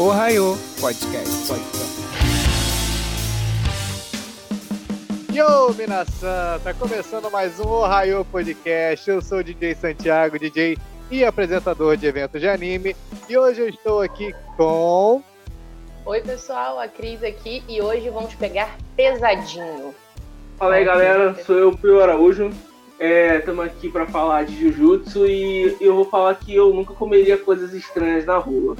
Ohio 0.00 0.56
Podcast. 0.80 1.48
Podcast. 1.48 1.98
Yo, 5.32 5.74
Minasan! 5.74 6.60
Tá 6.62 6.72
começando 6.72 7.28
mais 7.32 7.58
um 7.58 7.66
Ohio 7.66 8.24
Podcast. 8.26 9.10
Eu 9.10 9.20
sou 9.20 9.38
o 9.38 9.42
DJ 9.42 9.74
Santiago, 9.74 10.38
DJ 10.38 10.78
e 11.10 11.24
apresentador 11.24 11.96
de 11.96 12.06
eventos 12.06 12.40
de 12.40 12.48
anime. 12.48 12.94
E 13.28 13.36
hoje 13.36 13.60
eu 13.60 13.68
estou 13.68 14.00
aqui 14.00 14.32
com. 14.56 15.20
Oi, 16.06 16.20
pessoal, 16.20 16.78
a 16.78 16.86
Cris 16.86 17.20
aqui 17.24 17.64
e 17.68 17.82
hoje 17.82 18.08
vamos 18.08 18.36
pegar 18.36 18.78
pesadinho. 18.94 19.92
Fala 20.56 20.76
aí, 20.76 20.84
galera. 20.84 21.34
Sou 21.44 21.56
eu, 21.56 21.76
Pio 21.76 22.00
Araújo. 22.00 22.52
Estamos 23.00 23.66
é, 23.66 23.68
aqui 23.68 23.88
para 23.88 24.06
falar 24.06 24.44
de 24.44 24.60
Jujutsu 24.60 25.26
e 25.26 25.76
eu 25.80 25.96
vou 25.96 26.04
falar 26.04 26.36
que 26.36 26.54
eu 26.54 26.72
nunca 26.72 26.94
comeria 26.94 27.36
coisas 27.36 27.74
estranhas 27.74 28.24
na 28.24 28.38
rua. 28.38 28.76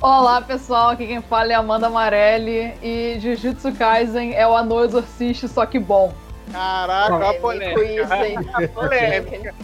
Olá 0.00 0.40
pessoal, 0.42 0.90
aqui 0.90 1.06
quem 1.06 1.20
fala 1.22 1.52
é 1.52 1.54
Amanda 1.54 1.86
Amarelli 1.86 2.74
e 2.82 3.18
Jujutsu 3.20 3.72
Kaisen 3.72 4.34
é 4.34 4.46
o 4.46 4.56
Anô 4.56 4.84
Exorcista, 4.84 5.48
só 5.48 5.66
que 5.66 5.78
bom. 5.78 6.12
Caraca, 6.52 7.30
a 7.30 7.34
polêmica. 7.34 8.08
A 8.54 8.68
polêmica. 8.68 9.54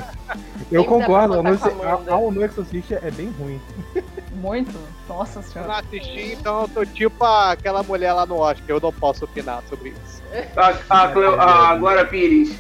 Eu 0.71 0.85
concordo, 0.85 1.35
a 1.35 2.17
Ono 2.17 2.45
Exorcista 2.45 3.01
é 3.03 3.11
bem 3.11 3.31
ruim. 3.39 3.61
Muito? 4.35 4.79
Nossa 5.09 5.43
senhora. 5.43 5.71
Eu 5.71 5.73
não 5.73 5.81
assisti, 5.81 6.33
então 6.33 6.63
eu 6.63 6.69
tô 6.69 6.85
tipo 6.85 7.25
aquela 7.25 7.83
mulher 7.83 8.13
lá 8.13 8.27
no 8.27 8.39
Oscar, 8.39 8.67
eu 8.69 8.81
não 8.81 8.93
posso 8.93 9.25
opinar 9.25 9.63
sobre 9.69 9.91
isso. 9.91 10.23
A, 10.57 10.95
a, 10.95 11.05
a, 11.05 11.71
a 11.71 11.77
Glória 11.77 12.05
Pires. 12.05 12.59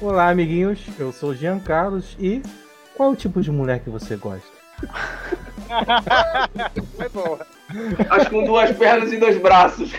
Olá, 0.00 0.30
amiguinhos, 0.30 0.80
eu 0.98 1.12
sou 1.12 1.34
Jean 1.34 1.58
Carlos 1.58 2.16
e 2.20 2.42
qual 2.96 3.10
é 3.10 3.12
o 3.12 3.16
tipo 3.16 3.40
de 3.40 3.50
mulher 3.50 3.80
que 3.80 3.90
você 3.90 4.16
gosta? 4.16 4.57
Foi 6.96 7.08
boa. 7.10 7.46
Acho 8.10 8.30
com 8.30 8.44
duas 8.44 8.70
pernas 8.76 9.12
e 9.12 9.16
dois 9.18 9.38
braços. 9.40 9.92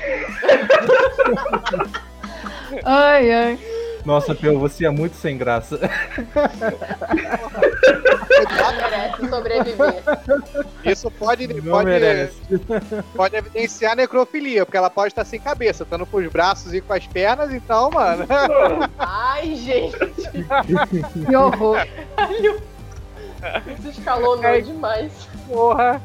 Ai, 2.83 3.31
ai. 3.31 3.59
Nossa, 4.05 4.33
Pio, 4.33 4.57
você 4.57 4.85
é 4.85 4.89
muito 4.89 5.15
sem 5.17 5.37
graça. 5.37 5.77
merece 8.77 9.29
sobreviver. 9.29 10.03
Isso 10.85 11.11
pode, 11.11 11.47
Não 11.47 11.61
pode, 11.71 11.85
merece. 11.89 12.41
pode 13.15 13.35
evidenciar 13.35 13.95
necrofilia, 13.95 14.65
porque 14.65 14.77
ela 14.77 14.89
pode 14.89 15.09
estar 15.09 15.25
sem 15.25 15.39
cabeça, 15.39 15.83
estando 15.83 16.05
com 16.05 16.17
os 16.17 16.27
braços 16.31 16.73
e 16.73 16.81
com 16.81 16.93
as 16.93 17.05
pernas, 17.07 17.53
então, 17.53 17.91
mano. 17.91 18.25
Ai, 18.97 19.55
gente. 19.55 19.97
Que 21.27 21.35
horror. 21.35 21.85
Isso 23.77 23.89
escalonou 23.89 24.61
demais. 24.61 25.11
Porra. 25.47 26.01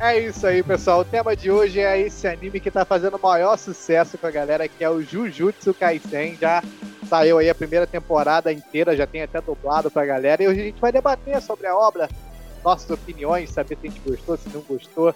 É 0.00 0.18
isso 0.18 0.44
aí, 0.46 0.62
pessoal. 0.62 1.00
O 1.00 1.04
tema 1.04 1.36
de 1.36 1.50
hoje 1.50 1.78
é 1.78 2.00
esse 2.00 2.26
anime 2.26 2.58
que 2.58 2.70
tá 2.70 2.84
fazendo 2.84 3.16
o 3.16 3.22
maior 3.22 3.56
sucesso 3.56 4.18
com 4.18 4.26
a 4.26 4.30
galera, 4.30 4.66
que 4.66 4.82
é 4.82 4.90
o 4.90 5.00
Jujutsu 5.00 5.72
Kaisen. 5.72 6.36
Já 6.40 6.62
saiu 7.08 7.38
aí 7.38 7.48
a 7.48 7.54
primeira 7.54 7.86
temporada 7.86 8.52
inteira, 8.52 8.96
já 8.96 9.06
tem 9.06 9.22
até 9.22 9.40
dublado 9.40 9.90
pra 9.90 10.04
galera. 10.04 10.42
E 10.42 10.48
hoje 10.48 10.60
a 10.60 10.64
gente 10.64 10.80
vai 10.80 10.90
debater 10.90 11.40
sobre 11.40 11.68
a 11.68 11.76
obra, 11.76 12.08
nossas 12.64 12.90
opiniões, 12.90 13.50
saber 13.50 13.78
se 13.80 13.86
a 13.86 13.90
gente 13.90 14.00
gostou, 14.00 14.36
se 14.36 14.48
não 14.48 14.62
gostou, 14.62 15.14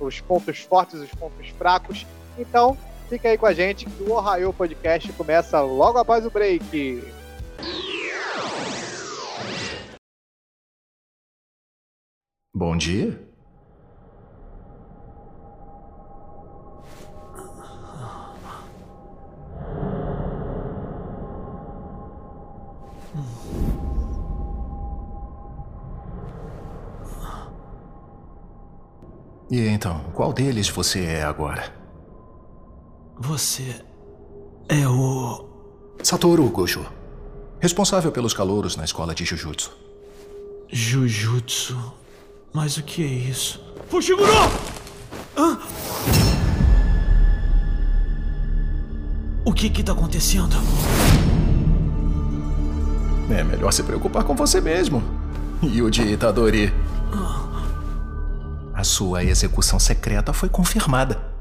os 0.00 0.20
pontos 0.20 0.58
fortes, 0.58 1.00
os 1.00 1.10
pontos 1.10 1.48
fracos. 1.50 2.04
Então, 2.36 2.76
fica 3.08 3.28
aí 3.28 3.38
com 3.38 3.46
a 3.46 3.54
gente 3.54 3.86
que 3.86 4.02
o 4.02 4.12
Ohio 4.12 4.52
Podcast 4.52 5.12
começa 5.12 5.60
logo 5.60 5.98
após 5.98 6.26
o 6.26 6.30
break. 6.30 7.02
Bom 12.56 12.74
dia. 12.74 13.22
E 29.50 29.60
então, 29.68 30.00
qual 30.14 30.32
deles 30.32 30.70
você 30.70 31.04
é 31.04 31.24
agora? 31.24 31.70
Você 33.18 33.84
é 34.66 34.88
o. 34.88 35.46
Satoru 36.02 36.48
Gojo, 36.48 36.86
responsável 37.60 38.10
pelos 38.10 38.32
calouros 38.32 38.76
na 38.76 38.84
escola 38.84 39.14
de 39.14 39.26
Jujutsu. 39.26 39.76
Jujutsu. 40.72 42.05
Mas 42.52 42.76
o 42.76 42.82
que 42.82 43.02
é 43.02 43.06
isso? 43.06 43.60
Fushiguro! 43.88 44.30
Hã? 45.36 45.58
O 49.44 49.52
que 49.52 49.70
que 49.70 49.82
tá 49.82 49.92
acontecendo? 49.92 50.56
É 53.30 53.44
melhor 53.44 53.72
se 53.72 53.82
preocupar 53.82 54.24
com 54.24 54.34
você 54.34 54.60
mesmo. 54.60 55.02
Yuji 55.62 56.02
Itadori. 56.12 56.72
A 58.74 58.84
sua 58.84 59.24
execução 59.24 59.78
secreta 59.78 60.32
foi 60.32 60.48
confirmada. 60.48 61.35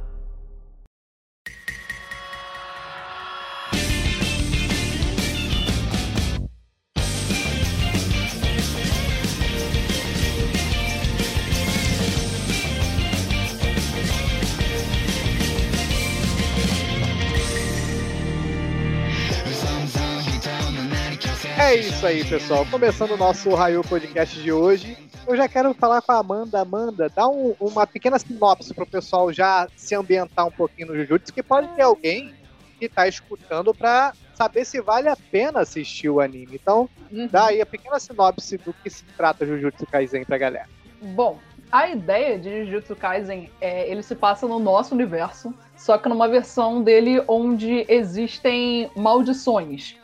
Isso 22.05 22.07
aí, 22.07 22.23
pessoal. 22.23 22.65
Começando 22.69 23.11
o 23.11 23.17
nosso 23.17 23.53
Raio 23.55 23.81
Podcast 23.81 24.39
de 24.39 24.51
hoje. 24.51 24.95
Eu 25.27 25.35
já 25.35 25.47
quero 25.47 25.73
falar 25.73 26.01
com 26.01 26.11
a 26.11 26.19
Amanda. 26.19 26.61
Amanda, 26.61 27.09
dá 27.09 27.27
um- 27.27 27.55
uma 27.59 27.87
pequena 27.87 28.19
sinopse 28.19 28.73
pro 28.73 28.85
pessoal 28.85 29.33
já 29.33 29.67
se 29.75 29.95
ambientar 29.95 30.45
um 30.45 30.51
pouquinho 30.51 30.89
no 30.89 30.95
Jujutsu, 30.95 31.33
que 31.33 31.41
pode 31.41 31.67
ter 31.69 31.81
alguém 31.81 32.31
que 32.79 32.87
tá 32.87 33.07
escutando 33.07 33.73
pra 33.73 34.13
saber 34.35 34.65
se 34.65 34.81
vale 34.81 35.07
a 35.09 35.15
pena 35.15 35.61
assistir 35.61 36.09
o 36.09 36.19
anime. 36.19 36.59
Então, 36.61 36.87
dá 37.31 37.47
aí 37.47 37.61
a 37.61 37.65
pequena 37.65 37.99
sinopse 37.99 38.57
do 38.57 38.71
que 38.71 38.89
se 38.89 39.03
trata 39.17 39.45
Jujutsu 39.45 39.87
Kaisen 39.87 40.25
pra 40.25 40.37
galera. 40.37 40.67
Bom, 41.01 41.39
a 41.71 41.87
ideia 41.89 42.37
de 42.37 42.65
Jujutsu 42.65 42.95
Kaisen 42.95 43.49
é 43.59 43.89
ele 43.89 44.03
se 44.03 44.13
passa 44.13 44.47
no 44.47 44.59
nosso 44.59 44.93
universo, 44.93 45.51
só 45.75 45.97
que 45.97 46.07
numa 46.07 46.27
versão 46.27 46.83
dele 46.83 47.23
onde 47.27 47.83
existem 47.89 48.91
maldições. 48.95 49.95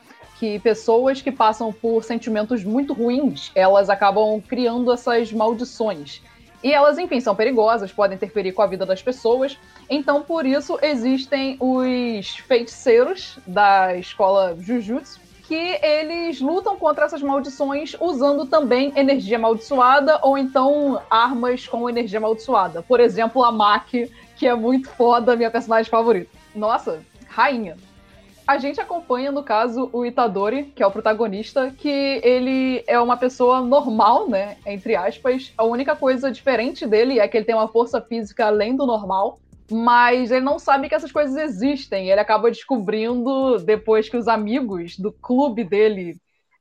Que 0.41 0.57
pessoas 0.57 1.21
que 1.21 1.31
passam 1.31 1.71
por 1.71 2.03
sentimentos 2.03 2.63
muito 2.63 2.93
ruins, 2.93 3.51
elas 3.53 3.91
acabam 3.91 4.41
criando 4.41 4.91
essas 4.91 5.31
maldições. 5.31 6.19
E 6.63 6.73
elas, 6.73 6.97
enfim, 6.97 7.19
são 7.19 7.35
perigosas, 7.35 7.91
podem 7.91 8.15
interferir 8.15 8.51
com 8.51 8.63
a 8.63 8.65
vida 8.65 8.83
das 8.83 9.03
pessoas. 9.03 9.55
Então, 9.87 10.23
por 10.23 10.43
isso, 10.43 10.79
existem 10.81 11.57
os 11.59 12.37
feiticeiros 12.47 13.37
da 13.45 13.95
escola 13.95 14.57
Jujutsu, 14.59 15.19
que 15.43 15.77
eles 15.83 16.41
lutam 16.41 16.75
contra 16.75 17.05
essas 17.05 17.21
maldições 17.21 17.95
usando 17.99 18.47
também 18.47 18.91
energia 18.95 19.37
amaldiçoada 19.37 20.17
ou 20.23 20.39
então 20.39 20.99
armas 21.07 21.67
com 21.67 21.87
energia 21.87 22.17
amaldiçoada. 22.17 22.81
Por 22.81 22.99
exemplo, 22.99 23.43
a 23.43 23.51
Maki, 23.51 24.11
que 24.37 24.47
é 24.47 24.55
muito 24.55 24.89
foda, 24.89 25.35
minha 25.35 25.51
personagem 25.51 25.91
favorita. 25.91 26.31
Nossa, 26.55 27.03
rainha. 27.27 27.77
A 28.51 28.57
gente 28.57 28.81
acompanha, 28.81 29.31
no 29.31 29.43
caso, 29.43 29.89
o 29.93 30.05
Itadori, 30.05 30.65
que 30.75 30.83
é 30.83 30.85
o 30.85 30.91
protagonista, 30.91 31.71
que 31.71 32.19
ele 32.21 32.83
é 32.85 32.99
uma 32.99 33.15
pessoa 33.15 33.61
normal, 33.61 34.27
né? 34.27 34.57
Entre 34.65 34.93
aspas. 34.93 35.53
A 35.57 35.63
única 35.63 35.95
coisa 35.95 36.29
diferente 36.29 36.85
dele 36.85 37.17
é 37.17 37.25
que 37.29 37.37
ele 37.37 37.45
tem 37.45 37.55
uma 37.55 37.69
força 37.69 38.01
física 38.01 38.47
além 38.47 38.75
do 38.75 38.85
normal. 38.85 39.39
Mas 39.71 40.31
ele 40.31 40.43
não 40.43 40.59
sabe 40.59 40.89
que 40.89 40.95
essas 40.95 41.13
coisas 41.13 41.37
existem. 41.37 42.09
Ele 42.09 42.19
acaba 42.19 42.51
descobrindo 42.51 43.57
depois 43.59 44.09
que 44.09 44.17
os 44.17 44.27
amigos 44.27 44.97
do 44.97 45.13
clube 45.13 45.63
dele 45.63 46.17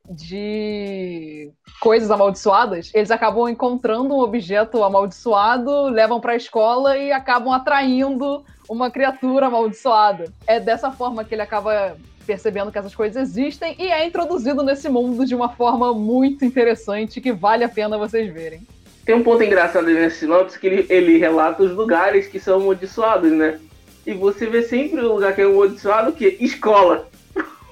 de 0.09 1.51
coisas 1.81 2.09
amaldiçoadas, 2.09 2.93
eles 2.95 3.11
acabam 3.11 3.49
encontrando 3.49 4.15
um 4.15 4.21
objeto 4.21 4.85
amaldiçoado, 4.85 5.89
levam 5.89 6.21
para 6.21 6.35
a 6.35 6.37
escola 6.37 6.97
e 6.97 7.11
acabam 7.11 7.53
atraindo 7.53 8.45
uma 8.71 8.89
criatura 8.89 9.47
amaldiçoada. 9.47 10.33
É 10.47 10.61
dessa 10.61 10.93
forma 10.93 11.25
que 11.25 11.35
ele 11.35 11.43
acaba 11.43 11.97
percebendo 12.25 12.71
que 12.71 12.79
essas 12.79 12.95
coisas 12.95 13.21
existem 13.21 13.75
e 13.77 13.89
é 13.89 14.07
introduzido 14.07 14.63
nesse 14.63 14.89
mundo 14.89 15.27
de 15.27 15.35
uma 15.35 15.49
forma 15.49 15.93
muito 15.93 16.45
interessante 16.45 17.21
que 17.21 17.33
vale 17.33 17.65
a 17.65 17.69
pena 17.69 17.99
vocês 17.99 18.33
verem. 18.33 18.65
Tem 19.05 19.15
um 19.17 19.25
ponto 19.25 19.43
engraçado 19.43 19.87
ali 19.87 19.95
nesse 19.95 20.21
sinopse 20.21 20.57
que 20.57 20.69
ele, 20.69 20.87
ele 20.89 21.19
relata 21.19 21.65
os 21.65 21.73
lugares 21.73 22.29
que 22.29 22.39
são 22.39 22.61
amaldiçoados, 22.61 23.33
né? 23.33 23.59
E 24.07 24.15
você 24.15 24.47
vê 24.47 24.63
sempre 24.63 25.01
o 25.01 25.15
lugar 25.15 25.35
que 25.35 25.41
é 25.41 25.45
amaldiçoado, 25.45 26.13
que 26.13 26.37
escola. 26.41 27.09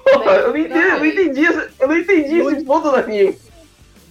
Porra, 0.03 0.31
eu 0.35 0.49
não 0.49 0.57
entendi, 0.57 0.79
eu 0.83 0.97
não 0.99 1.05
entendi, 1.05 1.41
esse- 1.45 1.69
eu 1.79 1.87
não 1.87 1.97
entendi 1.97 2.39
esse 2.39 2.65
ponto 2.65 2.89
do 2.91 2.95
anime. 2.97 3.37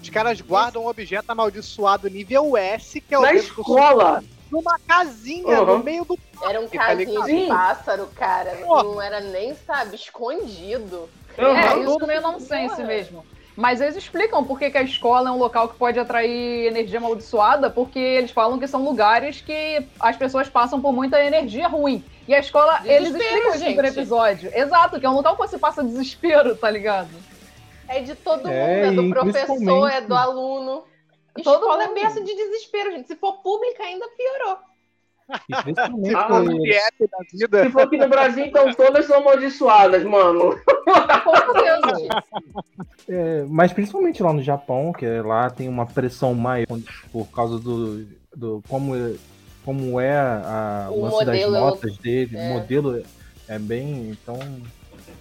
Os 0.02 0.08
caras 0.08 0.41
guardam 0.41 0.84
um 0.84 0.88
objeto 0.88 1.29
amaldiçoado 1.29 2.08
nível 2.08 2.56
S, 2.56 2.99
que 3.00 3.14
é 3.14 3.19
o 3.19 3.23
Na 3.23 3.32
dedo 3.32 3.41
do 3.43 3.46
escola! 3.61 4.25
Numa 4.50 4.79
casinha 4.87 5.61
Uhum. 5.61 5.79
no 5.79 5.85
meio 5.85 6.05
do 6.05 6.19
Era 6.43 6.61
um 6.61 6.69
casinho 6.69 7.25
de 7.25 7.47
pássaro, 7.49 8.09
cara. 8.15 8.56
Pô. 8.65 8.83
Não 8.83 9.03
era 9.03 9.21
nem, 9.21 9.55
sabe, 9.55 9.97
escondido. 9.97 11.09
É, 11.37 11.43
Aham. 11.45 11.81
isso 11.85 12.06
meio 12.06 12.21
nonsense 12.23 12.77
Porra. 12.77 12.87
mesmo. 12.89 13.25
Mas 13.56 13.81
eles 13.81 13.97
explicam 13.97 14.45
por 14.45 14.56
que, 14.56 14.71
que 14.71 14.79
a 14.79 14.83
escola 14.83 15.31
é 15.31 15.33
um 15.33 15.37
local 15.39 15.69
que 15.69 15.77
pode 15.77 15.99
atrair 15.99 16.67
energia 16.69 16.99
amaldiçoada, 16.99 17.69
porque 17.69 17.99
eles 17.99 18.31
falam 18.31 18.56
que 18.56 18.69
são 18.69 18.85
lugares 18.85 19.41
que 19.41 19.85
as 19.99 20.17
pessoas 20.17 20.49
passam 20.49 20.81
por 20.81 20.93
muita 20.93 21.23
energia 21.25 21.67
ruim. 21.67 22.05
E 22.29 22.35
a 22.35 22.39
escola, 22.39 22.81
eles 22.85 23.12
Desespero, 23.12 23.35
explicam 23.35 23.55
isso 23.55 23.65
no 23.65 23.83
gente. 23.85 23.99
episódio. 23.99 24.51
Exato, 24.55 25.01
que 25.01 25.06
é 25.06 25.11
um 25.11 25.15
local 25.15 25.35
que 25.37 25.41
você 25.43 25.59
passa 25.59 25.83
desespero, 25.83 26.55
tá 26.55 26.71
ligado? 26.71 27.09
É 27.89 28.01
de 28.01 28.15
todo 28.15 28.49
É, 28.49 28.87
mundo, 28.87 29.01
é 29.01 29.03
do 29.03 29.09
professor, 29.11 29.89
é 29.91 30.01
do 30.03 30.15
aluno. 30.15 30.85
Todo 31.43 31.61
Escola 31.62 31.82
é 31.85 31.87
mundo. 31.87 31.94
berço 32.00 32.25
de 32.25 32.35
desespero, 32.35 32.90
gente. 32.93 33.08
Se 33.08 33.17
for 33.17 33.35
pública, 33.43 33.82
ainda 33.82 34.06
piorou. 34.17 34.58
Ah, 35.31 36.29
app 36.88 37.06
da 37.06 37.19
vida. 37.31 37.64
Se 37.64 37.70
for 37.70 37.82
aqui 37.82 37.99
no 37.99 38.08
Brasil, 38.08 38.46
então 38.46 38.73
todas 38.73 39.05
são 39.06 39.19
amaldiçoadas, 39.19 40.02
mano. 40.05 40.58
É, 43.08 43.44
mas 43.49 43.73
principalmente 43.73 44.23
lá 44.23 44.32
no 44.32 44.43
Japão, 44.43 44.93
que 44.93 45.06
lá 45.23 45.49
tem 45.50 45.69
uma 45.69 45.87
pressão 45.87 46.35
maior 46.35 46.67
por 47.11 47.26
causa 47.29 47.58
do, 47.58 48.05
do 48.34 48.62
como, 48.69 48.94
é- 48.94 49.14
como 49.64 49.99
é 50.00 50.17
a, 50.19 50.88
O 50.91 50.99
o 50.99 51.02
lance 51.05 51.25
das 51.25 51.37
modelo 51.37 51.56
é 51.56 51.61
notas 51.61 51.96
dele. 51.99 52.37
é. 52.37 52.50
O 52.50 52.55
modelo 52.55 53.02
é 53.49 53.58
bem. 53.58 54.11
Então 54.11 54.38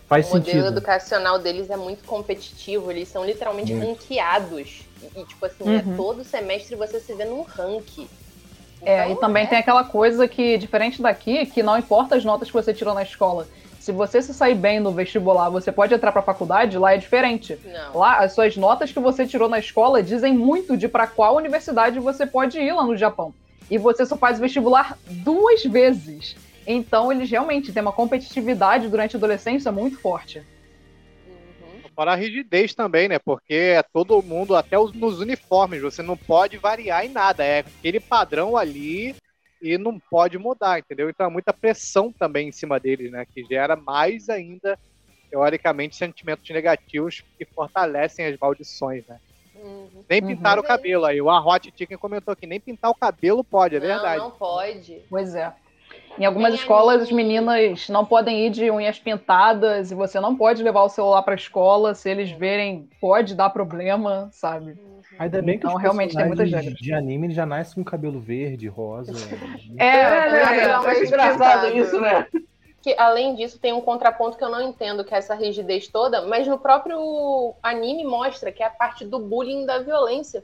faz 0.08 0.28
o 0.28 0.36
modelo 0.38 0.46
sentido. 0.62 0.68
educacional 0.68 1.40
deles 1.40 1.70
é 1.70 1.78
muito 1.78 2.04
competitivo, 2.04 2.92
eles 2.92 3.08
são 3.08 3.26
literalmente 3.26 3.74
Muito. 3.74 3.88
ranqueados. 3.90 4.82
E, 5.16 5.24
tipo 5.24 5.46
assim, 5.46 5.64
Uhum. 5.64 5.78
é 5.78 5.84
todo 5.96 6.24
semestre 6.24 6.76
você 6.76 7.00
se 7.00 7.14
vê 7.14 7.26
num 7.26 7.42
ranking. 7.44 8.08
É, 8.82 9.04
Então, 9.04 9.12
e 9.12 9.20
também 9.20 9.44
é. 9.44 9.48
tem 9.48 9.58
aquela 9.58 9.84
coisa 9.84 10.28
que, 10.28 10.58
diferente 10.58 11.02
daqui, 11.02 11.46
que 11.46 11.64
não 11.64 11.78
importa 11.78 12.16
as 12.16 12.24
notas 12.24 12.48
que 12.48 12.54
você 12.54 12.74
tirou 12.74 12.94
na 12.94 13.04
escola. 13.04 13.48
Se 13.80 13.92
você 13.92 14.22
se 14.22 14.34
sair 14.34 14.56
bem 14.56 14.80
no 14.80 14.92
vestibular, 14.92 15.50
você 15.50 15.72
pode 15.72 15.94
entrar 15.94 16.12
pra 16.12 16.22
faculdade, 16.22 16.78
lá 16.78 16.94
é 16.94 16.98
diferente. 16.98 17.58
Não. 17.64 18.00
Lá, 18.00 18.18
as 18.20 18.34
suas 18.34 18.58
notas 18.58 18.92
que 18.92 19.00
você 19.00 19.26
tirou 19.26 19.48
na 19.48 19.60
escola 19.60 20.04
dizem 20.04 20.34
muito 20.34 20.76
de 20.76 20.88
pra 20.88 21.08
qual 21.08 21.36
universidade 21.38 22.00
você 22.00 22.26
pode 22.26 22.60
ir 22.60 22.74
lá 22.74 22.84
no 22.84 22.98
Japão. 22.98 23.34
E 23.70 23.78
você 23.78 24.06
só 24.06 24.16
faz 24.18 24.38
o 24.38 24.42
vestibular 24.42 24.98
duas 25.08 25.64
vezes. 25.64 26.36
Então, 26.66 27.12
eles 27.12 27.30
realmente 27.30 27.72
têm 27.72 27.82
uma 27.82 27.94
competitividade 27.94 28.90
durante 28.90 29.16
a 29.16 29.18
adolescência 29.18 29.72
muito 29.72 29.98
forte. 30.00 30.42
Uhum. 31.98 32.04
Fora 32.04 32.12
a 32.14 32.16
rigidez 32.16 32.76
também, 32.76 33.08
né? 33.10 33.18
Porque 33.18 33.54
é 33.56 33.82
todo 33.82 34.22
mundo, 34.22 34.56
até 34.56 34.78
os- 34.78 34.94
nos 34.94 35.20
uniformes, 35.20 35.82
você 35.82 36.04
não 36.04 36.16
pode 36.16 36.58
variar 36.58 37.04
em 37.04 37.10
nada. 37.10 37.44
É 37.44 37.60
aquele 37.60 38.00
padrão 38.00 38.56
ali 38.56 39.16
e 39.60 39.78
não 39.80 40.00
pode 40.00 40.38
mudar, 40.38 40.78
entendeu? 40.78 41.10
Então 41.10 41.26
é 41.26 41.30
muita 41.30 41.52
pressão 41.52 42.14
também 42.14 42.50
em 42.50 42.52
cima 42.52 42.80
deles, 42.80 43.12
né? 43.12 43.26
Que 43.34 43.44
gera 43.46 43.76
mais 43.76 44.30
ainda, 44.30 44.78
teoricamente, 45.32 45.96
sentimentos 45.96 46.48
negativos 46.52 47.24
que 47.38 47.46
fortalecem 47.56 48.28
as 48.28 48.38
maldições, 48.40 49.04
né? 49.08 49.18
Uhum. 49.56 50.06
Nem 50.08 50.22
Uhum. 50.22 50.28
pintar 50.28 50.60
o 50.60 50.64
cabelo 50.64 51.04
aí. 51.06 51.20
O 51.20 51.32
Arhot 51.32 51.72
Chicken 51.76 51.98
comentou 51.98 52.36
que 52.36 52.46
nem 52.46 52.60
pintar 52.60 52.92
o 52.92 52.96
cabelo 52.96 53.44
pode, 53.44 53.76
é 53.76 53.80
verdade. 53.80 54.22
Não, 54.22 54.30
não 54.30 54.38
pode. 54.38 55.04
Pois 55.10 55.34
é. 55.34 55.52
Em 56.18 56.26
algumas 56.26 56.52
Tem 56.52 56.60
escolas, 56.60 57.04
as 57.04 57.12
meninas 57.12 57.88
não 57.90 58.04
podem 58.04 58.48
ir 58.48 58.50
de 58.50 58.72
unhas 58.72 58.98
pintadas 59.00 59.92
e 59.92 59.96
você 59.96 60.20
não 60.20 60.36
pode 60.36 60.64
levar 60.64 60.84
o 60.84 60.90
celular 60.90 61.22
pra 61.22 61.36
escola. 61.36 61.94
Se 61.94 62.10
eles 62.10 62.32
verem, 62.32 62.90
pode 63.00 63.36
dar 63.36 63.50
problema, 63.52 64.30
sabe? 64.32 64.78
Ainda 65.20 65.42
bem 65.42 65.58
que 65.58 65.66
Então, 65.66 65.76
os 65.76 65.82
realmente, 65.82 66.16
tem 66.16 66.26
muitas 66.26 66.52
regras. 66.52 66.74
de 66.76 66.94
anime 66.94 67.28
ele 67.28 67.34
já 67.34 67.46
nasce 67.46 67.76
com 67.76 67.84
cabelo 67.84 68.20
verde, 68.20 68.68
rosa. 68.68 69.14
É, 69.78 69.86
É, 69.86 69.98
é, 69.98 70.64
é, 70.64 70.68
não, 70.68 70.84
é, 70.84 70.88
mas 70.88 71.02
engraçado 71.08 71.68
isso, 71.78 72.00
né? 72.02 72.28
Que, 72.82 72.96
além 72.98 73.36
disso, 73.36 73.60
tem 73.60 73.74
um 73.74 73.82
contraponto 73.82 74.38
que 74.38 74.44
eu 74.44 74.50
não 74.50 74.62
entendo, 74.62 75.04
que 75.04 75.14
é 75.14 75.18
essa 75.18 75.36
rigidez 75.36 75.88
toda, 75.88 76.26
mas 76.26 76.48
no 76.48 76.58
próprio 76.58 77.54
anime 77.62 78.06
mostra 78.06 78.52
que 78.52 78.64
é 78.64 78.68
a 78.68 78.72
parte 78.72 79.04
do 79.06 79.20
bullying 79.20 79.64
e 79.64 79.66
da 79.66 79.80
violência, 79.80 80.44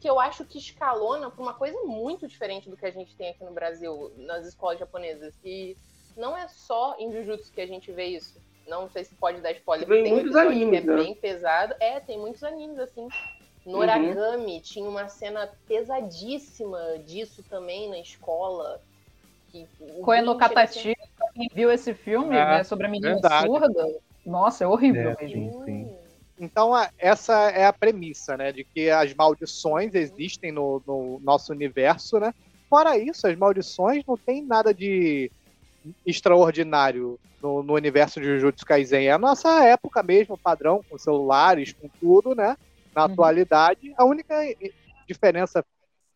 que 0.00 0.08
eu 0.08 0.18
acho 0.18 0.44
que 0.46 0.58
escalona 0.58 1.30
para 1.30 1.42
uma 1.42 1.54
coisa 1.54 1.78
muito 1.84 2.26
diferente 2.26 2.70
do 2.70 2.76
que 2.76 2.86
a 2.86 2.90
gente 2.90 3.14
tem 3.16 3.30
aqui 3.30 3.44
no 3.44 3.52
Brasil, 3.52 4.12
nas 4.16 4.46
escolas 4.46 4.78
japonesas. 4.78 5.38
E 5.44 5.76
não 6.16 6.36
é 6.36 6.48
só 6.48 6.96
em 6.98 7.12
Jujutsu 7.12 7.52
que 7.52 7.60
a 7.60 7.66
gente 7.66 7.92
vê 7.92 8.06
isso. 8.06 8.40
Não 8.66 8.88
sei 8.88 9.04
se 9.04 9.14
pode 9.16 9.40
dar 9.40 9.52
spoiler, 9.52 9.86
Tem 9.86 9.96
porque 9.98 10.02
tem 10.04 10.12
muitos 10.14 10.36
animes, 10.36 10.84
que 10.84 10.90
é 10.90 10.94
né? 10.96 11.02
bem 11.02 11.14
pesado. 11.14 11.74
É, 11.80 12.00
tem 12.00 12.18
muitos 12.18 12.42
animes 12.42 12.78
assim. 12.78 13.08
No 13.66 13.72
Uhum. 13.72 13.78
Origami 13.80 14.60
tinha 14.62 14.88
uma 14.88 15.08
cena 15.08 15.46
pesadíssima 15.68 16.98
disso 17.04 17.42
também 17.44 17.90
na 17.90 17.98
escola. 17.98 18.80
Que 19.50 19.68
o 19.80 20.02
Koe 20.02 20.20
no 20.22 20.34
bullying 20.34 20.48
chega 20.48 20.62
a 20.62 20.66
ser 20.66 20.80
Katachi, 20.80 20.94
pra 21.16 21.28
quem 21.34 21.48
viu 21.54 21.70
esse 21.70 21.92
filme 21.94 22.36
É, 22.36 22.46
né, 22.46 22.64
sobre 22.64 22.86
a 22.86 22.90
menina 22.90 23.14
verdade. 23.14 23.46
surda, 23.46 24.00
nossa, 24.24 24.64
é 24.64 24.66
horrível 24.66 25.10
É, 25.10 25.16
mesmo. 25.28 25.52
sim, 25.64 25.64
sim. 25.64 25.99
Então, 26.40 26.74
a- 26.74 26.90
essa 26.98 27.34
é 27.52 27.66
a 27.66 27.72
premissa, 27.72 28.36
né? 28.36 28.52
De 28.52 28.64
que 28.74 28.90
as 28.90 29.14
maldições 29.14 29.94
existem 29.94 30.52
no, 30.52 30.82
no 30.86 31.20
nosso 31.22 31.52
universo, 31.52 32.18
né? 32.18 32.32
Fora 32.68 32.96
isso, 32.98 33.26
as 33.26 33.36
maldições 33.36 34.02
não 34.08 34.16
tem 34.18 34.46
nada 34.46 34.72
de 34.74 35.30
extraordinário 36.06 37.18
no, 37.42 37.62
no 37.62 37.74
universo 37.74 38.20
de 38.20 38.26
Jujutsu 38.26 38.64
Kaisen. 38.66 39.06
É 39.08 39.12
a 39.12 39.18
nossa 39.18 39.64
época 39.64 40.02
mesmo, 40.02 40.38
padrão, 40.38 40.84
com 40.88 40.98
celulares, 40.98 41.74
com 41.74 41.90
tudo, 42.00 42.34
né? 42.34 42.56
Na 42.94 43.04
Uhum. 43.04 43.06
atualidade. 43.06 43.94
A 43.98 44.04
única 44.04 44.34
diferença 45.08 45.64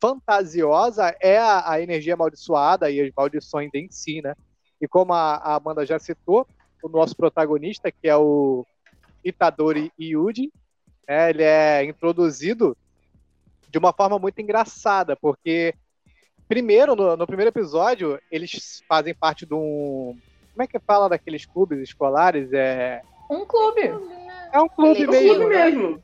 fantasiosa 0.00 1.14
é 1.20 1.38
a, 1.38 1.72
a 1.72 1.80
energia 1.80 2.14
amaldiçoada 2.14 2.90
e 2.90 3.00
as 3.00 3.10
maldições 3.16 3.70
em 3.74 3.88
si, 3.90 4.20
né? 4.22 4.34
E 4.80 4.88
como 4.88 5.12
a, 5.12 5.36
a 5.36 5.54
Amanda 5.56 5.86
já 5.86 5.98
citou, 5.98 6.46
o 6.82 6.88
nosso 6.88 7.16
protagonista, 7.16 7.90
que 7.90 8.08
é 8.08 8.16
o 8.16 8.66
Itadori 9.24 9.90
Yuji, 10.00 10.52
né, 11.08 11.30
ele 11.30 11.42
é 11.42 11.84
introduzido 11.84 12.76
de 13.68 13.78
uma 13.78 13.92
forma 13.92 14.18
muito 14.18 14.38
engraçada, 14.40 15.16
porque 15.16 15.74
primeiro, 16.48 16.94
no, 16.94 17.16
no 17.16 17.26
primeiro 17.26 17.48
episódio, 17.50 18.20
eles 18.30 18.82
fazem 18.88 19.14
parte 19.14 19.44
de 19.46 19.54
um. 19.54 20.16
Como 20.52 20.62
é 20.62 20.66
que 20.66 20.78
fala 20.78 21.08
daqueles 21.08 21.44
clubes 21.44 21.80
escolares? 21.80 22.52
É, 22.52 23.02
Um 23.30 23.44
clube. 23.44 23.80
é 24.52 24.60
um 24.60 24.68
clube 24.68 25.02
É 25.02 25.06
um 25.08 25.10
meio. 25.10 25.34
clube 25.34 25.46
mesmo. 25.46 26.02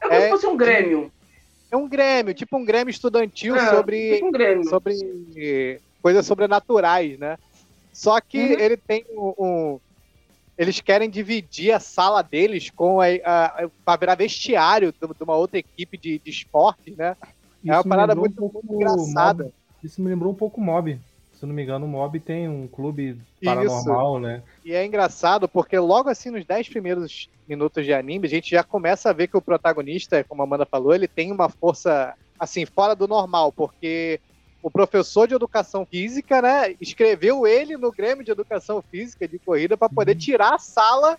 É 0.00 0.08
como 0.08 0.14
É. 0.14 0.20
se 0.22 0.28
fosse 0.30 0.46
um 0.46 0.56
Grêmio. 0.56 1.12
É 1.70 1.76
um 1.76 1.88
grêmio, 1.88 2.34
tipo 2.34 2.56
um 2.56 2.64
grêmio 2.64 2.90
estudantil 2.90 3.56
É, 3.56 3.70
sobre 3.70 4.14
tipo 4.14 4.26
um 4.26 4.32
Grêmio. 4.32 4.64
sobre 4.68 5.80
coisas 6.00 6.24
sobrenaturais, 6.26 7.18
né? 7.18 7.36
Só 7.92 8.20
que 8.20 8.38
Uhum. 8.38 8.60
ele 8.60 8.76
tem 8.76 9.04
um, 9.10 9.34
um- 9.38 9.80
Eles 10.56 10.80
querem 10.80 11.10
dividir 11.10 11.72
a 11.72 11.80
sala 11.80 12.22
deles 12.22 12.70
com 12.70 13.00
a, 13.00 13.06
a, 13.24 13.68
para 13.84 13.98
virar 13.98 14.14
vestiário 14.14 14.92
de 14.92 15.24
uma 15.24 15.34
outra 15.34 15.58
equipe 15.58 15.98
de, 15.98 16.18
de 16.18 16.30
esporte, 16.30 16.94
né? 16.96 17.16
É 17.64 17.72
uma 17.72 17.80
Isso 17.80 17.88
parada 17.88 18.14
muito, 18.14 18.32
um 18.32 18.50
pouco 18.50 18.66
muito 18.66 18.74
engraçada. 18.74 19.44
Mob. 19.44 19.54
Isso 19.82 20.00
me 20.00 20.08
lembrou 20.08 20.32
um 20.32 20.36
pouco 20.36 20.60
Mob. 20.60 20.98
Se 21.32 21.44
não 21.44 21.54
me 21.54 21.62
engano, 21.62 21.86
o 21.86 21.88
Mob 21.88 22.18
tem 22.20 22.48
um 22.48 22.68
clube 22.68 23.10
Isso. 23.10 23.44
paranormal, 23.44 24.20
né? 24.20 24.42
E 24.64 24.72
é 24.72 24.84
engraçado 24.84 25.48
porque 25.48 25.78
logo 25.78 26.08
assim, 26.08 26.30
nos 26.30 26.44
10 26.44 26.68
primeiros 26.68 27.28
minutos 27.48 27.84
de 27.84 27.92
anime, 27.92 28.26
a 28.26 28.30
gente 28.30 28.50
já 28.50 28.62
começa 28.62 29.10
a 29.10 29.12
ver 29.12 29.28
que 29.28 29.36
o 29.36 29.42
protagonista, 29.42 30.24
como 30.24 30.42
a 30.42 30.44
Amanda 30.44 30.64
falou, 30.64 30.94
ele 30.94 31.08
tem 31.08 31.32
uma 31.32 31.48
força, 31.48 32.14
assim, 32.38 32.64
fora 32.64 32.94
do 32.94 33.08
normal, 33.08 33.52
porque 33.52 34.20
o 34.64 34.70
professor 34.70 35.28
de 35.28 35.34
educação 35.34 35.84
física, 35.84 36.40
né, 36.40 36.74
escreveu 36.80 37.46
ele 37.46 37.76
no 37.76 37.92
Grêmio 37.92 38.24
de 38.24 38.30
Educação 38.30 38.80
Física 38.80 39.28
de 39.28 39.38
corrida 39.38 39.76
para 39.76 39.90
poder 39.90 40.14
tirar 40.14 40.54
a 40.54 40.58
sala 40.58 41.18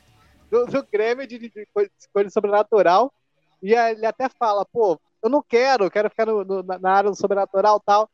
do, 0.50 0.66
do 0.66 0.84
Grêmio 0.92 1.28
de, 1.28 1.38
de, 1.38 1.50
de 1.50 1.68
coisa, 2.12 2.32
sobrenatural. 2.32 3.14
E 3.62 3.76
ele 3.76 4.04
até 4.04 4.28
fala, 4.30 4.66
pô, 4.66 5.00
eu 5.22 5.30
não 5.30 5.44
quero, 5.44 5.86
eu 5.86 5.92
quero 5.92 6.10
ficar 6.10 6.26
no- 6.26 6.44
no- 6.44 6.64
na 6.64 6.92
área 6.92 7.12
do 7.12 7.16
sobrenatural 7.16 7.78
e 7.78 7.86
tal. 7.86 8.10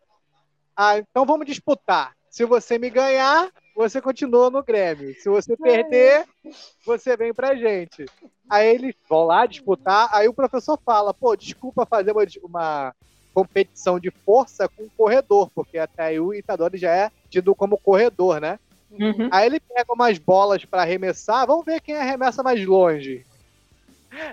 Ah, 0.75 0.97
então 0.97 1.25
vamos 1.25 1.45
disputar. 1.45 2.13
Se 2.29 2.43
você 2.43 2.77
me 2.77 2.89
ganhar, 2.89 3.49
você 3.73 4.01
continua 4.01 4.49
no 4.49 4.61
Grêmio. 4.61 5.15
Se 5.15 5.29
você 5.29 5.55
perder, 5.55 6.25
você 6.85 7.15
vem 7.15 7.33
pra 7.33 7.55
gente. 7.55 8.05
Aí 8.49 8.67
eles 8.67 8.95
vão 9.07 9.23
lá 9.23 9.45
disputar, 9.45 10.09
aí 10.11 10.27
o 10.27 10.33
professor 10.33 10.77
fala, 10.85 11.13
pô, 11.13 11.37
desculpa 11.37 11.85
fazer 11.85 12.11
uma, 12.11 12.25
uma 12.43 12.95
competição 13.33 13.99
de 13.99 14.11
força 14.25 14.67
com 14.75 14.83
o 14.83 14.91
corredor, 14.95 15.49
porque 15.53 15.77
até 15.77 16.03
aí 16.03 16.19
o 16.19 16.33
Itadori 16.33 16.77
já 16.77 16.93
é 16.95 17.09
tido 17.29 17.55
como 17.55 17.77
corredor, 17.77 18.39
né? 18.39 18.57
Uhum. 18.89 19.29
Aí 19.31 19.45
ele 19.45 19.59
pega 19.59 19.93
umas 19.93 20.17
bolas 20.17 20.65
pra 20.65 20.81
arremessar, 20.81 21.47
vamos 21.47 21.65
ver 21.65 21.81
quem 21.81 21.95
arremessa 21.95 22.43
mais 22.43 22.65
longe. 22.65 23.25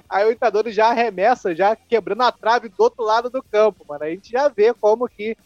Aí 0.08 0.24
o 0.24 0.32
Itadori 0.32 0.72
já 0.72 0.88
arremessa, 0.88 1.54
já 1.54 1.76
quebrando 1.76 2.22
a 2.22 2.32
trave 2.32 2.68
do 2.68 2.80
outro 2.80 3.04
lado 3.04 3.30
do 3.30 3.42
campo, 3.52 3.84
mano. 3.88 4.04
A 4.04 4.10
gente 4.10 4.30
já 4.30 4.48
vê 4.48 4.74
como 4.74 5.08
que 5.08 5.36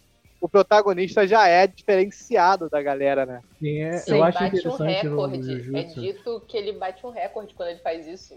o 0.40 0.48
protagonista 0.48 1.26
já 1.26 1.46
é 1.46 1.66
diferenciado 1.66 2.68
da 2.70 2.82
galera, 2.82 3.26
né? 3.26 3.40
Sim, 3.60 3.78
é, 3.80 3.92
Sim, 3.98 4.10
eu 4.12 4.24
acho 4.24 4.38
bate 4.38 4.44
um 4.44 4.58
interessante 4.58 5.06
no, 5.06 5.16
no 5.16 5.26
recorde. 5.28 5.76
É 5.76 5.82
dito 5.82 6.40
que 6.48 6.56
ele 6.56 6.72
bate 6.72 7.06
um 7.06 7.10
recorde 7.10 7.54
quando 7.54 7.68
ele 7.68 7.80
faz 7.80 8.06
isso. 8.06 8.34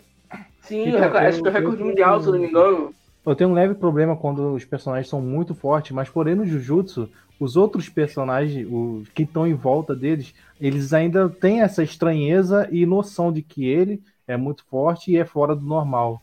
Sim, 0.61 0.95
acho 0.97 1.41
que 1.41 1.47
é 1.47 1.51
o 1.51 1.53
recorde 1.53 1.81
eu- 1.81 1.87
mundial, 1.87 2.21
se 2.21 2.27
eu 2.27 2.33
não 2.33 2.39
me 2.39 2.47
engano. 2.49 2.93
Eu 3.25 3.35
tenho 3.35 3.49
um 3.49 3.53
leve 3.53 3.73
problema 3.73 4.15
quando 4.15 4.53
os 4.53 4.63
personagens 4.63 5.09
são 5.09 5.21
muito 5.21 5.55
fortes, 5.55 5.91
mas 5.91 6.09
porém 6.09 6.35
no 6.35 6.45
Jujutsu, 6.45 7.09
os 7.39 7.57
outros 7.57 7.89
personagens, 7.89 8.67
os 8.69 9.09
que 9.09 9.23
estão 9.23 9.47
em 9.47 9.53
volta 9.53 9.95
deles, 9.95 10.33
eles 10.61 10.93
ainda 10.93 11.27
têm 11.27 11.61
essa 11.61 11.83
estranheza 11.83 12.67
e 12.71 12.85
noção 12.85 13.31
de 13.31 13.41
que 13.41 13.65
ele 13.67 14.01
é 14.27 14.37
muito 14.37 14.63
forte 14.65 15.11
e 15.11 15.17
é 15.17 15.25
fora 15.25 15.55
do 15.55 15.65
normal. 15.65 16.21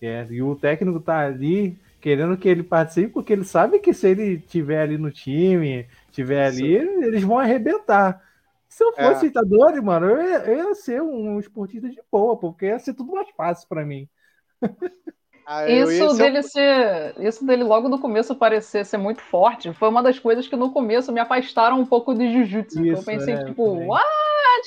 É, 0.00 0.26
e 0.30 0.42
o 0.42 0.54
técnico 0.54 1.00
tá 1.00 1.20
ali 1.20 1.78
querendo 2.00 2.36
que 2.36 2.48
ele 2.48 2.62
participe, 2.62 3.08
porque 3.08 3.32
ele 3.32 3.44
sabe 3.44 3.78
que 3.78 3.92
se 3.92 4.08
ele 4.08 4.38
tiver 4.38 4.82
ali 4.82 4.98
no 4.98 5.10
time, 5.10 5.88
tiver 6.12 6.46
ali, 6.46 6.74
eles 6.76 7.22
vão 7.22 7.38
arrebentar. 7.38 8.22
Se 8.68 8.84
eu 8.84 8.92
fosse 8.92 9.26
É. 9.26 9.28
Itadori, 9.28 9.80
mano, 9.80 10.06
eu 10.06 10.22
ia, 10.22 10.38
eu 10.44 10.68
ia 10.68 10.74
ser 10.74 11.02
um 11.02 11.40
esportista 11.40 11.88
de 11.88 12.00
boa, 12.12 12.38
porque 12.38 12.66
ia 12.66 12.78
ser 12.78 12.94
tudo 12.94 13.12
mais 13.12 13.28
fácil 13.30 13.66
pra 13.68 13.84
mim. 13.84 14.08
Ah, 15.46 15.68
eu 15.70 15.88
Isso 15.88 16.10
ser 16.10 16.22
dele 16.24 16.42
ser. 16.42 17.14
Isso 17.20 17.46
dele 17.46 17.62
logo 17.62 17.88
no 17.88 18.00
começo 18.00 18.34
parecer 18.34 18.84
ser 18.84 18.96
muito 18.98 19.20
forte 19.20 19.72
foi 19.72 19.88
uma 19.88 20.02
das 20.02 20.18
coisas 20.18 20.48
que 20.48 20.56
no 20.56 20.72
começo 20.72 21.12
me 21.12 21.20
afastaram 21.20 21.78
um 21.78 21.86
pouco 21.86 22.12
de 22.14 22.32
Jujutsu. 22.32 22.84
eu 22.84 22.94
Isso, 22.94 23.04
pensei, 23.04 23.34
é, 23.34 23.42
eu 23.42 23.46
tipo, 23.46 23.64
também. 23.64 23.86
what? 23.88 24.04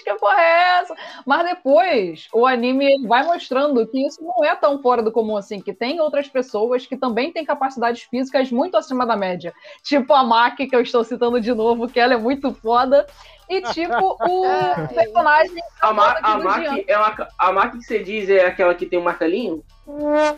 Que 0.03 0.13
porra 0.15 0.39
é 0.39 0.79
essa? 0.81 0.95
Mas 1.25 1.45
depois 1.45 2.27
o 2.33 2.45
anime 2.45 3.05
vai 3.07 3.23
mostrando 3.25 3.85
que 3.87 4.05
isso 4.05 4.23
não 4.23 4.45
é 4.45 4.55
tão 4.55 4.81
fora 4.81 5.01
do 5.01 5.11
comum 5.11 5.35
assim, 5.35 5.59
que 5.59 5.73
tem 5.73 5.99
outras 5.99 6.27
pessoas 6.27 6.85
que 6.85 6.95
também 6.95 7.33
têm 7.33 7.43
capacidades 7.43 8.03
físicas 8.03 8.51
muito 8.51 8.77
acima 8.77 9.05
da 9.05 9.17
média. 9.17 9.51
Tipo 9.83 10.13
a 10.13 10.23
Maki, 10.23 10.67
que 10.67 10.75
eu 10.75 10.81
estou 10.81 11.03
citando 11.03 11.41
de 11.41 11.53
novo, 11.53 11.89
que 11.89 11.99
ela 11.99 12.13
é 12.13 12.17
muito 12.17 12.53
foda. 12.53 13.05
E 13.49 13.61
tipo 13.73 14.17
o 14.27 14.45
Ai. 14.77 14.87
personagem. 14.89 15.63
A, 15.81 15.91
Ma 15.91 16.11
a 16.21 16.39
é 16.87 16.97
uma, 16.97 17.27
a 17.37 17.51
Maki 17.51 17.77
que 17.79 17.83
você 17.83 18.03
diz 18.03 18.29
é 18.29 18.45
aquela 18.45 18.75
que 18.75 18.85
tem 18.85 18.99
um 18.99 19.03
martelinho? 19.03 19.63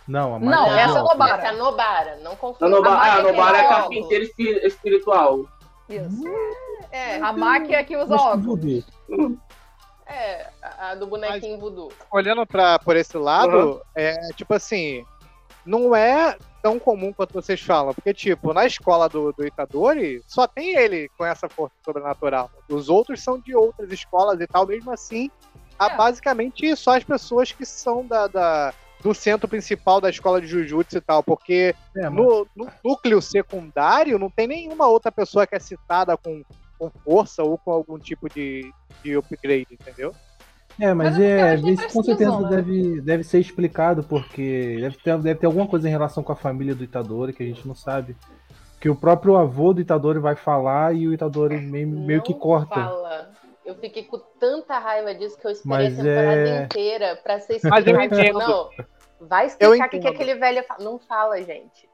Não, 0.08 0.36
a 0.36 0.39
Não, 0.39 0.68
Maki 0.70 0.80
essa 0.80 0.98
é. 1.00 1.01
Nobara. 1.01 1.34
Essa 1.38 1.46
é 1.48 1.50
a 1.50 1.53
Nobara, 1.53 2.15
não 2.24 2.32
A 2.32 2.36
confunda. 2.38 2.70
Nobara, 2.70 2.96
Maki 2.96 3.10
ah, 3.10 3.13
a 3.13 3.20
é 3.20 3.22
Nobara 3.24 3.58
é 3.58 3.60
a 3.60 3.63
aquela 3.65 3.80
carpinteira 3.82 4.24
espi- 4.24 4.60
espiritual. 4.65 5.46
Isso. 5.89 6.24
É, 6.89 7.18
A 7.18 7.34
Maki 7.34 7.75
é 7.75 7.84
que 7.84 7.98
usa 7.98 8.15
Mas 8.15 8.22
que 8.22 8.27
óculos. 8.27 8.86
é, 10.08 10.48
a 10.62 10.91
a 10.91 10.96
do 10.96 11.08
bonequinho 11.08 11.60
voodoo. 11.60 11.91
olhando 12.12 12.46
pra, 12.46 12.80
por 12.80 12.96
esse 12.96 13.18
lado, 13.18 13.82
é 13.96 14.15
tipo 14.36 14.53
assim, 14.53 15.06
não 15.65 15.96
é 15.96 16.38
tão 16.62 16.77
comum 16.80 17.12
quanto 17.12 17.34
vocês 17.34 17.60
falam, 17.62 17.94
porque, 17.94 18.13
tipo, 18.13 18.53
na 18.53 18.65
escola 18.65 19.10
do, 19.10 19.32
do 19.34 19.46
Itadori, 19.46 20.22
só 20.27 20.46
tem 20.48 20.75
ele 20.75 21.10
com 21.18 21.25
essa 21.25 21.50
força 21.50 21.75
sobrenatural. 21.84 22.51
Os 22.70 22.88
outros 22.89 23.22
são 23.24 23.39
de 23.39 23.56
outras 23.56 23.91
escolas 23.91 24.39
e 24.39 24.46
tal, 24.48 24.68
mesmo 24.68 24.91
assim, 24.91 25.30
há 25.80 25.88
É. 25.91 25.98
basicamente 25.98 26.75
só 26.75 26.96
as 26.98 27.03
pessoas 27.03 27.51
que 27.51 27.65
são 27.65 28.06
da, 28.06 28.27
da- 28.27 28.74
do 29.01 29.13
centro 29.15 29.48
principal 29.48 30.00
da 30.00 30.12
escola 30.12 30.39
de 30.39 30.46
Jujutsu 30.46 30.98
e 30.98 31.01
tal, 31.01 31.24
porque 31.24 31.74
É, 31.98 32.03
mano. 32.10 32.48
no, 32.56 32.65
no 32.65 32.72
núcleo 32.86 33.20
secundário 33.20 34.20
não 34.20 34.30
tem 34.30 34.46
nenhuma 34.48 34.88
outra 34.88 35.12
pessoa 35.12 35.48
que 35.48 35.56
é 35.56 35.60
citada 35.60 36.15
com, 36.15 36.44
com 36.77 36.91
força 37.03 37.41
ou 37.44 37.58
com 37.58 37.72
algum 37.72 37.98
tipo 37.98 38.30
de, 38.30 38.72
de 39.03 39.18
upgrade, 39.18 39.65
entendeu? 39.72 40.13
É, 40.81 40.95
mas, 40.95 41.13
Mas 41.13 41.19
é 41.19 41.55
porque 41.57 41.69
é, 41.69 41.73
isso 41.73 41.93
com 41.93 42.01
certeza 42.01 42.39
né? 42.39 42.50
deve, 42.50 43.01
deve 43.01 43.23
ser 43.23 43.39
explicado, 43.39 44.03
porque 44.03 44.77
deve 44.81 44.97
ter, 44.97 45.17
deve 45.19 45.39
ter 45.39 45.45
alguma 45.45 45.67
coisa 45.67 45.88
em 45.88 45.91
relação 45.91 46.23
com 46.23 46.31
a 46.31 46.35
família 46.35 46.73
do 46.73 46.83
Itadori 46.83 47.33
que 47.33 47.43
a 47.43 47.45
gente 47.45 47.67
não 47.67 47.75
sabe. 47.75 48.17
Que 48.79 48.89
o 48.89 48.95
próprio 48.95 49.38
avô 49.38 49.73
do 49.73 49.81
Itadori 49.81 50.17
vai 50.17 50.35
falar 50.35 50.95
e 50.95 51.07
o 51.07 51.13
Itadori 51.13 51.61
meio, 51.61 51.88
meio 51.88 52.23
que 52.23 52.33
Não 52.33 52.39
corta. 52.39 52.73
Fala. 52.73 53.29
Eu 53.63 53.75
fiquei 53.75 54.05
com 54.05 54.17
tanta 54.39 54.79
raiva 54.79 55.13
disso 55.13 55.38
que 55.38 55.45
eu 55.45 55.51
esperei 55.51 55.89
Mas 55.89 56.00
a 56.00 56.01
temporada 56.03 56.50
é- 56.50 56.63
inteira 56.63 57.19
pra 57.23 57.39
ser 57.39 57.59
Mas 57.63 57.85
eu 57.85 57.93
explicado. 58.01 58.21
entendo. 58.21 58.39
Não, 58.39 58.69
vai 59.27 59.45
explicar 59.45 59.85
o 59.85 59.89
que, 59.91 60.00
que 60.00 60.07
aquele 60.07 60.33
velho 60.33 60.63
fala. 60.63 60.83
Não 60.83 60.97
fala, 60.97 61.38
gente. 61.43 61.88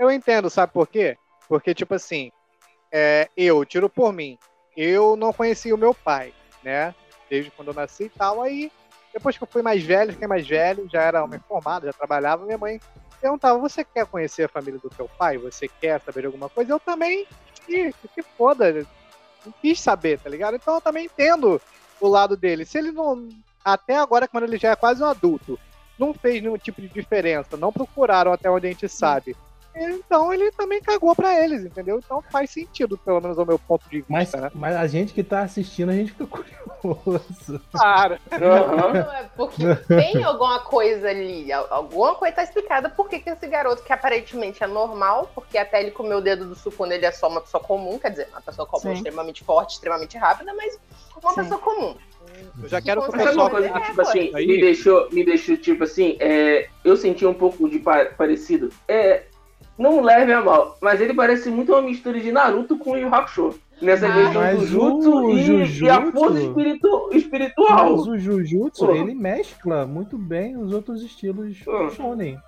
Eu 0.00 0.10
entendo, 0.10 0.50
sabe 0.50 0.72
por 0.72 0.88
quê? 0.88 1.16
Porque, 1.48 1.72
tipo 1.72 1.94
assim, 1.94 2.32
é, 2.90 3.28
eu, 3.36 3.64
tiro 3.64 3.88
por 3.88 4.12
mim, 4.12 4.36
eu 4.76 5.14
não 5.14 5.32
conhecia 5.32 5.72
o 5.72 5.78
meu 5.78 5.94
pai, 5.94 6.34
né? 6.64 6.92
Desde 7.32 7.50
quando 7.50 7.68
eu 7.68 7.74
nasci 7.74 8.04
e 8.04 8.08
tal. 8.10 8.42
Aí, 8.42 8.70
depois 9.10 9.38
que 9.38 9.42
eu 9.42 9.48
fui 9.48 9.62
mais 9.62 9.82
velho, 9.82 10.12
fiquei 10.12 10.28
mais 10.28 10.46
velho, 10.46 10.86
já 10.92 11.00
era 11.00 11.24
homem 11.24 11.40
formado, 11.48 11.86
já 11.86 11.92
trabalhava, 11.94 12.44
minha 12.44 12.58
mãe 12.58 12.78
perguntava: 13.18 13.58
Você 13.58 13.82
quer 13.82 14.04
conhecer 14.04 14.42
a 14.44 14.48
família 14.50 14.78
do 14.78 14.90
teu 14.90 15.08
pai? 15.08 15.38
Você 15.38 15.66
quer 15.66 15.98
saber 16.02 16.20
de 16.20 16.26
alguma 16.26 16.50
coisa? 16.50 16.74
Eu 16.74 16.78
também, 16.78 17.26
que, 17.64 17.90
que 18.14 18.22
foda, 18.22 18.86
não 19.46 19.54
quis 19.62 19.80
saber, 19.80 20.18
tá 20.18 20.28
ligado? 20.28 20.56
Então 20.56 20.74
eu 20.74 20.80
também 20.82 21.06
entendo 21.06 21.58
o 21.98 22.06
lado 22.06 22.36
dele. 22.36 22.66
Se 22.66 22.76
ele 22.76 22.92
não. 22.92 23.26
Até 23.64 23.96
agora, 23.96 24.28
quando 24.28 24.44
ele 24.44 24.58
já 24.58 24.72
é 24.72 24.76
quase 24.76 25.02
um 25.02 25.06
adulto, 25.06 25.58
não 25.98 26.12
fez 26.12 26.42
nenhum 26.42 26.58
tipo 26.58 26.82
de 26.82 26.88
diferença, 26.88 27.56
não 27.56 27.72
procuraram 27.72 28.30
até 28.30 28.50
onde 28.50 28.66
a 28.66 28.70
gente 28.70 28.90
sabe. 28.90 29.34
Então 29.74 30.32
ele 30.32 30.50
também 30.52 30.80
cagou 30.82 31.14
pra 31.14 31.42
eles, 31.42 31.64
entendeu? 31.64 31.98
Então 32.04 32.22
faz 32.30 32.50
sentido, 32.50 32.98
pelo 32.98 33.20
menos 33.20 33.38
ao 33.38 33.46
meu 33.46 33.58
ponto 33.58 33.88
de 33.88 34.04
Mas, 34.08 34.24
vista, 34.24 34.40
né? 34.40 34.50
mas 34.54 34.76
a 34.76 34.86
gente 34.86 35.14
que 35.14 35.24
tá 35.24 35.40
assistindo, 35.40 35.90
a 35.90 35.94
gente 35.94 36.12
fica 36.12 36.26
curioso. 36.82 37.60
Cara, 37.72 38.20
Aham. 38.32 38.92
Não, 38.92 39.12
é 39.12 39.30
porque 39.36 39.62
tem 39.88 40.22
alguma 40.24 40.60
coisa 40.60 41.08
ali, 41.08 41.50
al- 41.52 41.68
alguma 41.70 42.14
coisa 42.14 42.36
tá 42.36 42.42
explicada 42.42 42.90
por 42.90 43.08
que 43.08 43.20
que 43.20 43.30
esse 43.30 43.46
garoto, 43.46 43.82
que 43.82 43.92
aparentemente 43.92 44.62
é 44.62 44.66
normal, 44.66 45.30
porque 45.34 45.56
até 45.56 45.80
ele 45.80 45.90
comeu 45.90 46.18
o 46.18 46.22
dedo 46.22 46.46
do 46.46 46.54
Sukuna, 46.54 46.94
ele 46.94 47.06
é 47.06 47.12
só 47.12 47.28
uma 47.28 47.40
pessoa 47.40 47.62
comum, 47.62 47.98
quer 47.98 48.10
dizer, 48.10 48.28
uma 48.30 48.40
pessoa 48.42 48.66
comum 48.66 48.82
Sim. 48.82 48.92
extremamente 48.92 49.42
forte, 49.44 49.74
extremamente 49.74 50.16
rápida, 50.18 50.52
mas 50.54 50.78
uma 51.22 51.30
Sim. 51.32 51.40
pessoa 51.42 51.60
comum. 51.60 51.96
eu 52.62 52.68
já 52.68 52.80
quero 52.82 53.00
Mas 53.00 53.10
Mas 53.14 53.24
pessoal. 53.24 53.46
uma 53.46 53.50
coisa 53.50 53.70
que, 53.70 53.78
É, 53.78 53.80
tipo 53.86 54.00
assim, 54.02 54.30
aí. 54.34 54.46
me 54.46 54.60
deixou, 54.60 55.10
me 55.10 55.24
deixou, 55.24 55.56
tipo 55.56 55.84
assim, 55.84 56.16
é, 56.20 56.68
eu 56.84 56.96
senti 56.96 57.24
um 57.24 57.34
pouco 57.34 57.68
de 57.68 57.78
pa- 57.78 58.06
parecido. 58.06 58.68
É, 58.88 59.22
não 59.78 60.00
leve 60.00 60.32
a 60.32 60.42
mal, 60.42 60.76
mas 60.80 61.00
ele 61.00 61.14
parece 61.14 61.50
muito 61.50 61.72
uma 61.72 61.82
mistura 61.82 62.20
de 62.20 62.30
Naruto 62.32 62.76
com 62.78 62.96
Yu 62.96 63.12
Hakusho. 63.14 63.54
Nessa 63.80 64.06
Ah, 64.06 64.12
questão 64.12 64.54
do 64.56 64.66
jutsu 64.66 65.14
o 65.16 65.30
e, 65.32 65.42
Jujutsu- 65.42 65.84
e 65.84 65.90
a 65.90 66.12
força 66.12 66.40
espiritu- 66.40 67.08
espiritual. 67.12 67.96
Mas 67.96 68.06
o 68.06 68.16
Jujutsu, 68.16 68.86
Pô. 68.86 68.94
ele 68.94 69.12
mescla 69.12 69.84
muito 69.86 70.16
bem 70.16 70.56
os 70.56 70.72
outros 70.72 71.02
estilos 71.02 71.58
Pô. 71.64 71.90
shonen. 71.90 72.38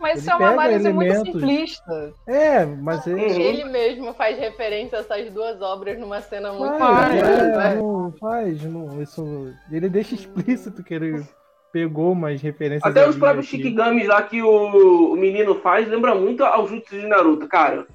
Mas 0.00 0.12
Ele 0.12 0.20
isso 0.20 0.30
é 0.30 0.34
uma 0.34 0.48
análise 0.50 0.92
muito 0.92 1.12
elementos- 1.12 1.32
simplista. 1.40 2.12
É, 2.26 2.64
mas 2.64 3.06
ele 3.06 3.20
Uhum. 3.22 3.40
Ele 3.40 3.64
mesmo 3.66 4.14
faz 4.14 4.36
referência 4.38 4.96
a 4.98 5.02
essas 5.02 5.30
duas 5.30 5.60
obras 5.62 5.96
numa 5.98 6.20
cena 6.22 6.52
muito 6.54 6.76
faz, 6.78 7.20
Faz, 7.20 7.22
é, 7.22 7.56
né? 7.56 7.74
não 7.76 8.12
faz, 8.18 8.62
não, 8.64 9.00
isso, 9.02 9.52
ele 9.70 9.88
deixa 9.90 10.14
explícito 10.14 10.82
que 10.82 10.94
ele 10.94 11.22
pegou 11.72 12.12
umas 12.12 12.40
referências 12.40 12.90
Até 12.90 13.08
os 13.08 13.16
próprios 13.16 13.46
aqui. 13.46 13.56
Shikigamis 13.56 14.06
lá 14.06 14.22
que 14.22 14.42
o, 14.42 15.12
o 15.12 15.16
menino 15.16 15.54
faz 15.56 15.88
lembra 15.88 16.14
muito 16.14 16.44
ao 16.44 16.66
jutsu 16.66 16.98
de 16.98 17.06
Naruto, 17.06 17.46
cara. 17.48 17.86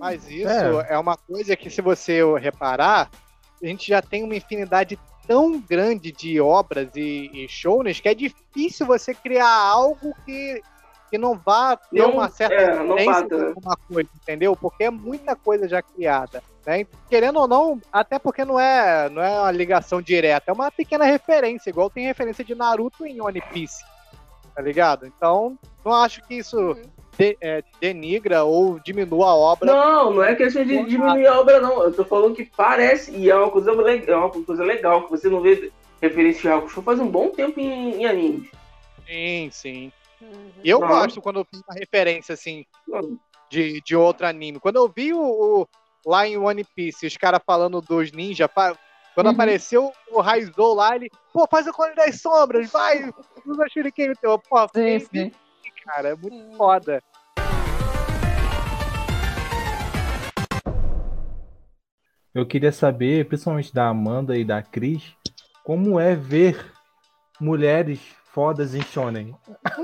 Mas 0.00 0.28
isso 0.30 0.48
É. 0.48 0.94
é. 0.94 0.98
uma 0.98 1.16
coisa 1.16 1.56
que, 1.56 1.70
se 1.70 1.80
você 1.80 2.20
reparar, 2.38 3.08
a 3.62 3.66
gente 3.66 3.88
já 3.88 4.02
tem 4.02 4.22
uma 4.22 4.36
infinidade 4.36 4.98
tão 5.26 5.58
grande 5.58 6.12
de 6.12 6.40
obras 6.40 6.90
e, 6.94 7.30
e 7.32 7.48
showners 7.48 8.00
que 8.00 8.08
é 8.08 8.14
difícil 8.14 8.86
você 8.86 9.14
criar 9.14 9.48
algo 9.48 10.14
que, 10.26 10.60
que 11.10 11.18
não 11.18 11.36
vá 11.38 11.76
ter 11.76 11.98
Não- 11.98 12.12
uma 12.12 12.28
certa 12.28 12.54
é, 12.54 12.82
não 12.82 12.96
referência 12.96 13.36
né? 13.38 13.46
alguma 13.48 13.76
coisa, 13.88 14.10
entendeu? 14.22 14.56
Porque 14.56 14.84
é 14.84 14.90
muita 14.90 15.36
coisa 15.36 15.68
já 15.68 15.80
criada. 15.82 16.42
Né? 16.66 16.86
Querendo 17.10 17.38
ou 17.40 17.46
não, 17.46 17.80
até 17.92 18.18
porque 18.18 18.44
não 18.44 18.58
é, 18.58 19.08
não 19.10 19.22
é 19.22 19.38
uma 19.40 19.50
ligação 19.50 20.00
direta, 20.00 20.50
é 20.50 20.52
uma 20.52 20.70
pequena 20.72 21.04
referência, 21.04 21.70
igual 21.70 21.90
tem 21.90 22.06
referência 22.06 22.42
de 22.44 22.54
Naruto 22.54 23.06
em 23.06 23.20
One 23.20 23.40
Piece. 23.52 23.84
Tá 24.54 24.62
ligado? 24.62 25.06
Então, 25.06 25.58
não 25.84 25.92
acho 25.92 26.22
que 26.26 26.34
isso 26.34 26.76
de- 27.18 27.36
é, 27.40 27.62
denigra 27.80 28.44
ou 28.44 28.78
diminua 28.80 29.30
a 29.30 29.34
obra. 29.34 29.66
Não, 29.72 30.12
não 30.14 30.22
é 30.24 30.34
questão 30.34 30.64
de 30.64 30.84
diminuir 30.84 31.26
a 31.26 31.40
obra, 31.40 31.60
não. 31.60 31.82
Eu 31.82 31.92
tô 31.92 32.04
falando 32.04 32.34
que 32.34 32.44
parece, 32.56 33.10
e 33.12 33.28
é 33.30 33.34
uma 33.36 33.50
coisa 33.50 33.72
legal, 33.72 34.22
é 34.22 34.24
uma 34.36 34.44
coisa 34.44 34.64
legal, 34.64 35.02
que 35.02 35.10
você 35.10 35.28
não 35.28 35.40
vê 35.40 35.70
referência 36.00 36.42
de 36.42 36.48
Hakusho 36.48 36.82
faz 36.82 36.98
um 37.00 37.08
bom 37.08 37.30
tempo 37.30 37.58
em, 37.60 38.00
em 38.02 38.06
animes. 38.06 38.48
Sim, 39.06 39.48
sim. 39.52 39.92
E 40.62 40.70
eu 40.70 40.80
Não. 40.80 40.88
gosto 40.88 41.20
quando 41.20 41.40
eu 41.40 41.46
uma 41.68 41.74
referência, 41.78 42.32
assim, 42.32 42.64
de, 43.50 43.80
de 43.82 43.94
outro 43.96 44.26
anime. 44.26 44.58
Quando 44.60 44.76
eu 44.76 44.90
vi 44.94 45.12
o, 45.12 45.20
o- 45.20 45.66
lá 46.06 46.26
em 46.26 46.36
One 46.36 46.64
Piece, 46.74 47.06
os 47.06 47.16
caras 47.16 47.40
falando 47.46 47.80
dos 47.80 48.10
ninjas, 48.12 48.48
quando 49.14 49.26
Uhum. 49.26 49.32
apareceu 49.32 49.92
o 50.10 50.20
Raizou 50.20 50.74
lá, 50.74 50.96
ele, 50.96 51.08
pô, 51.32 51.46
faz 51.50 51.66
a 51.68 51.72
cor 51.72 51.94
das 51.94 52.20
sombras, 52.20 52.70
vai, 52.70 53.10
usa 53.46 53.66
shuriken 53.70 54.08
no 54.08 54.14
teu. 54.16 54.38
Pô, 54.38 54.68
Sim, 54.74 54.98
sim. 55.00 55.32
cara, 55.84 56.08
é 56.10 56.14
muito 56.16 56.56
foda. 56.56 57.00
Eu 62.34 62.44
queria 62.46 62.72
saber, 62.72 63.28
principalmente 63.28 63.72
da 63.72 63.86
Amanda 63.88 64.36
e 64.36 64.44
da 64.44 64.60
Cris, 64.62 65.14
como 65.62 66.00
é 66.00 66.16
ver 66.16 66.72
mulheres 67.40 68.00
fodas 68.34 68.74
em 68.74 68.82
shonen. 68.82 69.34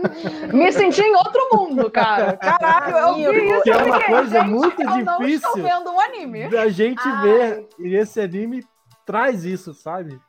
Me 0.52 0.72
senti 0.72 1.00
em 1.00 1.14
outro 1.14 1.48
mundo, 1.52 1.88
cara. 1.88 2.36
Caralho, 2.36 2.96
eu 2.96 3.32
vi 3.32 3.48
isso. 3.48 3.62
Que 3.62 3.70
é 3.70 3.76
uma 3.76 4.02
coisa 4.02 4.40
gente, 4.40 4.50
muito 4.50 4.82
eu 4.82 4.86
não 4.88 5.00
estou 5.00 5.18
difícil. 5.24 5.62
vendo 5.62 5.90
um 5.92 6.00
anime. 6.00 6.48
Da 6.48 6.68
gente 6.68 7.00
Ai. 7.04 7.22
ver, 7.22 7.68
e 7.78 7.94
esse 7.94 8.20
anime 8.20 8.66
traz 9.06 9.44
isso, 9.44 9.72
sabe? 9.72 10.20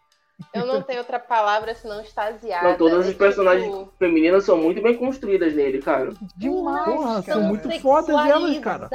Eu 0.54 0.66
não 0.66 0.82
tenho 0.82 1.00
outra 1.00 1.20
palavra 1.20 1.74
senão 1.76 2.02
extasiada. 2.02 2.70
Não, 2.70 2.78
todas 2.78 3.06
É 3.06 3.10
as 3.10 3.16
personagens 3.16 3.66
tipo, 3.66 3.92
femininas 4.00 4.44
são 4.44 4.58
muito 4.58 4.82
bem 4.82 4.98
construídas 4.98 5.54
nele, 5.54 5.80
cara. 5.82 6.10
Demais. 6.36 6.86
Porra, 6.86 7.24
cara. 7.24 7.40
são 7.40 7.48
muito 7.48 7.80
fodas 7.80 8.10
elas, 8.10 8.60
cara. 8.60 8.90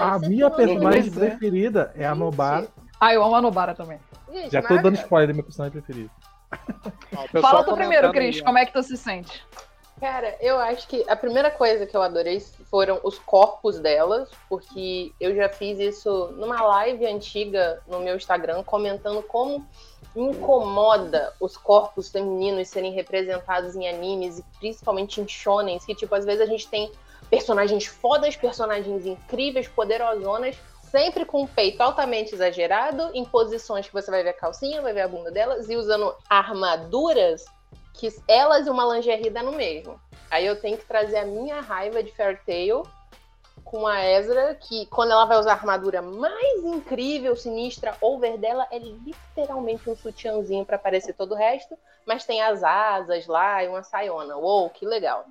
A 0.00 0.18
Vocês 0.18 0.28
minha 0.30 0.50
personagem 0.50 1.08
é. 1.08 1.10
preferida 1.10 1.92
é 1.94 2.06
a 2.06 2.14
Nobara. 2.14 2.68
Ah, 3.00 3.12
eu 3.12 3.22
amo 3.24 3.36
a 3.36 3.40
Nobara 3.42 3.74
também. 3.74 3.98
gente, 4.32 4.52
Já 4.52 4.62
tô 4.62 4.76
dando 4.78 4.94
spoiler 4.96 5.28
da 5.28 5.32
minha 5.34 5.44
personagem 5.44 5.80
preferida. 5.80 6.10
Ó, 7.14 7.40
Fala 7.40 7.64
tu 7.64 7.74
primeiro, 7.74 8.10
Cris, 8.12 8.40
como 8.40 8.58
é 8.58 8.66
que 8.66 8.72
tu 8.72 8.82
se 8.82 8.96
sente? 8.96 9.42
Cara, 10.00 10.36
eu 10.40 10.58
acho 10.58 10.88
que 10.88 11.04
a 11.08 11.14
primeira 11.14 11.48
coisa 11.48 11.86
que 11.86 11.96
eu 11.96 12.02
adorei 12.02 12.40
foram 12.68 12.98
os 13.04 13.20
corpos 13.20 13.78
delas, 13.78 14.28
porque 14.48 15.12
eu 15.20 15.32
já 15.36 15.48
fiz 15.48 15.78
isso 15.78 16.34
numa 16.36 16.60
live 16.60 17.06
antiga 17.06 17.80
no 17.86 18.00
meu 18.00 18.16
Instagram, 18.16 18.64
comentando 18.64 19.22
como 19.22 19.64
me 20.14 20.22
incomoda 20.22 21.32
os 21.38 21.56
corpos 21.56 22.10
femininos 22.10 22.68
serem 22.68 22.92
representados 22.92 23.76
em 23.76 23.88
animes 23.88 24.40
e 24.40 24.44
principalmente 24.58 25.20
em 25.20 25.28
shonens, 25.28 25.84
que 25.84 25.94
tipo, 25.94 26.12
às 26.14 26.24
vezes 26.24 26.40
a 26.40 26.46
gente 26.46 26.66
tem 26.68 26.90
personagens 27.30 27.86
fodas, 27.86 28.34
personagens 28.34 29.06
incríveis, 29.06 29.68
poderosonas, 29.68 30.56
sempre 30.92 31.24
com 31.24 31.42
o 31.42 31.48
peito 31.48 31.80
altamente 31.80 32.34
exagerado, 32.34 33.10
em 33.14 33.24
posições 33.24 33.86
que 33.86 33.92
você 33.94 34.10
vai 34.10 34.22
ver 34.22 34.28
a 34.28 34.34
calcinha, 34.34 34.82
vai 34.82 34.92
ver 34.92 35.00
a 35.00 35.08
bunda 35.08 35.30
delas, 35.30 35.68
e 35.70 35.74
usando 35.74 36.14
armaduras 36.28 37.46
que 37.94 38.08
elas 38.28 38.66
e 38.66 38.70
uma 38.70 38.84
lingerie 38.94 39.30
dá 39.30 39.42
no 39.42 39.52
mesmo. 39.52 39.98
Aí 40.30 40.46
eu 40.46 40.60
tenho 40.60 40.76
que 40.76 40.84
trazer 40.84 41.16
a 41.16 41.24
minha 41.24 41.60
raiva 41.60 42.02
de 42.02 42.12
Fairy 42.12 42.38
Tail 42.46 42.82
com 43.64 43.86
a 43.86 44.04
Ezra, 44.04 44.54
que 44.54 44.84
quando 44.86 45.12
ela 45.12 45.24
vai 45.24 45.38
usar 45.38 45.52
a 45.52 45.54
armadura 45.54 46.02
mais 46.02 46.62
incrível, 46.62 47.34
sinistra, 47.34 47.96
over 47.98 48.36
dela, 48.36 48.66
é 48.70 48.78
literalmente 48.78 49.88
um 49.88 49.96
sutiãzinho 49.96 50.64
pra 50.64 50.76
aparecer 50.76 51.14
todo 51.14 51.32
o 51.32 51.36
resto, 51.36 51.76
mas 52.04 52.26
tem 52.26 52.42
as 52.42 52.62
asas 52.62 53.26
lá 53.26 53.64
e 53.64 53.68
uma 53.68 53.82
saiona. 53.82 54.36
Uou, 54.36 54.68
que 54.68 54.84
legal. 54.84 55.24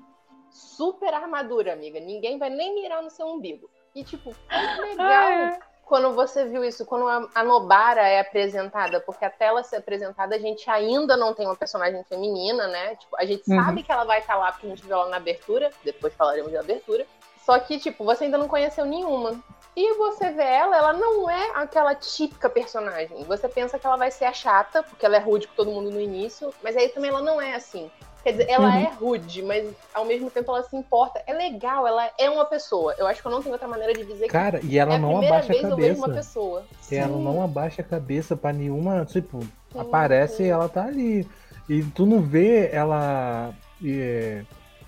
Super 0.50 1.13
armadura, 1.13 1.74
amiga. 1.74 2.00
Ninguém 2.00 2.39
vai 2.39 2.50
nem 2.50 2.74
mirar 2.74 3.03
no 3.03 3.12
seu 3.12 3.27
umbigo. 3.27 3.70
E 3.95 4.03
tipo, 4.03 4.33
que 4.33 4.38
legal 4.81 5.07
Ah, 5.27 5.33
é. 5.33 5.60
quando 5.86 6.13
você 6.13 6.45
viu 6.45 6.63
isso, 6.63 6.86
quando 6.86 7.29
a, 7.36 7.43
Nobara 7.43 8.01
é 8.07 8.19
apresentada, 8.21 9.01
porque 9.01 9.25
até 9.25 9.45
ela 9.45 9.63
ser 9.63 9.77
apresentada, 9.77 10.36
a 10.36 10.39
gente 10.39 10.69
ainda 10.69 11.17
não 11.17 11.33
tem 11.33 11.45
uma 11.45 11.55
personagem 11.55 12.03
feminina, 12.05 12.67
né? 12.67 12.95
Tipo, 12.95 13.17
a 13.17 13.25
gente 13.25 13.43
Uhum. 13.51 13.63
sabe 13.63 13.83
que 13.83 13.91
ela 13.91 14.05
vai 14.05 14.19
estar 14.19 14.36
lá 14.38 14.51
porque 14.51 14.67
a 14.67 14.69
gente 14.69 14.83
viu 14.83 14.93
ela 14.95 15.10
na 15.10 15.17
abertura, 15.17 15.69
depois 15.83 16.13
falaremos 16.13 16.51
da 16.51 16.62
abertura. 16.62 17.05
Só 17.45 17.57
que, 17.60 17.79
tipo, 17.79 18.05
você 18.05 18.25
ainda 18.25 18.38
não 18.38 18.48
conheceu 18.48 18.86
nenhuma. 18.86 19.38
E 19.75 19.93
você 19.95 20.29
vê 20.31 20.43
ela, 20.43 20.77
ela 20.77 20.93
não 20.93 21.29
é 21.29 21.51
aquela 21.55 21.95
típica 21.95 22.50
personagem. 22.50 23.24
Você 23.24 23.48
pensa 23.50 23.79
que 23.79 23.88
ela 23.88 23.95
vai 23.98 24.12
ser 24.12 24.25
a 24.25 24.33
chata, 24.33 24.83
porque 24.83 25.05
ela 25.05 25.15
é 25.15 25.19
rude 25.19 25.48
com 25.48 25.55
todo 25.55 25.71
mundo 25.71 25.89
no 25.89 26.00
início, 26.00 26.53
mas 26.62 26.75
aí 26.77 26.89
também 26.89 27.10
ela 27.10 27.21
não 27.21 27.41
é 27.41 27.55
assim. 27.55 27.89
Quer 28.24 28.32
dizer, 28.34 28.50
ela 28.50 28.68
Uhum. 28.70 28.78
é 28.82 28.90
rude, 28.94 29.42
mas 29.42 29.74
ao 29.94 30.06
mesmo 30.06 30.30
tempo 30.30 30.51
ela 30.51 30.62
se 30.63 30.75
importa. 30.75 31.24
É 31.25 31.34
legal, 31.34 31.88
ela 31.88 32.10
é 32.20 32.30
uma 32.30 32.46
pessoa. 32.46 32.94
Eu 32.98 33.08
acho 33.08 33.20
que 33.22 33.28
eu 33.28 33.32
não 33.32 33.42
tenho 33.42 33.54
outra 33.54 33.68
maneira 33.68 33.94
de 33.94 34.06
dizer 34.06 34.28
Cara, 34.28 34.60
e 34.63 34.68
que 34.70 34.78
ela 34.78 34.94
é 34.94 34.96
a 34.96 35.00
não 35.00 35.10
primeira 35.13 35.36
abaixa 35.38 35.54
vez 35.54 35.66
a 35.66 35.70
eu 35.70 35.75
vejo 35.75 35.96
uma 35.96 36.08
cabeça. 36.08 36.28
pessoa. 36.28 36.63
Ela 36.92 37.08
Sim. 37.18 37.24
não 37.24 37.42
abaixa 37.44 37.82
a 37.82 37.86
cabeça 37.86 38.36
pra 38.38 38.54
nenhuma. 38.54 39.06
Tipo, 39.06 39.42
Sim, 39.42 39.50
aparece 39.80 40.44
e 40.44 40.48
ela 40.50 40.70
tá 40.70 40.84
ali. 40.86 41.28
E 41.68 41.82
tu 41.84 42.06
não 42.06 42.22
vê 42.22 42.70
ela 42.72 43.54
é, 43.84 44.44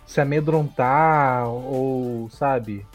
se 0.05 0.21
amedrontar 0.21 1.47
ou, 1.49 2.29
sabe? 2.29 2.85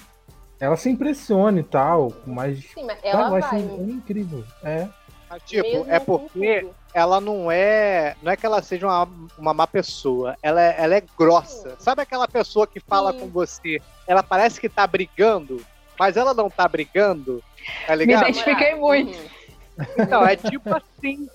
Ela 0.60 0.76
se 0.76 0.90
impressiona 0.90 1.58
e 1.60 1.64
tal, 1.64 2.12
mas. 2.26 2.58
Sim, 2.74 2.84
mas 2.84 2.98
ela 3.02 3.28
eu 3.30 3.34
acho 3.36 3.48
vai. 3.50 3.60
incrível. 3.60 4.44
É. 4.62 4.88
Mas, 5.28 5.42
tipo, 5.42 5.62
mesmo 5.62 5.92
é 5.92 5.98
porque 6.00 6.60
tudo. 6.60 6.74
ela 6.94 7.20
não 7.20 7.50
é. 7.50 8.16
Não 8.22 8.32
é 8.32 8.36
que 8.36 8.46
ela 8.46 8.62
seja 8.62 8.86
uma, 8.86 9.08
uma 9.36 9.52
má 9.54 9.66
pessoa. 9.66 10.36
Ela 10.42 10.62
é, 10.62 10.74
ela 10.78 10.94
é 10.96 11.02
grossa. 11.18 11.76
Sabe 11.78 12.02
aquela 12.02 12.26
pessoa 12.26 12.66
que 12.66 12.80
fala 12.80 13.12
Sim. 13.12 13.20
com 13.20 13.28
você? 13.28 13.80
Ela 14.06 14.22
parece 14.22 14.60
que 14.60 14.68
tá 14.68 14.86
brigando, 14.86 15.64
mas 15.98 16.16
ela 16.16 16.32
não 16.32 16.48
tá 16.48 16.66
brigando. 16.66 17.42
Tá 17.86 17.94
Me 17.94 18.04
ligado? 18.06 18.22
identifiquei 18.28 18.74
muito. 18.74 19.16
Uhum. 19.18 19.84
Então, 19.98 20.26
é 20.26 20.36
tipo 20.36 20.74
assim. 20.74 21.28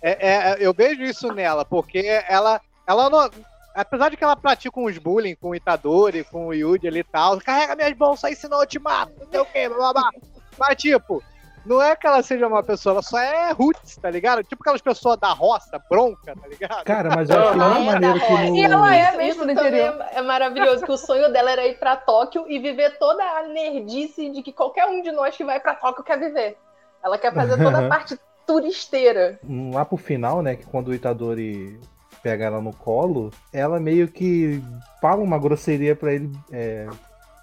É, 0.00 0.28
é- 0.28 0.56
eu 0.60 0.72
vejo 0.72 1.02
isso 1.02 1.32
nela, 1.32 1.64
porque 1.64 2.22
ela, 2.28 2.60
ela 2.86 3.10
não. 3.10 3.30
Apesar 3.74 4.10
de 4.10 4.16
que 4.16 4.24
ela 4.24 4.36
pratica 4.36 4.78
uns 4.78 4.98
bullying 4.98 5.34
com 5.34 5.50
o 5.50 5.54
Itadori, 5.54 6.24
com 6.24 6.46
o 6.48 6.52
Yuji 6.54 6.86
ali 6.88 7.00
e 7.00 7.04
tal, 7.04 7.40
carrega 7.40 7.74
minhas 7.74 7.96
bolsas 7.96 8.24
aí, 8.24 8.36
senão 8.36 8.60
eu 8.60 8.66
te 8.66 8.78
mato, 8.78 9.12
não 9.18 9.26
sei 9.30 9.40
o 9.40 9.46
que, 9.46 9.68
blá 9.68 9.78
blá 9.78 9.92
blá. 9.94 10.10
Mas, 10.58 10.76
tipo, 10.76 11.22
não 11.64 11.82
é 11.82 11.94
que 11.94 12.06
ela 12.06 12.22
seja 12.22 12.46
uma 12.46 12.62
pessoa, 12.62 12.94
ela 12.94 13.02
só 13.02 13.18
é 13.18 13.52
roots, 13.52 13.96
tá 13.96 14.10
ligado? 14.10 14.42
Tipo 14.42 14.62
aquelas 14.62 14.80
pessoas 14.80 15.18
da 15.18 15.32
roça, 15.32 15.80
bronca, 15.90 16.34
tá 16.34 16.48
ligado? 16.48 16.84
Cara, 16.84 17.10
mas 17.14 17.30
eu 17.30 17.38
acho 17.40 17.52
que 17.52 17.58
Ela 17.58 17.68
uma 17.68 17.78
é 17.78 17.84
maneira 17.84 18.18
da 18.18 18.26
que 18.26 18.32
no. 18.32 18.56
E 18.56 18.62
ela 18.62 18.96
é 18.96 19.16
mesmo 19.16 19.44
no 19.44 19.52
interior. 19.52 20.00
é, 20.10 20.18
é 20.18 20.22
maravilhoso, 20.22 20.84
que 20.84 20.92
o 20.92 20.96
sonho 20.96 21.32
dela 21.32 21.50
era 21.50 21.66
ir 21.66 21.78
pra 21.78 21.96
Tóquio 21.96 22.44
e 22.48 22.58
viver 22.58 22.98
toda 22.98 23.22
a 23.22 23.48
nerdice 23.48 24.30
de 24.30 24.42
que 24.42 24.52
qualquer 24.52 24.86
um 24.86 25.02
de 25.02 25.12
nós 25.12 25.36
que 25.36 25.44
vai 25.44 25.60
pra 25.60 25.74
Tóquio 25.74 26.04
quer 26.04 26.18
viver. 26.18 26.56
Ela 27.04 27.18
quer 27.18 27.34
fazer 27.34 27.56
toda 27.56 27.86
a 27.86 27.88
parte 27.88 28.18
turisteira. 28.46 29.38
Lá 29.72 29.84
pro 29.84 29.96
final, 29.96 30.42
né, 30.42 30.56
que 30.56 30.66
quando 30.66 30.88
o 30.88 30.94
Itadori 30.94 31.80
pega 32.22 32.44
ela 32.44 32.60
no 32.60 32.72
colo, 32.72 33.30
ela 33.52 33.80
meio 33.80 34.06
que 34.08 34.62
fala 35.00 35.22
uma 35.22 35.38
grosseria 35.38 35.96
pra 35.96 36.12
ele, 36.12 36.30
é, 36.52 36.86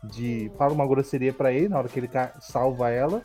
de 0.04 0.52
fala 0.58 0.74
uma 0.74 0.88
grosseria 0.88 1.34
pra 1.34 1.52
ele 1.52 1.68
na 1.68 1.78
hora 1.78 1.90
que 1.90 2.00
ele 2.00 2.10
salva 2.40 2.90
ela, 2.90 3.22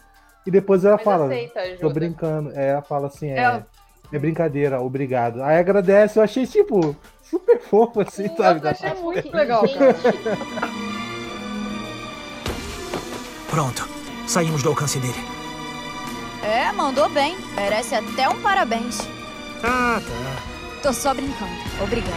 e 0.46 0.50
depois 0.50 0.85
ela 0.85 0.96
Mas 0.96 1.04
fala, 1.04 1.24
aceita 1.26 1.61
tô 1.80 1.90
brincando, 1.90 2.50
é, 2.54 2.68
ela 2.70 2.83
fala 2.83 3.07
assim, 3.09 3.30
é, 3.30 3.38
Ela- 3.38 3.66
é 4.12 4.18
brincadeira, 4.18 4.80
obrigado. 4.80 5.42
Aí 5.42 5.59
agradece, 5.59 6.18
eu 6.18 6.22
achei 6.22 6.46
tipo 6.46 6.94
super 7.22 7.61
fofo 7.61 8.00
assim, 8.02 8.28
Sim, 8.28 8.37
sabe? 8.37 8.64
eu 8.64 8.70
achei 8.70 8.94
muito 8.94 9.35
legal, 9.35 9.62
Pronto. 13.50 13.88
Saímos 14.26 14.62
do 14.62 14.70
alcance 14.70 14.98
dele. 14.98 15.14
É, 16.42 16.72
mandou 16.72 17.09
bem. 17.11 17.37
Merece 17.54 17.94
até 17.94 18.28
um 18.28 18.40
parabéns. 18.40 18.98
Ah, 19.62 20.00
tá. 20.00 20.54
Tô 20.85 20.92
só 20.92 21.14
brincando. 21.14 21.51
Obrigada. 21.83 22.14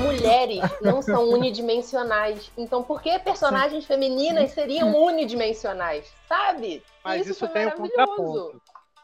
Mulheres 0.00 0.62
não 0.80 1.02
são 1.02 1.28
unidimensionais. 1.28 2.50
Então, 2.56 2.82
por 2.82 3.02
que 3.02 3.18
personagens 3.18 3.84
femininas 3.84 4.52
seriam 4.52 4.96
unidimensionais? 5.04 6.10
Sabe? 6.26 6.82
Mas 7.04 7.26
isso, 7.26 7.40
foi 7.40 7.48
tem 7.50 7.66
um 7.66 7.68
maravilhoso. 7.68 7.92
contraponto. 7.94 8.62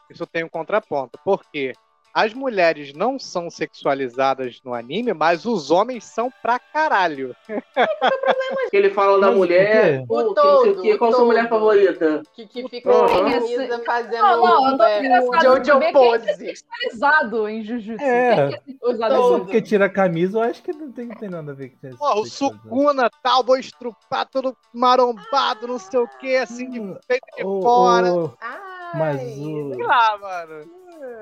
Isso 0.09 0.25
tem 0.25 0.43
um 0.43 0.49
contraponto. 0.49 1.19
Por 1.23 1.45
quê? 1.45 1.73
As 2.13 2.31
mulheres 2.33 2.93
não 2.93 3.17
são 3.17 3.49
sexualizadas 3.49 4.61
no 4.63 4.73
anime, 4.73 5.13
mas 5.13 5.45
os 5.45 5.71
homens 5.71 6.03
são 6.05 6.31
pra 6.43 6.59
caralho. 6.59 7.35
Que 8.69 8.77
ele 8.77 8.89
fala 8.91 9.19
da 9.19 9.31
o 9.31 9.35
mulher, 9.35 10.05
pô, 10.07 10.19
O 10.19 10.33
que 10.35 10.41
não 10.41 10.61
sei 10.61 10.71
o 10.71 10.73
todo, 10.75 10.81
quê, 10.83 10.93
o 10.93 10.97
qual 10.99 11.11
a 11.11 11.13
sua 11.15 11.25
mulher 11.25 11.49
favorita? 11.49 12.21
Que, 12.35 12.45
que 12.47 12.69
fica 12.69 12.89
Uhum. 12.91 13.07
com 13.07 13.13
a 13.15 13.31
camisa 13.31 13.83
fazendo 13.85 14.21
Não, 14.21 14.77
não, 14.77 14.85
é, 14.85 15.21
Jojo 15.41 15.79
quem 15.79 15.87
que 15.87 15.93
pose. 15.93 16.29
é 16.29 16.33
sexualizado 16.35 17.49
em 17.49 17.63
Jujutsu. 17.63 18.03
É. 18.03 18.47
Que 18.49 18.55
é? 18.55 18.61
Todo. 18.79 19.39
Porque 19.45 19.61
tira 19.61 19.85
a 19.85 19.89
camisa, 19.89 20.37
eu 20.37 20.43
acho 20.43 20.61
que 20.61 20.71
não 20.73 20.91
tem, 20.91 21.07
não 21.07 21.15
tem 21.15 21.29
nada 21.29 21.51
a 21.51 21.55
ver 21.55 21.69
com 21.81 21.87
isso. 21.87 21.97
Porra, 21.97 22.19
o 22.19 22.25
Sukuna 22.25 23.09
tal, 23.23 23.43
vou 23.43 23.57
estrupar 23.57 24.27
todo 24.29 24.55
marombado, 24.73 25.67
não 25.67 25.79
sei 25.79 25.99
o 25.99 26.07
que, 26.19 26.35
assim, 26.37 26.69
de 26.69 26.79
peito 27.07 27.25
de 27.37 27.43
Ô, 27.43 27.61
fora. 27.61 28.13
ô, 28.13 28.31
Ai, 28.39 28.72
mas 28.93 29.21
o. 29.39 29.73
Sei 29.73 29.83
lá, 29.83 30.17
mano. 30.17 30.65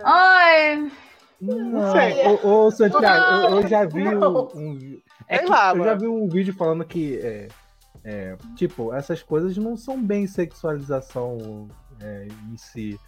Ai, 0.03 0.91
Não, 1.39 1.91
sei. 1.91 2.27
ô, 2.27 2.65
ô, 2.65 2.71
Santiago, 2.71 3.47
eu, 3.47 3.62
eu 3.62 3.67
já 3.67 3.86
vi 3.86 4.07
um, 4.07 4.19
Não. 4.19 4.47
um 4.55 5.01
é 5.27 5.38
Sei 5.38 5.45
que 5.45 5.51
lá, 5.51 5.71
eu 5.71 5.77
já 5.84 5.86
mano. 5.95 5.99
vi 5.99 6.07
um 6.07 6.27
vídeo 6.29 6.53
falando 6.53 6.86
que 6.86 7.17
é, 7.19 7.47
é, 8.03 8.38
tipo, 8.55 8.93
essas 8.93 9.23
coisas 9.23 9.57
não 9.57 9.75
são 9.75 10.01
bem 10.01 10.27
sexualização 10.27 11.67
é, 11.99 12.27
em 12.51 12.57
si. 12.57 12.99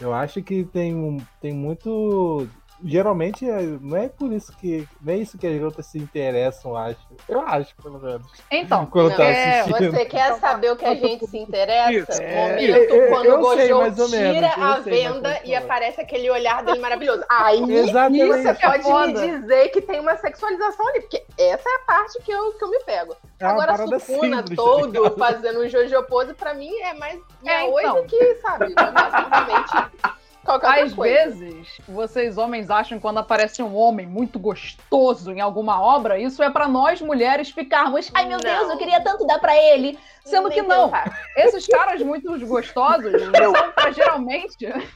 Eu 0.00 0.14
acho 0.14 0.42
que 0.42 0.64
tem, 0.64 0.94
um- 0.94 1.18
tem 1.40 1.52
muito. 1.52 2.48
Geralmente 2.84 3.48
é- 3.48 3.62
não 3.80 3.96
é 3.96 4.08
por 4.08 4.32
isso 4.32 4.52
que. 4.56 4.88
Não 5.00 5.12
é 5.12 5.16
isso 5.16 5.36
que 5.36 5.46
as 5.46 5.54
garotas 5.54 5.86
se 5.86 5.98
interessam, 5.98 6.76
acho. 6.76 6.98
Eu 7.28 7.40
acho, 7.42 7.74
pelo 7.76 7.98
menos. 7.98 8.26
então. 8.50 8.86
Quando 8.86 9.10
Não, 9.10 9.16
tá 9.16 9.24
é. 9.24 9.62
Você 9.64 10.04
quer 10.06 10.34
saber 10.38 10.72
o 10.72 10.76
que 10.76 10.84
a 10.84 10.94
gente 10.94 11.26
se 11.26 11.38
interessa? 11.38 12.22
É. 12.22 12.48
Momento 12.48 12.76
Eu- 12.76 12.84
eu- 13.04 13.08
quando 13.10 13.26
o 13.34 13.40
Gojo 13.40 13.56
menos, 13.56 14.10
tira 14.10 14.54
eu 14.56 14.64
a 14.64 14.78
venda 14.78 15.40
e 15.44 15.54
aparece 15.54 16.00
aquele 16.00 16.30
olhar 16.30 16.62
dele 16.62 16.78
maravilhoso. 16.78 17.24
Aí 17.28 17.60
Exatamente. 17.70 18.26
você 18.26 18.48
é 18.48 18.54
pode 18.54 18.82
foda. 18.82 19.06
me 19.06 19.40
dizer 19.40 19.68
que 19.68 19.80
tem 19.82 20.00
uma 20.00 20.16
sexualização 20.16 20.88
ali, 20.88 21.00
porque 21.02 21.22
essa 21.38 21.68
é 21.68 21.74
a 21.74 21.78
parte 21.86 22.22
que 22.22 22.32
eu, 22.32 22.52
que 22.52 22.64
eu 22.64 22.70
me 22.70 22.80
pego. 22.84 23.16
É 23.38 23.44
Agora, 23.46 23.76
Sukuna 23.76 23.98
simples, 24.00 24.50
tá 24.50 24.54
todo 24.56 24.86
ligado? 25.04 25.18
fazendo 25.18 25.60
um 25.60 25.68
Jojo 25.68 26.02
pose, 26.04 26.34
pra 26.34 26.54
mim 26.54 26.72
é 26.82 26.94
mais 26.94 27.18
É, 27.44 27.64
é, 27.64 27.68
então. 27.68 28.06
que, 28.06 28.34
sabe, 28.36 28.74
basicamente 28.74 30.19
qualquer 30.44 30.82
Às 30.84 30.92
coisa. 30.94 31.24
vezes, 31.36 31.66
vocês 31.88 32.38
homens 32.38 32.70
acham 32.70 32.98
que 32.98 33.02
quando 33.02 33.18
aparece 33.18 33.62
um 33.62 33.74
homem 33.76 34.06
muito 34.06 34.38
gostoso 34.38 35.30
em 35.32 35.40
alguma 35.40 35.80
obra, 35.80 36.18
isso 36.18 36.42
é 36.42 36.50
pra 36.50 36.66
nós 36.68 37.00
mulheres 37.00 37.50
ficarmos. 37.50 38.10
Ai 38.14 38.26
meu 38.26 38.38
Não. 38.38 38.50
Deus, 38.50 38.70
eu 38.70 38.78
queria 38.78 39.00
tanto 39.00 39.26
dar 39.26 39.38
pra 39.38 39.56
ele. 39.56 39.98
Sendo 40.24 40.48
Nem 40.48 40.60
que 40.60 40.66
não. 40.66 40.90
Esses 41.36 41.66
caras 41.66 42.00
muito 42.02 42.38
gostosos 42.46 43.12
são 43.36 43.72
pra, 43.72 43.90
geralmente. 43.92 44.66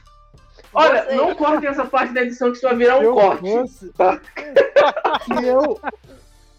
Olha, 0.73 1.03
Vocês. 1.03 1.15
não 1.15 1.33
cortem 1.35 1.69
essa 1.69 1.85
parte 1.85 2.13
da 2.13 2.21
edição 2.21 2.49
que 2.51 2.57
isso 2.57 2.67
vai 2.67 2.75
virar 2.75 2.97
um 2.99 3.03
eu 3.03 3.13
corte. 3.13 3.49
fosse- 3.49 3.93
Tá. 3.93 4.19
Se 5.39 5.45
eu, 5.47 5.79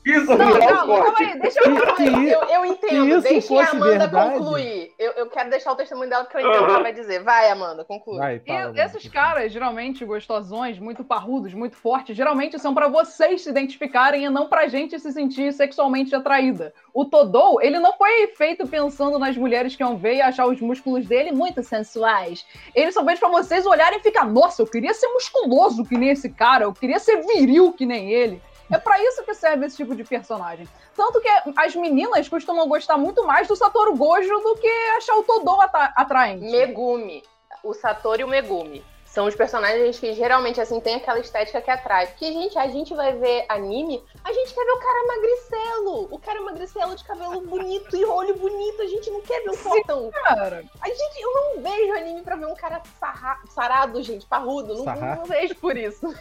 Isso 0.06 0.36
Não, 0.36 0.52
virar 0.52 0.84
um 0.84 0.86
calma, 0.86 1.14
aí, 1.18 1.36
deixa 1.40 1.58
eu 1.68 1.74
que, 1.74 2.04
que, 2.04 2.28
Eu, 2.30 2.40
eu 2.42 2.64
entendo, 2.64 3.08
isso 3.08 3.22
deixem 3.22 3.60
a 3.60 3.70
Amanda 3.70 3.98
verdade- 3.98 4.38
concluir. 4.38 4.94
Eu, 4.96 5.10
eu 5.12 5.26
quero 5.26 5.50
deixar 5.50 5.72
o 5.72 5.74
testemunho 5.74 6.08
dela 6.08 6.22
porque 6.22 6.36
eu 6.36 6.40
entendo 6.42 6.62
o 6.62 6.64
que 6.66 6.70
ela 6.70 6.82
vai 6.82 6.92
dizer. 6.92 7.22
Vai, 7.24 7.50
Amanda, 7.50 7.84
conclui. 7.84 8.18
Vai, 8.18 8.36
E 8.36 8.40
fala, 8.46 8.72
esses 8.84 9.08
caras, 9.08 9.50
geralmente 9.52 10.04
gostosões, 10.04 10.78
muito 10.78 11.02
parrudos, 11.02 11.52
muito 11.54 11.76
fortes, 11.76 12.16
geralmente 12.16 12.56
são 12.60 12.72
pra 12.72 12.86
vocês 12.86 13.42
se 13.42 13.50
identificarem 13.50 14.24
e 14.24 14.30
não 14.30 14.46
pra 14.46 14.68
gente 14.68 14.96
se 15.00 15.10
sentir 15.10 15.52
sexualmente 15.52 16.14
atraída. 16.14 16.72
O 16.94 17.04
Todou, 17.04 17.60
ele 17.60 17.80
não 17.80 17.92
foi 17.94 18.28
feito 18.28 18.64
pensando 18.68 19.18
nas 19.18 19.36
mulheres 19.36 19.74
que 19.74 19.82
iam 19.82 19.96
ver 19.96 20.14
e 20.14 20.22
achar 20.22 20.46
os 20.46 20.60
músculos 20.60 21.04
dele 21.04 21.32
muito 21.32 21.64
sensuais. 21.64 22.46
Ele 22.76 22.92
só 22.92 23.04
fez 23.04 23.18
pra 23.18 23.28
vocês 23.28 23.66
olharem 23.66 23.98
e 23.98 24.02
ficar, 24.02 24.24
nossa, 24.24 24.62
eu 24.62 24.66
queria 24.68 24.94
ser 24.94 25.08
musculoso 25.08 25.84
que 25.84 25.98
nem 25.98 26.10
esse 26.10 26.28
cara, 26.30 26.62
eu 26.64 26.72
queria 26.72 27.00
ser 27.00 27.22
viril 27.26 27.72
que 27.72 27.84
nem 27.84 28.12
ele. 28.12 28.40
É 28.70 28.78
pra 28.78 29.00
isso 29.02 29.22
que 29.22 29.34
serve 29.34 29.66
esse 29.66 29.76
tipo 29.76 29.94
de 29.94 30.02
personagem. 30.04 30.68
Tanto 30.94 31.20
que 31.20 31.28
as 31.56 31.74
meninas 31.76 32.28
costumam 32.28 32.68
gostar 32.68 32.96
muito 32.96 33.24
mais 33.24 33.46
do 33.46 33.54
Satoru 33.54 33.94
Gojo 33.96 34.28
do 34.40 34.56
que 34.56 34.68
achar 34.96 35.14
o 35.16 35.22
atra- 35.60 35.92
atraente. 35.94 36.50
Megumi. 36.50 37.22
O 37.62 37.72
Satoru 37.72 38.20
e 38.22 38.24
o 38.24 38.28
Megumi. 38.28 38.84
São 39.16 39.24
os 39.24 39.34
personagens 39.34 39.98
que 39.98 40.12
geralmente, 40.12 40.60
assim, 40.60 40.78
tem 40.78 40.96
aquela 40.96 41.18
estética 41.18 41.62
que 41.62 41.70
atrai. 41.70 42.06
Porque, 42.08 42.30
gente, 42.34 42.58
a 42.58 42.68
gente 42.68 42.94
vai 42.94 43.14
ver 43.14 43.46
anime, 43.48 44.04
a 44.22 44.30
gente 44.30 44.52
quer 44.52 44.62
ver 44.62 44.72
o 44.72 44.78
cara 44.78 45.06
magricelo. 45.06 46.08
O 46.10 46.18
cara 46.18 46.42
magricelo 46.42 46.94
de 46.94 47.02
cabelo 47.02 47.40
bonito 47.40 47.96
e 47.96 48.04
olho 48.04 48.36
bonito. 48.36 48.82
A 48.82 48.86
gente 48.86 49.10
não 49.10 49.22
quer 49.22 49.40
ver 49.42 49.48
o 49.48 49.56
fortão. 49.56 50.10
Cara, 50.10 50.62
A 50.82 50.88
gente, 50.90 51.18
eu 51.18 51.32
não 51.32 51.62
vejo 51.62 51.92
anime 51.94 52.20
pra 52.20 52.36
ver 52.36 52.44
um 52.44 52.54
cara 52.56 52.82
sarra- 53.00 53.40
sarado, 53.48 54.02
gente, 54.02 54.26
parrudo. 54.26 54.74
Não, 54.74 54.84
Sarrar. 54.84 55.16
não 55.16 55.24
vejo 55.24 55.54
por 55.54 55.74
isso. 55.78 56.06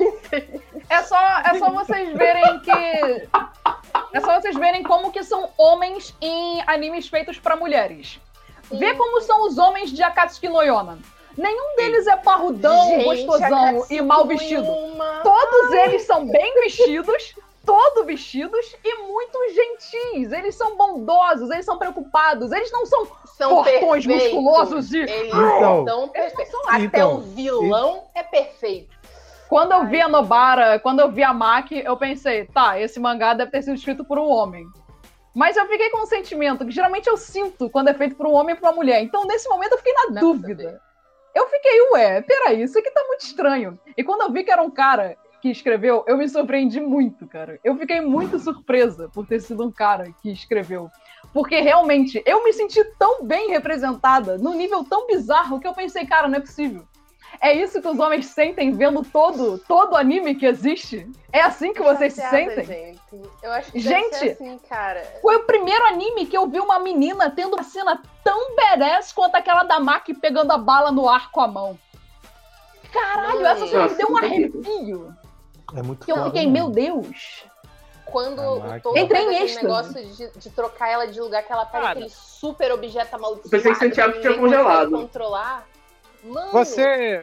É 0.90 1.02
só, 1.04 1.18
é 1.20 1.60
só 1.60 1.70
vocês 1.72 2.14
verem 2.16 2.60
que. 2.62 2.70
É 4.14 4.22
só 4.22 4.40
vocês 4.40 4.56
verem 4.56 4.84
como 4.84 5.12
que 5.12 5.22
são 5.24 5.50
homens 5.58 6.16
em 6.22 6.62
animes 6.66 7.10
feitos 7.10 7.40
pra 7.40 7.58
mulheres. 7.58 8.22
Vê 8.72 8.94
como 8.94 9.20
são 9.22 9.48
os 9.48 9.58
homens 9.58 9.92
de 9.92 10.02
Akatsuki 10.02 10.48
no 10.48 10.62
Yona. 10.62 11.00
Nenhum 11.38 11.76
deles 11.76 12.08
é 12.08 12.16
parrudão, 12.18 12.86
Gente, 12.88 13.04
gostosão 13.26 13.86
e 13.90 14.02
mal 14.02 14.26
vestido. 14.26 14.66
Todos 15.24 15.72
eles 15.74 16.04
são 16.04 16.26
bem 16.26 16.54
vestidos, 16.62 17.36
todo 17.66 18.06
vestidos 18.06 18.76
e 18.84 18.98
muito 19.04 19.38
gentis. 19.54 20.32
Eles 20.32 20.56
são 20.56 20.78
bondosos, 20.78 21.50
eles 21.52 21.66
são 21.66 21.78
preocupados, 21.78 22.52
eles 22.52 22.72
não 22.72 22.86
são 22.86 23.06
São 23.38 23.50
fortões 23.50 24.06
perfeitos. 24.06 24.34
musculosos 24.34 24.94
e 24.94 25.00
Eles 25.00 25.28
Então, 25.28 25.86
são 25.86 26.08
perfeitos. 26.08 26.52
são- 26.52 26.70
Até 26.70 26.80
então, 26.84 27.16
o 27.16 27.22
vilão 27.22 28.04
é 28.16 28.24
perfeito. 28.24 28.96
Quando 29.50 29.74
eu 29.74 29.86
vi 29.86 30.02
a 30.02 30.08
Nobara, 30.08 30.80
quando 30.80 31.02
eu 31.02 31.12
vi 31.12 31.22
a 31.24 31.34
Maki, 31.34 31.80
eu 31.86 31.96
pensei, 31.98 32.46
tá, 32.46 32.80
esse 32.80 33.00
mangá 33.00 33.34
deve 33.34 33.52
ter 33.52 33.62
sido 33.62 33.76
escrito 33.76 34.04
por 34.06 34.18
um 34.18 34.28
homem. 34.28 34.66
Mas 35.36 35.58
eu 35.58 35.68
fiquei 35.68 35.90
com 35.90 36.02
um 36.02 36.06
sentimento 36.06 36.66
que 36.66 36.72
geralmente 36.72 37.08
eu 37.08 37.18
sinto 37.18 37.70
quando 37.70 37.90
é 37.90 37.94
feito 37.94 38.16
por 38.16 38.26
um 38.26 38.32
homem 38.34 38.56
e 38.56 38.58
por 38.58 38.68
uma 38.68 38.72
mulher. 38.76 39.02
Então, 39.04 39.26
nesse 39.26 39.50
momento, 39.50 39.74
eu 39.74 39.78
fiquei 39.80 39.94
na 39.94 40.20
dúvida. 40.22 40.64
saber. 40.64 40.80
Eu 41.36 41.50
fiquei, 41.50 41.82
ué, 41.92 42.22
peraí, 42.22 42.64
isso 42.64 42.80
aqui 42.80 42.90
tá 42.90 43.04
muito 43.08 43.22
estranho. 43.22 43.78
E 43.98 44.04
quando 44.04 44.22
eu 44.22 44.32
vi 44.32 44.46
que 44.46 44.52
era 44.52 44.62
um 44.62 44.72
cara 44.72 45.18
que 45.42 45.50
escreveu, 45.50 46.04
eu 46.08 46.18
me 46.18 46.30
surpreendi 46.30 46.80
muito, 46.80 47.28
cara. 47.28 47.60
Eu 47.62 47.78
fiquei 47.78 48.00
muito 48.00 48.40
surpresa 48.40 49.10
por 49.14 49.28
ter 49.28 49.42
sido 49.42 49.66
um 49.66 49.72
cara 49.72 50.12
que 50.22 50.32
escreveu. 50.32 50.90
Porque 51.34 51.60
realmente, 51.60 52.24
eu 52.26 52.42
me 52.44 52.54
senti 52.54 52.82
tão 52.98 53.26
bem 53.26 53.50
representada, 53.50 54.38
num 54.38 54.56
nível 54.56 54.84
tão 54.86 55.06
bizarro, 55.06 55.60
que 55.60 55.68
eu 55.68 55.74
pensei, 55.74 56.06
cara, 56.06 56.30
não 56.30 56.38
é 56.38 56.40
possível. 56.40 56.88
É 57.42 57.54
isso 57.54 57.82
que 57.82 57.88
os 57.88 58.00
homens 58.00 58.26
sentem 58.28 58.72
vendo 58.72 59.04
todo 59.04 59.58
todo 59.68 59.96
anime 59.96 60.36
que 60.36 60.46
existe? 60.46 61.10
É 61.32 61.42
assim 61.42 61.74
que 61.74 61.82
vocês 61.82 62.14
se 62.14 62.22
sentem? 62.30 62.66
Gente, 62.66 63.00
eu 63.44 63.52
acho 63.52 63.72
que 63.72 63.80
Gente, 63.80 64.30
assim, 64.30 64.58
cara. 64.70 65.02
Foi 65.22 65.36
o 65.38 65.44
primeiro 65.44 65.86
anime 65.86 66.26
que 66.26 66.38
eu 66.38 66.48
vi 66.48 66.60
uma 66.60 66.80
menina 66.80 67.30
tendo 67.30 67.54
uma 67.56 67.64
cena 67.64 68.02
tão 68.24 68.56
badass 68.56 69.12
quanto 69.14 69.36
aquela 69.36 69.64
da 69.64 69.80
Maki 69.80 70.14
pegando 70.14 70.52
a 70.52 70.58
bala 70.58 70.92
no 70.92 71.08
ar 71.10 71.32
com 71.32 71.42
a 71.42 71.48
mão. 71.48 71.78
Caralho, 72.92 73.42
Não, 73.42 73.48
essa 73.50 73.68
cena 73.68 73.88
me 73.90 73.96
deu 73.96 74.08
um 74.10 74.18
arrepio. 74.18 75.16
é 75.76 75.82
muito 75.82 76.06
Que 76.06 76.12
eu 76.12 76.24
fiquei, 76.26 76.48
mano. 76.48 76.54
meu 76.54 76.70
Deus. 76.70 77.44
Quando 78.06 78.62
todo 78.82 78.98
Entrei 78.98 79.24
faz 79.24 79.32
em 79.32 79.36
aquele 79.36 79.46
êxtase. 79.46 79.64
negócio 79.66 80.06
de, 80.06 80.40
de 80.40 80.50
trocar 80.52 80.90
ela 80.90 81.08
de 81.08 81.20
lugar 81.20 81.44
que 81.44 81.52
ela 81.52 81.66
pega 81.66 81.84
Cara. 81.84 81.92
aquele 82.00 82.10
super 82.12 82.72
objeto 82.72 83.14
amaldiçoado. 83.16 83.48
Eu 83.48 83.52
pensei 83.52 83.72
que 83.74 83.80
Santiago 83.80 84.14
que 84.14 84.20
tinha 84.22 84.38
congelado. 84.38 84.92
controlar. 84.92 85.68
Mano, 86.26 86.52
Você, 86.52 87.22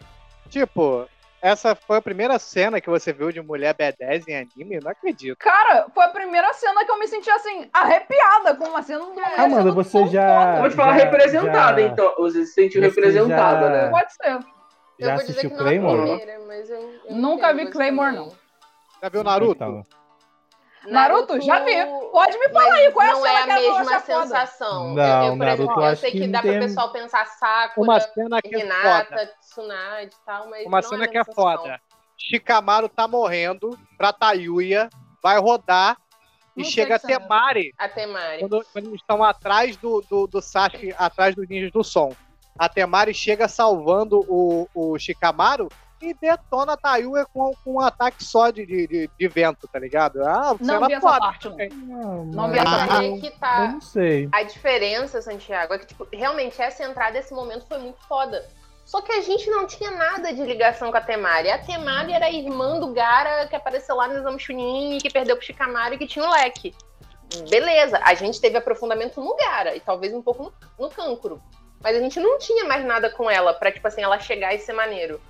tipo, 0.49 1.07
essa 1.41 1.75
foi 1.75 1.97
a 1.97 2.03
primeira 2.03 2.39
cena 2.39 2.81
que 2.81 2.89
você 2.89 3.13
viu 3.13 3.33
de 3.33 3.41
mulher 3.43 3.75
B10 3.75 4.29
em 4.29 4.37
anime? 4.37 4.79
Não 4.81 4.91
acredito. 4.91 5.37
Cara, 5.39 5.87
foi 5.93 6.05
a 6.05 6.09
primeira 6.09 6.53
cena 6.55 6.85
que 6.85 6.91
eu 6.91 6.99
me 6.99 7.07
senti 7.09 7.29
assim, 7.31 7.69
arrepiada 7.73 8.55
com 8.55 8.65
uma 8.69 8.83
cena 8.83 9.01
do 9.01 9.13
mulher 9.13 9.41
Amanda, 9.41 9.63
sendo 9.63 9.75
você 9.75 10.07
já-. 10.09 10.59
Eu 10.63 10.71
te 10.71 10.77
falar 10.77 10.93
representada, 10.93 11.81
já- 11.81 11.87
então. 11.89 12.15
Você 12.19 12.47
se 12.47 12.53
sentiu 12.55 12.81
Você 12.81 12.89
representada, 12.89 13.61
já- 13.67 13.71
né? 13.71 13.89
Pode 13.91 14.13
ser. 14.15 14.31
eu 14.31 14.41
Já 15.07 15.15
vou 15.17 15.25
dizer 15.25 15.31
assistiu 15.33 15.51
que 15.51 15.57
não 15.57 15.67
é 15.67 15.69
a 15.77 15.81
Claymore? 15.81 16.03
primeira, 16.19 16.47
mas 16.47 16.71
eu, 16.71 17.01
eu 17.09 17.17
Nunca 17.17 17.53
vi 17.53 17.67
Claymore, 17.71 18.15
não. 18.15 18.29
Já 19.03 19.09
viu 19.09 19.25
Naruto? 19.25 19.83
Naruto, 20.87 21.41
já 21.41 21.61
vi. 21.65 21.73
Pode 22.13 22.39
me 22.39 22.49
falar 22.49 22.75
aí, 22.75 22.93
qual 22.93 23.07
é 23.07 23.11
a 23.11 23.13
não 23.13 23.23
cena 23.23 23.39
é 23.39 23.41
a 23.41 23.61
mesma 23.79 24.01
sensação. 24.01 24.95
Não, 24.95 25.03
eu, 25.03 25.25
eu, 25.25 25.31
por 25.31 25.39
Naruto, 25.39 25.63
exemplo, 25.63 25.85
eu 25.87 25.97
sei 25.97 26.11
que, 26.11 26.21
que 26.21 26.29
dá 26.29 26.43
tem- 26.43 26.51
pro 26.53 26.61
pessoal 26.61 26.93
pensar 26.93 27.27
Sakura, 27.27 27.87
Uma 27.91 28.01
cena 28.01 28.43
que 28.43 28.55
é 28.57 28.67
foda. 28.67 29.33
Tsunade 29.41 30.11
e 30.15 30.25
tal, 30.27 30.49
mas 30.51 30.67
Uma 30.67 30.81
não 30.81 30.89
cena 30.89 31.05
a 31.05 31.09
que 31.09 31.19
é 31.19 31.25
foda. 31.25 31.81
Shikamaru 32.19 32.89
tá 32.89 33.09
morrendo 33.09 33.79
pra 33.97 34.13
Tayuya, 34.13 34.89
vai 35.23 35.39
rodar 35.39 35.97
e 36.57 36.63
Não 36.63 36.69
chega 36.69 36.95
a 36.95 36.97
é 36.97 36.99
Temari 36.99 37.75
A 37.79 37.89
Temari. 37.89 38.41
quando, 38.41 38.65
quando 38.73 38.87
eles 38.89 39.01
estão 39.01 39.25
atrás 39.25 39.77
do, 39.77 40.01
do, 40.03 40.27
do 40.27 40.41
Sasuke, 40.43 40.95
atrás 40.99 41.35
dos 41.35 41.49
ninjas 41.49 41.73
do 41.73 41.83
som. 41.83 42.15
A 42.59 42.69
Temari 42.69 43.15
chega 43.15 43.49
salvando 43.49 44.21
o, 44.29 44.69
o 44.75 44.99
Shikamaru 44.99 45.69
e 46.03 46.15
detona 46.15 46.73
a 46.73 46.77
Tayuya 46.77 47.25
com, 47.33 47.53
com 47.65 47.75
um 47.75 47.81
ataque 47.81 48.23
só 48.25 48.51
de, 48.51 48.67
de, 48.67 49.11
de, 49.19 49.29
vento, 49.29 49.69
tá 49.69 49.79
ligado? 49.79 50.23
Ah, 50.23 50.57
Não 50.61 50.87
vi 50.87 50.95
essa 50.95 51.19
parte, 51.19 51.49
não. 51.49 51.57
não, 51.57 52.25
Não 52.25 52.49
mas 52.49 52.53
vi 52.53 52.59
essa 52.59 52.87
parte. 52.87 53.21
Que 53.21 53.27
Eu 53.27 53.39
tá. 53.39 53.69
não 53.69 53.81
sei. 53.81 54.29
A 54.33 54.43
diferença, 54.43 55.23
Santiago, 55.23 55.75
é 55.75 55.79
que, 55.79 55.87
tipo, 55.87 56.07
realmente 56.13 56.61
essa 56.61 56.85
entrada, 56.85 57.19
esse 57.19 57.33
momento 57.33 57.67
foi 57.67 57.79
muito 57.79 58.01
foda. 58.07 58.45
Só 58.85 59.01
que 59.01 59.13
a 59.13 59.21
gente 59.21 59.49
não 59.49 59.67
tinha 59.67 59.91
nada 59.93 60.33
de 60.33 60.43
ligação 60.43 60.91
com 60.91 60.97
a 60.97 61.01
Temari. 61.01 61.51
A 61.51 61.59
Temari 61.59 62.13
era 62.13 62.27
a 62.27 62.33
irmã 62.33 62.81
do 62.81 62.93
Gara 62.93 63.47
que 63.47 63.55
apareceu 63.55 63.95
lá 63.95 64.09
no 64.09 64.19
Exame 64.19 64.41
Chunin 64.41 64.97
e 64.97 65.01
que 65.01 65.11
perdeu 65.11 65.37
pro 65.37 65.45
Shikamaru 65.45 65.95
e 65.95 65.99
que 65.99 66.07
tinha 66.07 66.25
o 66.25 66.31
leque. 66.31 66.75
Beleza, 67.49 67.99
a 68.03 68.15
gente 68.15 68.41
teve 68.41 68.59
aprofundamento 68.59 69.21
no 69.21 69.37
Gara 69.37 69.75
e 69.75 69.81
talvez 69.81 70.13
um 70.13 70.21
pouco 70.21 70.43
no, 70.43 70.53
no 70.79 70.91
Cancro. 70.91 71.41
Mas 71.83 71.97
a 71.97 72.01
gente 72.01 72.21
não 72.21 72.39
tinha 72.39 72.65
mais 72.65 72.85
nada 72.85 73.11
com 73.11 73.31
ela 73.31 73.55
pra, 73.55 73.73
tipo 73.73 73.87
assim, 73.87 74.03
ela 74.03 74.19
chegar 74.19 74.55
e 74.55 74.59
ser 74.59 74.73
maneiro. 74.73 75.21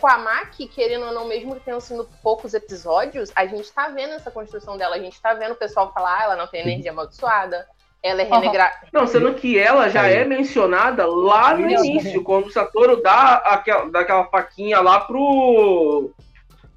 Com 0.00 0.06
a 0.06 0.16
Maki, 0.16 0.66
querendo 0.66 1.06
ou 1.06 1.12
não, 1.12 1.28
mesmo 1.28 1.54
que 1.54 1.60
tenham 1.60 1.80
sido 1.80 2.08
poucos 2.22 2.54
episódios, 2.54 3.30
a 3.36 3.44
gente 3.44 3.70
tá 3.70 3.88
vendo 3.88 4.14
essa 4.14 4.30
construção 4.30 4.78
dela. 4.78 4.96
A 4.96 4.98
gente 4.98 5.20
tá 5.20 5.34
vendo 5.34 5.52
o 5.52 5.56
pessoal 5.56 5.92
falar, 5.92 6.18
ah, 6.18 6.24
ela 6.24 6.36
não 6.36 6.46
tem 6.46 6.62
energia 6.62 6.90
amaldiçoada, 6.90 7.66
ela 8.02 8.22
é 8.22 8.24
Aham. 8.24 8.40
renegra... 8.40 8.72
Não, 8.92 9.06
sendo 9.06 9.34
que 9.34 9.58
ela 9.58 9.90
já 9.90 10.06
é 10.06 10.24
mencionada 10.24 11.06
lá 11.06 11.54
no 11.54 11.68
início, 11.68 12.24
quando 12.24 12.46
o 12.46 12.50
Satoru 12.50 13.02
dá 13.02 13.34
aquela, 13.44 13.90
dá 13.90 14.00
aquela 14.00 14.24
faquinha 14.24 14.80
lá 14.80 15.00
pro, 15.00 16.10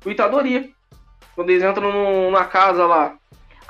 pro 0.01 0.11
Itadori. 0.11 0.75
Quando 1.33 1.49
eles 1.49 1.63
entram 1.63 1.91
num- 1.91 2.29
na 2.29 2.45
casa 2.45 2.85
lá. 2.85 3.15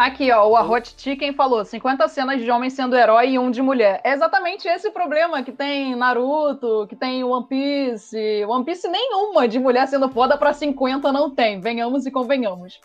Aqui, 0.03 0.29
ó, 0.33 0.45
o 0.49 0.57
Arrot 0.57 0.95
Chicken 0.97 1.31
falou 1.31 1.63
50 1.63 2.09
cenas 2.09 2.41
de 2.41 2.51
homem 2.51 2.69
sendo 2.69 2.93
herói 2.93 3.29
e 3.29 3.39
um 3.39 3.49
de 3.49 3.61
mulher. 3.61 4.01
É 4.03 4.11
exatamente 4.11 4.67
esse 4.67 4.89
o 4.89 4.91
problema 4.91 5.41
que 5.43 5.53
tem 5.53 5.95
Naruto, 5.95 6.85
que 6.89 6.95
tem 6.95 7.23
One 7.23 7.47
Piece. 7.47 8.43
One 8.45 8.65
Piece 8.65 8.85
nenhuma 8.89 9.47
de 9.47 9.57
mulher 9.59 9.87
sendo 9.87 10.09
foda 10.09 10.37
pra 10.37 10.51
50 10.51 11.09
não 11.13 11.33
tem, 11.33 11.61
venhamos 11.61 12.05
e 12.05 12.11
convenhamos. 12.11 12.81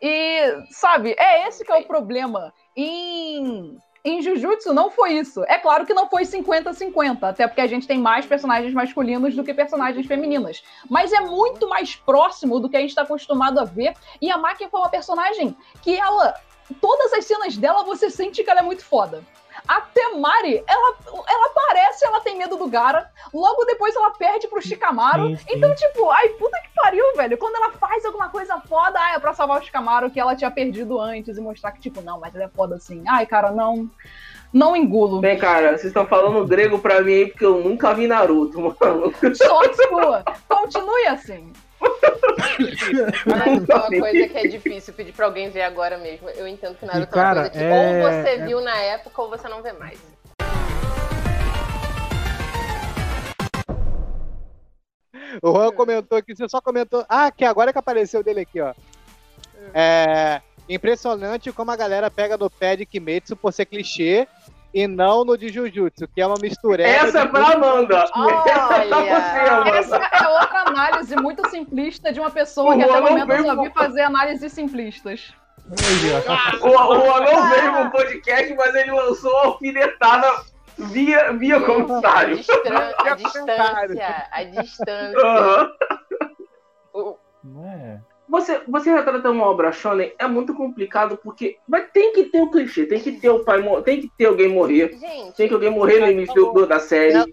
E, 0.00 0.62
sabe, 0.70 1.16
é 1.18 1.48
esse 1.48 1.64
que 1.64 1.72
é 1.72 1.78
o 1.78 1.84
problema. 1.84 2.54
Em, 2.76 3.76
em 4.06 4.22
Jujutsu 4.22 4.72
não 4.72 4.88
foi 4.88 5.14
isso. 5.14 5.42
É 5.48 5.58
claro 5.58 5.84
que 5.84 5.92
não 5.92 6.08
foi 6.08 6.22
50-50, 6.22 7.24
até 7.24 7.46
porque 7.48 7.60
a 7.60 7.66
gente 7.66 7.88
tem 7.88 7.98
mais 7.98 8.24
personagens 8.24 8.72
masculinos 8.72 9.34
do 9.34 9.42
que 9.42 9.52
personagens 9.52 10.06
femininas. 10.06 10.62
Mas 10.88 11.12
é 11.12 11.20
muito 11.20 11.68
mais 11.68 11.96
próximo 11.96 12.60
do 12.60 12.68
que 12.68 12.76
a 12.76 12.80
gente 12.80 12.90
está 12.90 13.02
acostumado 13.02 13.58
a 13.58 13.64
ver. 13.64 13.94
E 14.22 14.30
a 14.30 14.38
Maki 14.38 14.68
foi 14.68 14.80
uma 14.80 14.88
personagem 14.88 15.56
que 15.82 15.96
ela. 15.96 16.34
Todas 16.80 17.12
as 17.12 17.24
cenas 17.24 17.56
dela 17.56 17.84
você 17.84 18.08
sente 18.08 18.42
que 18.42 18.50
ela 18.50 18.60
é 18.60 18.62
muito 18.62 18.84
foda. 18.84 19.24
A 19.68 19.80
Temari, 19.80 20.62
ela, 20.66 20.96
ela 21.28 21.50
parece, 21.54 22.06
ela 22.06 22.20
tem 22.20 22.36
medo 22.38 22.56
do 22.56 22.68
Gara. 22.68 23.10
Logo 23.32 23.64
depois 23.64 23.94
ela 23.96 24.10
perde 24.12 24.48
pro 24.48 24.62
Shikamaru. 24.62 25.28
Sim, 25.28 25.36
sim. 25.36 25.44
Então, 25.50 25.74
tipo, 25.74 26.08
ai, 26.10 26.28
puta 26.30 26.56
que 26.60 26.68
pariu, 26.74 27.04
velho. 27.16 27.36
Quando 27.36 27.56
ela 27.56 27.72
faz 27.72 28.04
alguma 28.04 28.28
coisa 28.28 28.60
foda, 28.60 28.98
ai, 28.98 29.16
é 29.16 29.18
pra 29.18 29.34
salvar 29.34 29.60
o 29.60 29.64
Shikamaru 29.64 30.10
que 30.10 30.20
ela 30.20 30.36
tinha 30.36 30.50
perdido 30.50 31.00
antes 31.00 31.36
e 31.36 31.40
mostrar 31.40 31.72
que, 31.72 31.80
tipo, 31.80 32.00
não, 32.00 32.20
mas 32.20 32.34
ela 32.34 32.44
é 32.44 32.48
foda 32.48 32.76
assim. 32.76 33.02
Ai, 33.08 33.26
cara, 33.26 33.50
não. 33.50 33.90
Não 34.52 34.76
engulo. 34.76 35.20
Bem, 35.20 35.36
cara, 35.36 35.70
vocês 35.70 35.86
estão 35.86 36.06
falando 36.06 36.46
grego 36.46 36.78
pra 36.78 37.02
mim 37.02 37.12
aí 37.12 37.26
porque 37.26 37.44
eu 37.44 37.58
nunca 37.58 37.92
vi 37.92 38.06
Naruto, 38.06 38.58
mano. 38.60 39.12
Sorte 39.34 39.76
sua. 39.88 40.24
Continue 40.48 41.06
assim. 41.08 41.52
Mas 43.26 43.68
é 43.68 43.74
uma 43.74 44.00
coisa 44.00 44.28
que 44.28 44.38
é 44.38 44.46
difícil 44.48 44.94
pedir 44.94 45.12
pra 45.12 45.26
alguém 45.26 45.50
ver 45.50 45.62
agora 45.62 45.98
mesmo. 45.98 46.28
Eu 46.30 46.46
entendo 46.48 46.74
que 46.76 46.86
Naruto 46.86 47.10
E, 47.10 47.12
cara, 47.12 47.40
é 47.40 47.42
uma 47.42 47.50
coisa 47.50 47.58
que 47.58 47.64
é- 47.64 48.04
ou 48.04 48.10
você 48.10 48.28
é- 48.30 48.46
viu 48.46 48.60
na 48.60 48.76
época 48.76 49.22
ou 49.22 49.28
você 49.28 49.48
não 49.48 49.62
vê 49.62 49.72
mais. 49.72 49.98
O 55.42 55.52
Juan 55.52 55.72
comentou 55.72 56.16
aqui, 56.16 56.34
você 56.34 56.48
só 56.48 56.60
comentou. 56.60 57.04
Ah, 57.08 57.30
que 57.30 57.44
agora 57.44 57.72
que 57.72 57.78
apareceu 57.78 58.22
dele 58.22 58.40
aqui, 58.40 58.60
ó. 58.60 58.72
É 59.74 60.40
impressionante 60.68 61.52
como 61.52 61.70
a 61.70 61.76
galera 61.76 62.10
pega 62.10 62.36
no 62.36 62.50
pé 62.50 62.76
de 62.76 62.86
Kimetsu 62.86 63.36
por 63.36 63.52
ser 63.52 63.66
clichê 63.66 64.26
e 64.78 64.86
não 64.86 65.24
no 65.24 65.38
de 65.38 65.48
Jujutsu, 65.48 66.06
que 66.08 66.20
é 66.20 66.26
uma 66.26 66.36
mistureba. 66.38 66.86
Essa 66.88 67.20
é 67.20 67.26
pra 67.26 67.52
Amanda. 67.54 67.96
Essa 67.96 68.74
é 68.74 68.88
pra 68.88 69.00
você, 69.00 69.50
Amanda. 69.50 69.70
Essa 69.78 69.96
é 69.96 70.28
outra 70.28 70.60
análise 70.66 71.16
muito 71.16 71.48
simplista 71.48 72.12
de 72.12 72.20
uma 72.20 72.30
pessoa 72.30 72.74
O 72.74 72.78
que 72.78 72.84
até 72.84 72.92
o 72.92 73.00
não 73.00 73.10
momento 73.10 73.32
eu 73.32 73.44
só 73.56 73.62
vi 73.62 73.70
fazer 73.70 74.02
análises 74.02 74.52
simplistas. 74.52 75.32
O, 76.60 76.68
o 76.68 77.14
Anão 77.14 77.48
veio 77.48 77.84
no 77.84 77.90
podcast, 77.90 78.54
mas 78.54 78.74
ele 78.74 78.90
lançou 78.92 79.32
uma 79.32 79.44
alfinetada 79.46 80.30
via, 80.78 81.32
via 81.32 81.56
A, 81.56 81.64
comentário. 81.64 82.38
a 82.98 83.14
distância. 83.14 84.28
A 84.30 84.44
distância. 84.44 85.18
Aham. 85.26 85.72
O- 86.92 87.16
Não 87.42 87.66
é? 87.70 88.00
Você, 88.28 88.60
você 88.66 88.90
retratar 88.92 89.30
uma 89.30 89.44
obra 89.46 89.70
shonen 89.70 90.12
é 90.18 90.26
muito 90.26 90.52
complicado 90.52 91.16
porque 91.22 91.58
mas 91.68 91.86
tem 91.92 92.12
que 92.12 92.24
ter 92.24 92.40
o 92.40 92.50
clichê, 92.50 92.84
tem 92.86 93.00
que 93.00 93.12
ter 93.12 93.28
o 93.30 93.44
pai 93.44 93.62
tem 93.84 94.00
que 94.00 94.08
ter 94.18 94.26
alguém 94.26 94.48
morrer, 94.48 94.96
Gente, 94.98 95.36
tem 95.36 95.46
que 95.48 95.54
alguém 95.54 95.70
morrer 95.70 96.00
no 96.00 96.10
início 96.10 96.52
do- 96.52 96.66
da 96.66 96.80
série. 96.80 97.24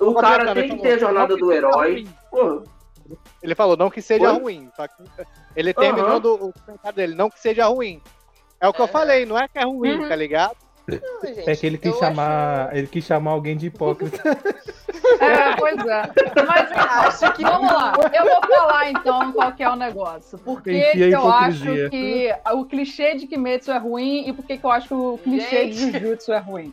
O 0.00 0.14
cara 0.14 0.52
tem 0.54 0.68
que 0.68 0.76
ter 0.82 0.92
a 0.92 0.98
jornada 0.98 1.34
do 1.36 1.50
herói. 1.52 2.06
Ele 3.42 3.54
falou, 3.54 3.76
não 3.76 3.90
que 3.90 4.00
seja 4.02 4.32
ruim. 4.32 4.70
Que 4.76 5.24
ele 5.56 5.72
terminou 5.74 6.18
do, 6.20 6.34
o 6.34 6.52
comentário 6.64 6.96
dele, 6.96 7.14
não 7.14 7.30
que 7.30 7.38
seja 7.40 7.66
ruim. 7.66 8.00
É 8.60 8.66
o 8.68 8.72
que 8.72 8.80
eu 8.80 8.86
É. 8.86 8.88
falei, 8.88 9.26
não 9.26 9.38
é 9.38 9.46
que 9.46 9.58
é 9.58 9.64
ruim, 9.64 9.98
Uhum. 10.00 10.08
tá 10.08 10.16
ligado? 10.16 10.56
Não, 10.86 11.34
gente, 11.34 11.50
É 11.50 11.56
que 11.56 11.66
ele 11.66 11.78
quis 11.78 11.92
eu 11.92 11.98
chamar. 11.98 12.76
Ele 12.76 12.86
quis 12.86 13.04
chamar 13.04 13.32
alguém 13.32 13.56
de 13.56 13.66
hipócrita. 13.66 14.20
É, 15.20 15.54
pois 15.56 15.76
é. 15.86 16.02
Mas 16.46 16.72
Acho 16.72 17.32
que 17.34 17.42
vamos 17.42 17.70
lá. 17.70 17.92
Eu 18.12 18.24
vou 18.24 18.56
falar 18.56 18.90
então 18.90 19.32
qual 19.32 19.52
que 19.52 19.62
é 19.62 19.68
o 19.68 19.76
negócio. 19.76 20.38
Por 20.38 20.62
que, 20.62 20.92
que 20.92 21.00
eu 21.02 21.30
acho 21.30 21.90
que 21.90 22.34
o 22.52 22.64
clichê 22.64 23.14
de 23.14 23.26
Kimetsu 23.26 23.70
é 23.70 23.78
ruim 23.78 24.28
e 24.28 24.32
por 24.32 24.44
que, 24.44 24.56
que 24.56 24.64
eu 24.64 24.70
acho 24.70 24.88
que 24.88 24.94
o 24.94 25.18
clichê 25.18 25.66
de 25.66 25.78
Gente. 25.78 26.00
Jujutsu 26.00 26.32
é 26.32 26.38
ruim? 26.38 26.72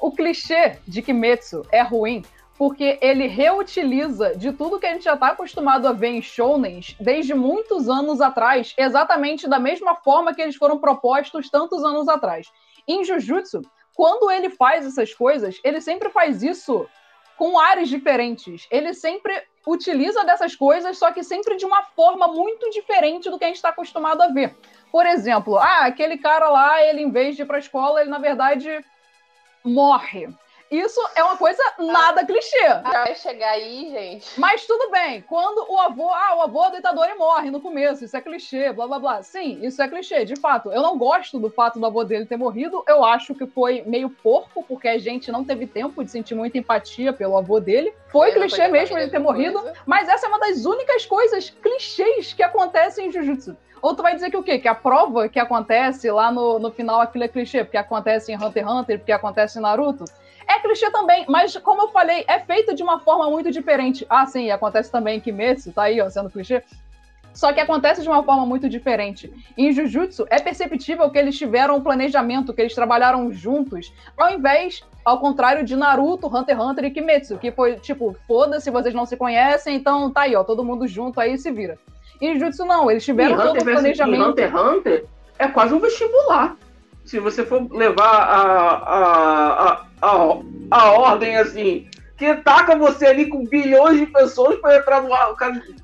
O 0.00 0.10
clichê 0.10 0.78
de 0.86 1.02
Kimetsu 1.02 1.64
é 1.70 1.82
ruim 1.82 2.24
porque 2.58 2.98
ele 3.00 3.26
reutiliza 3.26 4.36
de 4.36 4.52
tudo 4.52 4.78
que 4.78 4.86
a 4.86 4.92
gente 4.92 5.04
já 5.04 5.14
está 5.14 5.28
acostumado 5.28 5.86
a 5.88 5.92
ver 5.92 6.10
em 6.10 6.22
shounens 6.22 6.94
desde 7.00 7.34
muitos 7.34 7.88
anos 7.88 8.20
atrás, 8.20 8.74
exatamente 8.76 9.48
da 9.48 9.58
mesma 9.58 9.96
forma 9.96 10.34
que 10.34 10.40
eles 10.40 10.54
foram 10.54 10.78
propostos 10.78 11.50
tantos 11.50 11.82
anos 11.82 12.08
atrás. 12.08 12.46
Em 12.86 13.04
Jujutsu, 13.04 13.62
quando 13.94 14.30
ele 14.30 14.50
faz 14.50 14.86
essas 14.86 15.12
coisas, 15.14 15.60
ele 15.62 15.80
sempre 15.80 16.10
faz 16.10 16.42
isso 16.42 16.88
com 17.36 17.58
áreas 17.58 17.88
diferentes. 17.88 18.66
Ele 18.70 18.94
sempre 18.94 19.42
utiliza 19.66 20.24
dessas 20.24 20.56
coisas, 20.56 20.98
só 20.98 21.12
que 21.12 21.22
sempre 21.22 21.56
de 21.56 21.64
uma 21.64 21.82
forma 21.82 22.28
muito 22.28 22.68
diferente 22.70 23.30
do 23.30 23.38
que 23.38 23.44
a 23.44 23.48
gente 23.48 23.56
está 23.56 23.68
acostumado 23.68 24.22
a 24.22 24.28
ver. 24.28 24.56
Por 24.90 25.06
exemplo, 25.06 25.56
ah, 25.56 25.86
aquele 25.86 26.18
cara 26.18 26.48
lá, 26.48 26.82
ele 26.82 27.02
em 27.02 27.10
vez 27.10 27.36
de 27.36 27.42
ir 27.42 27.46
para 27.46 27.56
a 27.56 27.60
escola, 27.60 28.00
ele 28.00 28.10
na 28.10 28.18
verdade 28.18 28.84
morre. 29.64 30.28
Isso 30.72 30.98
é 31.14 31.22
uma 31.22 31.36
coisa 31.36 31.62
nada 31.78 32.24
clichê. 32.24 32.66
vai 32.82 33.14
chegar 33.14 33.50
aí, 33.50 33.90
gente. 33.90 34.40
Mas 34.40 34.64
tudo 34.64 34.90
bem, 34.90 35.20
quando 35.20 35.70
o 35.70 35.78
avô, 35.78 36.08
ah, 36.08 36.36
o 36.38 36.40
avô 36.40 36.64
é 36.64 36.70
deitador 36.70 37.06
e 37.10 37.14
morre 37.14 37.50
no 37.50 37.60
começo, 37.60 38.02
isso 38.02 38.16
é 38.16 38.22
clichê, 38.22 38.72
blá 38.72 38.86
blá 38.86 38.98
blá. 38.98 39.22
Sim, 39.22 39.58
isso 39.62 39.82
é 39.82 39.88
clichê, 39.88 40.24
de 40.24 40.34
fato. 40.34 40.72
Eu 40.72 40.80
não 40.80 40.96
gosto 40.96 41.38
do 41.38 41.50
fato 41.50 41.78
do 41.78 41.84
avô 41.84 42.04
dele 42.04 42.24
ter 42.24 42.38
morrido, 42.38 42.82
eu 42.88 43.04
acho 43.04 43.34
que 43.34 43.46
foi 43.46 43.82
meio 43.84 44.08
porco, 44.08 44.64
porque 44.66 44.88
a 44.88 44.96
gente 44.96 45.30
não 45.30 45.44
teve 45.44 45.66
tempo 45.66 46.02
de 46.02 46.10
sentir 46.10 46.34
muita 46.34 46.56
empatia 46.56 47.12
pelo 47.12 47.36
avô 47.36 47.60
dele. 47.60 47.92
Foi 48.10 48.30
Eu 48.30 48.34
clichê 48.34 48.66
mesmo 48.68 48.96
ele 48.96 49.10
ter 49.10 49.18
do 49.18 49.24
morrido, 49.24 49.60
coisa. 49.60 49.76
mas 49.84 50.08
essa 50.08 50.24
é 50.24 50.28
uma 50.30 50.40
das 50.40 50.64
únicas 50.64 51.04
coisas 51.04 51.50
clichês 51.50 52.32
que 52.32 52.42
acontecem 52.42 53.08
em 53.08 53.12
Jujutsu. 53.12 53.54
Ou 53.82 53.94
tu 53.94 54.02
vai 54.02 54.14
dizer 54.14 54.30
que 54.30 54.36
o 54.36 54.42
quê? 54.42 54.58
Que 54.58 54.68
a 54.68 54.74
prova 54.74 55.28
que 55.28 55.40
acontece 55.40 56.08
lá 56.10 56.30
no, 56.30 56.58
no 56.58 56.70
final 56.70 57.00
aquilo 57.00 57.24
é 57.24 57.28
clichê, 57.28 57.64
porque 57.64 57.76
acontece 57.76 58.32
em 58.32 58.36
Hunter 58.36 58.62
x 58.62 58.72
Hunter, 58.72 58.98
porque 58.98 59.12
acontece 59.12 59.58
em 59.58 59.62
Naruto. 59.62 60.04
É 60.46 60.58
clichê 60.60 60.90
também, 60.90 61.24
mas 61.28 61.56
como 61.56 61.82
eu 61.82 61.88
falei, 61.88 62.24
é 62.28 62.38
feito 62.40 62.74
de 62.74 62.82
uma 62.82 62.98
forma 62.98 63.30
muito 63.30 63.50
diferente. 63.50 64.06
Ah, 64.08 64.26
sim, 64.26 64.50
acontece 64.50 64.90
também 64.90 65.18
em 65.18 65.20
Kimetsu, 65.20 65.72
tá 65.72 65.84
aí, 65.84 66.00
ó, 66.00 66.08
sendo 66.08 66.30
clichê. 66.30 66.62
Só 67.34 67.52
que 67.52 67.60
acontece 67.60 68.02
de 68.02 68.08
uma 68.08 68.22
forma 68.22 68.44
muito 68.44 68.68
diferente. 68.68 69.32
Em 69.56 69.72
Jujutsu, 69.72 70.26
é 70.28 70.38
perceptível 70.38 71.08
que 71.10 71.18
eles 71.18 71.36
tiveram 71.36 71.76
um 71.76 71.80
planejamento, 71.80 72.52
que 72.52 72.60
eles 72.60 72.74
trabalharam 72.74 73.32
juntos, 73.32 73.92
ao 74.18 74.30
invés, 74.30 74.82
ao 75.04 75.18
contrário 75.18 75.64
de 75.64 75.74
Naruto, 75.74 76.26
Hunter 76.26 76.56
x 76.56 76.64
Hunter 76.64 76.84
e 76.84 76.90
Kimetsu, 76.90 77.38
que 77.38 77.50
foi 77.50 77.76
tipo, 77.76 78.14
foda-se, 78.26 78.70
vocês 78.70 78.94
não 78.94 79.06
se 79.06 79.16
conhecem, 79.16 79.76
então 79.76 80.10
tá 80.10 80.22
aí, 80.22 80.36
ó, 80.36 80.44
todo 80.44 80.64
mundo 80.64 80.86
junto 80.86 81.20
aí 81.20 81.38
se 81.38 81.50
vira. 81.50 81.78
Em 82.20 82.38
Jujutsu, 82.38 82.64
não, 82.64 82.90
eles 82.90 83.02
E 83.02 83.06
tiveram 83.06 83.36
todo 83.36 83.50
Hunter 83.50 83.62
um 83.62 83.72
planejamento. 83.72 84.28
Hunter 84.28 84.50
x 84.50 84.60
Hunter 84.60 85.04
é 85.38 85.48
quase 85.48 85.74
um 85.74 85.78
vestibular. 85.78 86.56
Se 87.04 87.18
você 87.18 87.44
for 87.44 87.66
levar 87.70 88.04
a, 88.04 88.40
a, 88.70 89.72
a, 89.72 89.86
a, 90.02 90.40
a 90.70 90.92
ordem 90.92 91.36
assim, 91.36 91.88
que 92.16 92.34
taca 92.36 92.76
você 92.76 93.06
ali 93.06 93.26
com 93.26 93.44
bilhões 93.44 93.98
de 93.98 94.06
pessoas 94.06 94.60
para 94.60 94.76
entrar 94.76 95.02
numa, 95.02 95.34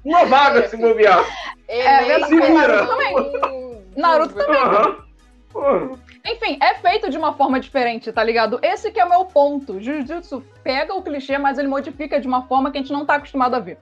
numa 0.05 0.25
vaga 0.25 0.69
se 0.69 0.77
bobear. 0.77 1.25
É 1.67 2.05
Enem, 2.05 2.09
verdade, 2.09 2.35
Naruto 2.53 2.87
também. 2.87 3.85
Naruto 3.97 4.35
também. 4.35 5.99
Enfim, 6.25 6.59
é 6.63 6.75
feito 6.75 7.11
de 7.11 7.19
uma 7.19 7.33
forma 7.33 7.59
diferente, 7.59 8.13
tá 8.13 8.23
ligado? 8.23 8.61
Esse 8.63 8.91
que 8.91 9.01
é 9.01 9.05
o 9.05 9.09
meu 9.09 9.25
ponto. 9.25 9.81
Jujutsu 9.81 10.45
pega 10.63 10.95
o 10.95 11.03
clichê, 11.03 11.39
mas 11.39 11.59
ele 11.59 11.69
modifica 11.69 12.21
de 12.21 12.29
uma 12.29 12.43
forma 12.43 12.71
que 12.71 12.79
a 12.79 12.81
gente 12.81 12.93
não 12.93 13.07
tá 13.07 13.15
acostumado 13.15 13.55
a 13.55 13.59
ver. 13.59 13.79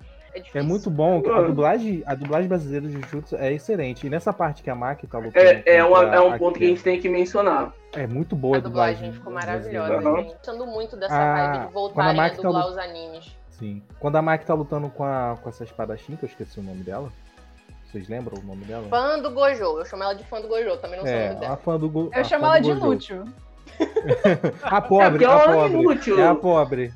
É. 0.55 0.59
É 0.59 0.63
muito 0.63 0.91
bom. 0.91 1.23
A 1.31 1.43
dublagem, 1.43 2.03
a 2.07 2.15
dublagem 2.15 2.49
brasileira 2.49 2.87
de 2.87 2.93
Jujutsu 3.01 3.37
é 3.37 3.53
excelente. 3.53 4.07
E 4.07 4.11
nessa 4.11 4.33
parte 4.33 4.63
que 4.63 4.71
a 4.71 4.75
Maki 4.75 5.07
tá 5.07 5.19
lutando. 5.19 5.39
É, 5.45 5.63
é, 5.67 5.85
uma- 5.85 6.15
é 6.15 6.21
um 6.21 6.37
ponto 6.39 6.59
que 6.59 6.65
a 6.65 6.69
gente 6.69 6.83
tem 6.83 7.01
que 7.01 7.09
mencionar. 7.09 7.73
É 7.95 8.07
muito 8.07 8.37
boa 8.37 8.57
A 8.57 8.59
a 8.59 8.61
dublagem 8.63 9.11
dublagem. 9.11 9.13
ficou 9.19 9.33
maravilhosa. 9.33 9.95
Aham. 9.95 10.17
gente. 10.23 10.33
Gostando 10.35 10.67
muito 10.67 10.97
dessa 10.97 11.15
Ah, 11.15 11.35
vibe 11.47 11.59
de 11.61 11.65
a 11.65 11.69
voltarem 11.71 12.11
a 12.11 12.15
Maki 12.15 12.37
tá 12.37 12.43
dublar 12.43 12.63
lut- 12.65 12.73
os 12.73 12.79
animes. 12.79 13.37
Sim. 13.51 13.83
Quando 13.99 14.17
a 14.17 14.23
Maki 14.23 14.45
tá 14.45 14.53
lutando 14.55 14.89
com, 14.91 15.03
a, 15.05 15.37
com 15.43 15.49
essa 15.49 15.65
espadachim, 15.65 16.15
que 16.17 16.25
eu 16.25 16.29
esqueci 16.29 16.61
o 16.61 16.63
nome 16.63 16.83
dela. 16.83 17.11
Vocês 17.91 18.09
lembram 18.09 18.39
o 18.39 18.45
nome 18.45 18.65
dela? 18.65 18.87
Fã 18.91 19.19
do 19.19 19.31
Gojo. 19.31 19.79
Eu 19.79 19.85
chamo 19.87 20.03
ela 20.03 20.13
de 20.13 20.25
fã 20.25 20.41
do 20.41 20.49
Gojo, 20.49 20.77
também 20.79 20.99
não 20.99 21.07
sei 21.07 21.15
o 21.15 21.17
É, 21.17 21.25
nome 21.29 21.37
a 21.37 21.41
dela. 21.41 21.57
fã 21.57 21.79
do 21.79 21.89
Go- 21.89 22.11
Eu 22.15 22.21
a 22.21 22.25
chamo 22.25 22.45
fã 22.45 22.51
ela 22.51 22.61
de 22.61 22.73
Gojo. 22.75 22.87
inútil. 22.87 23.25
A 24.63 24.77
É, 24.77 24.81
pobre, 24.81 25.11
porque 25.11 25.25
a 25.25 25.31
ela 25.31 25.43
é 25.43 25.55
pobre. 25.55 25.73
inútil. 25.81 26.21
É 26.21 26.27
a 26.29 26.35
pobre. 26.35 26.93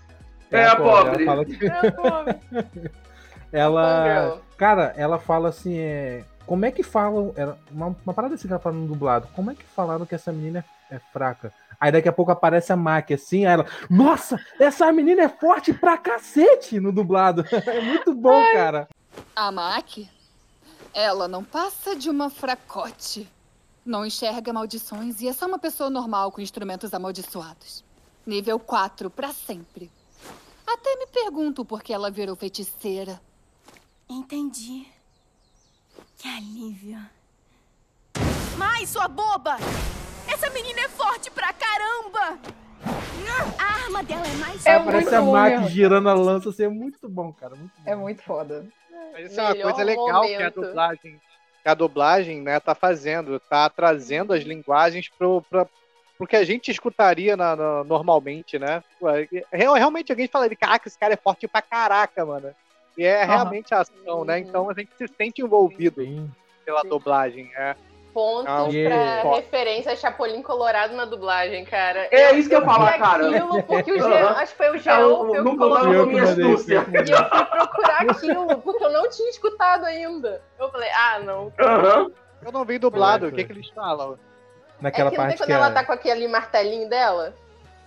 É 0.50 0.64
a 0.66 0.76
pobre. 0.76 1.24
Ela, 3.52 4.06
É, 4.06 4.16
ela- 4.16 4.42
cara, 4.56 4.92
ela 4.96 5.18
fala 5.18 5.48
assim, 5.48 5.76
é, 5.78 6.24
como 6.46 6.64
é 6.64 6.70
que 6.70 6.82
falam, 6.82 7.32
era 7.36 7.56
uma, 7.70 7.96
uma 8.04 8.14
parada 8.14 8.34
assim 8.34 8.46
que 8.46 8.52
ela 8.52 8.62
fala 8.62 8.76
no 8.76 8.86
dublado, 8.86 9.28
como 9.34 9.50
é 9.50 9.54
que 9.54 9.64
falaram 9.64 10.06
que 10.06 10.14
essa 10.14 10.32
menina 10.32 10.64
é, 10.90 10.96
é 10.96 10.98
fraca? 11.12 11.52
Aí 11.80 11.90
daqui 11.90 12.08
a 12.08 12.12
pouco 12.12 12.30
aparece 12.30 12.72
a 12.72 12.76
Maki 12.76 13.14
assim, 13.14 13.46
aí 13.46 13.52
ela, 13.54 13.66
nossa, 13.88 14.38
essa 14.58 14.92
menina 14.92 15.22
é 15.22 15.28
forte 15.28 15.72
pra 15.72 15.96
cacete 15.96 16.78
no 16.78 16.92
dublado. 16.92 17.44
É 17.66 17.80
muito 17.80 18.14
bom, 18.14 18.40
cara. 18.52 18.88
A 19.34 19.50
Maki? 19.50 20.08
Ela 20.92 21.26
não 21.26 21.42
passa 21.42 21.96
de 21.96 22.10
uma 22.10 22.28
fracote. 22.30 23.28
Não 23.84 24.04
enxerga 24.04 24.52
maldições 24.52 25.20
e 25.22 25.28
é 25.28 25.32
só 25.32 25.46
uma 25.46 25.58
pessoa 25.58 25.88
normal 25.88 26.30
com 26.30 26.40
instrumentos 26.40 26.92
amaldiçoados. 26.92 27.82
Nível 28.26 28.58
4 28.60 29.08
pra 29.08 29.32
sempre. 29.32 29.90
Até 30.66 30.96
me 30.96 31.06
pergunto 31.06 31.64
por 31.64 31.82
que 31.82 31.92
ela 31.92 32.10
virou 32.10 32.36
feiticeira. 32.36 33.18
Entendi. 34.10 34.88
Que 36.18 36.26
alívio. 36.28 36.98
Mai, 38.58 38.84
sua 38.84 39.06
boba! 39.06 39.56
Essa 40.28 40.50
menina 40.50 40.80
é 40.80 40.88
forte 40.88 41.30
pra 41.30 41.52
caramba! 41.52 42.36
A 43.56 43.84
arma 43.84 44.02
dela 44.02 44.26
é 44.26 44.34
mais 44.34 44.66
É 44.66 44.74
Aparece 44.74 45.16
muito 45.20 45.36
a 45.36 45.44
mesmo. 45.50 45.68
girando 45.68 46.08
a 46.08 46.14
lança, 46.14 46.48
assim, 46.50 46.64
é 46.64 46.68
muito 46.68 47.08
bom, 47.08 47.32
cara. 47.32 47.54
Muito 47.54 47.70
bom. 47.78 47.90
É 47.90 47.94
muito 47.94 48.22
foda. 48.22 48.66
Mas 49.12 49.30
isso 49.30 49.38
é 49.40 49.44
uma 49.44 49.52
Melhor 49.52 49.70
coisa 49.70 49.84
legal 49.84 50.04
que 50.22 50.34
a 50.34 50.38
momento. 50.40 50.60
dublagem, 50.60 51.20
que 51.62 51.68
a 51.68 51.74
dublagem, 51.74 52.40
né, 52.42 52.58
tá 52.58 52.74
fazendo, 52.74 53.38
tá 53.38 53.70
trazendo 53.70 54.32
as 54.32 54.42
linguagens 54.42 55.08
pro, 55.08 55.40
pra, 55.48 55.66
porque 56.18 56.34
a 56.36 56.42
gente 56.44 56.70
escutaria 56.70 57.36
na- 57.36 57.54
na- 57.54 57.84
normalmente, 57.84 58.58
né? 58.58 58.82
Realmente 59.52 60.10
alguém 60.10 60.26
falaria, 60.26 60.56
caraca, 60.56 60.88
esse 60.88 60.98
cara 60.98 61.14
é 61.14 61.16
forte 61.16 61.46
pra 61.46 61.62
caraca, 61.62 62.26
mano. 62.26 62.52
E 63.00 63.04
é 63.06 63.24
realmente 63.24 63.72
a 63.74 63.80
ação, 63.80 64.26
né? 64.26 64.40
Então 64.40 64.68
a 64.68 64.74
gente 64.74 64.90
se 64.98 65.08
sente 65.16 65.40
envolvido 65.40 66.02
Sim. 66.02 66.30
pela 66.66 66.82
dublagem. 66.82 67.50
É. 67.56 67.74
Pontos 68.12 68.46
Ah, 68.52 68.64
pra 68.64 68.72
yeah. 68.72 69.30
referência 69.36 69.92
a 69.92 69.96
Chapolin 69.96 70.42
Colorado 70.42 70.94
na 70.94 71.06
dublagem, 71.06 71.64
cara. 71.64 72.08
É 72.10 72.34
isso 72.34 72.50
que 72.50 72.54
eu 72.56 72.60
vi 72.60 72.66
cara. 72.66 73.26
Aquilo 73.30 73.62
porque 73.62 73.92
o. 73.92 73.96
Jean, 74.02 74.28
acho 74.32 74.52
que 74.52 74.58
foi 74.58 74.68
o 74.70 74.74
É, 74.74 74.78
Jean 74.80 74.98
eu 75.00 75.08
que 75.44 75.56
colocou. 75.56 75.94
Eu 75.94 76.04
com 76.04 76.08
que 76.10 76.14
minha 76.16 76.26
mandei, 76.26 76.44
astúcia. 76.52 76.74
eu 76.74 77.04
E 77.06 77.10
eu 77.10 77.28
fui 77.30 77.44
procurar 77.46 78.00
aquilo, 78.02 78.58
porque 78.60 78.84
eu 78.84 78.92
não 78.92 79.08
tinha 79.08 79.30
escutado 79.30 79.84
ainda. 79.86 80.42
Eu 80.58 80.70
falei, 80.70 80.90
ah, 80.90 81.20
não. 81.20 81.50
Aham. 81.58 82.10
Eu 82.44 82.52
não 82.52 82.64
vi 82.66 82.78
dublado, 82.78 83.28
o 83.28 83.30
que, 83.30 83.36
foi. 83.36 83.44
que 83.44 83.52
eles 83.52 83.68
falam? 83.70 84.18
Naquela 84.78 85.08
é 85.08 85.10
que 85.12 85.16
não 85.16 85.24
tem 85.24 85.28
parte 85.36 85.38
quando 85.38 85.46
que 85.46 85.52
ela 85.54 85.66
a- 85.68 85.72
tá 85.72 85.84
com 85.84 85.92
aquele 85.92 86.28
martelinho 86.28 86.88
dela? 86.88 87.32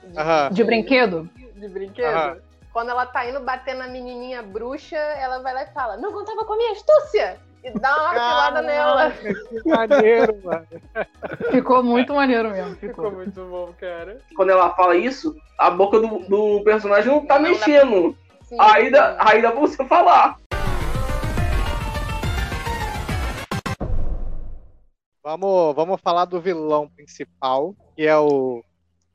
De, 0.04 0.18
Aham. 0.18 0.50
De 0.52 0.64
brinquedo? 0.64 1.30
de 1.56 1.68
brinquedo? 1.68 2.16
Aham. 2.16 2.38
Quando 2.74 2.90
ela 2.90 3.06
tá 3.06 3.24
indo 3.30 3.40
bater 3.40 3.76
na 3.76 3.88
menininha 3.88 4.42
bruxa, 4.42 4.98
ela 4.98 5.44
vai 5.44 5.54
lá 5.54 5.62
e 5.62 5.74
fala, 5.74 5.96
não 5.96 6.12
contava 6.12 6.44
com 6.44 6.54
a 6.54 6.58
minha 6.58 6.72
astúcia! 6.72 7.40
E 7.64 7.70
dá 7.80 7.96
uma 7.96 8.10
pilada 8.10 8.62
nela. 8.64 9.12
Que 9.12 9.70
maneiro, 9.70 10.42
mano. 10.44 10.68
Ficou 11.52 11.82
muito 11.82 12.14
maneiro 12.14 12.50
mesmo. 12.50 12.76
Ficou. 12.76 13.10
muito 13.10 13.42
bom, 13.46 13.74
cara. 13.80 14.20
Quando 14.36 14.50
ela 14.50 14.74
fala 14.76 14.98
isso, 14.98 15.34
a 15.58 15.70
boca 15.70 15.98
do, 16.00 16.20
do 16.28 16.62
personagem 16.66 17.10
não 17.10 17.26
tá 17.26 17.36
Não 17.36 17.44
mexendo. 17.50 18.18
Sim, 18.42 18.58
Aí 18.60 18.92
dá, 18.92 19.12
sim. 19.12 19.18
aí 19.20 19.42
dá 19.42 19.52
pra 19.52 19.62
você 19.62 19.86
falar. 19.86 20.38
Vamos, 25.24 25.76
vamos 25.76 26.02
falar 26.02 26.26
do 26.26 26.42
vilão 26.42 26.90
principal, 26.90 27.74
que 27.96 28.06
é 28.06 28.18
o 28.18 28.62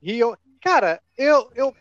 Rio. 0.03 0.38
Cara, 0.62 1.03
eu, 1.18 1.51
eu 1.55 1.75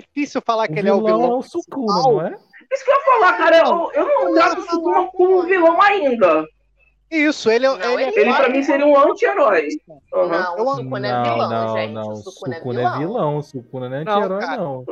difícil 0.00 0.40
falar 0.44 0.64
O 0.64 0.72
que 0.72 0.78
ele 0.78 0.88
é 0.88 0.92
o 0.92 0.96
vilão 1.04 1.20
vilão. 1.20 1.32
é 1.34 1.38
o 1.38 1.42
Sukuna, 1.42 2.02
não 2.02 2.26
é? 2.26 2.36
Isso 2.72 2.84
que 2.84 2.90
eu 2.90 2.94
ia 2.94 3.00
falar, 3.04 3.32
cara. 3.38 3.56
Eu, 3.58 3.90
eu 3.92 4.06
não 4.06 4.34
trato 4.34 4.58
o 4.60 4.62
Sukuna 4.62 5.06
como 5.08 5.40
um 5.40 5.42
vilão 5.46 5.80
ainda. 5.82 6.46
Isso, 7.10 7.50
ele, 7.50 7.64
é- 7.64 7.68
Não, 7.70 7.98
ele, 7.98 8.02
ele- 8.10 8.20
Ele 8.20 8.34
pra 8.34 8.48
mim 8.50 8.62
seria 8.62 8.84
um 8.86 8.98
anti-herói. 8.98 9.68
Aham. 10.14 10.28
Não, 10.28 10.62
o 10.66 10.74
Sukuna 10.76 11.08
é 11.08 11.22
vilão, 11.22 11.50
não, 11.50 11.76
gente. 11.76 11.92
não. 11.92 12.02
O 12.08 12.12
O 12.12 12.16
Sukuna, 12.16 12.56
Sukuna 12.56 12.80
é 12.82 12.98
vilão. 12.98 13.36
O 13.38 13.42
Sukuna 13.42 13.88
não 13.88 13.96
é 13.96 14.00
anti-herói, 14.00 14.46
não. 14.56 14.84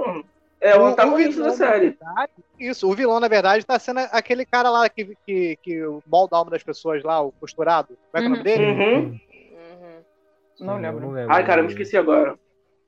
É 0.59 0.77
o 0.79 0.87
antagonista 0.87 1.43
da 1.43 1.51
série. 1.53 1.91
verdade, 1.91 2.33
Isso, 2.59 2.91
o 2.91 2.95
vilão, 2.95 3.21
na 3.21 3.29
verdade, 3.29 3.65
tá 3.67 3.79
sendo 3.79 3.99
aquele 4.11 4.47
cara 4.47 4.71
lá 4.71 4.89
que, 4.89 5.15
que, 5.27 5.57
que 5.63 5.83
molda 6.07 6.35
a 6.35 6.39
alma 6.39 6.51
das 6.51 6.63
pessoas 6.63 7.03
lá, 7.05 7.21
o 7.21 7.31
costurado. 7.33 7.89
Como 8.11 8.15
é 8.15 8.21
que 8.21 8.25
é 8.25 8.27
o 8.27 8.31
nome 8.31 8.39
Uhum. 8.39 8.43
dele? 8.43 8.73
Uhum. 8.73 9.21
Uhum. 10.61 10.67
Não 10.67 10.81
lembro. 10.81 11.01
não 11.03 11.11
lembro. 11.13 11.35
Ai, 11.35 11.45
cara, 11.45 11.61
eu 11.61 11.65
me 11.65 11.71
esqueci 11.71 11.99
agora. 11.99 12.39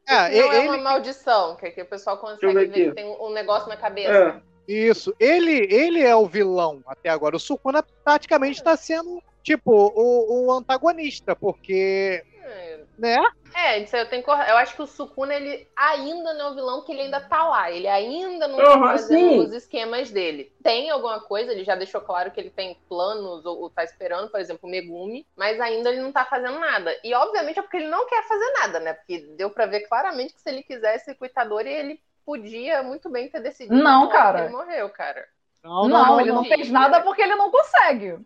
É, 0.08 0.40
Não 0.40 0.52
é 0.52 0.58
ele, 0.58 0.68
uma 0.68 0.78
maldição, 0.78 1.54
que, 1.56 1.70
que 1.70 1.82
o 1.82 1.86
pessoal 1.86 2.16
consegue 2.16 2.66
ver, 2.66 2.70
que 2.70 2.92
tem 2.92 3.04
um 3.06 3.30
negócio 3.30 3.68
na 3.68 3.76
cabeça. 3.76 4.42
É. 4.44 4.48
Isso, 4.66 5.14
ele, 5.20 5.66
ele 5.70 6.02
é 6.02 6.16
o 6.16 6.26
vilão 6.26 6.82
até 6.86 7.10
agora. 7.10 7.36
O 7.36 7.40
Sukuna 7.40 7.82
praticamente 8.04 8.62
tá 8.62 8.76
sendo, 8.76 9.22
tipo, 9.42 9.70
o, 9.72 10.46
o 10.46 10.52
antagonista, 10.52 11.36
porque, 11.36 12.22
É, 12.48 12.80
né? 12.98 13.16
É, 13.54 13.78
isso 13.80 13.94
aí 13.94 14.02
eu 14.02 14.08
tenho 14.08 14.22
que... 14.22 14.30
Eu 14.30 14.56
acho 14.56 14.74
que 14.74 14.82
o 14.82 14.86
Sukuna, 14.86 15.34
ele 15.34 15.68
ainda 15.76 16.32
não 16.34 16.46
é 16.46 16.50
o 16.50 16.54
vilão, 16.54 16.76
porque 16.78 16.92
ele 16.92 17.02
ainda 17.02 17.20
tá 17.20 17.44
lá. 17.46 17.70
Ele 17.70 17.86
ainda 17.86 18.48
não 18.48 18.56
tá 18.56 18.74
Aham, 18.74 18.88
fazendo 18.88 19.20
sim. 19.20 19.38
os 19.40 19.52
esquemas 19.52 20.10
dele. 20.10 20.52
Tem 20.62 20.90
alguma 20.90 21.20
coisa, 21.20 21.52
ele 21.52 21.64
já 21.64 21.74
deixou 21.74 22.00
claro 22.00 22.30
que 22.30 22.40
ele 22.40 22.50
tem 22.50 22.78
planos, 22.88 23.44
ou, 23.44 23.60
ou 23.60 23.70
tá 23.70 23.84
esperando, 23.84 24.30
por 24.30 24.40
exemplo, 24.40 24.68
o 24.68 24.70
Megumi, 24.70 25.26
mas 25.36 25.60
ainda 25.60 25.90
ele 25.90 26.00
não 26.00 26.12
tá 26.12 26.24
fazendo 26.24 26.58
nada. 26.58 26.94
E, 27.04 27.14
obviamente, 27.14 27.58
é 27.58 27.62
porque 27.62 27.76
ele 27.78 27.88
não 27.88 28.06
quer 28.06 28.22
fazer 28.26 28.50
nada, 28.60 28.80
né? 28.80 28.94
Porque 28.94 29.18
deu 29.36 29.50
pra 29.50 29.66
ver 29.66 29.80
claramente 29.88 30.34
que 30.34 30.40
se 30.40 30.48
ele 30.48 30.62
quisesse 30.62 31.16
o 31.18 31.24
Itadori, 31.24 31.70
ele 31.70 32.00
podia 32.24 32.82
muito 32.82 33.08
bem 33.08 33.28
ter 33.28 33.40
decidido. 33.40 33.82
Não, 33.82 34.02
hora 34.02 34.12
cara. 34.12 34.38
que 34.38 34.44
Ele 34.44 34.56
morreu, 34.56 34.90
cara. 34.90 35.26
Não, 35.62 36.20
ele 36.20 36.32
não 36.32 36.44
fez 36.44 36.70
nada 36.70 37.00
porque 37.00 37.22
ele 37.22 37.34
não 37.34 37.50
consegue. 37.50 38.18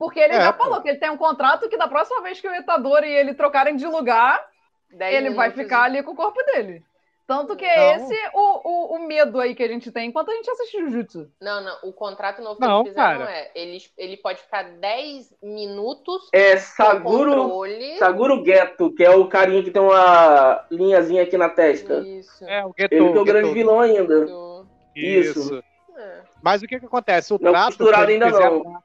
Porque 0.00 0.18
ele 0.18 0.32
É, 0.32 0.40
já 0.40 0.52
pô. 0.54 0.64
falou 0.64 0.80
que 0.80 0.88
ele 0.88 0.98
tem 0.98 1.10
um 1.10 1.16
contrato 1.18 1.68
que 1.68 1.76
da 1.76 1.86
próxima 1.86 2.22
vez 2.22 2.40
que 2.40 2.48
o 2.48 2.54
Itadori 2.54 3.06
e 3.06 3.14
ele 3.16 3.34
trocarem 3.34 3.76
de 3.76 3.86
lugar, 3.86 4.42
Dez 4.90 5.14
ele 5.14 5.30
vai 5.34 5.50
ficar 5.50 5.82
ali 5.82 6.02
com 6.02 6.12
o 6.12 6.16
corpo 6.16 6.42
dele. 6.46 6.82
Tanto 7.26 7.54
que 7.54 7.64
é 7.66 7.96
Não. 7.98 8.04
esse 8.06 8.16
o, 8.34 8.68
o, 8.68 8.96
o 8.96 9.06
medo 9.06 9.38
aí 9.38 9.54
que 9.54 9.62
a 9.62 9.68
gente 9.68 9.92
tem 9.92 10.08
enquanto 10.08 10.30
a 10.30 10.34
gente 10.34 10.50
assiste 10.50 10.80
Jujutsu. 10.80 11.30
Não, 11.40 11.62
não. 11.62 11.76
O 11.84 11.92
contrato 11.92 12.40
novo 12.42 12.56
que 12.58 12.66
Não, 12.66 12.80
eles 12.80 12.88
fizeram 12.88 13.18
cara. 13.20 13.30
é. 13.30 13.50
Ele, 13.54 13.78
ele 13.98 14.16
pode 14.16 14.40
ficar 14.42 14.64
10 14.64 15.34
minutos 15.42 16.28
É 16.32 16.56
Saguro, 16.56 17.34
controle. 17.42 17.98
Saguro 17.98 18.44
Geto, 18.44 18.92
que 18.94 19.04
é 19.04 19.10
o 19.10 19.28
carinha 19.28 19.62
que 19.62 19.70
tem 19.70 19.82
uma 19.82 20.64
linhazinha 20.70 21.22
aqui 21.22 21.36
na 21.36 21.50
testa. 21.50 21.98
Isso. 22.00 22.42
É, 22.48 22.64
o 22.64 22.72
Geto. 22.76 22.94
Ele 22.94 23.12
que 23.12 23.18
é 23.18 23.20
o 23.20 23.24
grande 23.24 23.48
Geto. 23.48 23.54
vilão 23.54 23.80
ainda. 23.80 24.24
Do- 24.26 24.66
Isso. 24.96 25.38
Isso. 25.40 25.64
É. 25.96 26.20
Mas 26.42 26.62
o 26.62 26.66
que 26.66 26.80
que 26.80 26.86
acontece? 26.86 27.32
O 27.34 27.38
Não 27.40 27.52
trato 27.52 27.82
eles 27.86 27.94
ainda 28.08 28.26
fizeram 28.26 28.64
não. 28.64 28.82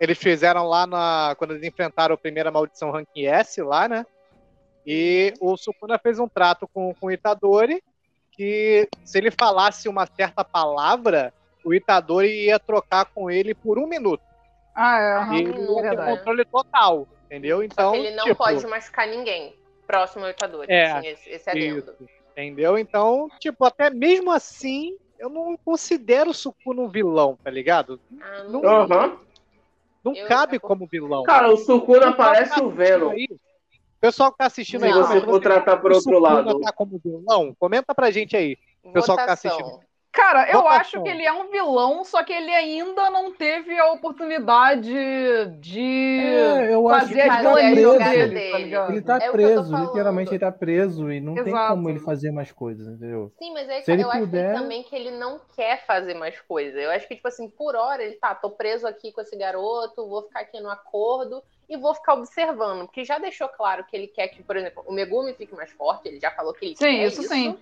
Eles 0.00 0.18
fizeram 0.18 0.66
lá 0.66 0.86
na, 0.86 1.34
quando 1.38 1.52
eles 1.52 1.62
enfrentaram 1.62 2.14
a 2.14 2.18
primeira 2.18 2.50
maldição 2.50 2.90
ranking 2.90 3.26
S 3.26 3.60
lá, 3.62 3.88
né? 3.88 4.04
E 4.86 5.34
o 5.40 5.56
Sukuna 5.56 5.98
fez 5.98 6.18
um 6.18 6.28
trato 6.28 6.68
com, 6.68 6.94
com 6.94 7.06
o 7.06 7.10
Itadori 7.10 7.82
que 8.30 8.86
se 9.04 9.16
ele 9.18 9.30
falasse 9.30 9.88
uma 9.88 10.06
certa 10.06 10.44
palavra, 10.44 11.32
o 11.64 11.72
Itadori 11.72 12.44
ia 12.44 12.58
trocar 12.58 13.06
com 13.06 13.30
ele 13.30 13.54
por 13.54 13.78
um 13.78 13.86
minuto. 13.86 14.22
Ah, 14.74 15.28
é. 15.32 15.36
E 15.36 15.38
ele 15.40 15.58
ia 15.58 15.66
ter 15.66 15.82
verdade. 15.82 16.18
controle 16.18 16.44
total, 16.44 17.08
entendeu? 17.24 17.58
Só 17.58 17.64
Então, 17.64 17.92
que 17.92 17.98
ele 17.98 18.14
não 18.14 18.24
tipo, 18.24 18.36
pode 18.36 18.66
machucar 18.66 19.08
ninguém 19.08 19.56
próximo 19.86 20.24
ao 20.24 20.30
Itadori. 20.30 20.70
É, 20.70 20.92
assim, 20.92 21.06
esse, 21.08 21.30
esse 21.30 21.48
adendo. 21.50 21.94
Isso, 21.98 22.10
entendeu? 22.32 22.76
Então, 22.76 23.28
tipo, 23.40 23.64
até 23.64 23.88
mesmo 23.88 24.30
assim, 24.30 24.94
eu 25.18 25.30
não 25.30 25.56
considero 25.56 26.30
o 26.30 26.34
Sukuna 26.34 26.82
um 26.82 26.88
vilão, 26.88 27.38
tá 27.42 27.50
ligado? 27.50 27.98
Ah, 28.20 28.44
Não- 28.44 28.86
não. 28.86 29.25
Não 30.06 30.14
Eu- 30.14 30.28
cabe 30.28 30.58
como 30.60 30.86
vilão. 30.86 31.24
Cara, 31.24 31.52
o 31.52 31.56
Sukuna 31.56 32.12
pessoal 32.12 32.14
parece 32.16 32.54
tá 32.54 32.62
o 32.62 32.70
Venom. 32.70 33.10
aí- 33.10 33.26
O 33.30 34.00
pessoal 34.00 34.30
que 34.30 34.38
tá 34.38 34.46
assistindo 34.46 34.80
Se 34.80 34.86
aí, 34.86 34.92
você 34.92 35.08
comenta, 35.08 35.26
for 35.26 35.40
tratar 35.40 35.76
por 35.78 35.90
outro 35.92 36.18
lado. 36.20 36.60
tá 36.60 36.70
como 36.72 37.00
vilão? 37.02 37.54
Comenta 37.58 37.92
pra 37.94 38.10
gente 38.12 38.36
aí. 38.36 38.56
pessoal 38.92 39.18
que 39.18 39.24
tá 39.26 39.32
Votação. 39.34 39.50
assistindo. 39.50 39.80
Cara, 40.16 40.50
eu 40.50 40.66
acho 40.66 41.02
que 41.02 41.08
ele 41.08 41.24
é 41.24 41.32
um 41.32 41.50
vilão, 41.50 42.02
só 42.02 42.24
que 42.24 42.32
ele 42.32 42.50
ainda 42.50 43.10
não 43.10 43.32
teve 43.34 43.78
a 43.78 43.92
oportunidade 43.92 44.90
de 45.60 46.18
É, 46.20 46.72
eu 46.74 46.88
acho 46.88 47.08
que 47.08 47.14
fazer 47.14 47.20
as 47.30 47.42
tá 47.42 47.52
preso. 47.52 47.98
dele, 47.98 47.98
dele. 47.98 48.50
tá 48.50 48.58
ligado? 48.58 48.90
Ele 48.92 49.02
tá 49.02 49.16
É 49.16 49.30
preso, 49.30 49.76
literalmente 49.76 50.30
ele 50.30 50.38
tá 50.38 50.50
preso 50.50 51.12
e 51.12 51.20
não 51.20 51.34
tem 51.34 51.48
Exato. 51.48 51.74
como 51.74 51.90
ele 51.90 51.98
fazer 52.00 52.30
mais 52.32 52.50
coisas, 52.50 52.86
entendeu? 52.86 53.30
Sim, 53.38 53.52
mas 53.52 53.68
é 53.68 53.80
Se 53.80 53.84
que 53.84 53.90
ele 53.92 54.02
eu 54.04 54.10
acho 54.10 54.20
puder- 54.20 54.52
que 54.54 54.58
também 54.60 54.82
que 54.82 54.96
ele 54.96 55.10
não 55.10 55.38
quer 55.54 55.84
fazer 55.86 56.14
mais 56.14 56.40
coisa. 56.40 56.78
Eu 56.80 56.90
acho 56.90 57.06
que, 57.06 57.16
tipo 57.16 57.28
assim, 57.28 57.48
por 57.50 57.76
hora 57.76 58.02
ele 58.02 58.14
tá, 58.14 58.34
tô 58.34 58.50
preso 58.50 58.86
aqui 58.86 59.12
com 59.12 59.20
esse 59.20 59.36
garoto, 59.36 60.08
vou 60.08 60.22
ficar 60.22 60.40
aqui 60.40 60.58
no 60.60 60.70
acordo 60.70 61.42
e 61.68 61.76
vou 61.76 61.94
ficar 61.94 62.14
observando. 62.14 62.86
Porque 62.86 63.04
já 63.04 63.18
deixou 63.18 63.48
claro 63.50 63.84
que 63.84 63.94
ele 63.94 64.06
quer 64.06 64.28
que, 64.28 64.42
por 64.42 64.56
exemplo, 64.56 64.82
o 64.86 64.92
Megumi 64.94 65.34
fique 65.34 65.54
mais 65.54 65.70
forte, 65.72 66.08
ele 66.08 66.20
já 66.20 66.30
falou 66.30 66.54
que 66.54 66.64
ele 66.64 66.76
Sim, 66.76 66.84
quer 66.96 67.06
isso 67.08 67.22
sim. 67.24 67.58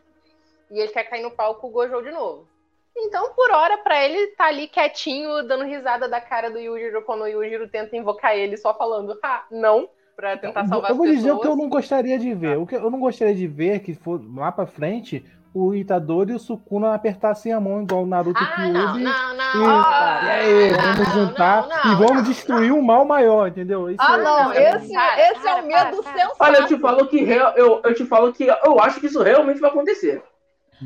E 0.71 0.79
ele 0.81 0.93
quer 0.93 1.05
cair 1.05 1.23
no 1.23 1.31
palco 1.31 1.61
com 1.61 1.69
o 1.69 1.71
Gojo 1.71 2.03
de 2.03 2.11
novo. 2.11 2.49
Então, 2.97 3.33
por 3.35 3.51
hora, 3.51 3.79
pra 3.79 4.05
ele 4.05 4.29
tá 4.37 4.47
ali 4.47 4.69
quietinho, 4.69 5.43
dando 5.47 5.65
risada 5.65 6.09
da 6.09 6.21
cara 6.21 6.49
do 6.51 6.59
Yujiro 6.61 7.03
quando 7.03 7.23
o 7.23 7.27
Yujiro 7.27 7.69
tenta 7.69 7.97
invocar 7.97 8.37
ele, 8.37 8.57
só 8.57 8.73
falando, 8.73 9.19
ah, 9.23 9.45
não, 9.51 9.89
pra 10.15 10.37
tentar 10.37 10.65
salvar 10.67 10.91
eu 10.91 10.93
as 10.93 10.97
vou 10.97 11.07
pessoas. 11.07 11.17
dizer 11.23 11.33
o 11.33 11.39
que 11.41 11.47
eu 11.49 11.57
não 11.57 11.69
gostaria 11.69 12.17
de 12.19 12.33
ver. 12.35 12.57
O 12.57 12.67
que 12.67 12.77
eu 12.77 12.91
não 12.91 13.01
gostaria 13.01 13.35
de 13.35 13.47
ver 13.49 13.77
é 13.77 13.79
que 13.81 13.95
for 13.95 14.21
lá 14.37 14.53
pra 14.53 14.65
frente 14.65 15.25
o 15.53 15.75
Itadori 15.75 16.33
e 16.33 16.35
o 16.37 16.39
Sukuna 16.39 16.95
apertassem 16.95 17.53
a 17.53 17.61
mão 17.61 17.83
igual 17.83 18.03
o 18.03 18.07
Naruto 18.07 18.41
e 18.41 18.47
Ah, 18.47 18.59
não, 18.59 18.73
Kyuubi. 18.73 19.05
não, 19.05 19.11
E, 19.11 19.35
não. 19.37 19.83
Ah, 19.85 20.21
e 20.25 20.31
aí, 20.31 20.71
não, 20.73 20.79
vamos 20.81 20.99
não, 20.99 21.15
juntar 21.27 21.67
não, 21.69 21.93
e 21.93 21.95
vamos 21.97 22.15
não, 22.17 22.23
destruir 22.23 22.73
um 22.73 22.83
mal 22.83 23.05
maior, 23.05 23.49
entendeu? 23.49 23.89
Isso 23.91 24.01
Ah, 24.01 24.15
é- 24.19 24.23
não, 24.23 24.45
não, 24.45 24.53
esse, 24.53 24.93
para, 24.93 25.21
esse 25.21 25.47
é 25.49 25.53
para, 25.53 25.63
o 25.63 25.67
medo 25.67 26.03
para, 26.03 26.13
para. 26.13 26.13
sensato. 26.21 26.37
Olha, 26.41 26.57
eu 26.59 26.67
te 26.67 26.79
falo 26.79 27.07
que 27.09 27.19
eu, 27.29 27.81
eu 27.85 27.95
te 27.95 28.05
falo 28.07 28.33
que 28.33 28.45
eu 28.45 28.81
acho 28.81 29.01
que 29.01 29.07
isso 29.07 29.21
realmente 29.23 29.59
vai 29.61 29.71
acontecer. 29.71 30.23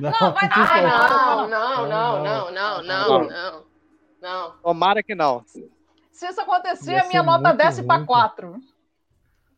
Não, 0.00 0.10
Não, 0.20 0.32
vai 0.32 0.48
dar. 0.48 0.82
Não, 0.82 1.48
não, 1.48 1.48
Não, 1.48 1.88
não, 1.88 1.88
não. 1.88 2.22
não, 2.22 2.50
não, 2.50 2.82
Não. 2.82 2.82
não, 2.82 3.28
não. 3.28 3.68
Não. 4.20 4.50
Tomara 4.62 5.02
que 5.02 5.14
não. 5.14 5.44
Se 6.10 6.26
isso 6.26 6.40
acontecer, 6.40 6.96
a 6.96 7.06
minha 7.06 7.22
nota 7.22 7.48
muito 7.50 7.58
desce 7.58 7.82
pra 7.84 7.96
ruim, 7.96 8.06
4. 8.06 8.54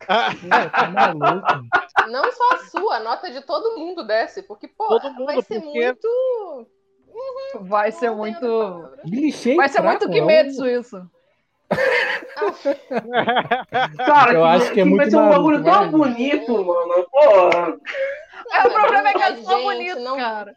Ué, 0.09 0.69
tá 0.71 0.89
maluco? 0.91 1.47
Não 2.11 2.33
só 2.33 2.55
a 2.55 2.59
sua, 2.65 2.97
a 2.97 3.01
nota 3.01 3.31
de 3.31 3.41
todo 3.43 3.79
mundo 3.79 4.03
desce, 4.07 4.43
porque, 4.43 4.67
pô, 4.67 4.89
Todo 4.89 5.13
mundo, 5.13 5.27
vai 5.27 5.43
ser 5.43 5.61
porque- 5.61 5.79
muito. 5.81 6.67
Vai 7.61 7.93
ser 7.93 8.09
Não 8.11 8.17
muito. 8.17 8.41
Vai 9.57 9.69
ser 9.69 9.83
muito 9.83 10.05
é 10.05 10.09
um- 10.09 10.11
Kimetsu 10.11 10.67
isso. 10.67 11.11
Cara, 13.97 14.35
Eu 14.35 14.45
acho 14.45 14.73
que 14.73 14.81
é 14.81 14.85
muito 14.85 14.99
vai 15.03 15.11
ser 15.11 15.17
um 15.17 15.29
bagulho 15.29 15.63
tão 15.63 15.73
vai. 15.73 15.89
bonito, 15.89 16.53
mano. 16.65 17.07
Porra. 17.11 17.77
É, 18.53 18.67
o 18.67 18.71
problema 18.73 19.09
é 19.09 19.13
que 19.13 19.23
é 19.23 19.37
gente, 19.37 19.47
bonito, 19.47 20.01
não- 20.01 20.17
cara. 20.17 20.57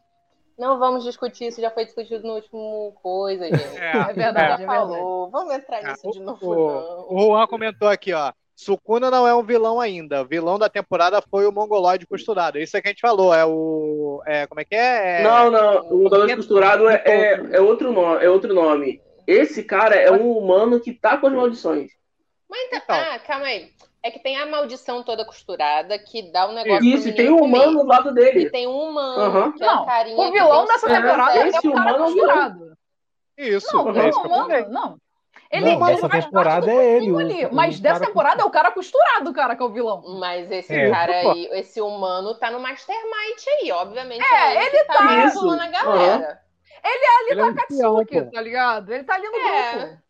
Não 0.58 0.78
vamos 0.78 1.04
discutir, 1.04 1.46
isso 1.48 1.60
já 1.60 1.72
foi 1.72 1.84
discutido 1.84 2.28
no 2.28 2.36
último 2.36 2.94
coisa, 3.02 3.46
gente. 3.46 3.76
É, 3.78 3.98
É 4.10 4.14
verdade, 4.14 4.58
Já 4.62 4.64
é 4.64 4.66
falou. 4.68 5.28
Vamos 5.32 5.52
entrar 5.54 5.80
É, 5.84 5.88
nisso 5.92 6.12
de 6.12 6.20
novo, 6.20 6.46
O, 6.46 6.56
não. 6.56 7.06
o 7.10 7.20
Juan 7.36 7.48
comentou 7.48 7.88
aqui, 7.88 8.14
ó. 8.14 8.32
Sukuna 8.56 9.10
não 9.10 9.28
é 9.28 9.34
um 9.34 9.42
vilão 9.42 9.80
ainda. 9.82 10.22
O 10.22 10.26
vilão 10.26 10.60
da 10.60 10.70
temporada 10.70 11.20
foi 11.28 11.48
o 11.48 11.52
Mongoloide 11.52 12.06
costurado. 12.06 12.60
Isso 12.60 12.78
é 12.78 12.82
que 12.82 12.88
a 12.88 12.92
gente 12.92 13.02
falou. 13.02 13.34
É 13.34 13.44
o. 13.44 14.22
É, 14.28 14.46
como 14.46 14.62
é 14.62 14.64
que 14.64 14.76
é? 14.76 15.22
É- 15.22 15.24
Não, 15.24 15.50
não, 15.50 15.88
o 15.88 16.04
Mongoloide 16.04 16.36
costurado 16.36 16.88
é, 16.88 17.02
é, 17.04 17.34
é 17.54 17.60
outro 17.60 17.92
nome, 17.92 18.24
é 18.24 18.30
outro 18.30 18.54
nome. 18.54 19.02
Esse 19.28 19.64
cara 19.64 19.96
é 19.96 20.12
um 20.12 20.38
humano 20.38 20.80
que 20.80 20.94
tá 20.94 21.18
com 21.18 21.28
as 21.28 21.34
maldições. 21.34 21.92
Mas 22.50 22.68
então, 22.72 22.96
ah, 22.96 23.20
calma 23.20 23.46
aí. 23.46 23.72
É 24.04 24.12
que 24.12 24.20
tem 24.20 24.38
a 24.38 24.46
maldição 24.46 25.02
toda 25.02 25.26
costurada 25.26 25.98
que 25.98 26.32
dá 26.32 26.48
um 26.48 26.54
negócio. 26.54 26.84
Isso, 26.86 27.08
e 27.08 27.14
tem 27.14 27.30
um 27.32 27.42
humano 27.42 27.80
do 27.84 27.86
lado 27.88 28.14
dele. 28.14 28.42
E 28.42 28.50
tem 28.50 28.68
um 28.68 28.90
humano, 28.90 29.22
Aham. 29.22 29.52
que 29.54 29.64
é 29.64 29.72
um 29.72 29.76
Não, 29.76 29.86
carinha. 29.86 30.18
o 30.18 30.32
vilão 30.32 30.66
dessa 30.66 30.88
temporada 30.88 31.38
é, 31.40 31.48
esse 31.48 31.68
o 31.68 31.74
cara 31.74 31.92
humano 31.96 32.04
é 32.06 32.08
o 32.10 32.14
vilão. 32.14 32.28
costurado. 32.28 32.78
Isso. 33.38 33.76
Não, 33.76 33.90
é 33.90 33.94
não, 33.94 34.10
isso 34.10 34.22
que 34.22 34.28
eu 34.28 34.30
falei. 34.30 34.62
humano, 34.62 34.74
não. 34.74 34.98
Ele, 35.50 35.66
Não, 35.66 35.88
ele 35.88 35.96
dessa 35.96 36.10
temporada 36.10 36.72
é 36.72 36.98
ele, 36.98 37.12
o- 37.12 37.18
ali, 37.20 37.46
o 37.46 37.54
mas 37.54 37.80
dessa 37.80 37.96
cara 38.00 38.08
temporada 38.08 38.42
é 38.42 38.46
o 38.46 38.50
cara 38.50 38.72
costurado, 38.72 39.32
cara, 39.34 39.56
que 39.56 39.62
é 39.62 39.66
o 39.66 39.70
vilão. 39.72 40.04
Mas 40.20 40.52
esse 40.52 40.74
É. 40.76 40.90
cara 40.90 41.14
aí, 41.14 41.48
esse 41.54 41.80
humano 41.80 42.34
tá 42.36 42.50
no 42.52 42.60
Mastermind 42.60 43.38
aí, 43.62 43.72
obviamente. 43.72 44.24
É, 44.24 44.58
ele, 44.66 44.76
ele 44.76 44.84
tá 44.86 44.94
tá. 44.96 45.04
manipulando 45.04 45.62
a 45.62 45.68
galera. 45.68 46.40
Ele 46.84 47.06
é 47.06 47.18
ali 47.20 47.32
Ele 47.32 47.40
é 47.40 47.44
com 47.44 47.50
um 47.50 47.54
a 47.54 47.62
espião, 47.62 47.96
Katsuki, 47.98 48.32
tá 48.32 48.42
ligado? 48.42 48.94
Ele 48.94 49.04
tá 49.04 49.16
ali 49.16 49.28
no 49.28 49.36
É. 49.38 49.78
grupo. 49.78 50.04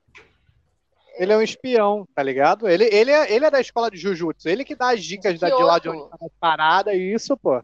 Ele 1.15 1.31
é 1.31 1.37
um 1.37 1.41
espião, 1.41 2.07
tá 2.15 2.23
ligado? 2.23 2.67
Ele, 2.67 2.85
ele, 2.91 3.11
é, 3.11 3.31
ele 3.31 3.45
é 3.45 3.51
da 3.51 3.61
escola 3.61 3.91
de 3.91 3.97
Jujutsu. 3.97 4.49
Ele 4.49 4.65
que 4.65 4.75
dá 4.75 4.91
as 4.93 5.03
dicas 5.03 5.33
De 5.33 5.39
da, 5.39 5.49
de 5.49 5.61
lá 5.61 5.77
de 5.77 5.89
onde 5.89 6.09
tá 6.09 6.17
as 6.19 6.31
paradas 6.39 6.95
e 6.95 7.13
isso, 7.13 7.37
pô. 7.37 7.63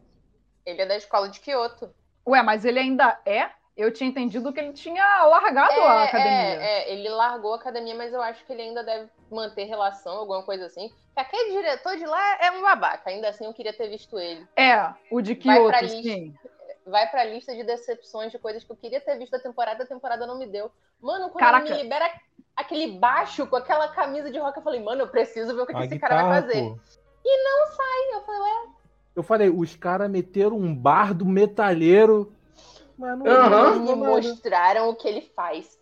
Ele 0.64 0.82
é 0.82 0.86
da 0.86 0.96
escola 0.96 1.28
de 1.28 1.40
Kyoto. 1.40 1.92
Ué, 2.26 2.42
mas 2.42 2.64
ele 2.64 2.78
ainda 2.78 3.18
é? 3.26 3.50
Eu 3.76 3.92
tinha 3.92 4.08
entendido 4.08 4.52
que 4.52 4.60
ele 4.60 4.72
tinha 4.72 5.24
largado 5.24 5.80
a 5.80 6.04
academia. 6.04 6.32
É, 6.32 6.90
é, 6.90 6.92
ele 6.92 7.08
largou 7.08 7.54
a 7.54 7.56
academia, 7.56 7.94
mas 7.94 8.12
eu 8.12 8.20
acho 8.20 8.44
que 8.44 8.52
ele 8.52 8.62
ainda 8.62 8.84
deve 8.84 9.08
manter 9.30 9.64
relação, 9.64 10.18
alguma 10.18 10.42
coisa 10.42 10.66
assim. 10.66 10.88
Que 11.14 11.20
aquele 11.20 11.52
diretor 11.52 11.96
de 11.96 12.04
lá 12.04 12.38
é 12.44 12.50
um 12.52 12.62
babaca. 12.62 13.10
Ainda 13.10 13.30
assim, 13.30 13.46
eu 13.46 13.54
queria 13.54 13.72
ter 13.72 13.88
visto 13.88 14.18
ele. 14.18 14.46
É, 14.54 14.92
o 15.10 15.20
de 15.20 15.34
Kyoto, 15.34 15.88
sim. 15.88 16.34
Vai 16.90 17.08
pra 17.10 17.24
lista 17.24 17.54
de 17.54 17.62
decepções 17.62 18.32
de 18.32 18.38
coisas 18.38 18.64
que 18.64 18.72
eu 18.72 18.76
queria 18.76 19.00
ter 19.00 19.16
visto 19.16 19.34
a 19.34 19.38
temporada, 19.38 19.84
a 19.84 19.86
temporada 19.86 20.26
não 20.26 20.38
me 20.38 20.46
deu. 20.46 20.70
Mano, 21.00 21.30
quando 21.30 21.44
Caraca. 21.44 21.66
ele 21.66 21.74
me 21.76 21.82
libera 21.82 22.10
aquele 22.56 22.98
baixo 22.98 23.46
com 23.46 23.56
aquela 23.56 23.88
camisa 23.88 24.30
de 24.30 24.38
rock, 24.38 24.58
eu 24.58 24.62
falei, 24.62 24.82
mano, 24.82 25.02
eu 25.02 25.08
preciso 25.08 25.54
ver 25.54 25.62
o 25.62 25.66
que, 25.66 25.72
que 25.72 25.82
esse 25.84 25.98
cara 25.98 26.22
vai 26.22 26.42
fazer. 26.42 26.62
pô. 26.62 26.78
Aí 27.80 28.12
eu 28.14 28.22
falei, 28.22 28.40
ué, 28.40 28.68
Eu 29.16 29.22
falei, 29.22 29.50
os 29.50 29.76
caras 29.76 30.10
meteram 30.10 30.56
um 30.56 30.74
bardo 30.74 31.24
metalheiro. 31.24 32.32
Mas 32.98 33.18
não, 33.18 33.24
me 33.24 33.24
não, 33.24 33.78
não, 33.78 33.96
mostraram 33.96 34.90
o 34.90 34.94
que 34.94 35.08
ele 35.08 35.22
faz. 35.34 35.79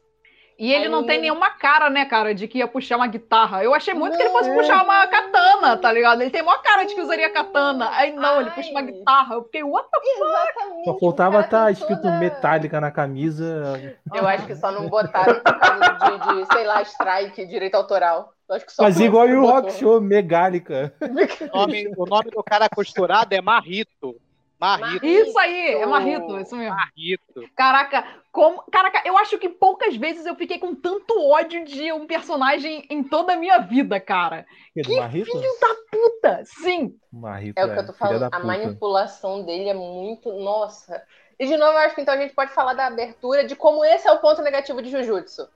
E 0.58 0.72
ele 0.74 0.86
Aí 0.86 0.90
não 0.90 1.06
tem 1.06 1.20
nenhuma 1.20 1.50
cara, 1.50 1.88
né, 1.88 2.04
cara, 2.04 2.34
de 2.34 2.48
que 2.48 2.58
ia 2.58 2.66
puxar 2.66 2.96
uma 2.96 3.06
guitarra. 3.06 3.62
Eu 3.62 3.72
achei 3.72 3.94
muito 3.94 4.16
que 4.16 4.22
ele 4.24 4.30
fosse 4.30 4.48
Não. 4.48 4.56
puxar 4.56 4.82
uma 4.82 5.06
katana, 5.06 5.76
tá 5.76 5.92
ligado? 5.92 6.20
Ele 6.20 6.30
tem 6.30 6.42
maior 6.42 6.60
cara 6.62 6.82
de 6.82 6.96
que 6.96 7.00
usaria 7.00 7.30
katana. 7.30 7.88
Aí 7.92 8.12
não, 8.12 8.40
ele 8.40 8.48
Ai. 8.50 8.54
puxa 8.56 8.70
uma 8.72 8.82
guitarra. 8.82 9.34
Eu 9.36 9.44
fiquei, 9.44 9.62
what 9.62 9.88
the 9.88 9.98
Exatamente. 10.00 10.84
Só 10.84 10.90
o 10.90 10.98
faltava 10.98 11.40
estar 11.42 11.64
tem 11.66 11.72
escrito 11.74 12.02
toda- 12.02 12.18
Metallica 12.18 12.80
na 12.80 12.90
camisa. 12.90 13.94
Eu 14.12 14.26
acho 14.26 14.46
que 14.46 14.56
só 14.56 14.72
não 14.72 14.88
botaram 14.88 15.34
de, 15.34 16.40
de, 16.44 16.52
sei 16.52 16.64
lá, 16.64 16.82
strike, 16.82 17.46
direito 17.46 17.76
autoral. 17.76 18.32
Eu 18.48 18.56
acho 18.56 18.66
que 18.66 18.72
só 18.72 18.82
Mas 18.82 18.98
igual 18.98 19.28
o 19.28 19.46
Rock. 19.46 19.72
Show, 19.74 20.00
Megálica. 20.00 20.92
O 21.52 21.56
nome, 21.58 21.88
o 21.96 22.04
nome 22.04 22.30
do 22.30 22.42
cara 22.42 22.68
costurado 22.68 23.32
é 23.32 23.40
Marrito. 23.40 24.16
Marrito. 24.60 25.06
Isso 25.06 25.38
aí, 25.38 25.74
é 25.74 25.86
Marrito, 25.86 26.36
isso 26.40 26.56
mesmo. 26.56 26.74
Marrito. 26.74 27.48
Caraca, 27.54 28.04
como. 28.38 28.62
Caraca, 28.70 29.02
eu 29.04 29.18
acho 29.18 29.36
que 29.36 29.48
poucas 29.48 29.96
vezes 29.96 30.24
eu 30.24 30.36
fiquei 30.36 30.60
com 30.60 30.72
tanto 30.72 31.20
ódio 31.28 31.64
de 31.64 31.92
um 31.92 32.06
personagem 32.06 32.86
em 32.88 33.02
toda 33.02 33.32
a 33.32 33.36
minha 33.36 33.58
vida, 33.58 33.98
cara. 33.98 34.46
Que 34.72 34.96
Marrito? 34.96 35.26
Filho 35.26 35.50
da 35.60 35.74
puta! 35.90 36.44
Sim! 36.44 36.96
Marrito, 37.12 37.58
É 37.58 37.64
o 37.64 37.72
que 37.72 37.80
eu 37.80 37.86
tô 37.86 37.92
filha 37.92 38.18
falando, 38.18 38.32
a 38.32 38.38
manipulação 38.38 39.44
dele 39.44 39.68
é 39.68 39.74
muito. 39.74 40.32
Nossa. 40.32 41.02
E 41.36 41.46
de 41.46 41.56
novo, 41.56 41.72
eu 41.72 41.78
acho 41.78 41.96
que 41.96 42.00
então 42.00 42.14
a 42.14 42.16
gente 42.16 42.32
pode 42.32 42.52
falar 42.52 42.74
da 42.74 42.86
abertura 42.86 43.44
de 43.44 43.56
como 43.56 43.84
esse 43.84 44.06
é 44.06 44.12
o 44.12 44.20
ponto 44.20 44.40
negativo 44.40 44.80
de 44.80 44.90
Jujutsu. 44.90 45.48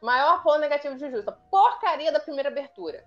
Maior 0.00 0.42
ponto 0.42 0.58
negativo 0.58 0.94
de 0.94 1.00
Jujutsu. 1.00 1.28
A 1.28 1.32
porcaria 1.32 2.10
da 2.10 2.18
primeira 2.18 2.48
abertura. 2.48 3.04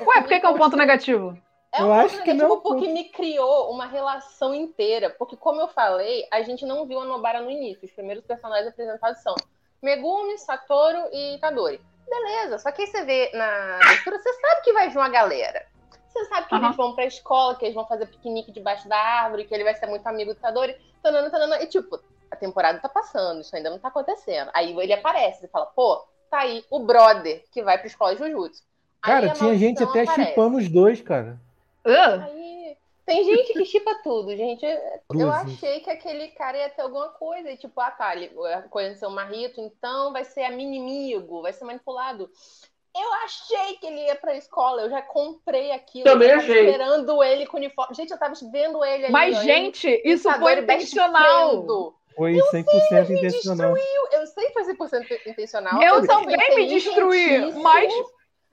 Ué, 0.00 0.20
por 0.20 0.28
que, 0.28 0.38
que 0.38 0.46
é 0.46 0.48
um 0.48 0.56
ponto 0.56 0.76
negativo? 0.76 1.36
É 1.76 1.82
Eu 1.82 1.88
um 1.88 1.92
acho 1.92 2.22
que 2.22 2.32
não, 2.32 2.60
porque 2.60 2.88
me 2.88 3.04
criou 3.04 3.70
uma 3.70 3.86
relação 3.86 4.54
inteira. 4.54 5.10
Porque, 5.10 5.36
como 5.36 5.60
eu 5.60 5.68
falei, 5.68 6.26
a 6.32 6.40
gente 6.42 6.64
não 6.64 6.86
viu 6.86 7.00
a 7.00 7.04
Nobara 7.04 7.42
no 7.42 7.50
início. 7.50 7.84
Os 7.84 7.92
primeiros 7.92 8.24
personagens 8.24 8.68
apresentados 8.68 9.22
são 9.22 9.34
Megumi, 9.82 10.38
Satoru 10.38 11.08
e 11.12 11.34
Itadori. 11.34 11.80
Beleza, 12.08 12.58
só 12.58 12.70
que 12.70 12.82
aí 12.82 12.88
você 12.88 13.04
vê 13.04 13.30
na 13.34 13.80
abertura, 13.80 14.18
você 14.18 14.32
sabe 14.32 14.60
que 14.62 14.72
vai 14.72 14.88
vir 14.88 14.96
uma 14.96 15.08
galera. 15.08 15.66
Você 16.08 16.24
sabe 16.26 16.46
que 16.46 16.54
Aham. 16.54 16.64
eles 16.66 16.76
vão 16.76 16.94
pra 16.94 17.04
escola, 17.04 17.56
que 17.56 17.64
eles 17.64 17.74
vão 17.74 17.86
fazer 17.86 18.06
piquenique 18.06 18.52
debaixo 18.52 18.88
da 18.88 18.96
árvore, 18.96 19.44
que 19.44 19.52
ele 19.52 19.64
vai 19.64 19.74
ser 19.74 19.86
muito 19.86 20.06
amigo 20.06 20.32
do 20.32 20.38
Itadori. 20.38 20.74
Tanana, 21.02 21.30
tanana. 21.30 21.62
E 21.62 21.66
tipo, 21.66 22.00
a 22.30 22.36
temporada 22.36 22.78
tá 22.78 22.88
passando, 22.88 23.40
isso 23.42 23.54
ainda 23.54 23.68
não 23.68 23.78
tá 23.78 23.88
acontecendo. 23.88 24.50
Aí 24.54 24.74
ele 24.78 24.92
aparece 24.94 25.44
e 25.44 25.48
fala, 25.48 25.66
pô, 25.66 26.02
tá 26.30 26.38
aí 26.38 26.64
o 26.70 26.78
brother 26.78 27.44
que 27.52 27.62
vai 27.62 27.76
pra 27.76 27.86
escola 27.86 28.14
de 28.14 28.20
Jujutsu. 28.20 28.62
Cara, 29.02 29.30
tinha 29.30 29.56
gente 29.58 29.82
até 29.82 30.06
chipando 30.06 30.56
os 30.56 30.68
dois, 30.68 31.02
cara. 31.02 31.38
Ah, 31.86 32.24
Aí, 32.24 32.76
tem 33.06 33.24
gente 33.24 33.52
que 33.52 33.64
chipa 33.64 33.94
tudo, 34.02 34.36
gente. 34.36 34.66
Eu 35.14 35.30
achei 35.30 35.80
que 35.80 35.88
aquele 35.88 36.28
cara 36.28 36.58
ia 36.58 36.68
ter 36.68 36.82
alguma 36.82 37.08
coisa. 37.10 37.50
E 37.50 37.56
tipo, 37.56 37.80
ah 37.80 37.90
tá, 37.90 38.14
ele 38.16 38.32
conheceu 38.68 39.08
o 39.08 39.12
Marrito, 39.12 39.60
então 39.60 40.12
vai 40.12 40.24
ser 40.24 40.50
inimigo, 40.50 41.42
vai 41.42 41.52
ser 41.52 41.64
manipulado. 41.64 42.28
Eu 42.98 43.12
achei 43.24 43.76
que 43.78 43.86
ele 43.86 44.06
ia 44.06 44.16
pra 44.16 44.36
escola, 44.36 44.82
eu 44.82 44.90
já 44.90 45.02
comprei 45.02 45.70
aquilo. 45.70 46.04
Também 46.04 46.30
eu 46.30 46.38
achei. 46.38 46.66
esperando 46.66 47.22
ele 47.22 47.46
com 47.46 47.58
uniforme. 47.58 47.94
Gente, 47.94 48.10
eu 48.10 48.18
tava 48.18 48.34
vendo 48.50 48.82
ele 48.84 49.04
ali. 49.04 49.12
mas, 49.12 49.36
ele, 49.36 49.44
gente, 49.44 50.02
isso 50.04 50.32
foi 50.32 50.58
intencional. 50.58 51.94
Foi 52.16 52.32
100% 52.32 53.10
intencional. 53.10 53.74
Destruiu. 53.74 54.08
Eu 54.12 54.26
sei 54.26 54.46
que 54.46 54.52
foi 54.52 54.64
100% 54.64 55.26
intencional. 55.26 55.82
Eu 55.82 55.94
sei 55.96 56.16
que 56.16 56.26
também 56.26 56.56
me 56.56 56.66
destruí, 56.66 57.52
mas 57.52 57.92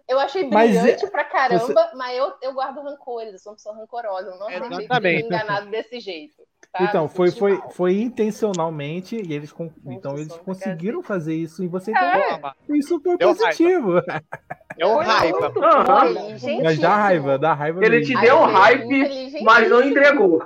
Eu 0.08 0.20
achei 0.20 0.50
Mas, 0.50 0.72
brilhante 0.78 1.06
é, 1.06 1.10
pra 1.10 1.24
caramba, 1.24 1.92
mas 1.96 2.18
eu, 2.18 2.34
eu 2.42 2.54
guardo 2.54 2.82
rancores, 2.82 3.34
eu 3.34 3.40
sou 3.40 3.52
uma 3.52 3.56
pessoa 3.56 3.76
rancorosa. 3.76 4.32
Eu 4.32 4.38
não 4.38 4.50
Exatamente. 4.82 5.26
enganado 5.26 5.68
desse 5.72 6.00
jeito. 6.02 6.36
tá? 6.72 6.84
Então, 6.84 7.08
foi, 7.08 7.32
foi, 7.32 7.58
mal. 7.58 7.72
foi 7.72 8.02
intencionalmente 8.02 9.16
e 9.16 9.34
eles, 9.34 9.54
con- 9.54 9.72
então 9.86 10.16
eles 10.18 10.36
conseguiram 10.40 11.02
fazer 11.02 11.34
isso 11.36 11.64
em 11.64 11.68
você 11.70 11.92
É. 11.98 12.40
Isso 12.70 13.00
foi 13.02 13.18
Deu 13.18 13.30
positivo. 13.30 14.02
Deu 14.76 14.98
raiva. 14.98 15.40
muito 15.50 15.64
Aham. 15.64 16.10
inteligentíssimo. 16.10 16.64
Mas 16.64 16.80
dá 16.80 16.96
raiva, 16.96 17.38
dá 17.40 17.54
raiva 17.54 17.86
Ele 17.86 18.00
mesmo. 18.00 18.14
te 18.16 18.22
deu 18.22 18.38
um 18.40 18.46
hype, 18.46 19.42
mas 19.44 19.70
não 19.70 19.82
entregou. 19.84 20.46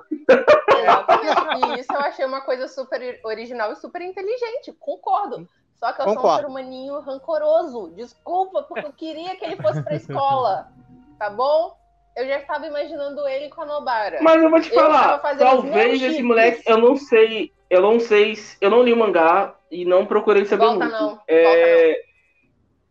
Exatamente. 0.77 1.77
E 1.77 1.79
isso 1.79 1.93
eu 1.93 1.99
achei 1.99 2.25
uma 2.25 2.41
coisa 2.41 2.67
super 2.67 3.19
original 3.23 3.71
e 3.71 3.75
super 3.75 4.01
inteligente. 4.01 4.71
Concordo. 4.79 5.47
Só 5.79 5.93
que 5.93 6.01
eu 6.01 6.05
sou 6.05 6.13
um 6.13 6.15
Concordo. 6.15 6.39
ser 6.41 6.45
humaninho 6.47 6.99
rancoroso. 7.01 7.91
Desculpa, 7.95 8.63
porque 8.63 8.85
eu 8.87 8.93
queria 8.93 9.35
que 9.35 9.45
ele 9.45 9.55
fosse 9.57 9.81
pra 9.81 9.95
escola. 9.95 10.67
Tá 11.19 11.31
bom? 11.31 11.75
Eu 12.15 12.27
já 12.27 12.37
estava 12.39 12.67
imaginando 12.67 13.27
ele 13.27 13.49
com 13.49 13.63
a 13.63 13.65
Nobara. 13.65 14.19
Mas 14.21 14.41
eu 14.41 14.49
vou 14.51 14.61
te 14.61 14.69
falar, 14.71 15.17
talvez 15.17 15.93
esse 15.99 16.09
chips. 16.11 16.23
moleque, 16.25 16.63
eu 16.67 16.77
não 16.77 16.95
sei, 16.95 17.51
eu 17.71 17.81
não 17.81 17.99
sei, 17.99 18.35
se- 18.35 18.55
eu 18.61 18.69
não 18.69 18.83
li 18.83 18.93
o 18.93 18.97
mangá 18.97 19.55
e 19.71 19.83
não 19.83 20.05
procurei 20.05 20.45
saber 20.45 20.65
Volta 20.65 20.85
muito. 20.85 20.91
não. 20.99 21.19
É... 21.27 22.01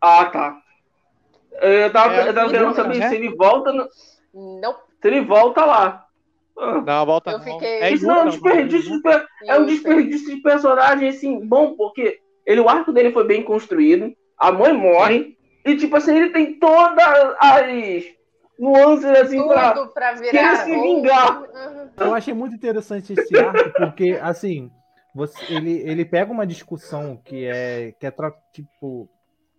Ah, 0.00 0.24
tá. 0.26 0.58
Eu 1.60 1.92
tava, 1.92 2.14
É, 2.14 2.28
eu 2.28 2.34
tava 2.34 2.50
querendo 2.50 2.66
não, 2.66 2.74
saber 2.74 2.98
né? 2.98 3.08
se 3.08 3.14
ele 3.14 3.34
volta, 3.36 3.72
no- 3.72 3.88
Não. 4.60 4.72
se 5.00 5.08
ele 5.08 5.20
volta 5.24 5.64
lá. 5.64 6.06
Não, 6.84 7.06
volta 7.06 7.30
Eu 7.30 7.38
não. 7.38 7.44
fiquei- 7.44 7.80
É 7.82 7.92
Isso 7.92 8.06
não 8.06 8.16
é 8.16 8.22
um 8.24 8.28
desperdício, 8.30 8.90
de, 8.90 9.02
per- 9.02 9.26
é 9.46 9.56
um 9.56 9.66
desperdício 9.66 10.34
de 10.34 10.42
personagem, 10.42 11.08
assim, 11.10 11.46
bom, 11.46 11.76
porque 11.76 12.20
ele, 12.46 12.60
o 12.60 12.68
arco 12.68 12.92
dele 12.92 13.12
foi 13.12 13.26
bem 13.26 13.42
construído, 13.42 14.14
a 14.38 14.52
mãe 14.52 14.72
morre, 14.72 15.36
e 15.64 15.76
tipo 15.76 15.96
assim, 15.96 16.16
ele 16.16 16.30
tem 16.30 16.58
todas 16.58 17.04
as 17.40 18.04
nuances 18.58 19.04
assim 19.04 19.46
pra. 19.46 19.72
Tudo 19.72 19.92
pra 19.92 20.12
virar. 20.14 20.30
querer 20.30 20.56
se 20.58 20.80
vingar. 20.80 21.42
Uhum. 21.42 21.90
Eu 21.96 22.14
achei 22.14 22.32
muito 22.32 22.54
interessante 22.54 23.12
esse 23.12 23.36
arco, 23.36 23.72
porque, 23.76 24.18
assim, 24.22 24.70
você, 25.14 25.52
ele, 25.52 25.72
ele 25.80 26.04
pega 26.04 26.32
uma 26.32 26.46
discussão 26.46 27.20
que 27.24 27.46
é, 27.46 27.92
que 27.98 28.06
é 28.06 28.14
tipo, 28.52 29.08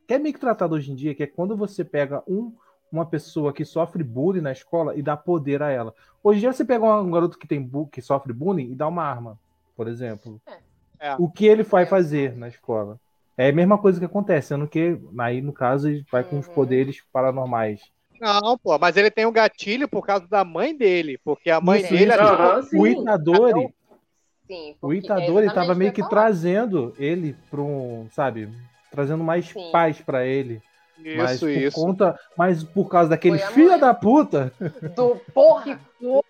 que 0.07 0.13
é 0.13 0.19
meio 0.19 0.33
que 0.33 0.39
tratado 0.39 0.75
hoje 0.75 0.91
em 0.91 0.95
dia, 0.95 1.13
que 1.13 1.23
é 1.23 1.27
quando 1.27 1.57
você 1.57 1.83
pega 1.83 2.23
um, 2.27 2.53
uma 2.91 3.05
pessoa 3.05 3.51
que 3.51 3.65
sofre 3.65 4.03
bullying 4.03 4.41
na 4.41 4.51
escola 4.51 4.95
e 4.95 5.01
dá 5.01 5.17
poder 5.17 5.61
a 5.61 5.69
ela. 5.69 5.93
Hoje 6.23 6.37
em 6.37 6.41
dia 6.41 6.53
você 6.53 6.63
pega 6.63 6.85
um 6.85 7.11
garoto 7.11 7.37
que, 7.37 7.47
tem 7.47 7.69
que 7.91 8.01
sofre 8.01 8.31
bullying 8.31 8.71
e 8.71 8.75
dá 8.75 8.87
uma 8.87 9.03
arma, 9.03 9.37
por 9.75 9.87
exemplo. 9.87 10.39
É. 10.47 10.66
O 11.19 11.29
que 11.29 11.45
ele 11.45 11.63
vai 11.63 11.85
fazer 11.85 12.35
na 12.35 12.47
escola? 12.47 12.99
É 13.37 13.49
a 13.49 13.53
mesma 13.53 13.77
coisa 13.77 13.99
que 13.99 14.05
acontece, 14.05 14.47
sendo 14.47 14.67
que, 14.67 14.97
aí 15.19 15.41
no 15.41 15.53
caso, 15.53 15.89
ele 15.89 16.03
vai 16.11 16.23
com 16.23 16.39
os 16.39 16.47
Uhum. 16.47 16.53
poderes 16.55 17.03
paranormais. 17.13 17.81
Não, 18.19 18.57
pô, 18.57 18.77
mas 18.79 18.97
ele 18.97 19.11
tem 19.11 19.25
um 19.27 19.31
gatilho 19.31 19.87
por 19.87 20.03
causa 20.05 20.27
da 20.27 20.43
mãe 20.43 20.75
dele, 20.75 21.19
porque 21.23 21.51
a 21.51 21.61
mãe 21.61 21.81
Isso, 21.81 21.93
dele 21.93 22.05
isso. 22.05 22.13
era 22.13 22.61
sim. 22.63 22.79
O 22.79 22.87
Itadori, 22.87 23.73
Sim, 24.47 24.75
O 24.81 24.93
é 24.93 24.95
Itadori 24.95 25.47
estava 25.47 25.75
meio 25.75 25.91
que 25.91 26.07
trazendo 26.07 26.95
ele 26.97 27.35
para 27.51 27.61
um, 27.61 28.07
sabe, 28.11 28.49
trazendo 28.89 29.23
mais 29.23 29.51
Sim. 29.51 29.71
paz 29.71 30.01
para 30.01 30.25
ele. 30.25 30.61
Mas 31.15 31.33
Isso, 31.33 31.45
por 31.45 31.51
isso. 31.51 31.85
conta, 31.85 32.19
mas 32.35 32.63
por 32.63 32.89
causa 32.89 33.09
daquele 33.09 33.37
filho 33.37 33.69
mãe. 33.69 33.79
da 33.79 33.93
puta, 33.93 34.51
Do 34.95 35.15
porra! 35.33 35.63
que 35.63 35.77
Do. 36.01 36.23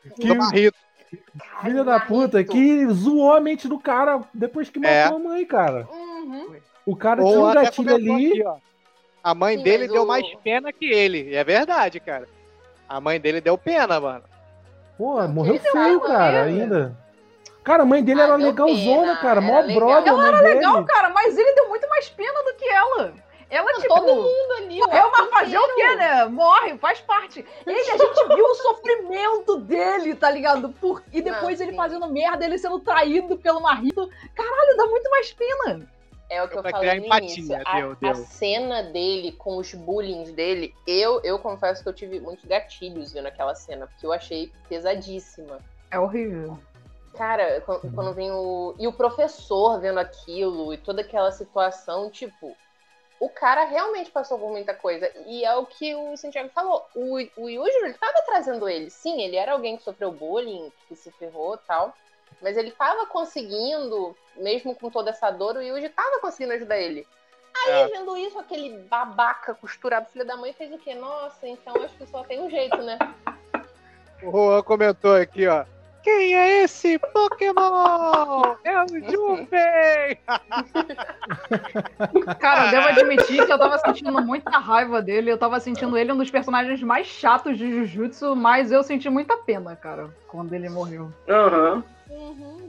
Filho 1.62 1.84
da 1.84 1.99
puta 1.99 2.43
que 2.43 2.86
zoou 2.88 3.34
a 3.34 3.39
mente 3.39 3.68
do 3.68 3.80
cara 3.80 4.22
depois 4.34 4.70
que 4.70 4.80
matou 4.80 4.93
É. 4.95 5.03
a 5.05 5.18
mãe, 5.20 5.45
cara. 5.45 5.88
Uhum. 5.91 6.55
O 6.86 6.95
cara 6.95 7.22
tinha 7.24 7.38
Ou 7.38 7.43
um 7.45 7.47
até 7.47 7.64
gatilho 7.64 7.95
ali. 7.95 8.41
aqui. 8.41 8.60
A 9.24 9.34
mãe 9.36 9.58
Sim, 9.58 9.64
dele 9.64 9.88
deu 9.88 10.03
o- 10.03 10.08
mais 10.08 10.26
pena 10.43 10.72
que 10.72 10.86
ele. 10.86 11.30
E 11.32 11.36
é 11.36 11.43
verdade, 11.43 11.99
cara. 11.99 12.28
A 12.88 13.01
mãe 13.01 13.20
dele 13.20 13.41
deu 13.41 13.58
pena, 13.58 13.99
mano. 13.99 14.24
Pô, 14.97 15.22
morreu 15.28 15.55
ele 15.55 15.60
feio, 15.70 15.99
cara, 16.01 16.43
ainda. 16.43 16.97
Cara, 17.64 17.84
a 17.84 17.86
mãe 17.86 18.01
dele 18.01 18.22
Ah, 18.22 18.24
era 18.24 18.36
legalzona, 18.36 19.01
pena, 19.01 19.16
cara. 19.18 19.32
era 19.32 19.41
Mó 19.41 19.62
brother, 19.62 20.14
a 20.14 20.16
mãe 20.16 20.32
dele. 20.32 20.53
Legal, 20.55 20.86
cara, 20.86 21.10
mas 21.10 21.38
ele 21.38 21.53
deu 21.53 21.68
muito 21.68 21.88
mais 21.89 22.08
pena 22.10 22.43
do 22.43 22.53
que 22.55 22.66
ela. 22.70 23.14
Ela, 23.49 23.74
tipo. 23.74 23.88
Todo 23.93 24.16
mundo 24.16 24.53
ali. 24.58 24.80
É 24.80 25.05
uma 25.05 25.26
fazer 25.28 25.58
o 25.58 25.76
quê, 25.76 25.95
né? 25.95 26.26
Morre, 26.26 26.78
faz 26.78 26.99
parte. 27.01 27.45
Ele, 27.66 27.80
a 27.80 27.97
gente 27.97 28.28
viu 28.36 28.47
sofrimento 29.18 29.57
dele, 29.57 30.15
tá 30.15 30.30
ligado? 30.30 30.70
Por... 30.70 31.03
E 31.11 31.22
depois 31.22 31.59
Não, 31.59 31.68
ele 31.68 31.76
fazendo 31.76 32.07
merda, 32.11 32.45
ele 32.45 32.57
sendo 32.57 32.80
traído 32.80 33.38
pelo 33.38 33.61
marido. 33.61 34.09
Caralho, 34.34 34.78
dá 34.78 34.86
muito 34.86 35.09
mais 35.09 35.34
pena. 35.34 35.88
É 36.30 36.43
o 36.43 36.49
que 36.49 36.57
eu 36.57 36.61
Pra 36.61 36.72
falei 36.72 36.89
criar 36.89 36.99
no 36.99 37.05
empatia, 37.05 37.38
início. 37.38 37.61
A, 37.65 37.95
deu, 37.95 37.97
a 38.11 38.15
cena 38.15 38.84
dele 38.84 39.32
com 39.32 39.57
os 39.57 39.74
bullying 39.74 40.34
dele, 40.34 40.74
eu, 40.86 41.22
eu 41.24 41.39
confesso 41.39 41.82
que 41.82 41.88
eu 41.88 41.93
tive 41.93 42.20
muitos 42.20 42.43
gatilhos 42.43 43.13
vendo 43.13 43.28
aquela 43.28 43.55
cena, 43.55 43.88
porque 43.88 44.05
eu 44.05 44.11
achei 44.11 44.51
pesadíssima. 44.68 45.59
É 45.89 45.97
horrível. 45.97 46.59
Cara, 47.15 47.61
quando, 47.61 47.93
quando 47.93 48.13
vem 48.13 48.30
o. 48.30 48.76
E 48.78 48.88
o 48.88 48.93
professor 48.93 49.80
vendo 49.80 49.99
aquilo 49.99 50.74
e 50.74 50.78
toda 50.78 51.01
aquela 51.01 51.32
situação, 51.32 52.11
tipo. 52.11 52.55
O 53.20 53.30
cara 53.30 53.63
realmente 53.63 54.11
passou 54.11 54.38
por 54.38 54.51
muita 54.51 54.74
coisa. 54.74 55.11
E 55.26 55.43
é 55.43 55.55
o 55.55 55.65
que 55.65 55.95
o 55.95 56.15
Santiago 56.15 56.49
falou. 56.49 56.86
O, 56.95 57.15
o 57.38 57.49
Yuji, 57.49 57.78
ele 57.78 57.93
tava 57.93 58.22
trazendo 58.26 58.70
ele. 58.70 58.89
Sim, 58.91 59.22
ele 59.22 59.36
era 59.36 59.53
alguém 59.53 59.76
que 59.76 59.84
sofreu 59.84 60.11
bullying, 60.11 60.72
que 60.88 60.95
se 60.95 61.11
ferrou 61.11 61.55
e 61.55 61.68
tal. 61.68 61.93
Mas 62.41 62.55
ele 62.55 62.72
tava 62.72 63.07
conseguindo, 63.07 64.15
mesmo 64.36 64.76
com 64.76 64.91
toda 64.91 65.09
essa 65.09 65.32
dor, 65.32 65.55
o 65.55 65.61
Yuji 65.63 65.89
tava 65.89 66.20
conseguindo 66.20 66.53
ajudar 66.53 66.78
ele. 66.78 67.07
Aí, 67.65 67.72
É. 67.72 67.88
vendo 67.88 68.15
isso, 68.15 68.38
aquele 68.38 68.78
babaca 68.84 69.55
costurado 69.55 70.09
filho 70.09 70.24
da 70.26 70.38
mãe 70.38 70.53
fez 70.53 70.72
o 70.72 70.78
quê? 70.78 70.93
Nossa, 70.93 71.47
então 71.47 71.74
acho 71.84 71.95
que 71.97 72.05
só 72.05 72.24
tem 72.24 72.39
um 72.39 72.49
jeito, 72.49 72.78
né? 72.78 72.99
O 74.22 74.32
Juan 74.32 74.61
comentou 74.61 75.15
aqui, 75.15 75.47
ó. 75.47 75.65
Quem 76.08 76.36
é 76.36 76.64
esse 76.64 76.97
Pokémon? 76.99 78.55
É 78.64 78.82
o 78.82 78.88
Junpei! 79.12 80.18
Cara, 82.39 82.68
eu 82.68 82.72
devo 82.72 82.88
admitir 82.88 83.45
que 83.45 83.51
eu 83.51 83.60
tava 83.60 83.78
sentindo 83.80 84.22
muita 84.22 84.51
raiva 84.51 85.01
dele. 85.01 85.30
Eu 85.30 85.38
tava 85.38 85.60
sentindo 85.60 85.97
ele 85.97 86.14
um 86.14 86.18
dos 86.18 86.32
personagens 86.32 86.82
mais 86.82 87.08
chatos 87.08 87.58
de 87.58 87.70
Jujutsu, 87.70 88.38
mas 88.38 88.72
eu 88.72 88.84
senti 88.84 89.10
muita 89.10 89.36
pena, 89.36 89.76
cara, 89.76 90.10
quando 90.30 90.53
ele 90.53 90.70
morreu. 90.70 91.12
Aham. 91.28 91.84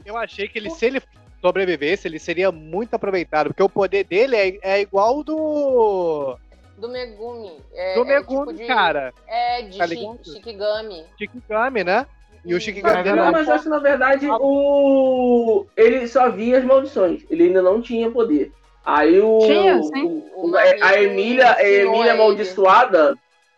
Eu 0.04 0.16
achei 0.16 0.48
que 0.48 0.58
ele, 0.58 0.70
se 0.70 0.86
ele 0.86 1.00
sobrevivesse, 1.40 2.08
ele 2.08 2.18
seria 2.18 2.50
muito 2.50 2.94
aproveitado, 2.94 3.50
porque 3.50 3.62
o 3.62 3.68
poder 3.68 4.02
dele 4.02 4.34
é, 4.34 4.58
é 4.62 4.80
igual 4.80 5.18
ao 5.18 5.22
do. 5.22 6.36
Do 6.76 6.88
Megumi. 6.88 7.52
É, 7.72 7.94
do 7.94 8.02
é 8.02 8.04
Megumi, 8.04 8.46
tipo 8.48 8.58
de- 8.58 8.66
cara. 8.66 9.14
É, 9.28 9.62
de 9.62 9.78
Tá? 9.78 9.86
Shikigami. 9.86 11.04
Shikigami, 11.16 11.84
né? 11.84 12.04
E 12.44 12.54
o. 12.54 12.60
Shikigami 12.60 13.08
É 13.08 13.14
Não, 13.14 13.32
mas 13.32 13.48
eu 13.48 13.54
acho 13.54 13.64
que 13.64 13.70
na 13.70 13.78
verdade 13.78 14.26
o. 14.30 15.66
Ele 15.76 16.06
só 16.08 16.30
via 16.30 16.58
as 16.58 16.64
maldições. 16.64 17.24
Ele 17.30 17.44
ainda 17.44 17.62
não 17.62 17.80
tinha 17.80 18.10
poder. 18.10 18.52
Aí 18.84 19.20
o. 19.20 19.38
Tinha, 19.40 19.82
sim. 19.82 20.22
o- 20.34 20.56
a, 20.56 21.00
Emília, 21.02 21.52
a 21.54 21.62
Emília 21.64 22.00
ele. 22.00 22.10
amaldiçoada 22.10 23.14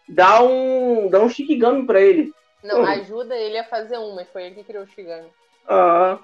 dá 0.09 0.43
um. 0.43 1.09
dá 1.09 1.21
um 1.21 1.29
Shikigami 1.29 1.87
pra 1.87 2.01
ele. 2.01 2.33
Não, 2.63 2.83
Hum. 2.83 2.87
ajuda 2.87 3.35
ele 3.37 3.59
a 3.59 3.65
fazer 3.65 3.97
um, 3.99 4.15
mas 4.15 4.29
foi 4.33 4.45
ele 4.47 4.57
que 4.57 4.65
criou 4.65 4.85
o 4.85 4.87
Shikigami. 4.87 5.29
Ah. 5.69 6.19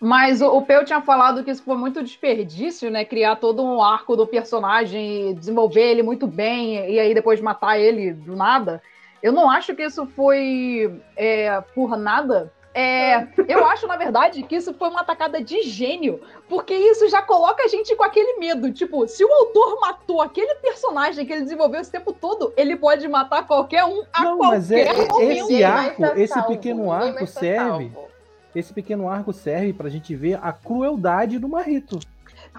Mas 0.00 0.40
o, 0.42 0.46
o 0.56 0.62
Peu 0.62 0.84
tinha 0.84 1.00
falado 1.00 1.44
que 1.44 1.50
isso 1.50 1.62
foi 1.62 1.76
muito 1.76 2.02
desperdício, 2.02 2.90
né? 2.90 3.04
Criar 3.04 3.36
todo 3.36 3.62
um 3.64 3.82
arco 3.82 4.16
do 4.16 4.26
personagem, 4.26 5.30
e 5.30 5.34
desenvolver 5.34 5.82
ele 5.82 6.02
muito 6.02 6.26
bem 6.26 6.90
e 6.90 6.98
aí 6.98 7.14
depois 7.14 7.40
matar 7.40 7.78
ele 7.78 8.12
do 8.12 8.34
nada. 8.34 8.82
Eu 9.22 9.32
não 9.32 9.48
acho 9.50 9.74
que 9.74 9.82
isso 9.82 10.06
foi 10.16 11.00
é, 11.16 11.60
por 11.74 11.96
nada. 11.96 12.52
É, 12.74 13.26
eu 13.48 13.66
acho, 13.66 13.86
na 13.86 13.96
verdade, 13.98 14.42
que 14.44 14.56
isso 14.56 14.72
foi 14.72 14.88
uma 14.88 15.02
atacada 15.02 15.42
de 15.44 15.60
gênio, 15.62 16.20
porque 16.48 16.72
isso 16.74 17.06
já 17.10 17.20
coloca 17.20 17.62
a 17.62 17.68
gente 17.68 17.94
com 17.94 18.02
aquele 18.02 18.38
medo. 18.38 18.72
Tipo, 18.72 19.06
se 19.06 19.22
o 19.22 19.30
autor 19.30 19.78
matou 19.78 20.22
aquele 20.22 20.54
personagem 20.54 21.26
que 21.26 21.32
ele 21.34 21.42
desenvolveu 21.42 21.80
esse 21.82 21.92
tempo 21.92 22.14
todo, 22.14 22.50
ele 22.56 22.74
pode 22.74 23.06
matar 23.08 23.46
qualquer 23.46 23.84
um 23.84 24.02
a 24.12 24.24
Não, 24.24 24.38
mas 24.38 24.70
é, 24.72 24.86
qualquer 24.86 25.04
é- 25.04 25.08
momento. 25.12 25.42
esse 25.50 25.64
arco, 25.64 26.04
esse 26.16 26.32
salvo, 26.34 26.48
pequeno 26.48 26.90
arco 26.90 27.26
serve. 27.26 27.90
salvo. 27.90 28.08
Esse 28.54 28.72
pequeno 28.72 29.08
arco 29.08 29.32
serve 29.34 29.72
pra 29.74 29.88
gente 29.90 30.14
ver 30.16 30.38
a 30.42 30.50
crueldade 30.52 31.38
do 31.38 31.48
Marrito. 31.48 31.98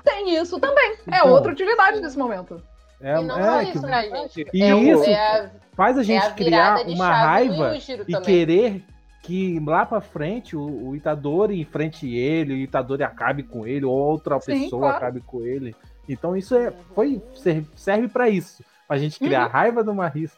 Tem 0.03 0.35
isso 0.35 0.59
também. 0.59 0.95
É 1.11 1.17
Então. 1.17 1.31
outra 1.31 1.51
utilidade 1.51 1.99
nesse 1.99 2.17
momento. 2.17 2.61
É, 3.01 3.19
e 3.19 3.23
não 3.23 3.37
é 3.37 3.43
só 3.43 3.59
que 3.71 3.77
isso, 3.77 3.87
né, 3.87 4.09
gente? 4.09 4.47
E 4.53 4.63
é, 4.63 4.75
o- 4.75 4.79
isso 4.79 5.03
é 5.09 5.15
a, 5.15 5.49
faz 5.75 5.97
a 5.97 6.01
é 6.01 6.03
gente 6.03 6.25
a 6.25 6.29
virada 6.29 6.83
criar 6.83 6.95
uma 6.95 7.13
raiva 7.13 7.75
e 7.77 8.11
também. 8.11 8.21
querer 8.21 8.83
que 9.21 9.59
lá 9.65 9.85
pra 9.85 10.01
frente 10.01 10.55
o, 10.55 10.89
o 10.89 10.95
Itadori 10.95 11.59
enfrente 11.59 12.13
ele, 12.13 12.53
o 12.53 12.57
Itadori 12.57 13.03
acabe 13.03 13.43
com 13.43 13.65
ele, 13.65 13.85
ou 13.85 13.93
outra 13.95 14.39
Sim, 14.41 14.63
pessoa 14.63 14.81
claro. 14.81 14.97
acabe 14.97 15.21
com 15.21 15.41
ele. 15.41 15.73
Então 16.09 16.35
isso 16.35 16.55
é, 16.55 16.71
foi, 16.93 17.21
serve, 17.33 17.67
serve 17.75 18.07
para 18.09 18.27
isso. 18.29 18.63
Pra 18.87 18.97
gente 18.97 19.17
criar 19.17 19.45
Uhum. 19.45 19.51
raiva 19.51 19.83
do 19.83 19.93
Marrito. 19.93 20.35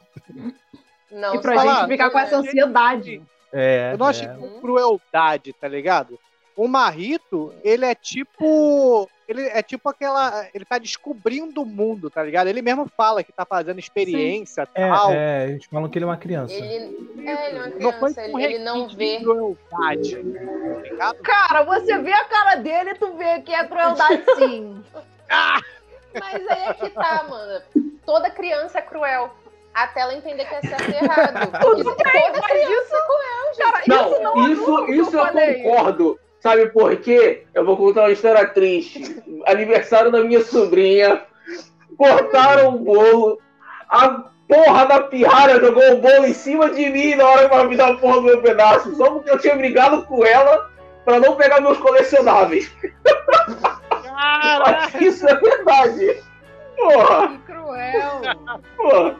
Não, 1.12 1.36
e 1.36 1.40
pra 1.40 1.56
só 1.56 1.62
gente 1.62 1.78
isso, 1.80 1.88
ficar 1.88 2.10
com 2.12 2.20
essa 2.20 2.38
ansiedade. 2.38 3.22
É, 3.52 3.94
Eu 3.94 3.98
não 3.98 4.06
acho 4.06 4.24
é. 4.24 4.28
que 4.28 4.38
com 4.38 4.60
crueldade, 4.60 5.54
tá 5.54 5.68
ligado? 5.68 6.20
O 6.56 6.68
Marrito, 6.68 7.54
ele 7.64 7.86
é 7.86 7.94
tipo. 7.94 9.10
Ele 9.28 9.42
é 9.48 9.62
tipo 9.64 9.90
aquela. 9.90 10.48
Ele 10.54 10.64
tá 10.64 10.78
descobrindo 10.78 11.64
o 11.64 11.66
mundo, 11.66 12.10
tá 12.10 12.22
ligado? 12.24 12.48
Ele 12.48 12.62
mesmo 12.62 12.88
fala 12.96 13.24
que 13.24 13.32
tá 13.34 13.44
fazendo 13.46 13.80
experiência 13.80 14.62
e 14.76 14.82
É, 14.82 14.88
tal. 14.88 15.12
é, 15.12 15.50
eles 15.50 15.66
falam 15.66 15.90
que 15.90 15.98
ele 15.98 16.06
é 16.06 16.08
uma 16.08 16.16
criança. 16.18 16.54
Ele, 16.54 16.64
é, 17.26 17.50
ele 17.50 17.58
é 17.58 17.62
uma 17.62 17.68
Não 17.68 17.92
foi 18.00 18.14
criança, 18.14 18.32
com 18.32 18.40
ele, 18.40 18.54
ele 18.54 18.64
não 18.64 18.88
vê. 18.88 19.18
de 19.18 19.24
crueldade, 19.24 20.18
tá? 20.98 21.14
Cara, 21.24 21.64
você 21.64 21.98
vê 21.98 22.14
a 22.14 22.24
cara 22.26 22.56
dele 22.56 22.92
e 22.92 22.96
tu 22.96 23.14
vê 23.18 23.42
que 23.42 23.52
é 23.54 23.64
crueldade 23.66 24.24
sim. 24.38 24.84
Mas 26.20 26.48
aí 26.48 26.70
é 26.70 26.74
que 26.74 26.90
tá, 26.92 27.26
mano. 27.30 27.62
Toda 28.06 28.30
criança 28.30 28.80
é 28.80 28.82
cruel. 28.82 29.32
Até 29.74 30.02
ela 30.02 30.14
entender 30.14 30.46
que 30.46 30.56
é 30.56 30.62
certo 30.62 30.90
e 30.90 30.94
errado. 30.96 31.52
Tudo 31.60 31.82
Isso- 31.82 31.96
bem, 31.98 32.22
toda 32.28 32.40
mas 32.42 32.52
criança 32.52 32.84
isso- 32.86 32.96
é 32.96 33.02
cruel, 33.02 33.54
gente. 33.54 33.58
Cara, 33.58 33.84
Não, 33.88 34.12
isso 34.14 34.22
não 34.22 34.48
isso, 34.52 34.86
que 34.86 34.92
isso 34.94 35.16
eu 35.16 35.20
eu 35.20 35.26
falei. 35.26 35.64
concordo. 35.64 36.20
Sabe 36.46 36.68
por 36.68 36.96
quê? 36.98 37.44
Eu 37.56 37.66
vou 37.66 37.76
contar 37.76 38.02
uma 38.02 38.12
história 38.12 38.46
triste. 38.46 39.20
Aniversário 39.48 40.12
da 40.12 40.24
minha 40.24 40.44
sobrinha. 40.44 41.24
Cortaram 41.98 42.76
o 42.76 42.78
bolo. 42.78 43.42
A 43.90 44.26
porra 44.48 44.86
da 44.86 45.02
pirralha 45.02 45.60
jogou 45.60 45.94
o 45.94 45.98
bolo 46.02 46.28
em 46.28 46.34
cima 46.36 46.70
de 46.70 46.88
mim 46.92 47.16
na 47.16 47.26
hora 47.26 47.50
que 47.50 47.56
ela 47.56 47.64
me 47.64 47.76
dar 47.76 47.94
a 47.94 47.98
porra 47.98 48.18
do 48.18 48.22
meu 48.22 48.42
pedaço. 48.44 48.96
Só 48.96 49.10
porque 49.10 49.32
eu 49.32 49.40
tinha 49.40 49.56
brigado 49.56 50.04
com 50.06 50.24
ela 50.24 50.70
pra 51.04 51.20
não 51.20 51.36
pegar 51.36 51.62
meus 51.62 51.80
colecionáveis. 51.80 52.72
Mas 54.14 54.94
isso 55.02 55.28
é 55.28 55.34
verdade. 55.36 56.24
Porra, 56.78 57.28
Que 57.30 57.38
cruel. 57.40 58.22
porra. 58.78 59.16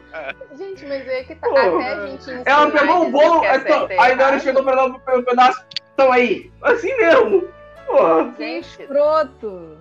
Gente, 0.56 0.86
mas 0.86 1.08
aí 1.08 1.16
é 1.16 1.24
que 1.24 1.34
tá. 1.34 1.48
Pô. 1.48 1.56
Até 1.56 1.92
a 1.92 2.06
gente 2.06 2.42
Ela 2.44 2.70
pegou 2.70 3.02
o 3.06 3.10
bolo, 3.10 3.44
é 3.44 3.50
aí 3.50 4.14
na 4.14 4.24
hora 4.26 4.34
errado. 4.36 4.40
chegou 4.42 4.62
pra 4.62 4.74
dar 4.76 4.84
o 4.86 5.22
pedaço. 5.24 5.64
Então 5.96 6.12
aí, 6.12 6.52
assim 6.60 6.94
mesmo. 6.98 7.48
Porra. 7.86 8.34
Gente, 8.38 8.68
Escroto. 8.82 9.78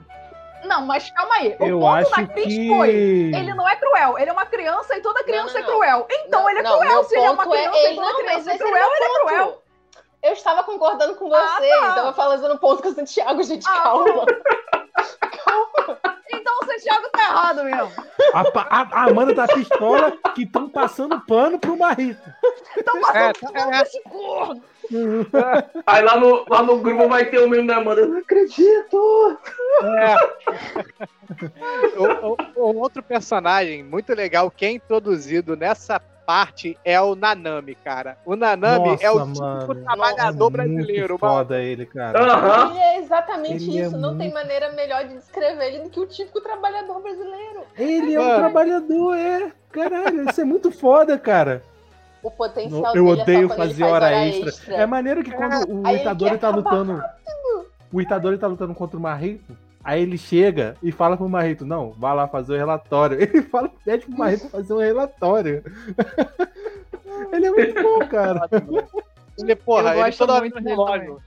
Não, 0.63 0.85
mas 0.85 1.11
calma 1.11 1.35
aí. 1.35 1.57
O 1.59 1.65
Eu 1.65 1.79
ponto 1.81 1.93
acho 1.97 2.11
da 2.11 2.25
Cris 2.27 2.45
que. 2.47 2.69
foi. 2.69 2.89
Ele 2.89 3.53
não 3.53 3.67
é 3.67 3.75
cruel, 3.75 4.17
ele 4.17 4.29
é 4.29 4.33
uma 4.33 4.45
criança 4.45 4.95
e 4.95 5.01
toda 5.01 5.25
criança 5.25 5.53
não, 5.55 5.59
é 5.59 5.61
não. 5.63 5.73
cruel. 5.73 6.07
Então 6.09 6.41
Não, 6.43 6.49
ele 6.49 6.59
é 6.59 6.63
cruel. 6.63 7.03
Se 7.03 7.15
ele 7.17 7.25
é 7.25 7.29
uma 7.31 7.43
é- 7.43 7.47
criança 7.49 7.77
e 7.77 7.85
ele- 7.85 7.95
toda 7.95 8.07
não, 8.13 8.19
criança 8.19 8.51
é 8.51 8.53
é 8.53 8.57
cruel, 8.57 8.89
ele 8.95 9.03
é 9.05 9.19
cruel. 9.19 9.61
Eu 10.23 10.31
estava 10.33 10.63
concordando 10.63 11.15
com 11.15 11.33
Ah, 11.35 11.57
você. 11.59 11.69
tá. 11.69 11.91
Tava 11.95 12.13
fazendo 12.13 12.57
ponto 12.59 12.81
com 12.81 12.87
o 12.89 12.93
Santiago, 12.93 13.43
gente. 13.43 13.67
Ah, 13.67 13.81
calma. 13.81 14.25
Então 16.47 16.59
o 16.61 16.65
Santiago 16.67 17.09
tá 17.11 17.23
errado 17.23 17.63
mesmo. 17.63 17.91
A, 18.31 18.41
a- 18.81 18.87
a 18.91 19.03
Amanda 19.09 19.33
tá 19.33 19.47
pistola 19.47 20.11
que 20.35 20.43
estão 20.43 20.69
passando 20.69 21.19
pano 21.21 21.57
pro 21.57 21.75
Marrito. 21.75 22.21
Então 22.77 23.01
passando 23.01 23.17
É, 23.17 23.33
por 23.33 23.57
é. 23.73 23.81
esse 23.81 23.99
corno. 24.03 24.61
Aí 25.87 26.03
lá 26.03 26.19
no, 26.19 26.45
lá 26.47 26.61
no 26.61 26.77
grupo 26.81 27.09
vai 27.09 27.25
ter 27.25 27.39
o 27.39 27.49
meme 27.49 27.65
da 27.67 27.77
Amanda. 27.77 28.01
Eu 28.01 28.09
não 28.09 28.19
acredito! 28.19 29.39
o, 31.97 32.27
o- 32.27 32.37
o 32.55 32.75
outro 32.77 33.01
personagem 33.01 33.81
muito 33.83 34.13
legal 34.13 34.51
que 34.51 34.67
é 34.67 34.71
introduzido 34.71 35.55
nessa 35.55 35.99
parte 36.25 36.77
é 36.83 36.99
o 36.99 37.15
Nanami, 37.15 37.75
cara. 37.75 38.17
O 38.25 38.35
Nanami 38.35 38.89
Nossa, 38.91 39.05
é 39.05 39.11
o 39.11 39.25
típico 39.25 39.75
trabalhador 39.75 40.49
brasileiro, 40.49 41.09
Muito 41.13 41.25
mano. 41.25 41.35
foda 41.35 41.61
ele, 41.61 41.85
cara. 41.85 42.19
Aham. 42.19 42.71
Ele 42.71 42.79
é 42.79 42.97
exatamente 42.99 43.63
Ele 43.69 43.79
é 43.79 43.85
isso. 43.85 43.97
Não 43.97 44.17
tem 44.17 44.29
muito- 44.29 44.33
maneira 44.33 44.71
melhor 44.73 45.05
de 45.07 45.15
descrever 45.15 45.65
ele 45.67 45.83
do 45.83 45.89
que 45.89 45.99
o 45.99 46.05
típico 46.05 46.41
trabalhador 46.41 47.01
brasileiro. 47.01 47.61
Ele 47.77 48.15
é 48.15 48.19
um 48.21 48.35
trabalhador, 48.37 49.15
é. 49.15 49.51
Caralho, 49.71 50.29
isso 50.29 50.41
é 50.41 50.43
muito 50.43 50.71
foda, 50.71 51.17
cara. 51.17 51.61
O 52.23 52.31
potencial 52.31 52.95
Eu 52.95 53.05
dele 53.05 53.21
odeio 53.21 53.37
é 53.45 53.47
só 53.49 53.55
quando 53.55 53.59
ele 53.61 53.69
fazer 53.69 53.81
faz 53.83 53.93
hora 53.93 54.25
extra. 54.25 54.73
É 54.75 54.85
maneiro 54.87 55.23
que 55.23 55.31
É, 55.31 55.37
quando 55.37 55.53
o 55.69 55.85
aí 55.87 55.93
ele 55.95 56.01
Itadori 56.01 56.37
tá 56.39 56.49
lutando. 56.49 57.03
O 57.93 58.01
Itadori 58.01 58.37
tá 58.37 58.47
lutando 58.47 58.73
contra 58.73 58.97
o 58.97 58.99
Marrito. 58.99 59.55
Aí 59.85 60.01
ele 60.01 60.17
chega 60.17 60.75
e 60.81 60.91
fala 60.91 61.15
pro 61.15 61.29
Marrito, 61.29 61.63
não, 61.63 61.91
vai 61.91 62.15
lá 62.15 62.27
fazer 62.27 62.53
o 62.53 62.57
relatório. 62.57 63.21
Ele 63.21 63.43
fala, 63.43 63.71
pede 63.85 64.07
pro 64.07 64.17
Marrito 64.17 64.49
fazer 64.49 64.73
um 64.73 64.79
relatório. 64.79 65.63
ele 67.31 67.45
é 67.45 67.51
muito 67.51 67.83
bom, 67.83 67.99
cara. 68.07 68.49
Ele, 69.37 69.55
porra, 69.55 69.91
Eu 69.91 69.99
ele 69.99 70.05
gosto 70.05 70.17
toda 70.17 70.33
hora 70.33 70.49
relógio. 70.59 71.21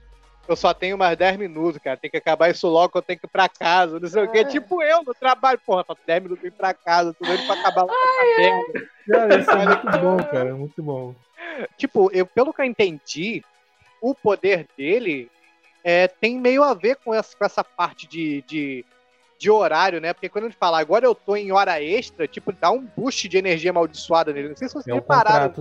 Eu 0.45 0.55
só 0.57 0.73
tenho 0.73 0.97
mais 0.97 1.17
10 1.17 1.37
minutos, 1.37 1.81
cara. 1.81 1.95
Tem 1.95 2.11
que 2.11 2.17
acabar 2.17 2.49
isso 2.49 2.67
logo, 2.67 2.97
eu 2.97 3.01
tenho 3.01 3.17
que 3.17 3.27
ir 3.27 3.29
pra 3.29 3.47
casa. 3.47 3.97
Não 3.97 4.09
sei 4.09 4.23
o 4.23 4.31
quê. 4.31 4.43
Tipo 4.43 4.83
eu 4.83 5.03
no 5.03 5.13
trabalho, 5.13 5.59
porra, 5.65 5.85
falta 5.85 6.01
10 6.05 6.23
minutos 6.23 6.41
pra 6.41 6.47
ir 6.49 6.51
pra 6.51 6.73
casa. 6.73 7.13
Tô 7.13 7.25
doido 7.25 7.45
pra 7.45 7.55
acabar 7.55 7.83
lá 7.83 7.93
essa 7.93 8.41
merda. 8.41 8.89
Cara, 9.07 9.39
isso 9.39 9.51
é 9.51 9.65
muito 9.65 9.99
bom, 9.99 10.17
cara. 10.17 10.55
Muito 10.55 10.83
bom. 10.83 11.15
Tipo, 11.77 12.11
eu, 12.11 12.25
pelo 12.25 12.53
que 12.53 12.61
eu 12.61 12.65
entendi, 12.65 13.41
o 14.01 14.13
poder 14.13 14.67
dele 14.77 15.29
é, 15.83 16.07
tem 16.07 16.39
meio 16.39 16.63
a 16.63 16.73
ver 16.73 16.97
com 16.97 17.13
essa, 17.13 17.35
com 17.35 17.45
essa 17.45 17.63
parte 17.63 18.07
de, 18.07 18.43
de, 18.47 18.85
de 19.37 19.49
horário, 19.49 20.01
né? 20.01 20.13
Porque 20.13 20.29
quando 20.29 20.45
ele 20.45 20.55
fala 20.59 20.79
agora 20.79 21.05
eu 21.05 21.15
tô 21.15 21.35
em 21.35 21.51
hora 21.51 21.81
extra, 21.81 22.27
tipo, 22.27 22.51
dá 22.51 22.71
um 22.71 22.85
boost 22.97 23.27
de 23.27 23.37
energia 23.37 23.71
amaldiçoada 23.71 24.33
nele. 24.33 24.49
Não 24.49 24.55
sei 24.55 24.67
se 24.67 24.73
vocês 24.73 24.87
É 24.87 24.93
repararam. 24.93 25.53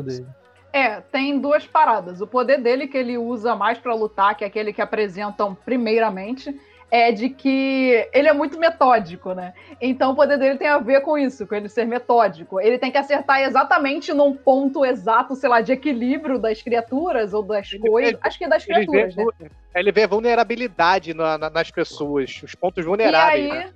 É, 0.72 1.00
tem 1.00 1.38
duas 1.38 1.66
paradas. 1.66 2.20
O 2.20 2.26
poder 2.26 2.60
dele 2.60 2.86
que 2.86 2.98
ele 2.98 3.16
usa 3.16 3.54
mais 3.54 3.78
pra 3.78 3.94
lutar, 3.94 4.34
que 4.36 4.44
é 4.44 4.46
aquele 4.46 4.72
que 4.72 4.82
apresentam 4.82 5.54
primeiramente, 5.54 6.54
é 6.90 7.12
de 7.12 7.28
que 7.28 8.08
ele 8.14 8.28
é 8.28 8.32
muito 8.32 8.58
metódico, 8.58 9.32
né? 9.34 9.52
Então 9.80 10.12
o 10.12 10.16
poder 10.16 10.38
dele 10.38 10.56
tem 10.58 10.68
a 10.68 10.78
ver 10.78 11.02
com 11.02 11.18
isso, 11.18 11.46
com 11.46 11.54
ele 11.54 11.68
ser 11.68 11.84
metódico. 11.86 12.58
Ele 12.60 12.78
tem 12.78 12.90
que 12.90 12.96
acertar 12.98 13.40
exatamente 13.42 14.12
num 14.14 14.34
ponto 14.34 14.84
exato, 14.84 15.34
sei 15.36 15.48
lá, 15.50 15.60
de 15.60 15.72
equilíbrio 15.72 16.38
das 16.38 16.62
criaturas 16.62 17.34
ou 17.34 17.42
das 17.42 17.70
coisas. 17.72 18.12
vê- 18.12 18.18
Acho 18.22 18.38
que 18.38 18.44
é 18.44 18.48
das 18.48 18.66
Ele 18.66 18.80
vê, 18.80 18.86
criaturas, 18.86 19.16
né? 19.16 19.48
ele 19.74 19.92
vê 19.92 20.06
vulnerabilidade 20.06 21.12
na- 21.12 21.36
na- 21.36 21.50
nas 21.50 21.70
pessoas, 21.70 22.40
os 22.42 22.54
pontos 22.54 22.82
E 22.84 22.86
vulneráveis. 22.86 23.50
aí, 23.52 23.58
né? 23.58 23.70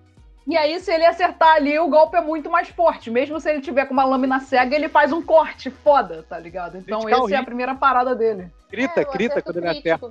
e 0.47 0.57
aí, 0.57 0.81
se 0.81 0.91
ele 0.91 1.05
acertar 1.05 1.55
ali, 1.57 1.79
o 1.79 1.89
golpe 1.89 2.17
é 2.17 2.21
muito 2.21 2.51
mais 2.51 2.69
forte. 2.69 3.11
Mesmo 3.11 3.39
se 3.39 3.51
ele 3.51 3.61
tiver 3.61 3.85
com 3.87 3.93
uma 3.93 4.05
lâmina 4.05 4.41
cega, 4.41 4.75
ele 4.75 4.89
faz 4.89 5.13
um 5.13 5.21
corte 5.23 5.71
foda, 5.71 6.25
tá 6.29 6.39
ligado? 6.39 6.79
Então, 6.79 7.07
essa 7.09 7.35
é 7.35 7.37
a 7.39 7.45
primeira 7.45 7.75
parada 7.75 8.15
dele. 8.15 8.47
Grita, 8.71 9.03
É, 9.03 9.05
grita 9.05 9.43
quando 9.43 9.59
ele 9.59 9.69
acerta. 9.69 10.11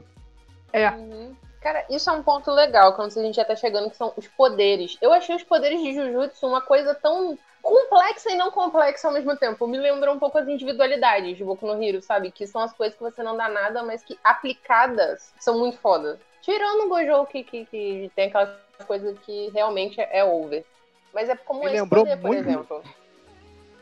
É. 0.71 0.89
Uhum. 0.91 1.35
Cara, 1.61 1.85
isso 1.89 2.09
é 2.09 2.13
um 2.13 2.23
ponto 2.23 2.49
legal, 2.51 2.93
quando 2.95 3.15
a 3.17 3.21
gente 3.21 3.35
já 3.35 3.45
tá 3.45 3.55
chegando, 3.55 3.89
que 3.91 3.95
são 3.95 4.11
os 4.17 4.27
poderes. 4.27 4.97
Eu 4.99 5.13
achei 5.13 5.35
os 5.35 5.43
poderes 5.43 5.79
de 5.79 5.93
Jujutsu 5.93 6.47
uma 6.47 6.59
coisa 6.59 6.95
tão 6.95 7.37
complexa 7.61 8.31
e 8.31 8.35
não 8.35 8.49
complexa 8.49 9.07
ao 9.07 9.13
mesmo 9.13 9.37
tempo. 9.37 9.67
Me 9.67 9.77
lembra 9.77 10.11
um 10.11 10.17
pouco 10.17 10.39
as 10.39 10.47
individualidades 10.47 11.37
de 11.37 11.43
Boku 11.43 11.67
no 11.67 11.81
Hero, 11.81 12.01
sabe? 12.01 12.31
Que 12.31 12.47
são 12.47 12.61
as 12.61 12.73
coisas 12.73 12.97
que 12.97 13.03
você 13.03 13.21
não 13.21 13.37
dá 13.37 13.47
nada, 13.47 13.83
mas 13.83 14.03
que 14.03 14.17
aplicadas 14.23 15.31
são 15.39 15.59
muito 15.59 15.77
foda. 15.77 16.19
Tirando 16.41 16.85
o 16.85 16.89
Gojo, 16.89 17.27
que, 17.27 17.43
que, 17.43 17.65
que 17.67 18.11
tem 18.15 18.29
aquelas 18.29 18.49
coisas 18.87 19.15
que 19.19 19.51
realmente 19.53 20.01
é 20.01 20.23
over. 20.25 20.65
Mas 21.13 21.29
é 21.29 21.35
como 21.35 21.63
esse 21.65 21.75
lembrou 21.75 22.03
poder, 22.03 22.17
por 22.19 22.27
muito- 22.27 22.49
exemplo. 22.49 22.83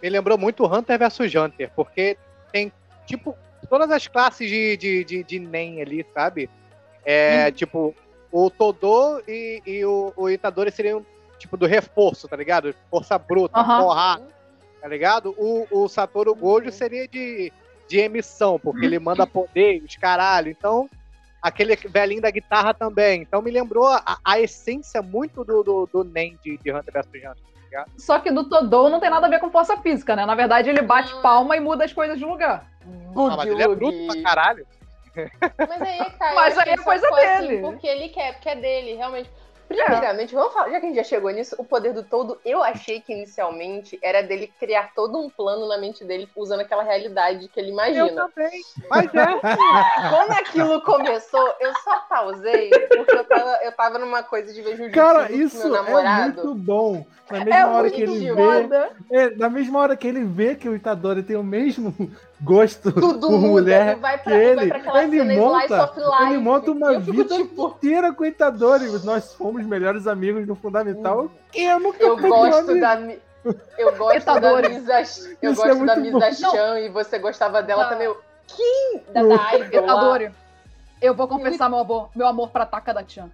Me 0.01 0.09
lembrou 0.09 0.37
muito 0.37 0.65
Hunter 0.65 0.99
vs 0.99 1.35
Hunter, 1.35 1.71
porque 1.73 2.17
tem, 2.51 2.73
tipo, 3.05 3.37
todas 3.69 3.89
as 3.89 4.05
classes 4.07 4.49
de, 4.49 4.75
de, 4.75 5.03
de, 5.05 5.23
de 5.23 5.39
Nen 5.39 5.81
ali, 5.81 6.05
sabe? 6.13 6.49
É, 7.11 7.51
tipo, 7.51 7.95
o 8.31 8.51
Todô 8.51 9.19
e, 9.27 9.63
e 9.65 9.83
o, 9.83 10.13
o 10.15 10.29
Itadori 10.29 10.71
seriam, 10.71 11.03
tipo, 11.39 11.57
do 11.57 11.65
reforço, 11.65 12.27
tá 12.27 12.35
ligado? 12.35 12.75
Força 12.87 13.17
bruta, 13.17 13.59
Aham. 13.59 13.81
porrada, 13.81 14.27
tá 14.79 14.87
ligado? 14.87 15.33
O, 15.35 15.65
o 15.71 15.87
Satoru 15.87 16.35
Gojo 16.35 16.71
seria 16.71 17.07
de, 17.07 17.51
de 17.87 17.97
emissão, 17.97 18.59
porque 18.59 18.85
ele 18.85 18.99
manda 18.99 19.25
poder, 19.25 19.81
os 19.83 19.95
caralho. 19.95 20.51
Então, 20.51 20.87
aquele 21.41 21.75
velhinho 21.75 22.21
da 22.21 22.29
guitarra 22.29 22.75
também. 22.75 23.23
Então, 23.23 23.41
me 23.41 23.49
lembrou 23.49 23.87
a, 23.87 24.19
a 24.23 24.39
essência 24.39 25.01
muito 25.01 25.43
do, 25.43 25.63
do, 25.63 25.89
do 25.91 26.03
Nen 26.03 26.37
de, 26.43 26.59
de 26.59 26.71
Hunter 26.71 26.93
vs 26.93 27.07
Hunter. 27.07 27.33
tá 27.33 27.61
ligado? 27.63 27.91
Só 27.97 28.19
que 28.19 28.31
do 28.31 28.47
Todou 28.47 28.87
não 28.87 28.99
tem 28.99 29.09
nada 29.09 29.25
a 29.25 29.29
ver 29.31 29.39
com 29.39 29.49
força 29.49 29.75
física, 29.77 30.15
né? 30.15 30.27
Na 30.27 30.35
verdade, 30.35 30.69
ele 30.69 30.83
bate 30.83 31.11
palma 31.23 31.57
e 31.57 31.59
muda 31.59 31.85
as 31.85 31.91
coisas 31.91 32.19
de 32.19 32.25
lugar. 32.25 32.69
Ah, 33.15 33.35
mas 33.35 33.47
ele 33.49 33.63
é 33.63 33.67
bruto 33.67 33.97
pra 34.05 34.21
caralho. 34.21 34.67
Mas 35.57 35.81
aí, 35.81 36.11
cara, 36.17 36.35
Mas 36.35 36.57
aí 36.57 36.69
é 36.69 36.77
que 36.77 36.83
coisa 36.83 37.07
só 37.07 37.15
ficou 37.15 37.31
assim 37.33 37.47
dele. 37.47 37.61
porque 37.61 37.87
ele 37.87 38.09
quer, 38.09 38.33
porque 38.33 38.49
é 38.49 38.55
dele, 38.55 38.95
realmente. 38.95 39.29
Primeiramente, 39.67 40.33
vamos 40.33 40.51
falar, 40.51 40.71
já 40.71 40.79
que 40.79 40.85
a 40.87 40.89
gente 40.89 40.95
já 40.95 41.03
chegou 41.03 41.29
nisso, 41.29 41.55
o 41.59 41.63
poder 41.63 41.93
do 41.93 42.01
todo, 42.01 42.39
eu 42.43 42.63
achei 42.63 42.99
que 43.01 43.13
inicialmente 43.13 43.99
era 44.01 44.23
dele 44.23 44.51
criar 44.59 44.91
todo 44.95 45.19
um 45.19 45.29
plano 45.29 45.67
na 45.67 45.77
mente 45.77 46.03
dele 46.03 46.27
usando 46.35 46.61
aquela 46.61 46.81
realidade 46.81 47.47
que 47.49 47.59
ele 47.59 47.69
imagina. 47.69 48.07
Eu 48.07 48.15
também. 48.15 48.61
Mas 48.89 49.05
é. 49.13 49.25
Quando 50.09 50.31
aquilo 50.31 50.81
começou, 50.81 51.53
eu 51.59 51.71
só 51.83 51.99
pausei 52.09 52.71
porque 52.71 53.15
eu 53.15 53.23
tava, 53.25 53.59
eu 53.63 53.71
tava 53.73 53.99
numa 53.99 54.23
coisa 54.23 54.51
de 54.51 54.59
ver 54.59 54.71
Jujutsu 54.75 54.91
Cara, 54.99 55.31
isso 55.31 55.59
meu 55.69 55.75
é 55.75 55.81
namorado. 55.83 56.33
muito 56.47 56.55
bom. 56.55 57.05
Na 57.29 57.45
mesma 57.45 57.55
É 57.59 57.65
hora 57.67 57.91
que 57.91 58.01
ele 58.01 58.33
vê. 58.33 58.41
é, 59.11 59.29
na 59.35 59.49
mesma 59.51 59.79
hora 59.81 59.95
que 59.95 60.07
ele 60.07 60.23
vê 60.23 60.55
que 60.55 60.67
o 60.67 60.75
Itadori 60.75 61.21
tem 61.21 61.35
o 61.35 61.43
mesmo 61.43 61.93
gosto 62.41 62.91
Tudo 62.91 63.27
por 63.27 63.31
muda, 63.39 63.47
mulher 63.61 63.91
ele 63.91 63.99
vai 63.99 64.17
pra- 64.17 64.23
que 64.23 64.29
vai 64.29 64.45
ele, 64.45 64.67
pra 64.67 64.77
aquela 64.77 65.03
ele 65.03 65.17
cena 65.19 65.35
monta, 65.35 65.93
ele 66.23 66.37
monta 66.37 66.71
uma 66.71 66.93
Eu 66.93 66.99
vida 67.01 67.35
tipo- 67.35 67.67
inteira 67.67 68.13
com 68.13 68.23
o 68.23 68.25
Itadori. 68.25 68.85
Nós 69.03 69.33
fomos 69.33 69.65
melhores 69.65 70.07
amigos 70.07 70.47
no 70.47 70.55
Fundamental. 70.55 71.25
O 71.25 71.31
que 71.51 71.61
eu 71.63 71.79
nunca 71.79 72.03
Eu 72.03 72.17
gosto 72.17 72.79
da. 72.79 72.95
Mi- 72.95 73.19
Eu 73.77 73.95
gosto 73.95 74.39
da. 74.39 74.69
Misa. 74.69 74.99
Eu 75.41 75.51
Isso 75.53 75.65
é 75.65 75.67
gosto 75.73 75.85
da 75.85 75.95
muito 75.95 76.11
bom. 76.11 76.19
Misa 76.19 76.51
Chan 76.51 76.79
e 76.79 76.89
você 76.89 77.19
gostava 77.19 77.61
dela 77.63 77.83
Não. 77.83 77.89
também. 77.89 78.07
Eu, 78.07 78.17
Quem? 78.47 79.01
Da, 79.13 79.21
da. 79.23 79.57
Itadori, 79.59 80.31
eu 81.01 81.13
vou 81.13 81.27
confessar 81.27 81.69
meu 81.69 81.79
amor, 81.79 82.09
meu 82.15 82.27
amor 82.27 82.49
pra 82.49 82.65
Taka 82.65 82.93
da 82.93 83.03
Chan. 83.07 83.29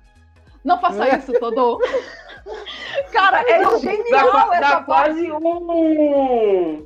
Não 0.63 0.79
faça 0.79 1.07
isso, 1.15 1.31
Todou. 1.39 1.79
Cara, 3.11 3.41
é 3.41 3.61
Dá, 3.63 3.77
genial 3.77 4.29
qua- 4.31 4.49
essa 4.51 4.59
dá 4.61 4.81
parte. 4.81 4.85
quase 4.85 5.31
um. 5.31 6.85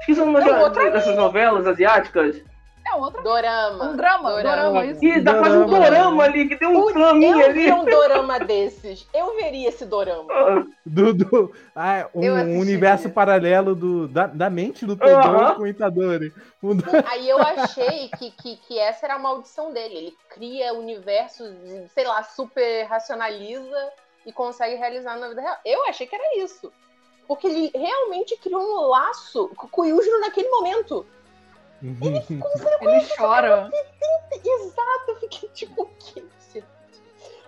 Esqueci 0.00 0.20
o 0.20 0.26
nome 0.26 0.48
É 0.48 0.64
um 0.66 0.92
dessas 0.92 1.16
novelas 1.16 1.66
asiáticas. 1.66 2.42
É 2.88 2.94
outra. 2.94 3.20
Dorama. 3.20 3.84
Um 3.90 3.96
drama, 3.96 4.30
dorama, 4.42 4.84
isso. 4.86 5.04
E 5.04 5.20
dá 5.20 5.34
quase 5.38 5.56
um 5.56 5.66
Dorama. 5.66 5.86
dorama 5.90 6.22
ali, 6.22 6.48
que 6.48 6.54
tem 6.56 6.68
um 6.68 6.88
flaminho 6.92 7.40
eu 7.40 7.46
ali. 7.50 7.64
vi 7.64 7.72
um 7.72 7.84
dorama 7.84 8.38
desses. 8.38 9.08
Eu 9.12 9.34
veria 9.34 9.68
esse 9.70 9.84
dorama. 9.84 10.64
Do, 10.84 11.12
do- 11.12 11.52
ah, 11.74 12.06
um 12.14 12.22
Eu 12.22 12.36
assisti. 12.36 12.58
universo 12.60 13.10
paralelo 13.10 13.74
do, 13.74 14.06
da, 14.06 14.28
da 14.28 14.48
mente 14.48 14.86
do 14.86 14.94
Todoro 14.96 15.36
Aham. 15.36 15.54
com 15.56 15.62
o 15.62 15.66
Itadori. 15.66 16.32
Um- 16.62 16.78
Aí 17.10 17.28
eu 17.28 17.42
achei 17.42 18.08
que, 18.16 18.30
que, 18.30 18.56
que 18.56 18.78
essa 18.78 19.04
era 19.06 19.16
a 19.16 19.18
maldição 19.18 19.72
dele. 19.72 19.94
Ele 19.96 20.14
cria 20.30 20.72
universos, 20.72 21.50
sei 21.92 22.04
lá, 22.06 22.22
super 22.22 22.84
racionaliza 22.84 23.90
e 24.24 24.32
consegue 24.32 24.76
realizar 24.76 25.16
na 25.16 25.28
vida 25.28 25.40
real. 25.40 25.56
Eu 25.64 25.86
achei 25.88 26.06
que 26.06 26.14
era 26.14 26.38
isso. 26.38 26.72
Porque 27.26 27.46
ele 27.46 27.70
realmente 27.74 28.36
criou 28.36 28.60
um 28.60 28.88
laço 28.88 29.48
com 29.56 29.82
o 29.82 29.84
Yujiro 29.84 30.20
naquele 30.20 30.48
momento. 30.48 31.06
Ele 31.82 32.20
chora. 33.16 33.70
Exato, 34.44 35.04
eu 35.08 35.16
fiquei 35.16 35.48
tipo, 35.50 35.82
o 35.82 35.86
que? 35.98 36.24
você- 36.38 36.64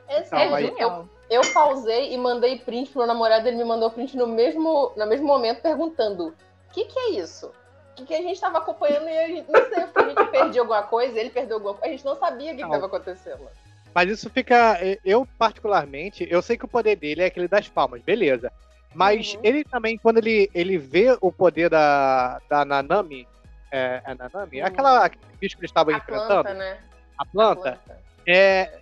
É 0.08 0.20
Não, 0.20 0.26
sério, 0.26 0.74
eu, 0.78 1.08
eu 1.30 1.52
pausei 1.52 2.12
e 2.12 2.18
mandei 2.18 2.58
print 2.58 2.90
pro 2.90 3.00
meu 3.00 3.06
namorado, 3.06 3.46
ele 3.46 3.56
me 3.56 3.64
mandou 3.64 3.90
print 3.90 4.16
no 4.16 4.26
mesmo, 4.26 4.92
no 4.96 5.06
mesmo 5.06 5.26
momento 5.26 5.62
perguntando: 5.62 6.28
o 6.28 6.72
que, 6.72 6.84
que 6.84 6.98
é 6.98 7.10
isso? 7.10 7.52
O 7.98 8.04
que, 8.04 8.14
a 8.14 8.22
gente 8.22 8.40
tava 8.40 8.58
acompanhando 8.58 9.08
e 9.08 9.18
a 9.18 9.26
gente 9.26 9.50
não 9.50 9.68
sei, 9.68 9.84
a 9.94 10.08
gente 10.08 10.30
perdeu 10.30 10.62
alguma 10.62 10.82
coisa, 10.84 11.18
ele 11.18 11.30
perdeu 11.30 11.56
alguma 11.56 11.74
coisa, 11.74 11.88
a 11.88 11.96
gente 11.96 12.04
não 12.04 12.16
sabia 12.16 12.52
o 12.52 12.56
que, 12.56 12.56
que 12.58 12.62
Não. 12.62 12.70
tava 12.70 12.86
acontecendo. 12.86 13.48
Mas 13.94 14.10
isso 14.10 14.30
fica. 14.30 14.78
Eu, 15.04 15.26
particularmente, 15.38 16.26
eu 16.30 16.40
sei 16.40 16.56
que 16.56 16.64
o 16.64 16.68
poder 16.68 16.94
dele 16.96 17.22
é 17.22 17.26
aquele 17.26 17.48
das 17.48 17.68
palmas, 17.68 18.00
beleza. 18.02 18.52
Mas 18.94 19.34
Uhum. 19.34 19.40
ele 19.44 19.64
também, 19.64 19.98
quando 19.98 20.18
ele, 20.18 20.50
ele 20.54 20.78
vê 20.78 21.16
o 21.20 21.30
poder 21.30 21.68
da, 21.70 22.40
da 22.48 22.64
Nanami. 22.64 23.26
É, 23.70 24.00
é 24.04 24.14
Nanami? 24.14 24.60
Uhum. 24.60 24.66
Aquela 24.66 25.04
aquele 25.04 25.24
bicho 25.40 25.56
que 25.56 25.60
ele 25.60 25.66
estava 25.66 25.92
A 25.92 25.96
enfrentando, 25.98 26.26
planta, 26.44 26.54
né? 26.54 26.78
a 27.18 27.22
A 27.22 27.26
planta, 27.26 27.60
planta. 27.84 28.00
é, 28.26 28.78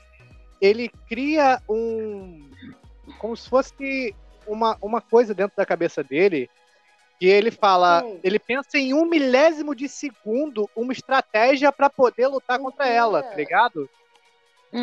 ele 0.61 0.89
cria 1.09 1.61
um. 1.69 2.49
Como 3.19 3.37
se 3.37 3.49
fosse 3.49 4.15
uma, 4.47 4.77
uma 4.81 5.01
coisa 5.01 5.35
dentro 5.35 5.57
da 5.57 5.67
cabeça 5.67 6.03
dele. 6.05 6.49
Que 7.19 7.27
ele 7.27 7.51
fala, 7.51 8.03
Sim. 8.03 8.21
ele 8.23 8.39
pensa 8.39 8.77
em 8.77 8.93
um 8.93 9.07
milésimo 9.07 9.75
de 9.75 9.89
segundo 9.89 10.69
uma 10.77 10.93
estratégia 10.93 11.73
pra 11.73 11.89
poder 11.89 12.27
lutar 12.27 12.59
contra 12.59 12.85
Uhum. 12.85 12.93
ela, 12.93 13.23
tá 13.23 13.35
ligado? 13.35 13.89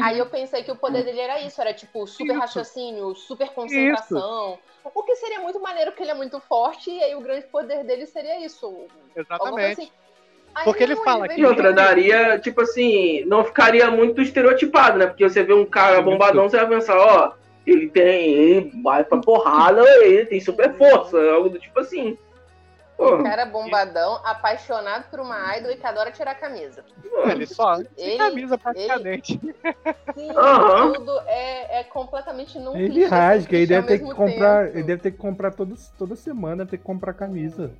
Aí 0.01 0.17
eu 0.17 0.25
pensei 0.25 0.63
que 0.63 0.71
o 0.71 0.75
poder 0.75 1.03
dele 1.03 1.19
era 1.19 1.41
isso, 1.41 1.59
era 1.59 1.73
tipo 1.73 2.07
super 2.07 2.33
raciocínio, 2.33 3.13
super 3.15 3.49
concentração. 3.49 4.57
O 4.93 5.03
que 5.03 5.15
seria 5.15 5.39
muito 5.39 5.59
maneiro, 5.59 5.91
porque 5.91 6.03
ele 6.03 6.11
é 6.11 6.15
muito 6.15 6.39
forte, 6.41 6.91
e 6.91 7.03
aí 7.03 7.15
o 7.15 7.21
grande 7.21 7.45
poder 7.47 7.83
dele 7.83 8.05
seria 8.05 8.43
isso. 8.45 8.87
Exatamente. 9.15 9.81
assim. 9.81 9.91
Aí 10.55 10.65
Porque 10.65 10.83
ele 10.83 10.95
não, 10.95 11.03
fala 11.03 11.27
que 11.27 11.41
E 11.41 11.45
outra, 11.45 11.73
daria, 11.73 12.37
tipo 12.37 12.61
assim, 12.61 13.25
não 13.25 13.43
ficaria 13.43 13.89
muito 13.89 14.21
estereotipado, 14.21 14.99
né? 14.99 15.07
Porque 15.07 15.27
você 15.27 15.43
vê 15.43 15.53
um 15.53 15.65
cara 15.65 16.01
bombadão, 16.01 16.47
você 16.47 16.57
vai 16.57 16.67
pensar, 16.67 16.95
ó, 16.95 17.33
ele 17.65 17.89
tem, 17.89 18.31
ele 18.33 18.71
vai 18.83 19.03
pra 19.03 19.17
porrada, 19.17 19.81
ele 20.03 20.25
tem 20.25 20.39
super 20.39 20.75
força, 20.77 21.17
algo 21.31 21.49
do 21.49 21.59
tipo 21.59 21.79
assim. 21.79 22.17
Pô, 23.03 23.15
Um 23.17 23.23
cara 23.23 23.45
bombadão, 23.45 24.19
apaixonado 24.23 25.09
por 25.09 25.19
uma 25.19 25.57
idol 25.57 25.71
e 25.71 25.75
que 25.75 25.85
adora 25.85 26.11
tirar 26.11 26.31
a 26.31 26.35
camisa. 26.35 26.83
ele 27.29 27.45
só 27.45 27.77
Ele- 27.97 28.17
camisa 28.17 28.57
praticamente. 28.57 29.39
Sim, 30.13 30.29
Aham. 30.35 30.93
tudo 30.93 31.19
é, 31.27 31.79
é 31.79 31.83
completamente 31.83 32.57
não 32.59 32.75
Ele 32.75 32.89
clichê, 32.91 33.05
rasga, 33.07 33.49
sem 33.49 33.57
ele 33.59 33.67
deve 33.67 33.87
ter 33.87 33.99
que 33.99 34.13
comprar. 34.13 34.65
tempo. 34.65 34.77
Ele 34.77 34.83
deve 34.87 35.01
ter 35.01 35.11
que 35.11 35.17
comprar 35.17 35.51
todo, 35.51 35.75
toda 35.97 36.15
semana, 36.15 36.65
ter 36.65 36.77
que 36.77 36.83
comprar 36.83 37.13
camisa. 37.13 37.71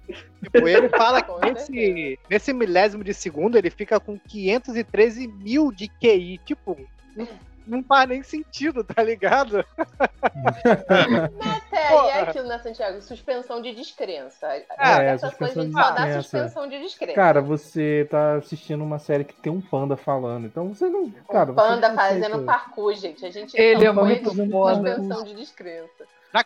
Tipo, 0.44 0.68
ele 0.68 0.90
fala 0.90 1.22
que 1.22 1.32
Com 1.32 1.40
nesse, 1.40 2.20
nesse 2.30 2.54
milésimo 2.54 3.04
de 3.04 3.14
segundo 3.14 3.58
ele 3.58 3.70
fica 3.70 4.00
com 4.00 4.18
513 4.20 5.28
mil 5.28 5.72
de 5.72 5.88
QI. 5.88 6.38
Tipo, 6.46 6.78
não, 7.66 7.84
faz 7.84 8.10
nem 8.10 8.22
sentido, 8.24 8.84
tá 8.84 9.02
ligado? 9.04 9.66
Até 10.24 11.88
aí 11.88 11.90
Porra. 11.90 12.10
é 12.10 12.22
aquilo, 12.22 12.48
né, 12.48 12.60
Santiago? 12.60 13.02
Suspensão 13.02 13.62
de 13.62 13.74
descrença. 13.74 14.48
É, 14.48 14.64
Essas 15.08 15.34
coisas 15.34 15.58
a 15.58 15.62
suspensão 15.62 15.64
gente 15.64 15.74
de 15.74 15.74
só 15.74 15.92
dá 15.92 15.92
descrença. 16.06 16.22
suspensão 16.24 16.68
de 16.70 16.80
descrença. 16.80 17.16
Cara, 17.16 17.42
você 17.42 18.08
tá 18.10 18.36
assistindo 18.36 18.84
uma 18.84 19.00
série 19.00 19.24
que 19.24 19.34
tem 19.34 19.52
um 19.52 19.62
panda 19.62 19.96
falando, 19.98 20.46
então 20.46 20.74
você 20.74 20.88
não. 20.88 21.10
Cara, 21.30 21.52
o 21.52 21.56
você 21.56 21.62
panda 21.62 21.90
não 21.90 21.96
fazendo 21.96 22.26
aceita. 22.26 22.44
parkour, 22.46 22.94
gente. 22.96 23.26
A 23.26 23.30
gente 23.32 23.56
Ele 23.60 23.86
é 23.86 23.92
muito 23.92 24.32
de 24.34 24.50
foda. 24.52 24.96
suspensão 24.96 25.24
de 25.24 25.36
descrença. 25.36 26.06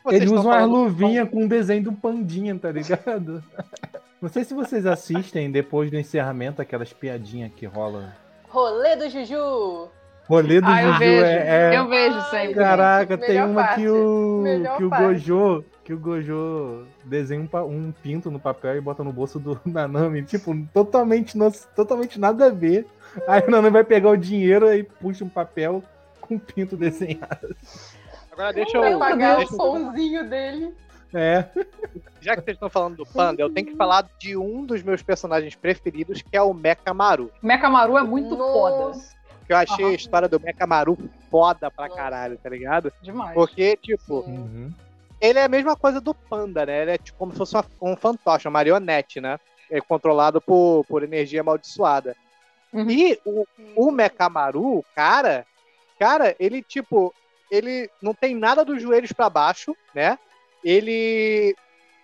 Que 0.09 0.15
Ele 0.15 0.29
usa 0.29 0.61
do 0.61 0.65
luvinhas 0.65 1.29
com 1.29 1.43
um 1.43 1.47
desenho 1.47 1.83
do 1.83 1.93
pandinha, 1.93 2.57
tá 2.59 2.71
ligado? 2.71 3.41
Não 4.21 4.27
sei 4.29 4.43
se 4.43 4.53
vocês 4.53 4.85
assistem 4.85 5.51
depois 5.51 5.91
do 5.91 5.97
encerramento 5.97 6.61
aquelas 6.61 6.91
piadinhas 6.91 7.51
que 7.55 7.65
rola. 7.67 8.15
Rolê 8.49 8.95
do 8.95 9.07
Juju. 9.09 9.89
Rolê 10.27 10.59
do 10.59 10.67
Ah, 10.67 10.81
eu 10.81 10.87
Juju 10.89 10.99
vejo. 10.99 11.25
é. 11.25 11.73
é- 11.73 11.77
Eu 11.77 11.87
vejo 11.87 12.21
sempre. 12.29 12.53
Caraca, 12.55 13.15
Melhor 13.17 13.27
tem 13.27 13.43
uma 13.45 13.61
parte. 13.63 13.81
que 13.81 13.87
o. 13.89 14.43
Que 14.77 14.83
o. 14.83 14.89
Gojo. 14.89 15.65
Que 15.83 15.93
o 15.93 15.97
Gojo 15.99 16.85
desenha 17.05 17.39
um, 17.41 17.59
um 17.65 17.91
pinto 17.93 18.29
no 18.29 18.39
papel 18.39 18.75
e 18.75 18.81
bota 18.81 19.03
no 19.05 19.13
bolso 19.13 19.39
do 19.39 19.57
Nanami. 19.65 20.21
Tipo, 20.23 20.53
totalmente, 20.73 21.37
no- 21.37 21.49
totalmente 21.75 22.19
nada 22.19 22.47
a 22.47 22.49
ver. 22.49 22.85
Aí 23.25 23.41
o 23.47 23.51
Nanami 23.51 23.69
vai 23.71 23.83
pegar 23.85 24.09
o 24.09 24.17
dinheiro 24.17 24.71
e 24.73 24.83
puxa 24.83 25.23
um 25.23 25.29
papel 25.29 25.81
com 26.19 26.35
um 26.35 26.39
pinto 26.39 26.75
desenhado. 26.75 27.55
Agora 28.31 28.51
deixa 28.51 28.77
Vai 28.79 28.93
eu. 28.93 28.99
pagar 28.99 29.37
deixa 29.37 29.53
o 29.53 29.57
pãozinho 29.57 30.29
dele. 30.29 30.73
É. 31.13 31.45
já 32.19 32.35
que 32.35 32.41
vocês 32.43 32.55
estão 32.55 32.69
falando 32.69 32.97
do 32.97 33.05
Panda, 33.05 33.41
eu 33.41 33.49
tenho 33.49 33.67
que 33.67 33.75
falar 33.77 34.05
de 34.19 34.35
um 34.35 34.65
dos 34.65 34.83
meus 34.83 35.01
personagens 35.01 35.55
preferidos, 35.55 36.21
que 36.21 36.35
é 36.35 36.41
o 36.41 36.53
Mekamaru. 36.53 37.31
Mekamaru 37.41 37.97
é 37.97 38.03
muito 38.03 38.35
foda. 38.35 38.99
Que 39.47 39.53
eu 39.53 39.57
achei 39.57 39.85
Aham. 39.85 39.93
a 39.93 39.95
história 39.95 40.27
do 40.27 40.39
Mekamaru 40.39 40.97
foda 41.31 41.71
pra 41.71 41.89
caralho, 41.89 42.37
tá 42.37 42.49
ligado? 42.49 42.91
Demais. 43.01 43.33
Porque, 43.33 43.77
tipo, 43.77 44.23
sim. 44.25 44.37
Uhum. 44.37 44.73
ele 45.21 45.39
é 45.39 45.43
a 45.45 45.47
mesma 45.49 45.75
coisa 45.75 46.01
do 46.01 46.13
Panda, 46.13 46.65
né? 46.65 46.81
Ele 46.81 46.91
é 46.91 46.97
tipo 46.97 47.17
como 47.17 47.31
se 47.31 47.37
fosse 47.37 47.55
uma- 47.55 47.65
um 47.81 47.95
fantoche, 47.95 48.45
uma 48.47 48.51
marionete, 48.51 49.21
né? 49.21 49.39
É 49.71 49.79
controlado 49.81 50.41
por, 50.41 50.83
por 50.85 51.01
energia 51.01 51.39
amaldiçoada. 51.41 52.15
Uhum. 52.73 52.89
E 52.91 53.17
o, 53.25 53.45
o 53.75 53.89
Mekamaru, 53.91 54.83
cara, 54.93 55.45
cara, 55.97 56.35
ele 56.37 56.61
tipo, 56.61 57.13
ele 57.49 57.89
não 58.01 58.13
tem 58.13 58.35
nada 58.35 58.65
dos 58.65 58.81
joelhos 58.81 59.13
pra 59.13 59.29
baixo, 59.29 59.73
né? 59.95 60.19
Ele 60.63 61.55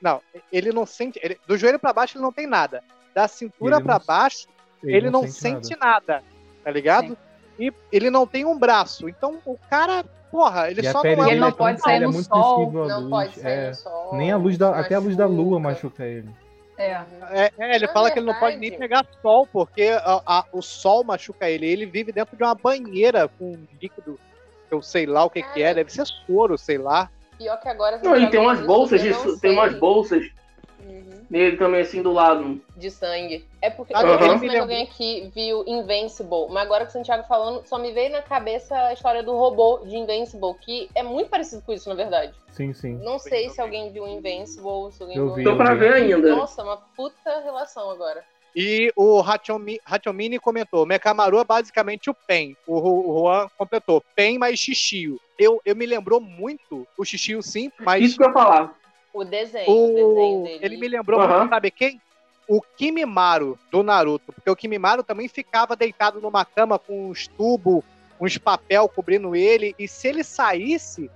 não, 0.02 0.22
ele 0.52 0.72
não 0.72 0.86
sente, 0.86 1.20
ele- 1.22 1.38
do 1.46 1.58
joelho 1.58 1.78
pra 1.80 1.92
baixo 1.94 2.18
ele 2.18 2.24
não 2.24 2.32
tem 2.32 2.48
nada. 2.48 2.82
Da 3.14 3.28
cintura 3.28 3.76
Ele 3.76 3.84
pra 3.84 4.00
não- 4.00 4.06
baixo 4.06 4.48
ele, 4.82 5.10
não, 5.10 5.28
sente, 5.28 5.76
nada. 5.78 6.24
tá 6.64 6.72
ligado? 6.72 7.18
E 7.60 7.72
ele 7.92 8.10
não 8.10 8.26
tem 8.26 8.46
um 8.46 8.58
braço. 8.58 9.08
Então 9.08 9.40
o 9.46 9.58
cara, 9.70 10.04
porra, 10.32 10.70
ele 10.72 10.82
E 10.82 10.92
só 10.92 11.04
não 11.04 11.10
é 11.10 11.14
ele 11.14 11.38
um 11.38 11.40
não 11.42 11.48
é 11.48 11.52
pode 11.52 11.80
sair 11.82 11.96
ele 11.98 12.04
é 12.04 12.08
no 12.08 12.14
muito 12.14 12.28
sol, 12.28 12.72
Não 12.72 13.10
pode 13.10 13.40
sair 13.40 13.54
é. 13.54 13.68
no 13.70 13.76
sol. 13.76 14.16
Nem 14.16 14.32
a 14.32 14.38
luz 14.38 14.58
da, 14.58 14.80
até 14.80 14.96
a 14.96 15.00
luz 15.00 15.16
da 15.16 15.26
lua 15.26 15.60
machuca. 15.60 16.04
ele. 16.06 16.30
É. 16.76 17.02
É, 17.30 17.52
é, 17.60 17.76
ele 17.76 17.86
Na 17.86 17.94
fala 17.94 18.10
que 18.10 18.18
ele 18.18 18.26
não 18.26 18.34
pode 18.40 18.58
nem 18.58 18.72
pegar 18.72 19.06
sol, 19.22 19.48
porque 19.54 19.84
a- 19.84 20.22
a- 20.26 20.46
o 20.52 20.62
sol 20.62 21.04
machuca 21.04 21.48
ele. 21.48 21.68
Ele 21.68 21.86
vive 21.86 22.12
dentro 22.12 22.36
de 22.36 22.44
uma 22.44 22.56
banheira 22.56 23.28
com 23.28 23.52
um 23.52 23.68
líquido, 23.80 24.20
eu 24.72 24.82
sei 24.82 25.06
lá 25.06 25.24
o 25.24 25.30
que, 25.30 25.44
que 25.44 25.62
é, 25.62 25.72
deve 25.74 25.92
ser 25.94 26.06
soro, 26.26 26.58
sei 26.58 26.80
lá. 26.80 27.10
Pior 27.38 27.58
que 27.60 27.70
agora. 27.70 28.00
não, 28.04 28.16
e 28.18 28.28
tem 28.30 28.40
umas 28.40 28.60
bolsas 28.62 29.02
de, 29.02 29.14
tem 29.40 29.52
umas 29.52 29.76
bolsas. 29.78 30.24
Nele 31.34 31.58
também, 31.58 31.82
assim, 31.82 32.02
do 32.04 32.12
lado. 32.14 32.62
de 32.78 32.92
sangue. 32.92 33.44
É 33.60 33.70
porque 33.72 33.92
Ah, 33.96 34.02
eu 34.02 34.08
não 34.20 34.38
sei 34.38 34.48
ele 34.50 34.56
se 34.56 34.62
alguém 34.62 34.84
aqui 34.84 35.32
viu 35.34 35.64
Invincible, 35.66 36.48
mas 36.50 36.64
agora 36.64 36.86
que 36.86 36.90
o 36.90 36.94
Santiago 36.94 37.24
falando, 37.28 37.66
só 37.66 37.80
me 37.80 37.92
veio 37.92 38.12
na 38.12 38.22
cabeça 38.22 38.76
a 38.78 38.94
história 38.94 39.24
do 39.24 39.36
robô 39.36 39.80
de 39.86 39.96
Invincible, 39.96 40.54
que 40.62 40.90
é 40.94 41.02
muito 41.02 41.30
parecido 41.30 41.64
com 41.64 41.74
isso, 41.74 41.90
na 41.90 41.96
verdade. 41.96 42.34
Sim, 42.52 42.72
sim. 42.74 43.00
Não 43.04 43.18
sei 43.18 43.50
se 43.50 43.60
alguém 43.60 43.92
viu 43.92 44.08
Invincible, 44.08 44.92
se 44.92 45.02
alguém 45.02 45.18
Eu 45.18 45.28
viu 45.28 45.36
vi, 45.36 45.44
Tô 45.44 45.56
pra 45.56 45.74
ver 45.74 45.94
ainda. 45.94 46.36
Nossa, 46.36 46.62
uma 46.64 46.78
puta 46.96 47.40
relação 47.44 47.90
agora. 47.90 48.24
E 48.56 48.92
o 48.96 49.20
Hachomi- 49.20 49.80
Hachomini 49.84 50.38
comentou: 50.38 50.86
Mekamaru 50.86 51.40
é 51.40 51.44
basicamente 51.44 52.12
o 52.12 52.14
Pen. 52.28 52.56
O 52.68 53.22
Juan 53.22 53.48
completou: 53.58 54.04
Pen 54.16 54.38
mais 54.38 54.60
Xixio. 54.60 55.20
Eu, 55.40 55.60
eu 55.66 55.76
me 55.76 55.88
lembrou 55.88 56.22
muito 56.22 56.88
o 56.96 57.04
Xixio, 57.04 57.42
sim, 57.42 57.72
mas 57.80 58.04
Isso 58.04 58.18
que 58.18 58.24
eu 58.24 58.28
ia 58.28 58.34
falar. 58.34 58.83
O 59.14 59.24
desenho, 59.24 59.70
o, 59.70 59.88
desenho 59.88 60.40
o, 60.40 60.44
dele. 60.44 60.60
ele 60.62 60.78
me 60.78 60.88
lembrou 60.88 61.20
muito, 61.20 61.50
sabe 61.50 61.70
quem? 61.70 62.02
O 62.48 62.60
Kimimaru 62.62 63.58
do 63.72 63.84
Naruto. 63.84 64.34
Porque 64.34 64.50
o 64.50 64.56
Kimimaru 64.56 65.04
também 65.04 65.28
ficava 65.28 65.76
deitado 65.76 66.20
numa 66.20 66.44
cama 66.44 66.80
com 66.80 67.10
uns 67.10 67.28
tubos, 67.28 67.84
uns 68.20 68.38
papel 68.38 68.90
cobrindo 68.90 69.36
ele. 69.36 69.76
E 69.78 69.88
se 69.88 70.08
ele 70.08 70.24
saísse, 70.24 71.10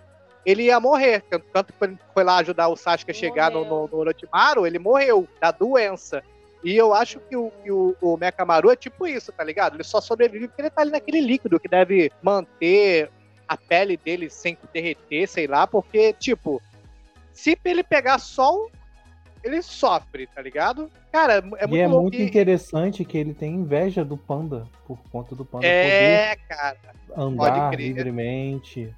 ele 0.46 0.64
ia 0.64 0.80
morrer. 0.80 1.24
Tanto- 1.52 1.74
que 1.74 1.84
ele 1.84 1.98
foi 2.14 2.24
lá 2.24 2.38
ajudar 2.38 2.70
o 2.70 2.78
Sasuke 2.78 3.12
a 3.12 3.14
chegar 3.14 3.52
no, 3.52 3.66
no, 3.66 3.88
no 3.88 3.98
Orochimaru, 3.98 4.66
ele 4.66 4.80
morreu 4.80 5.28
da 5.42 5.52
doença. 5.52 6.24
E 6.64 6.76
eu 6.76 6.94
acho 6.94 7.20
que 7.20 7.36
o, 7.36 7.52
que 7.64 7.72
o, 7.72 7.96
o 8.02 8.18
Mekamaru 8.18 8.72
é 8.72 8.76
tipo 8.76 9.06
isso, 9.06 9.32
tá 9.32 9.44
ligado? 9.44 9.76
Ele 9.76 9.84
só 9.84 10.00
sobrevive 10.00 10.48
porque 10.48 10.62
ele 10.62 10.70
tá 10.70 10.82
ali 10.82 10.92
naquele 10.92 11.22
líquido 11.22 11.60
que 11.60 11.68
deve 11.68 12.12
manter 12.22 13.10
a 13.48 13.56
pele 13.56 13.98
dele 13.98 14.30
sem 14.30 14.58
derreter, 14.74 15.28
sei 15.28 15.48
lá, 15.48 15.66
porque, 15.68 16.14
tipo, 16.14 16.62
se 17.38 17.58
ele 17.64 17.84
pegar 17.84 18.18
sol, 18.20 18.70
ele 19.44 19.62
sofre, 19.62 20.28
tá 20.28 20.42
ligado? 20.42 20.90
Cara, 21.12 21.36
é 21.36 21.42
muito 21.68 21.76
e 21.76 21.80
é 21.80 21.88
muito 21.88 22.16
e- 22.18 22.24
interessante 22.24 23.06
que 23.06 23.18
ele 23.18 23.34
tem 23.34 23.54
inveja 23.56 24.04
do 24.04 24.18
panda, 24.18 24.66
por 24.88 24.98
conta 25.12 25.36
do 25.36 25.46
panda 25.46 25.66
É, 25.66 26.36
cara. 26.50 26.76
poder 26.76 27.22
andar 27.22 27.54
pode 27.54 27.76
crer. 27.76 27.88
livremente. 27.88 28.94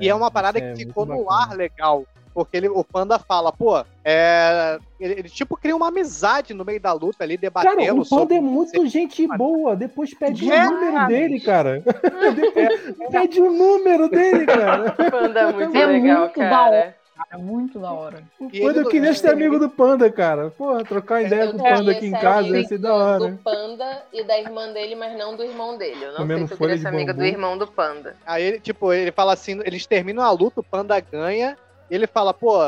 E 0.00 0.08
é 0.08 0.14
uma 0.14 0.26
Isso 0.26 0.32
parada 0.32 0.58
é 0.58 0.60
que 0.60 0.66
muito 0.68 0.78
ficou 0.88 1.06
no 1.06 1.24
bacana. 1.24 1.52
ar 1.52 1.56
legal. 1.56 2.04
Porque 2.34 2.56
ele, 2.56 2.68
o 2.68 2.82
Panda 2.82 3.16
fala, 3.16 3.52
pô, 3.52 3.78
é, 4.04 4.76
ele, 4.98 5.12
ele, 5.20 5.28
tipo 5.28 5.56
cria 5.56 5.76
uma 5.76 5.86
amizade 5.86 6.52
no 6.52 6.64
meio 6.64 6.80
da 6.80 6.92
luta 6.92 7.22
ali, 7.22 7.36
debatendo. 7.36 7.76
Cara, 7.76 7.94
o 7.94 8.04
Panda 8.08 8.34
é 8.34 8.40
muito 8.40 8.84
gente 8.88 9.24
boa. 9.36 9.76
Depois 9.76 10.12
pede 10.12 10.50
É, 10.50 10.66
o 10.66 10.70
número 10.72 10.92
cara. 10.94 11.06
dele, 11.06 11.40
cara. 11.40 11.80
Depois 12.34 13.08
pede 13.12 13.40
o 13.40 13.52
número 13.52 14.08
dele, 14.08 14.46
cara. 14.46 14.90
Panda 15.12 15.40
é 15.42 15.52
muito 15.52 15.76
É 15.76 15.86
legal, 15.86 16.20
muito 16.22 16.38
da 16.40 16.94
cara. 17.14 17.28
É 17.30 17.36
muito 17.36 17.78
da 17.78 17.92
hora. 17.92 18.22
O 18.38 18.48
E 18.52 18.60
Panda, 18.60 18.80
eu 18.80 18.88
queria 18.88 19.14
ser 19.14 19.28
amigo 19.30 19.58
do 19.58 19.68
Panda, 19.70 20.10
cara. 20.10 20.50
Porra, 20.50 20.84
trocar 20.84 21.22
ideia 21.22 21.48
com 21.50 21.56
o 21.58 21.62
Panda 21.62 21.92
aqui 21.92 22.06
em 22.06 22.10
ser 22.10 22.20
casa 22.20 22.56
ia 22.58 22.64
ser 22.64 22.78
da 22.78 22.90
Do 22.90 22.94
hora. 22.94 23.40
Panda 23.42 24.02
e 24.12 24.22
da 24.24 24.38
irmã 24.38 24.72
dele, 24.72 24.94
mas 24.94 25.16
não 25.16 25.36
do 25.36 25.44
irmão 25.44 25.76
dele. 25.76 26.04
Eu 26.04 26.10
não 26.12 26.16
Comendo 26.18 26.38
sei 26.40 26.48
se 26.48 26.54
eu 26.54 26.58
queria 26.58 26.78
ser 26.78 26.88
amiga 26.88 27.14
do 27.14 27.24
irmão 27.24 27.56
do 27.56 27.66
Panda. 27.66 28.16
Aí 28.26 28.42
ele, 28.42 28.60
tipo, 28.60 28.92
ele 28.92 29.12
fala 29.12 29.32
assim, 29.32 29.60
eles 29.64 29.86
terminam 29.86 30.22
a 30.22 30.30
luta, 30.30 30.60
o 30.60 30.64
Panda 30.64 30.98
ganha, 31.00 31.56
e 31.90 31.94
ele 31.94 32.06
fala, 32.06 32.34
pô, 32.34 32.58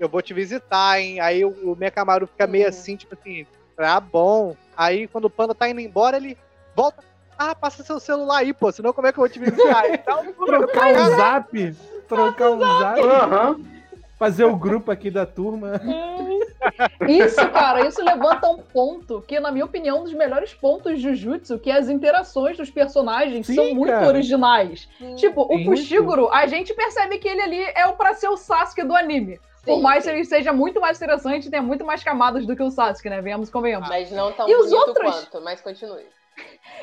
eu 0.00 0.08
vou 0.08 0.20
te 0.22 0.34
visitar, 0.34 1.00
hein? 1.00 1.20
Aí 1.20 1.44
o, 1.44 1.50
o 1.72 1.76
Mekamaru 1.76 2.26
fica 2.26 2.46
meio 2.46 2.64
Uhum. 2.64 2.68
assim, 2.70 2.96
tipo 2.96 3.14
assim, 3.14 3.46
tá 3.76 4.00
bom. 4.00 4.56
Aí 4.76 5.06
quando 5.06 5.26
o 5.26 5.30
Panda 5.30 5.54
tá 5.54 5.68
indo 5.68 5.80
embora, 5.80 6.16
ele 6.16 6.36
volta, 6.74 7.02
ah, 7.38 7.54
passa 7.54 7.82
seu 7.82 7.98
celular 8.00 8.38
aí, 8.38 8.52
pô, 8.52 8.70
senão 8.72 8.92
como 8.92 9.06
é 9.06 9.12
que 9.12 9.18
eu 9.18 9.22
vou 9.22 9.28
te? 9.28 9.38
E 9.42 9.42
um 9.44 10.24
número 10.24 10.34
pro 10.36 10.46
Trocar 10.68 10.90
o 10.90 10.94
cara. 10.94 11.16
zap. 11.16 11.76
Trocar 12.08 12.50
o 12.50 12.58
zap. 12.58 13.00
Aham. 13.00 13.60
Fazer 14.18 14.44
o 14.44 14.54
grupo 14.54 14.90
aqui 14.90 15.10
da 15.10 15.26
turma. 15.26 15.80
Isso, 17.08 17.36
cara, 17.50 17.86
isso 17.88 18.00
levanta 18.04 18.48
um 18.48 18.58
ponto 18.58 19.20
que, 19.26 19.40
na 19.40 19.50
minha 19.50 19.64
opinião, 19.64 19.96
é 19.96 20.00
um 20.00 20.04
dos 20.04 20.12
melhores 20.14 20.54
pontos 20.54 21.00
de 21.00 21.02
Jujutsu, 21.16 21.58
que 21.58 21.70
as 21.72 21.88
interações 21.88 22.56
dos 22.56 22.70
personagens 22.70 23.46
Sim, 23.46 23.54
são 23.56 23.74
muito 23.74 23.90
cara. 23.90 24.06
originais. 24.06 24.88
Tipo, 25.16 25.42
o. 25.52 25.64
Fushiguro, 25.64 26.28
a 26.32 26.46
gente 26.46 26.72
percebe 26.72 27.18
que 27.18 27.26
ele 27.28 27.40
ali 27.42 27.62
é 27.74 27.86
o 27.86 27.94
pra 27.94 28.14
ser 28.14 28.28
o 28.28 28.36
Sasuke 28.36 28.84
do 28.84 28.94
anime. 28.94 29.40
Por 29.64 29.76
Sim, 29.76 29.82
mais 29.82 30.04
sim. 30.04 30.10
que 30.10 30.16
ele 30.16 30.24
seja 30.24 30.52
muito 30.52 30.80
mais 30.80 30.96
interessante 30.96 31.46
e 31.46 31.50
tenha 31.50 31.62
muito 31.62 31.84
mais 31.84 32.02
camadas 32.04 32.46
do 32.46 32.54
que 32.54 32.62
o 32.62 32.70
Sasuke, 32.70 33.08
né? 33.10 33.20
Venhamos 33.20 33.48
e 33.48 33.52
convenhamos. 33.52 33.88
Mas 33.88 34.10
não 34.10 34.32
tão 34.32 34.48
E 34.48 34.54
os 34.56 34.72
outros? 34.72 34.98
quanto, 35.30 35.40
mas 35.44 35.60
continue. 35.60 36.04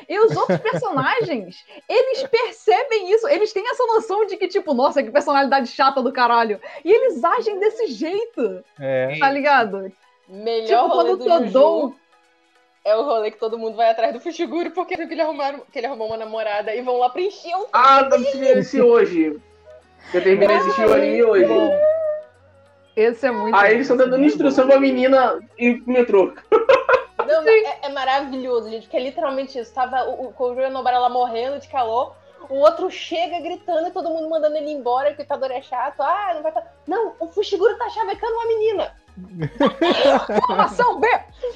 E 0.08 0.18
os 0.18 0.36
outros 0.36 0.58
personagens, 0.60 1.64
eles 1.88 2.22
percebem 2.24 3.12
isso, 3.12 3.28
eles 3.28 3.52
têm 3.52 3.68
essa 3.68 3.84
noção 3.86 4.26
de 4.26 4.36
que, 4.36 4.48
tipo, 4.48 4.74
nossa, 4.74 5.02
que 5.02 5.10
personalidade 5.10 5.68
chata 5.68 6.02
do 6.02 6.12
caralho. 6.12 6.60
E 6.84 6.90
eles 6.90 7.22
agem 7.22 7.58
desse 7.58 7.88
jeito, 7.88 8.64
É. 8.78 9.18
tá 9.18 9.30
ligado? 9.30 9.92
Melhor 10.28 10.84
tipo, 10.84 10.94
rolê 10.96 11.10
quando 11.10 11.18
do 11.18 11.24
o 11.24 11.28
Todou. 11.28 11.94
É 12.84 12.96
o 12.96 13.02
rolê 13.02 13.30
que 13.30 13.38
todo 13.38 13.58
mundo 13.58 13.76
vai 13.76 13.90
atrás 13.90 14.12
do 14.12 14.20
Fushiguro 14.20 14.70
porque 14.70 14.96
viu 14.96 15.06
que 15.06 15.12
ele, 15.12 15.20
arrumaram, 15.20 15.60
que 15.70 15.78
ele 15.78 15.86
arrumou 15.86 16.06
uma 16.06 16.16
namorada 16.16 16.74
e 16.74 16.80
vão 16.80 16.96
lá 16.96 17.10
preencher 17.10 17.54
o 17.54 17.66
Ah, 17.72 18.04
tá 18.04 18.16
esse 18.16 18.80
hoje. 18.80 19.38
Eu 20.14 20.22
terminei 20.22 20.48
de 20.48 20.62
assistir 20.62 20.86
o 20.86 20.94
anime 20.94 21.22
hoje. 21.22 21.50
Esse 22.96 23.26
é 23.26 23.30
muito. 23.30 23.54
Aí 23.54 23.74
eles 23.74 23.82
estão 23.82 23.96
dando 23.96 24.24
instrução 24.24 24.66
pra 24.66 24.80
menina 24.80 25.38
pro 25.56 25.92
metrô. 25.92 26.32
Não, 27.26 27.48
é, 27.48 27.78
é 27.82 27.88
maravilhoso, 27.88 28.70
gente, 28.70 28.82
porque 28.82 28.96
é 28.96 29.00
literalmente 29.00 29.58
isso. 29.58 29.72
Tava 29.72 30.04
o, 30.08 30.34
o 30.36 30.70
Nobara 30.70 30.98
lá 30.98 31.08
morrendo 31.08 31.60
de 31.60 31.68
calor, 31.68 32.14
o 32.48 32.56
outro 32.56 32.90
chega 32.90 33.40
gritando 33.40 33.88
e 33.88 33.92
todo 33.92 34.10
mundo 34.10 34.28
mandando 34.28 34.56
ele 34.56 34.70
embora, 34.70 35.14
que 35.14 35.20
o 35.20 35.24
Itadori 35.24 35.54
é 35.54 35.62
chato. 35.62 36.00
Ah, 36.00 36.32
não 36.34 36.42
vai 36.42 36.52
tá... 36.52 36.62
Não, 36.86 37.14
o 37.20 37.28
Fushiguro 37.28 37.76
tá 37.78 37.88
chavecando 37.90 38.34
uma 38.34 38.46
menina. 38.46 38.96
Formação 40.46 40.98
B! 40.98 41.06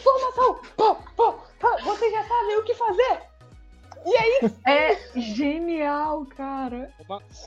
Formação! 0.03 0.61
Pô, 0.77 0.97
pô, 1.17 1.35
pô, 1.59 1.79
vocês 1.83 2.13
já 2.13 2.23
sabem 2.23 2.59
o 2.59 2.65
que 2.65 2.75
fazer! 2.75 3.35
E 4.07 4.17
aí? 4.17 4.53
É 4.67 5.19
genial, 5.19 6.27
cara. 6.37 6.91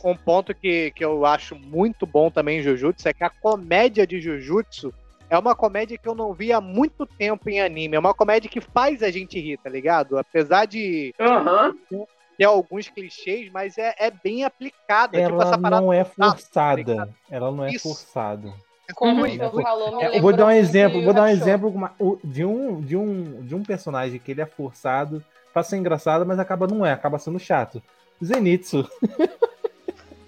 Um 0.04 0.16
ponto 0.16 0.56
que, 0.56 0.92
que 0.92 1.06
eu 1.06 1.24
acho 1.24 1.56
muito 1.56 2.06
bom 2.08 2.32
também 2.32 2.60
em 2.60 2.64
Jujutsu 2.64 3.08
é 3.08 3.14
que 3.14 3.24
a 3.24 3.30
comédia 3.30 4.08
de 4.08 4.20
Jujutsu 4.20 4.92
é 5.30 5.38
uma 5.38 5.56
comédia 5.56 5.98
que 5.98 6.08
eu 6.08 6.16
não 6.16 6.34
vi 6.34 6.52
há 6.54 6.62
muito 6.62 7.06
tempo 7.06 7.50
em 7.50 7.60
anime. 7.62 7.96
É 7.96 8.00
uma 8.00 8.14
comédia 8.14 8.50
que 8.50 8.62
faz 8.62 9.04
a 9.04 9.10
gente 9.12 9.40
rir, 9.40 9.58
tá 9.58 9.70
ligado? 9.70 10.18
Apesar 10.18 10.66
de 10.66 11.14
Uhum. 11.20 12.06
ter 12.38 12.46
alguns 12.46 12.88
clichês, 12.88 13.52
mas 13.52 13.78
é, 13.78 13.94
é 13.98 14.12
bem 14.12 14.44
aplicada. 14.44 15.18
tipo, 15.20 15.34
Ela 15.34 15.44
essa 15.44 15.58
parada 15.58 15.82
não 15.82 15.92
é 15.92 16.04
tá 16.04 16.12
forçada. 16.32 16.76
ligado? 16.76 17.14
Ela 17.30 17.52
não 17.52 17.64
é 17.64 17.70
Isso. 17.72 17.88
forçada. 17.90 18.54
Como 18.96 19.20
Ela 19.20 19.22
o 19.22 19.26
é 19.26 19.30
senhor 19.32 19.52
for- 19.52 19.62
falou, 19.64 20.02
É, 20.02 20.20
vou 20.22 20.32
dar 20.32 20.46
um 20.46 20.48
muito 20.48 20.60
exemplo, 20.60 21.04
vou 21.04 21.14
dar 21.14 21.24
um 21.24 21.28
exemplo 21.28 21.92
de 22.24 22.46
um, 22.46 22.80
de 22.80 22.96
um 22.96 23.42
de 23.42 23.54
um 23.54 23.62
personagem 23.62 24.18
que 24.18 24.32
ele 24.32 24.40
é 24.42 24.46
forçado 24.46 25.22
pra 25.54 25.62
ser 25.62 25.76
engraçado, 25.76 26.26
mas 26.26 26.40
acaba 26.40 26.68
não 26.68 26.86
é, 26.86 26.94
acaba 26.94 27.20
sendo 27.20 27.38
chato. 27.38 27.84
Zenitsu. 28.24 28.88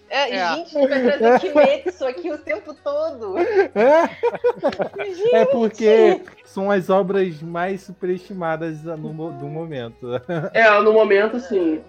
É, 0.09 0.35
É. 0.35 0.55
Gente, 0.55 0.73
vai 0.87 1.01
trazer 1.17 1.39
Kimetsu 1.39 2.05
aqui 2.05 2.31
o 2.31 2.37
tempo 2.37 2.73
todo. 2.73 3.35
É 5.31 5.45
porque 5.45 6.21
são 6.45 6.71
as 6.71 6.89
obras 6.89 7.41
mais 7.41 7.81
superestimadas 7.83 8.83
no, 8.83 9.31
do 9.31 9.45
momento. 9.45 10.07
É, 10.53 10.69
no 10.81 10.93
momento, 10.93 11.39
sim. 11.39 11.83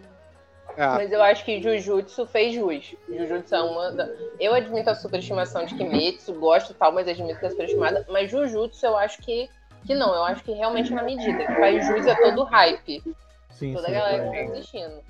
É. 0.76 0.86
Mas 0.86 1.10
eu 1.12 1.22
acho 1.22 1.44
que 1.44 1.60
Jujutsu 1.60 2.26
fez 2.26 2.54
jus. 2.54 2.94
Jujutsu 3.08 3.54
é 3.54 3.62
uma. 3.62 3.90
Da... 3.90 4.08
Eu 4.38 4.54
admito 4.54 4.88
a 4.88 4.94
superestimação 4.94 5.64
de 5.64 5.74
Kimetsu, 5.74 6.32
gosto 6.34 6.70
e 6.70 6.74
tal, 6.74 6.92
mas 6.92 7.08
admito 7.08 7.40
que 7.40 7.46
é 7.46 7.50
superestimada. 7.50 8.06
Mas 8.08 8.30
Jujutsu 8.30 8.86
eu 8.86 8.96
acho 8.96 9.18
que, 9.20 9.48
que 9.84 9.94
não. 9.94 10.14
Eu 10.14 10.22
acho 10.24 10.44
que 10.44 10.52
realmente 10.52 10.92
na 10.92 11.02
medida. 11.02 11.44
Que 11.44 11.54
faz 11.54 11.86
jus 11.86 12.06
é 12.06 12.14
todo 12.14 12.42
o 12.42 12.44
hype. 12.44 13.02
Sim, 13.50 13.74
Toda 13.74 13.88
a 13.88 13.90
sim, 13.90 13.94
galera 13.96 14.22
é. 14.24 14.30
que 14.30 14.46
tá 14.46 14.52
assistindo. 14.52 15.02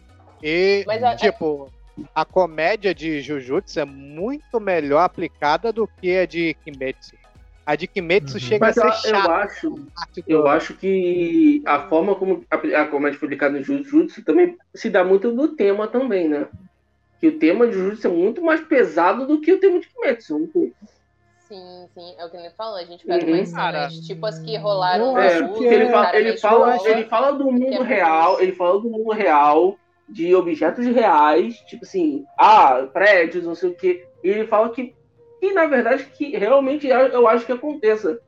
E, 0.42 0.82
Mas 0.86 1.02
a- 1.04 1.14
tipo, 1.16 1.70
a 2.14 2.24
comédia 2.24 2.94
de 2.94 3.20
Jujutsu 3.20 3.80
é 3.80 3.84
muito 3.84 4.58
melhor 4.60 5.00
aplicada 5.00 5.72
do 5.72 5.86
que 5.86 6.16
a 6.18 6.26
de 6.26 6.54
Kimetsu. 6.54 7.16
A 7.66 7.76
de 7.76 7.86
Kimetsu 7.86 8.34
Uhum. 8.34 8.40
chega 8.40 8.66
Mas 8.66 8.78
a 8.78 8.86
eu, 8.86 8.92
ser 8.92 9.08
eu 9.08 9.14
chata. 9.16 9.32
acho, 9.34 9.70
parte 9.94 10.22
do- 10.22 10.26
eu 10.26 10.48
acho 10.48 10.74
que 10.74 11.62
a 11.66 11.88
forma 11.88 12.14
como 12.14 12.44
a, 12.50 12.56
a 12.82 12.86
comédia 12.86 13.18
foi 13.18 13.26
aplicada 13.26 13.56
no 13.58 13.62
Jujutsu 13.64 14.24
também 14.24 14.56
se 14.74 14.90
dá 14.90 15.04
muito 15.04 15.30
do 15.32 15.54
tema 15.54 15.86
também, 15.86 16.28
né? 16.28 16.48
Que 17.20 17.28
o 17.28 17.38
tema 17.38 17.66
de 17.66 17.74
Jujutsu 17.74 18.06
é 18.06 18.10
muito 18.10 18.42
mais 18.42 18.60
pesado 18.62 19.26
do 19.26 19.40
que 19.40 19.52
o 19.52 19.60
tema 19.60 19.78
de 19.78 19.88
Kimetsu. 19.88 20.36
um 20.36 20.46
pouco. 20.46 20.74
Sim, 21.46 21.88
sim. 21.94 22.14
É 22.16 22.24
o 22.24 22.30
que 22.30 22.36
ele 22.36 22.50
falou. 22.50 22.76
A 22.76 22.84
gente 22.84 23.04
pega 23.04 23.26
Uhum. 23.26 23.34
umas 23.34 23.48
cenas, 23.48 23.94
tipo 24.06 24.24
as 24.24 24.38
que 24.38 24.56
rolaram 24.56 25.06
Eu 25.06 25.12
no 25.14 25.18
É, 25.18 25.26
acho 25.26 25.64
ele 25.64 25.84
o 25.84 25.90
fala, 25.90 26.04
cara 26.06 26.18
ele, 26.18 26.36
fala, 26.38 26.88
ele 26.88 27.04
fala 27.06 27.32
do 27.32 27.48
é 27.48 27.52
mundo 27.52 27.82
real, 27.82 28.40
ele 28.40 28.52
fala 28.52 28.80
do 28.80 28.88
mundo 28.88 29.10
real, 29.10 29.79
de 30.10 30.34
objetos 30.34 30.84
reais, 30.86 31.56
tipo 31.66 31.84
assim, 31.84 32.24
ah, 32.36 32.86
prédios, 32.92 33.44
não 33.44 33.54
sei 33.54 33.70
o 33.70 33.76
quê. 33.76 34.04
E 34.22 34.28
ele 34.28 34.46
fala 34.46 34.70
que, 34.70 34.92
que 35.40 35.52
na 35.52 35.66
verdade, 35.66 36.04
que 36.04 36.36
realmente 36.36 36.86
eu 36.88 37.28
acho 37.28 37.46
que 37.46 37.52
aconteça 37.52 38.18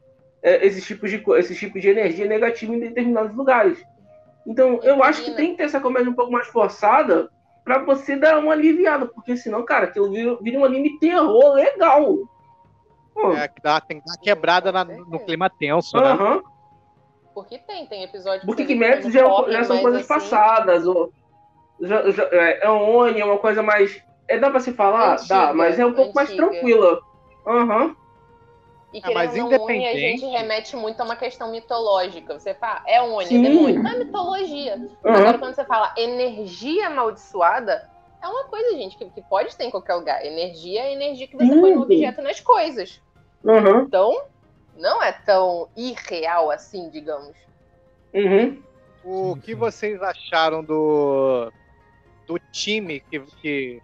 é, 0.42 0.64
esses, 0.66 0.84
tipos 0.86 1.10
de, 1.10 1.22
esses 1.36 1.58
tipos 1.58 1.82
de 1.82 1.88
energia 1.88 2.26
negativa 2.26 2.74
em 2.74 2.80
determinados 2.80 3.34
lugares. 3.36 3.78
Então, 4.46 4.80
eu 4.82 5.02
acho 5.02 5.22
que 5.24 5.30
tem 5.32 5.52
que 5.52 5.58
ter 5.58 5.64
essa 5.64 5.80
comédia 5.80 6.10
um 6.10 6.14
pouco 6.14 6.32
mais 6.32 6.48
forçada 6.48 7.28
pra 7.64 7.78
você 7.78 8.16
dar 8.16 8.38
uma 8.38 8.52
aliviada, 8.52 9.06
porque 9.06 9.36
senão, 9.36 9.64
cara, 9.64 9.84
aquilo 9.86 10.10
vira, 10.10 10.36
vira 10.40 10.58
um 10.58 10.64
anime 10.64 10.98
terror 10.98 11.54
legal. 11.54 12.16
Pô, 13.14 13.32
É, 13.34 13.46
que 13.46 13.62
dá, 13.62 13.80
tem 13.80 14.00
que 14.00 14.04
dar 14.06 14.12
uma 14.12 14.18
quebrada 14.18 14.72
na- 14.72 14.84
no 14.84 15.20
clima 15.20 15.48
tenso, 15.48 15.96
né? 15.96 16.02
aham. 16.08 16.42
Porque 17.34 17.58
tem, 17.58 17.86
tem 17.86 18.02
episódio 18.02 18.44
Porque 18.44 18.64
Kimetsu 18.64 19.08
eles 19.08 19.14
já, 19.14 19.22
já 19.50 19.64
são 19.64 19.80
coisas 19.80 20.00
assim, 20.00 20.08
passadas. 20.08 20.86
Ou, 20.86 21.12
é, 21.90 22.64
é 22.66 22.70
Oni, 22.70 23.20
é 23.20 23.24
uma 23.24 23.38
coisa 23.38 23.62
mais. 23.62 24.00
É, 24.28 24.38
dá 24.38 24.50
pra 24.50 24.60
se 24.60 24.72
falar? 24.72 25.14
Antiga, 25.14 25.34
dá, 25.46 25.52
mas 25.54 25.78
é 25.78 25.84
um 25.86 25.92
pouco 25.92 26.14
mais 26.14 26.28
antiga. 26.30 26.48
tranquila. 26.48 27.00
Aham. 27.46 27.96
E 28.94 29.00
Ah, 29.02 29.10
mas 29.14 29.30
Oni, 29.32 29.40
a 29.40 29.44
independente- 29.46 29.98
gente 30.00 30.26
remete 30.26 30.76
muito 30.76 31.00
a 31.00 31.04
uma 31.04 31.16
questão 31.16 31.50
mitológica. 31.50 32.38
Você 32.38 32.52
fala, 32.54 32.82
é 32.86 33.00
Oni, 33.02 33.26
Sim. 33.26 33.44
é 33.44 33.48
demônio. 33.48 33.82
Não 33.82 33.90
é 33.90 33.98
mitologia. 33.98 34.74
Aham. 35.04 35.16
Agora, 35.16 35.38
quando 35.38 35.54
você 35.54 35.64
fala 35.64 35.94
energia 35.96 36.88
amaldiçoada, 36.88 37.90
é 38.22 38.28
uma 38.28 38.44
coisa, 38.44 38.70
gente, 38.76 38.96
que, 38.96 39.06
que 39.10 39.22
pode 39.22 39.56
ter 39.56 39.64
em 39.64 39.70
qualquer 39.70 39.94
lugar. 39.94 40.24
Energia 40.24 40.82
é 40.82 40.92
energia 40.92 41.26
que 41.26 41.36
você 41.36 41.46
Sim. 41.46 41.60
põe 41.60 41.74
no 41.74 41.82
objeto 41.82 42.20
nas 42.22 42.38
coisas. 42.40 43.00
Aham. 43.46 43.84
Então, 43.88 44.22
não 44.76 45.02
é 45.02 45.10
tão 45.10 45.68
irreal 45.76 46.50
assim, 46.50 46.88
digamos. 46.90 47.34
Uhum. 48.14 48.62
O 49.04 49.36
que 49.36 49.54
vocês 49.54 50.00
acharam 50.02 50.62
do, 50.62 51.50
do 52.26 52.38
time 52.50 53.00
que, 53.00 53.20
que, 53.40 53.82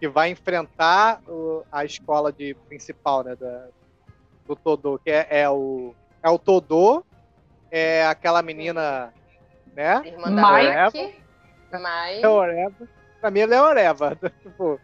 que 0.00 0.08
vai 0.08 0.30
enfrentar 0.30 1.20
o- 1.28 1.62
a 1.70 1.84
escola 1.84 2.32
de 2.32 2.54
principal, 2.68 3.22
né? 3.24 3.34
Da, 3.36 3.68
do 4.46 4.56
Todô, 4.56 4.98
que 4.98 5.10
é, 5.10 5.26
é 5.30 5.50
o, 5.50 5.94
é 6.22 6.30
o 6.30 6.38
Todô, 6.38 7.04
é 7.70 8.06
aquela 8.06 8.42
menina, 8.42 9.12
né? 9.74 10.02
Irmã 10.06 10.34
da 10.34 10.52
Mike. 10.52 10.98
Mike, 11.02 11.22
mas 11.82 12.22
Leoreva. 12.22 12.88
Pra 13.20 13.30
mim, 13.30 13.40
é 13.40 13.46
Leoreva. 13.46 14.16
tipo, 14.42 14.80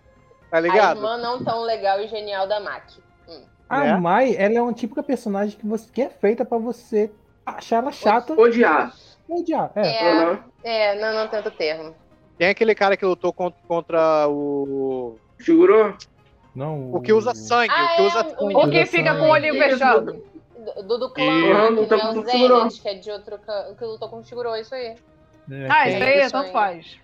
tá 0.51 0.59
a 0.59 0.61
ligado? 0.61 0.97
irmã 0.99 1.17
não 1.17 1.43
tão 1.43 1.63
legal 1.63 2.01
e 2.01 2.09
genial 2.09 2.47
da 2.47 2.61
Maki. 2.61 3.01
Hum. 3.29 3.43
A 3.69 3.81
Né? 3.85 3.97
Mai, 3.97 4.37
ela 4.37 4.55
é 4.59 4.63
uma 4.63 4.73
típica 4.75 5.03
personagem 5.03 5.59
que, 5.59 5.67
você, 5.67 5.91
que 5.91 6.03
é 6.03 6.11
feita 6.11 6.45
pra 6.45 6.59
você 6.59 7.11
achar 7.47 7.77
ela 7.77 7.91
chata 7.93 8.35
Odiar. 8.39 8.93
odiar. 9.29 9.73
É. 9.77 9.89
É, 9.89 10.39
é, 10.63 11.01
não, 11.01 11.15
não 11.15 11.29
tento 11.29 11.51
termo. 11.51 11.95
Tem 12.39 12.49
aquele 12.49 12.75
cara 12.75 12.97
que 12.97 13.05
lutou 13.05 13.33
contra, 13.33 13.59
contra 13.67 14.29
o. 14.29 15.17
Segurou? 15.41 15.95
Não, 16.55 16.93
O 16.95 17.01
que 17.01 17.13
usa 17.13 17.35
sangue, 17.35 17.73
Ah, 17.73 17.85
o 17.85 17.97
que 17.97 18.03
é, 18.03 18.07
usa 18.07 18.27
o 18.27 18.31
sangue. 18.41 18.55
O 18.57 18.71
que 18.71 18.87
fica 18.87 19.15
com 19.17 19.25
o 19.25 19.31
olhinho 19.31 19.55
Isso. 19.57 19.71
fechado. 19.71 20.23
Do, 20.57 20.83
do, 20.83 20.99
do 20.99 21.11
clã, 21.13 21.25
E- 21.25 21.53
lá, 21.53 21.71
Não, 21.71 21.85
que 21.85 21.91
não 21.97 22.69
é 22.89 22.91
é 22.91 22.95
de 22.95 23.11
outro 23.11 23.39
clã, 23.39 23.75
que 23.77 23.85
lutou 23.85 24.09
com 24.09 24.19
o 24.19 24.25
Shiguro, 24.25 24.55
isso 24.57 24.75
aí. 24.75 24.95
É, 25.51 25.69
Ah, 25.69 25.89
isso 25.89 26.03
aí, 26.03 26.21
Isso 26.21 26.31
tanto 26.33 26.47
aí. 26.47 26.53
faz. 26.53 26.97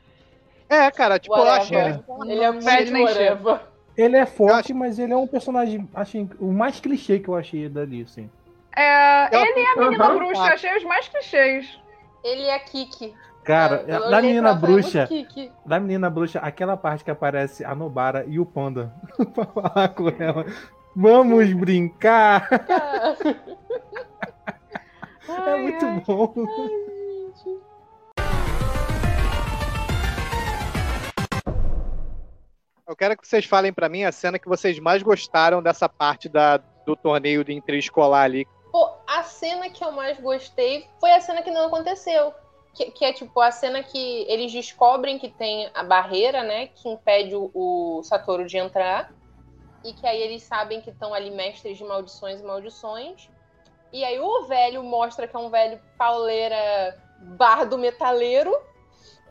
É, 0.69 0.91
cara, 0.93 1.19
tipo, 1.19 1.37
eu 1.37 1.43
achei. 1.43 1.77
Whatever. 1.77 2.01
Ele 2.29 2.45
é 2.45 2.51
muito. 2.53 3.61
Ele 3.97 4.17
é 4.17 4.25
forte, 4.25 4.73
acho- 4.73 4.75
mas 4.75 4.99
ele 4.99 5.13
é 5.13 5.17
um 5.17 5.27
personagem, 5.27 5.87
achei, 5.93 6.27
o 6.39 6.53
mais 6.53 6.79
clichê 6.81 7.19
que 7.19 7.29
eu 7.29 7.35
achei 7.35 7.69
dali, 7.69 8.03
assim. 8.03 8.31
É, 8.77 9.37
ele 9.37 9.61
e 9.61 9.67
a 9.67 9.77
menina 9.77 10.05
Aham. 10.07 10.15
bruxa, 10.17 10.43
achei 10.43 10.75
os 10.77 10.85
mais 10.85 11.09
clichês. 11.09 11.67
Ele 12.25 12.45
é 12.45 12.59
Kiki. 12.61 13.13
Cara, 13.51 13.85
Eu 13.87 14.11
da 14.11 14.23
menina 14.23 14.55
falei, 14.55 14.75
bruxa, 14.77 15.09
"Muito 15.11 15.29
Kiki. 15.35 15.53
da 15.67 15.81
menina 15.81 16.09
bruxa, 16.09 16.39
aquela 16.39 16.77
parte 16.77 17.03
que 17.03 17.11
aparece 17.11 17.65
a 17.65 17.75
Nobara 17.75 18.25
e 18.29 18.39
o 18.39 18.47
Panda 18.47 18.93
pra 19.35 19.45
falar 19.45 19.89
com 19.89 20.09
ela. 20.09 20.47
Vamos 20.95 21.53
brincar! 21.55 22.49
É 25.47 25.57
muito 25.57 25.87
bom. 26.07 26.35
Eu 32.87 32.97
quero 32.97 33.17
que 33.17 33.27
vocês 33.27 33.45
falem 33.45 33.73
pra 33.73 33.89
mim 33.89 34.03
a 34.05 34.11
cena 34.11 34.39
que 34.39 34.49
vocês 34.49 34.79
mais 34.81 35.03
gostaram 35.03 35.63
dessa 35.63 35.89
parte 35.89 36.29
da, 36.29 36.57
do 36.85 36.97
torneio 36.97 37.45
de 37.45 37.53
interescolar 37.53 38.25
ali. 38.25 38.47
Pô, 38.73 38.91
a 39.09 39.23
cena 39.23 39.69
que 39.71 39.85
eu 39.85 39.93
mais 39.93 40.19
gostei 40.21 40.87
foi 40.99 41.13
a 41.13 41.21
cena 41.21 41.43
que 41.43 41.51
não 41.51 41.67
aconteceu. 41.67 42.33
Que, 42.75 42.91
que 42.91 43.05
é 43.05 43.13
tipo 43.13 43.41
a 43.41 43.51
cena 43.51 43.83
que 43.83 44.25
eles 44.29 44.53
descobrem 44.53 45.19
que 45.19 45.29
tem 45.29 45.69
a 45.75 45.83
barreira, 45.83 46.43
né? 46.43 46.69
Que 46.69 46.89
impede 46.89 47.35
o, 47.35 47.51
o 47.53 48.03
Satoru 48.03 48.47
de 48.47 48.59
entrar. 48.59 49.13
E 49.85 49.93
que 49.93 50.07
aí 50.07 50.21
eles 50.21 50.43
sabem 50.43 50.81
que 50.81 50.91
estão 50.91 51.13
ali 51.13 51.31
mestres 51.31 51.79
de 51.79 51.85
maldições 51.85 52.41
e 52.41 52.45
maldições. 52.45 53.29
E 53.93 54.05
aí 54.05 54.21
o 54.21 54.47
velho 54.47 54.85
mostra 54.85 55.27
que 55.27 55.35
é 55.35 55.39
um 55.39 55.51
velho 55.51 55.81
pauleira 55.99 56.97
bar 57.19 57.65
do 57.65 57.77
metaleiro. 57.77 58.57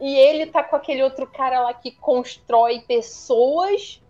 E 0.01 0.15
ele 0.15 0.45
tá 0.45 0.63
com 0.63 0.75
aquele 0.75 1.03
outro 1.03 1.27
cara 1.27 1.61
lá 1.61 1.73
que 1.73 1.91
constrói 1.91 2.81
pessoas 2.81 4.01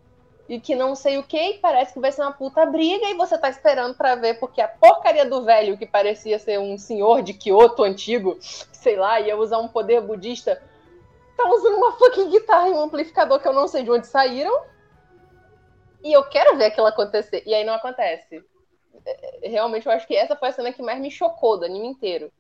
e 0.50 0.60
que 0.60 0.76
não 0.76 0.96
sei 0.96 1.20
o 1.20 1.24
que, 1.24 1.60
parece 1.62 1.94
que 1.94 2.00
vai 2.00 2.12
ser 2.12 2.24
uma 2.24 2.32
puta 2.32 2.66
briga, 2.66 3.08
e 3.08 3.14
você 3.14 3.38
tá 3.38 3.50
esperando 3.52 3.94
para 3.94 4.16
ver, 4.16 4.40
porque 4.40 4.60
a 4.60 4.68
porcaria 4.68 5.24
do 5.24 5.44
velho, 5.46 5.78
que 5.78 5.86
parecia 5.86 6.40
ser 6.40 6.60
um 6.60 6.76
senhor 6.76 7.22
de 7.22 7.36
Kyoto 7.36 7.84
antigo, 7.84 8.36
sei 8.80 8.96
lá, 8.96 9.20
ia 9.20 9.38
usar 9.38 9.60
um 9.60 9.68
poder 9.68 10.02
budista, 10.02 10.62
tá 11.36 11.50
usando 11.50 11.76
uma 11.76 11.92
fucking 11.94 12.30
guitarra 12.30 12.70
e 12.70 12.72
um 12.72 12.82
amplificador 12.82 13.40
que 13.40 13.48
eu 13.48 13.54
não 13.54 13.68
sei 13.68 13.84
de 13.84 13.92
onde 13.92 14.08
saíram. 14.08 14.64
E 16.04 16.14
eu 16.14 16.24
quero 16.24 16.58
ver 16.58 16.66
aquilo 16.66 16.88
acontecer. 16.88 17.44
E 17.46 17.54
aí 17.54 17.66
não 17.66 17.74
acontece. 17.74 18.44
É, 19.06 19.50
Realmente, 19.50 19.86
eu 19.86 19.92
acho 19.92 20.08
que 20.08 20.16
essa 20.16 20.36
foi 20.36 20.48
a 20.48 20.52
cena 20.52 20.72
que 20.72 20.82
mais 20.82 21.00
me 21.00 21.12
chocou 21.12 21.58
do 21.58 21.66
anime 21.66 21.88
inteiro. 21.88 22.32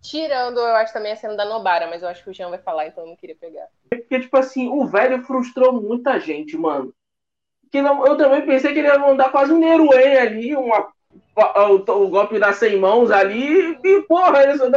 Tirando, 0.00 0.58
eu 0.58 0.76
acho 0.76 0.92
também 0.92 1.12
a 1.12 1.16
cena 1.16 1.36
da 1.36 1.44
Nobara, 1.44 1.86
mas 1.88 2.02
eu 2.02 2.08
acho 2.08 2.22
que 2.22 2.30
o 2.30 2.34
Jean 2.34 2.50
vai 2.50 2.58
falar, 2.58 2.86
então 2.86 3.04
eu 3.04 3.08
não 3.08 3.16
queria 3.16 3.36
pegar. 3.36 3.66
Porque, 3.90 4.20
tipo 4.20 4.36
assim, 4.36 4.68
o 4.68 4.86
velho 4.86 5.22
frustrou 5.24 5.72
muita 5.72 6.18
gente, 6.20 6.56
mano. 6.56 6.92
Que 7.70 7.82
não, 7.82 8.06
eu 8.06 8.16
também 8.16 8.44
pensei 8.46 8.72
que 8.72 8.78
ele 8.78 8.88
ia 8.88 8.98
mandar 8.98 9.30
quase 9.30 9.52
um 9.52 9.58
Neruê 9.58 10.18
ali, 10.18 10.56
uma, 10.56 10.92
o, 11.40 12.04
o 12.04 12.08
golpe 12.08 12.38
das 12.38 12.56
100 12.56 12.78
mãos 12.78 13.10
ali, 13.10 13.78
e 13.84 14.02
porra, 14.02 14.42
ele 14.42 14.56
só 14.58 14.70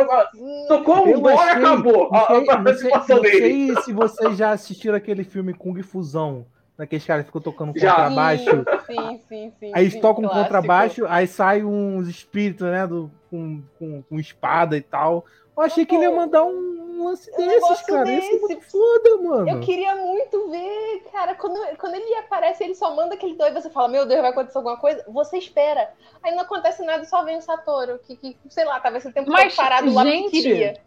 tocou, 0.68 1.08
um 1.08 1.20
gol 1.22 1.32
e 1.32 1.50
acabou 1.50 2.10
Não 2.12 2.20
a, 2.20 2.28
sei, 2.28 2.50
a 2.50 2.58
não 2.62 2.76
sei- 2.76 3.16
não 3.16 3.22
dele. 3.22 3.74
sei 3.74 3.76
se 3.84 3.94
vocês 3.94 4.38
já 4.38 4.52
assistiram 4.52 4.96
aquele 4.96 5.24
filme 5.24 5.54
Kung 5.54 5.82
Fusão, 5.82 6.46
naqueles 6.78 7.06
caras 7.06 7.24
que 7.24 7.28
ficam 7.28 7.42
tocando 7.42 7.78
Já. 7.78 7.94
contrabaixo. 7.94 8.66
Sim, 8.88 9.20
sim, 9.30 9.52
sim. 9.60 9.72
Aí 9.74 9.84
eles 9.84 9.94
sim, 9.94 10.02
tocam 10.02 10.24
clássico. 10.24 10.44
contrabaixo, 10.44 11.06
aí 11.08 11.28
sai 11.28 11.64
uns 11.64 12.08
espíritos, 12.08 12.68
né? 12.68 12.88
Do, 12.88 13.12
com, 13.30 13.62
com, 13.78 14.02
com 14.04 14.20
espada 14.20 14.76
e 14.76 14.82
tal. 14.82 15.26
Eu 15.56 15.64
achei 15.64 15.86
que 15.86 15.94
ele 15.96 16.06
ia 16.06 16.16
mandar 16.16 16.44
um 16.44 16.71
lance 17.06 17.32
Um 17.32 17.38
desses, 17.38 17.54
negócio 17.54 17.86
cara. 17.86 18.12
Isso 18.12 18.28
é 18.28 18.32
desse. 18.32 18.42
muito 18.42 18.62
foda, 18.72 19.18
mano. 19.18 19.50
Eu 19.50 19.60
queria 19.60 19.96
muito 19.96 20.50
ver, 20.50 21.04
cara, 21.12 21.36
quando, 21.36 21.60
quando 21.78 21.96
ele 21.96 22.16
aparece, 22.16 22.64
ele 22.64 22.76
só 22.76 22.96
manda 22.96 23.16
aquele 23.16 23.36
doido, 23.36 23.62
você 23.62 23.70
fala, 23.70 23.88
meu 23.88 24.06
Deus, 24.06 24.22
vai 24.22 24.32
acontecer 24.32 24.58
alguma 24.58 24.78
coisa? 24.78 25.04
Você 25.08 25.38
espera. 25.38 25.92
Aí 26.24 26.34
não 26.34 26.42
acontece 26.42 26.84
nada, 26.84 27.04
só 27.06 27.24
vem 27.24 27.38
o 27.38 27.42
Satoru, 27.42 28.00
que, 28.00 28.16
que 28.16 28.38
sei 28.50 28.66
lá, 28.66 28.80
tava 28.80 28.98
esse 28.98 29.12
tempo 29.12 29.32
Mas, 29.32 29.56
parado 29.56 29.94
lá 29.94 30.04
porque 30.04 30.18
gente, 30.18 30.32
queria. 30.32 30.82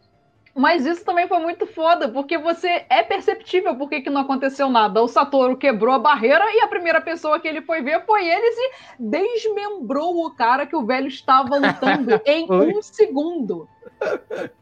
Mas 0.56 0.86
isso 0.86 1.04
também 1.04 1.26
foi 1.26 1.38
muito 1.40 1.66
foda, 1.66 2.08
porque 2.08 2.38
você 2.38 2.84
é 2.88 3.02
perceptível 3.02 3.74
por 3.76 3.88
que 3.88 4.08
não 4.08 4.20
aconteceu 4.20 4.68
nada. 4.70 5.02
O 5.02 5.08
Satoru 5.08 5.56
quebrou 5.56 5.92
a 5.94 5.98
barreira 5.98 6.44
e 6.52 6.60
a 6.60 6.68
primeira 6.68 7.00
pessoa 7.00 7.40
que 7.40 7.48
ele 7.48 7.60
foi 7.62 7.82
ver 7.82 8.04
foi 8.06 8.24
eles 8.28 8.54
e 8.56 8.72
desmembrou 9.00 10.24
o 10.24 10.30
cara 10.34 10.64
que 10.66 10.76
o 10.76 10.86
velho 10.86 11.08
estava 11.08 11.56
lutando 11.56 12.20
em 12.24 12.46
um 12.50 12.80
segundo. 12.82 13.68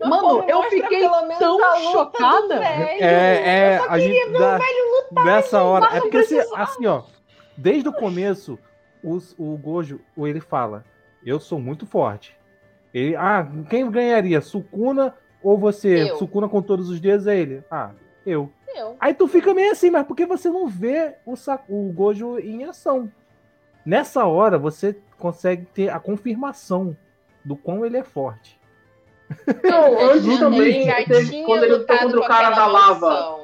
Mano, 0.05 0.45
eu 0.49 0.63
fiquei 0.65 1.01
pelo 1.01 1.23
menos 1.23 1.39
tão 1.39 1.77
chocada. 1.93 2.65
É, 2.65 2.99
é, 3.01 3.75
Eu 3.77 3.79
só 3.81 3.85
a 3.85 3.99
queria 3.99 4.15
gente 4.25 4.33
ver 4.33 4.39
dá- 4.39 4.57
o 4.57 4.59
velho 4.59 4.93
lutar. 5.03 5.25
Nessa 5.25 5.63
hora. 5.63 5.97
É 5.97 6.01
porque 6.01 6.17
assim, 6.19 6.39
assim, 6.55 6.87
ó. 6.87 7.03
Desde 7.57 7.89
o 7.89 7.93
começo, 7.93 8.59
os- 9.05 9.35
o 9.39 9.57
Gojo, 9.59 10.01
o- 10.17 10.27
ele 10.27 10.41
fala: 10.41 10.85
Eu 11.25 11.39
sou 11.39 11.59
muito 11.61 11.85
forte. 11.87 12.37
Ele, 12.95 13.15
ah, 13.17 13.47
quem 13.71 13.91
ganharia? 13.91 14.41
Sukuna 14.41 15.15
ou 15.43 15.59
você? 15.59 16.11
Eu. 16.11 16.17
Sukuna 16.17 16.49
com 16.49 16.63
todos 16.63 16.89
os 16.89 17.01
dedos 17.01 17.27
é 17.27 17.37
ele. 17.39 17.63
Ah, 17.71 17.91
eu. 18.27 18.51
Eu. 18.75 18.97
Aí 18.99 19.13
tu 19.13 19.29
fica 19.29 19.53
meio 19.53 19.73
assim, 19.73 19.91
mas 19.91 20.07
por 20.07 20.17
que 20.17 20.25
você 20.25 20.49
não 20.49 20.67
vê 20.67 21.15
o, 21.27 21.35
o 21.69 21.93
Gojo 21.93 22.39
em 22.39 22.65
ação? 22.65 23.11
Nessa 23.85 24.25
hora, 24.25 24.59
você 24.59 24.97
consegue 25.19 25.67
ter 25.67 25.89
a 25.91 25.99
confirmação 26.01 26.97
do 27.45 27.57
quão 27.57 27.85
ele 27.85 27.97
é 27.99 28.03
forte. 28.05 28.59
Não, 29.65 29.99
antes 30.11 30.27
Ele 30.27 30.39
também, 30.39 30.85
já 30.85 31.05
teve- 31.05 31.29
tinha 31.31 31.45
quando 31.47 31.65
ele 31.65 31.73
lutou 31.77 31.95
lutado 31.97 32.05
contra 32.13 32.21
o 32.21 32.27
cara 32.29 32.51
da 32.51 32.67
lava. 32.67 33.41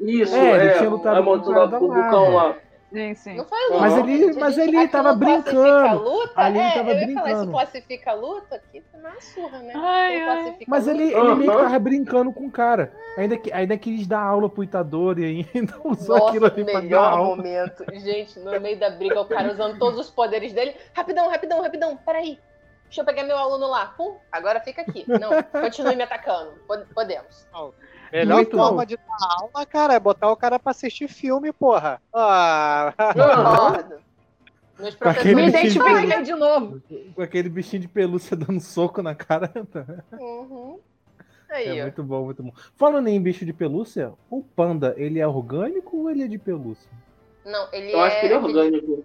Isso, 0.00 0.34
É, 0.34 0.50
ele 0.56 0.64
é, 0.70 0.78
tinha 0.78 0.88
lutado 0.90 1.18
a 1.18 1.22
com 1.22 1.30
o 1.36 1.42
cara 1.42 1.58
lá 1.60 1.66
da 1.66 1.78
lava. 2.18 2.56
Sim, 2.92 3.14
sim. 3.14 3.34
Não 3.36 3.44
foi 3.44 3.58
Mas 3.70 3.92
luta, 3.94 4.10
ele- 4.10 4.18
gente. 4.26 4.38
mas 4.40 4.58
ele 4.58 4.76
Aquilo 4.76 4.90
tava 4.92 5.16
classifica 5.16 5.52
brincando. 5.62 5.86
a 5.88 5.92
luta? 5.92 6.32
Ali 6.36 6.58
ele 6.58 6.66
é, 6.66 6.72
tava 6.74 6.90
eu 6.90 6.94
ia 6.94 7.00
falar, 7.00 7.06
isso 7.06 7.22
brincando. 7.22 7.50
classifica 7.52 8.10
a 8.10 8.14
luta? 8.14 8.56
Aqui 8.56 8.82
foi 8.90 9.00
uma 9.00 9.20
surra, 9.20 9.58
né? 9.60 9.72
Ai, 9.76 10.22
ai. 10.22 10.56
Mas 10.66 10.88
ele, 10.88 11.02
ele 11.04 11.34
meio 11.36 11.50
que 11.52 11.56
tava 11.56 11.78
brincando 11.78 12.32
com 12.32 12.46
o 12.46 12.50
cara. 12.50 12.92
Ainda, 13.16 13.36
que, 13.38 13.52
ainda 13.52 13.78
quis 13.78 14.06
dar 14.08 14.20
aula 14.22 14.48
pro 14.50 14.64
Itadori 14.64 15.22
e 15.22 15.46
ainda 15.58 15.74
usou 15.84 16.28
aquilo 16.28 16.46
Nossa, 16.46 16.54
ali 16.56 16.64
pra 16.64 16.72
dar 16.74 16.82
melhor 16.82 17.12
aula. 17.12 17.36
momento. 17.36 17.84
Gente, 17.92 18.38
no 18.40 18.60
meio 18.60 18.78
da 18.78 18.90
briga, 18.90 19.20
o 19.20 19.24
cara 19.26 19.52
usando 19.52 19.78
todos 19.78 19.98
os 20.00 20.10
poderes 20.10 20.52
dele. 20.52 20.74
Rapidão, 20.92 21.30
rapidão, 21.30 21.62
rapidão, 21.62 21.96
peraí. 21.96 22.38
Deixa 22.86 23.02
eu 23.02 23.04
pegar 23.04 23.22
meu 23.22 23.38
aluno 23.38 23.68
lá. 23.68 23.86
Pum, 23.96 24.16
agora 24.32 24.58
fica 24.58 24.82
aqui. 24.82 25.04
Não, 25.06 25.30
continue 25.60 25.94
me 25.94 26.02
atacando. 26.02 26.54
Pod- 26.66 26.86
Podemos. 26.92 27.46
Melhor 28.12 28.36
Muito 28.36 28.56
forma 28.56 28.78
bom. 28.78 28.84
de 28.84 28.96
dar 28.96 29.28
aula, 29.40 29.66
cara, 29.66 29.94
é 29.94 30.00
botar 30.00 30.30
o 30.30 30.36
cara 30.36 30.58
pra 30.58 30.70
assistir 30.72 31.08
filme, 31.08 31.52
porra. 31.52 32.00
Ah, 32.12 32.92
Concordo. 32.96 33.94
Meus 34.78 34.94
Com 34.94 35.08
aquele 35.08 35.34
professores 35.34 35.34
Me 35.36 35.62
bichinho 35.62 35.84
de 35.84 35.90
identifiquei 35.90 36.22
de 36.22 36.34
novo. 36.34 36.82
Com 37.14 37.22
aquele 37.22 37.48
bichinho 37.48 37.82
de 37.82 37.88
pelúcia 37.88 38.36
dando 38.36 38.60
soco 38.60 39.02
na 39.02 39.14
cara. 39.14 39.50
Uhum. 40.18 40.78
Aí, 41.50 41.78
É 41.78 41.80
ó. 41.80 41.84
muito 41.84 42.02
bom, 42.04 42.24
muito 42.24 42.42
bom. 42.44 42.52
Falando 42.76 43.08
em 43.08 43.20
bicho 43.20 43.44
de 43.44 43.52
pelúcia, 43.52 44.12
o 44.30 44.40
panda, 44.42 44.94
ele 44.96 45.18
é 45.18 45.26
orgânico 45.26 45.96
ou 45.98 46.10
ele 46.10 46.22
é 46.22 46.28
de 46.28 46.38
pelúcia? 46.38 46.88
Não, 47.44 47.68
ele 47.72 47.92
Eu 47.92 47.98
é. 48.00 48.06
acho 48.06 48.20
que 48.20 48.26
ele 48.26 48.34
é 48.34 48.36
aquele- 48.36 48.58
orgânico. 48.58 49.04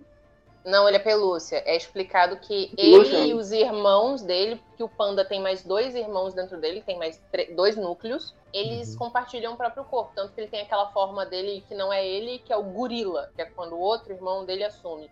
Não, 0.65 0.87
ele 0.87 0.97
é 0.97 0.99
pelúcia. 0.99 1.61
É 1.65 1.75
explicado 1.75 2.39
que 2.39 2.73
Pelúcia? 2.75 3.17
ele 3.17 3.29
e 3.29 3.33
os 3.33 3.51
irmãos 3.51 4.23
dele, 4.23 4.61
que 4.75 4.83
o 4.83 4.89
panda 4.89 5.23
tem 5.23 5.39
mais 5.41 5.63
dois 5.63 5.93
irmãos 5.95 6.33
dentro 6.33 6.59
dele, 6.59 6.81
tem 6.81 6.97
mais 6.97 7.21
dois 7.55 7.75
núcleos, 7.77 8.35
eles 8.51 8.89
Uhum. 8.91 8.95
compartilham 8.95 9.53
o 9.53 9.57
próprio 9.57 9.85
corpo. 9.85 10.13
Tanto 10.15 10.33
que 10.33 10.41
ele 10.41 10.49
tem 10.49 10.61
aquela 10.61 10.91
forma 10.91 11.25
dele 11.25 11.61
que 11.67 11.75
não 11.75 11.93
é 11.93 12.05
ele, 12.05 12.39
que 12.39 12.51
é 12.51 12.57
o 12.57 12.63
gorila, 12.63 13.29
que 13.35 13.41
é 13.43 13.45
quando 13.45 13.73
o 13.73 13.79
outro 13.79 14.11
irmão 14.13 14.45
dele 14.45 14.63
assume. 14.63 15.11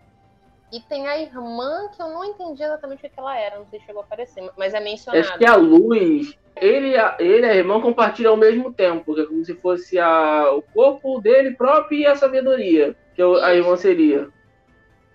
E 0.72 0.82
tem 0.82 1.08
a 1.08 1.18
irmã 1.20 1.90
que 1.96 2.02
eu 2.02 2.10
não 2.10 2.26
entendi 2.26 2.64
exatamente 2.64 3.06
o 3.06 3.10
que 3.10 3.20
ela 3.20 3.38
era, 3.38 3.60
não 3.60 3.68
sei 3.68 3.80
se 3.80 3.86
chegou 3.86 4.02
a 4.02 4.06
aparecer, 4.06 4.52
mas 4.58 4.74
é 4.74 4.80
mencionado. 4.82 5.22
Acho 5.22 5.38
que 5.38 5.46
a 5.46 5.56
luz, 5.56 6.28
ele, 6.60 6.90
e 6.92 6.98
a- 6.98 7.16
ele 7.20 7.46
a 7.46 7.56
irmã 7.56 7.80
compartilham 7.82 8.32
ao 8.32 8.38
mesmo 8.38 8.74
tempo, 8.74 9.14
que 9.14 9.22
é 9.22 9.26
como 9.26 9.44
se 9.46 9.56
fosse 9.56 10.00
a, 10.00 10.52
o 10.52 10.64
corpo 10.74 11.20
dele 11.22 11.56
próprio 11.56 12.00
e 12.00 12.06
a 12.06 12.16
sabedoria, 12.16 12.96
que 13.14 13.22
a 13.22 13.54
irmã 13.56 13.76
seria. 13.78 14.28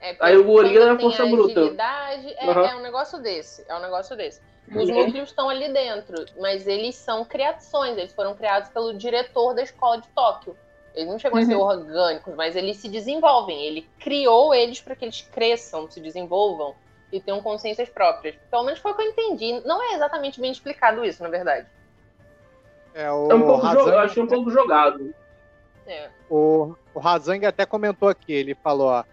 É, 0.01 0.17
Aí 0.21 0.37
o 0.37 0.45
gorila 0.45 0.87
é 0.87 0.91
a 0.91 0.99
força 0.99 1.27
bruta. 1.27 1.61
agilidade, 1.61 2.35
é, 2.39 2.51
Aham. 2.51 2.67
é 2.67 2.77
um 2.77 2.81
negócio 2.83 3.19
desse. 3.21 3.65
É 3.69 3.75
um 3.75 3.81
negócio 3.81 4.17
desse. 4.17 4.41
Os 4.69 4.89
Uhum. 4.89 5.07
núcleos 5.07 5.31
estão 5.31 5.49
ali 5.49 5.73
dentro, 5.73 6.25
mas 6.39 6.67
eles 6.67 6.95
são 6.95 7.25
criações, 7.25 7.97
eles 7.97 8.13
foram 8.13 8.35
criados 8.35 8.69
pelo 8.71 8.93
diretor 8.97 9.55
da 9.55 9.63
escola 9.63 10.01
de 10.01 10.09
Tóquio. 10.09 10.57
Eles 10.95 11.09
não 11.11 11.19
chegam 11.19 11.39
a 11.39 11.45
ser 11.45 11.55
Uhum. 11.55 11.63
orgânicos, 11.63 12.35
mas 12.35 12.55
eles 12.55 12.77
se 12.77 12.89
desenvolvem. 12.89 13.65
Ele 13.65 13.89
criou 13.99 14.53
eles 14.55 14.81
para 14.81 14.95
que 14.95 15.05
eles 15.05 15.23
cresçam, 15.33 15.91
se 15.91 16.01
desenvolvam 16.01 16.75
e 17.11 17.21
tenham 17.21 17.41
consciências 17.41 17.89
próprias. 17.89 18.37
Pelo 18.51 18.65
menos 18.65 18.79
foi 18.81 18.93
o 18.93 18.95
que 18.95 19.03
eu 19.03 19.07
entendi. 19.11 19.61
Não 19.65 19.83
é 19.83 19.95
exatamente 19.95 20.41
bem 20.41 20.51
explicado 20.51 21.05
isso, 21.05 21.23
na 21.23 21.29
verdade. 21.29 21.67
é 22.95 23.11
o 23.11 23.31
É 23.31 23.35
um 23.35 23.43
pouco 23.47 23.67
um 24.21 24.27
pouco 24.27 24.51
jogado. 24.51 25.15
É. 25.87 26.11
O, 26.29 26.75
o 26.93 26.99
Razang 26.99 27.47
até 27.47 27.65
comentou 27.65 28.09
aqui, 28.09 28.33
ele 28.33 28.55
falou, 28.55 28.89
ó. 28.89 29.05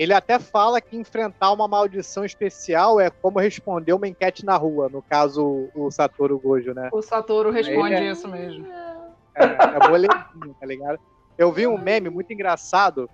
Ele 0.00 0.14
até 0.14 0.38
fala 0.38 0.80
que 0.80 0.96
enfrentar 0.96 1.52
uma 1.52 1.68
maldição 1.68 2.24
especial 2.24 2.98
é 2.98 3.10
como 3.10 3.38
responder 3.38 3.92
uma 3.92 4.08
enquete 4.08 4.46
na 4.46 4.56
rua, 4.56 4.88
no 4.88 5.02
caso 5.02 5.68
o 5.74 5.90
Satoru 5.90 6.38
Gojo, 6.38 6.72
né? 6.72 6.88
O 6.90 7.02
Satoru 7.02 7.50
responde 7.50 7.96
é- 7.96 8.10
isso 8.10 8.26
mesmo. 8.26 8.66
É, 9.36 9.44
é 9.44 9.88
boletim, 9.90 10.54
tá 10.58 10.64
ligado? 10.64 10.98
Eu 11.36 11.52
vi 11.52 11.66
um 11.66 11.76
meme 11.76 12.08
muito 12.08 12.32
engraçado, 12.32 13.10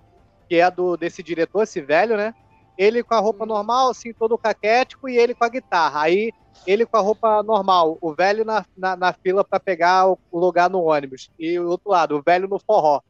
que 0.47 0.55
é 0.55 0.71
do 0.71 0.95
desse 0.95 1.21
diretor, 1.21 1.63
esse 1.63 1.81
velho, 1.81 2.15
né? 2.15 2.33
Ele 2.77 3.03
com 3.03 3.15
a 3.15 3.19
roupa 3.19 3.45
normal, 3.45 3.89
assim, 3.89 4.13
todo 4.13 4.37
caquético, 4.37 5.09
e 5.09 5.17
ele 5.17 5.35
com 5.35 5.43
a 5.43 5.49
guitarra. 5.49 6.03
Aí, 6.03 6.31
ele 6.65 6.85
com 6.85 6.95
a 6.95 7.01
roupa 7.01 7.43
normal, 7.43 7.97
o 7.99 8.15
velho 8.15 8.45
na, 8.45 8.63
na, 8.77 8.95
na 8.95 9.11
fila 9.11 9.43
pra 9.43 9.59
pegar 9.59 10.07
o 10.07 10.17
lugar 10.31 10.69
no 10.69 10.83
ônibus. 10.83 11.29
E 11.37 11.59
o 11.59 11.67
outro 11.67 11.89
lado, 11.89 12.15
o 12.15 12.23
velho 12.25 12.47
no 12.47 12.57
forró. 12.65 13.01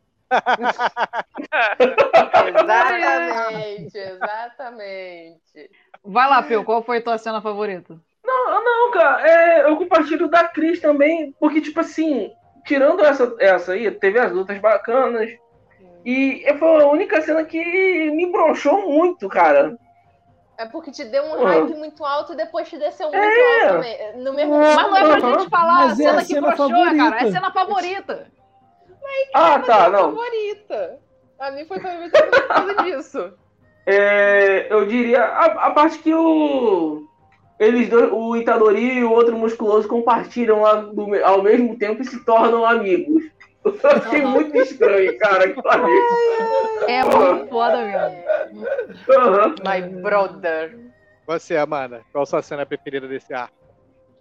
Exatamente, 2.47 3.97
exatamente. 3.97 5.69
Vai 6.03 6.29
lá, 6.29 6.43
Pio, 6.43 6.63
qual 6.63 6.83
foi 6.83 6.97
a 6.97 7.01
tua 7.03 7.17
cena 7.17 7.41
favorita? 7.41 7.99
Não, 8.25 8.63
não, 8.63 8.91
cara, 8.91 9.27
é, 9.27 9.63
eu 9.69 9.77
compartilho 9.77 10.27
da 10.29 10.47
Cris 10.47 10.79
também, 10.81 11.33
porque, 11.39 11.61
tipo 11.61 11.79
assim, 11.79 12.31
tirando 12.65 13.03
essa, 13.03 13.35
essa 13.39 13.71
aí, 13.73 13.89
teve 13.91 14.19
as 14.19 14.31
lutas 14.31 14.57
bacanas, 14.59 15.29
e 16.05 16.45
foi 16.59 16.81
a 16.83 16.87
única 16.87 17.21
cena 17.21 17.43
que 17.43 18.11
me 18.11 18.31
bronchou 18.31 18.89
muito, 18.89 19.27
cara. 19.27 19.77
É 20.57 20.65
porque 20.65 20.91
te 20.91 21.05
deu 21.05 21.23
um 21.23 21.33
Uhum. 21.33 21.43
hype 21.43 21.75
muito 21.75 22.03
alto 22.03 22.33
e 22.33 22.35
depois 22.35 22.67
te 22.67 22.77
desceu 22.77 23.11
muito 23.11 23.21
É. 23.21 23.63
alto 23.63 23.73
também. 23.73 24.17
No 24.23 24.33
mesmo 24.33 24.57
Mas 24.57 24.75
não 24.75 24.97
é 24.97 25.03
pra 25.03 25.19
gente 25.19 25.49
falar 25.49 25.75
a 25.75 25.87
Mas 25.87 25.99
é 25.99 26.03
cena 26.03 26.17
a 26.17 26.21
que 26.21 26.27
cena 26.27 26.47
broxou, 26.47 26.69
favorita. 26.69 26.97
cara. 26.97 27.19
É 27.19 27.23
a 27.23 27.31
cena 27.31 27.51
favorita. 27.51 28.31
Ah, 29.33 29.59
tá, 29.59 29.89
não. 29.89 30.15
favorita. 30.15 30.99
A 31.39 31.51
mim 31.51 31.65
foi 31.65 31.79
favorita 31.79 32.23
por 32.23 32.47
causa 32.47 32.75
disso. 32.83 33.33
É, 33.85 34.67
eu 34.73 34.85
diria 34.85 35.23
a, 35.23 35.45
a 35.67 35.71
parte 35.71 35.99
que 35.99 36.13
o, 36.13 37.05
eles 37.59 37.87
dois, 37.89 38.11
o 38.11 38.35
Itadori 38.35 38.97
e 38.99 39.03
o 39.03 39.11
outro 39.11 39.37
musculoso 39.37 39.87
compartilham 39.87 40.61
lá 40.61 40.75
do- 40.75 41.15
ao 41.23 41.41
mesmo 41.43 41.77
tempo 41.77 42.01
e 42.01 42.05
se 42.05 42.23
tornam 42.25 42.65
amigos. 42.65 43.23
Eu 43.67 43.77
achei 43.89 44.21
muito 44.21 44.55
estranho, 44.57 45.17
cara. 45.17 45.43
É 46.87 47.03
muito 47.03 47.47
foda 47.49 47.83
mesmo. 47.83 48.65
Aham. 49.09 49.55
My 49.65 49.81
brother. 50.01 50.77
Você, 51.25 51.57
Amanda, 51.57 52.01
qual 52.13 52.23
a 52.23 52.25
sua 52.25 52.41
cena 52.41 52.65
preferida 52.65 53.07
desse 53.09 53.33
arco? 53.33 53.53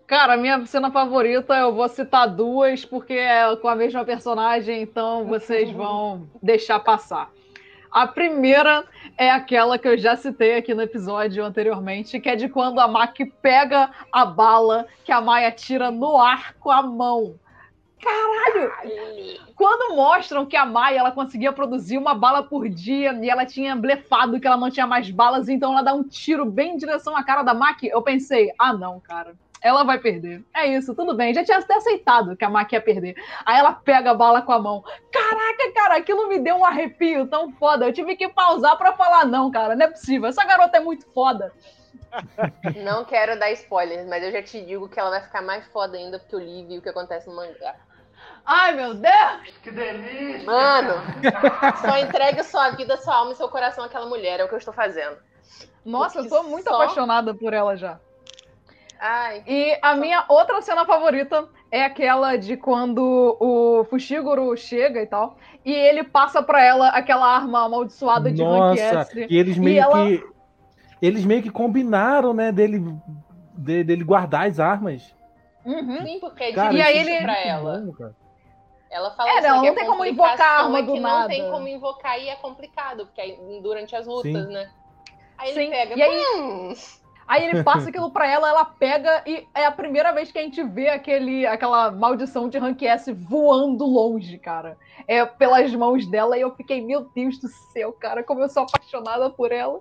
Cara, 0.07 0.37
minha 0.37 0.65
cena 0.67 0.89
favorita, 0.89 1.53
eu 1.55 1.75
vou 1.75 1.89
citar 1.89 2.29
duas, 2.29 2.85
porque 2.85 3.15
é 3.15 3.57
com 3.57 3.67
a 3.67 3.75
mesma 3.75 4.05
personagem, 4.05 4.83
então 4.83 5.25
vocês 5.25 5.69
vão 5.75 6.29
deixar 6.41 6.79
passar. 6.79 7.29
A 7.91 8.07
primeira 8.07 8.85
é 9.19 9.31
aquela 9.31 9.79
que 9.79 9.89
eu 9.89 9.99
já 9.99 10.15
citei 10.15 10.59
aqui 10.59 10.75
no 10.75 10.83
episódio 10.83 11.45
anteriormente, 11.45 12.21
que 12.21 12.29
é 12.29 12.37
de 12.37 12.49
quando 12.49 12.79
a 12.79 12.87
Maki 12.87 13.25
pega 13.25 13.91
a 14.13 14.25
bala 14.25 14.87
que 15.03 15.11
a 15.11 15.21
Maia 15.21 15.51
tira 15.51 15.91
no 15.91 16.17
ar 16.17 16.55
com 16.61 16.71
a 16.71 16.83
mão. 16.83 17.35
Caralho! 18.01 19.41
Quando 19.57 19.97
mostram 19.97 20.47
que 20.47 20.57
a 20.57 20.67
Maia 20.67 20.99
ela 20.99 21.11
conseguia 21.11 21.53
produzir 21.53 21.99
uma 21.99 22.15
bala 22.15 22.45
por 22.45 22.69
dia 22.69 23.13
e 23.15 23.29
ela 23.29 23.45
tinha 23.45 23.75
blefado 23.75 24.39
que 24.39 24.47
ela 24.47 24.57
não 24.57 24.71
tinha 24.71 24.87
mais 24.87 25.11
balas, 25.11 25.49
então 25.49 25.73
ela 25.73 25.83
dá 25.83 25.95
um 25.95 26.05
tiro 26.05 26.45
bem 26.45 26.75
em 26.75 26.77
direção 26.77 27.17
à 27.17 27.25
cara 27.25 27.43
da 27.43 27.55
Maki, 27.55 27.89
eu 27.89 28.03
pensei, 28.03 28.53
ah 28.57 28.73
não, 28.73 29.01
cara. 29.01 29.35
Ela 29.63 29.83
vai 29.85 29.99
perder. 29.99 30.45
É 30.55 30.67
isso, 30.67 30.95
tudo 30.95 31.15
bem. 31.15 31.35
Já 31.35 31.45
tinha 31.45 31.59
até 31.59 31.75
aceitado 31.75 32.37
que 32.37 32.45
a 32.45 32.51
Maki 32.51 32.75
ia 32.75 32.81
perder. 32.81 33.15
Aí 33.45 33.59
ela 33.59 33.73
pega 33.73 34.11
a 34.11 34.15
bala 34.15 34.43
com 34.43 34.53
a 34.53 34.59
mão. 34.61 34.85
Caraca, 35.11 35.73
cara, 35.75 35.97
aquilo 35.97 36.29
me 36.29 36.39
deu 36.39 36.57
um 36.57 36.65
arrepio 36.65 37.27
tão 37.27 37.51
foda. 37.53 37.87
Eu 37.87 37.93
tive 37.93 38.17
que 38.17 38.29
pausar 38.29 38.77
pra 38.77 38.93
falar, 38.93 39.25
não, 39.27 39.51
cara, 39.51 39.75
não 39.75 39.87
é 39.87 39.91
possível. 39.91 40.29
Essa 40.29 40.45
garota 40.45 40.77
é 40.77 40.81
muito 40.81 41.07
foda. 41.13 41.53
Não 42.83 43.05
quero 43.05 43.39
dar 43.39 43.51
spoilers, 43.53 44.07
mas 44.09 44.23
eu 44.23 44.33
já 44.33 44.43
te 44.43 44.65
digo 44.65 44.89
que 44.89 44.99
ela 44.99 45.11
vai 45.11 45.21
ficar 45.21 45.43
mais 45.43 45.67
foda 45.67 45.99
ainda 45.99 46.19
porque 46.19 46.35
eu 46.35 46.39
li 46.39 46.61
e 46.63 46.65
vi 46.67 46.79
o 46.79 46.83
que 46.83 46.89
acontece 46.89 47.29
no 47.29 47.37
mangá. 47.37 47.75
Ai, 48.45 48.73
meu 48.75 48.95
Deus! 48.95 49.51
Que 49.63 49.71
delícia! 49.71 50.45
Mano, 50.47 50.95
só 51.85 51.99
entregue 51.99 52.43
sua 52.45 52.71
vida, 52.71 52.97
sua 52.99 53.17
alma 53.17 53.33
e 53.33 53.35
seu 53.35 53.49
coração 53.49 53.85
àquela 53.85 54.07
mulher, 54.07 54.41
é 54.41 54.45
o 54.45 54.49
que 54.49 54.55
eu 54.55 54.59
estou 54.59 54.73
fazendo. 54.73 55.17
Nossa, 55.85 56.21
eu 56.21 56.23
Porque 56.29 56.37
tô 56.37 56.43
muito 56.49 56.69
só- 56.69 56.77
apaixonada 56.77 57.35
por 57.35 57.53
ela 57.53 57.77
já. 57.77 57.99
Ai, 58.99 59.42
E 59.47 59.78
a 59.82 59.94
minha 59.94 60.24
outra 60.28 60.61
cena 60.62 60.84
favorita 60.86 61.49
é 61.70 61.84
aquela 61.84 62.36
de 62.36 62.57
quando 62.57 63.36
o 63.40 63.84
Fushiguro 63.84 64.57
chega 64.57 65.03
e 65.03 65.07
tal, 65.07 65.36
e 65.64 65.72
ele 65.72 66.03
passa 66.05 66.42
pra 66.42 66.62
ela 66.64 66.88
aquela 66.88 67.26
arma 67.26 67.64
amaldiçoada 67.64 68.30
de 68.32 68.42
Nossa, 68.42 69.07
e 69.28 69.36
eles 69.36 69.57
E 69.57 69.61
meio 69.61 69.80
ela- 69.82 70.07
que. 70.07 70.24
Eles 71.03 71.26
meio 71.26 71.42
que 71.42 71.51
combinaram, 71.51 72.32
né, 72.32 72.51
dele, 72.51 72.82
de- 73.55 73.84
dele 73.84 74.03
guardar 74.03 74.47
as 74.49 74.59
armas. 74.59 75.14
Uhum. 75.64 76.01
sim, 76.03 76.18
porque 76.20 76.44
é 76.44 76.53
Cara, 76.53 76.72
E 76.72 76.80
aí 76.80 76.94
difícil 76.94 77.14
ele- 77.16 77.22
pra 77.24 77.32
muito 77.34 77.49
ela. 77.49 77.78
bom, 77.80 77.92
cara. 77.92 78.16
Ela 78.90 79.11
fala 79.11 79.28
É, 79.30 79.38
assim, 79.38 79.49
não, 79.49 79.61
que 79.61 79.66
não 79.68 79.74
tem 79.74 79.86
como 79.86 80.05
invocar 80.07 80.30
a 80.32 80.36
complicação 80.38 80.64
arma 80.64 80.78
é 80.78 80.82
do 80.82 80.92
que 80.92 81.01
nada. 81.01 81.18
Não 81.20 81.28
tem 81.28 81.51
como 81.51 81.68
invocar 81.68 82.18
e 82.18 82.28
é 82.28 82.36
complicado, 82.36 83.05
porque 83.07 83.20
aí, 83.20 83.38
durante 83.62 83.94
as 83.94 84.07
lutas, 84.07 84.32
Sim. 84.47 84.53
né? 84.53 84.70
Aí 85.36 85.53
Sim, 85.53 85.61
ele 85.62 85.70
pega. 85.70 85.99
e 85.99 86.03
aí- 86.03 86.24
hum, 86.40 86.72
Aí 87.29 87.45
ele 87.45 87.64
passa 87.64 87.89
aquilo 87.89 88.11
pra 88.11 88.31
ela, 88.31 88.49
ela 88.49 88.64
pega 88.64 89.22
e 89.27 89.47
é 89.53 89.66
a 89.66 89.72
primeira 89.72 90.12
vez 90.12 90.31
que 90.31 90.39
a 90.39 90.43
gente 90.43 90.62
vê 90.62 90.89
aquele, 90.89 91.45
aquela 91.45 91.91
maldição 91.91 92.49
de 92.49 92.57
Rank 92.57 92.83
S 92.83 93.12
voando 93.12 93.85
longe, 93.85 94.39
cara. 94.39 94.79
É 95.09 95.24
pelas 95.24 95.74
mãos 95.74 96.07
dela 96.07 96.39
e 96.39 96.41
eu 96.41 96.55
fiquei, 96.55 96.81
meu 96.85 97.09
Deus 97.14 97.39
do 97.39 97.49
céu, 97.49 97.93
cara, 97.93 98.22
como 98.22 98.43
eu 98.43 98.49
sou 98.49 98.62
apaixonada 98.62 99.31
por 99.31 99.53
ela. 99.53 99.81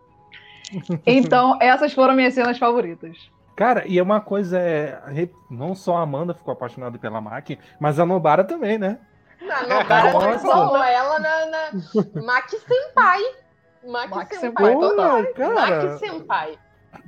Então, 1.06 1.60
essas 1.62 1.93
foram 1.93 2.16
minhas 2.16 2.34
cenas 2.34 2.58
favoritas. 2.58 3.30
Cara, 3.56 3.88
e 3.88 4.00
é 4.00 4.04
uma 4.04 4.20
coisa, 4.20 4.60
é, 4.60 5.30
não 5.50 5.76
só 5.76 5.98
a 5.98 6.02
Amanda 6.02 6.34
ficou 6.34 6.52
apaixonada 6.52 6.98
pela 6.98 7.22
Maki, 7.22 7.60
mas 7.80 8.00
a 8.00 8.06
Nobara 8.06 8.43
também, 8.43 8.80
né? 8.80 8.98
Na 9.39 9.62
Nobara 9.62 10.12
Nossa. 10.12 10.28
transformou 10.28 10.84
ela 10.84 11.20
na, 11.20 11.46
na 11.46 11.72
Maki 12.26 12.58
Senpai. 12.58 13.22
Maki, 13.88 14.10
Maki 14.10 14.36
Senpai, 14.38 14.72
Senpai, 14.72 14.89
total. 14.89 15.54
Maki 15.54 16.00
Senpai. 16.00 16.60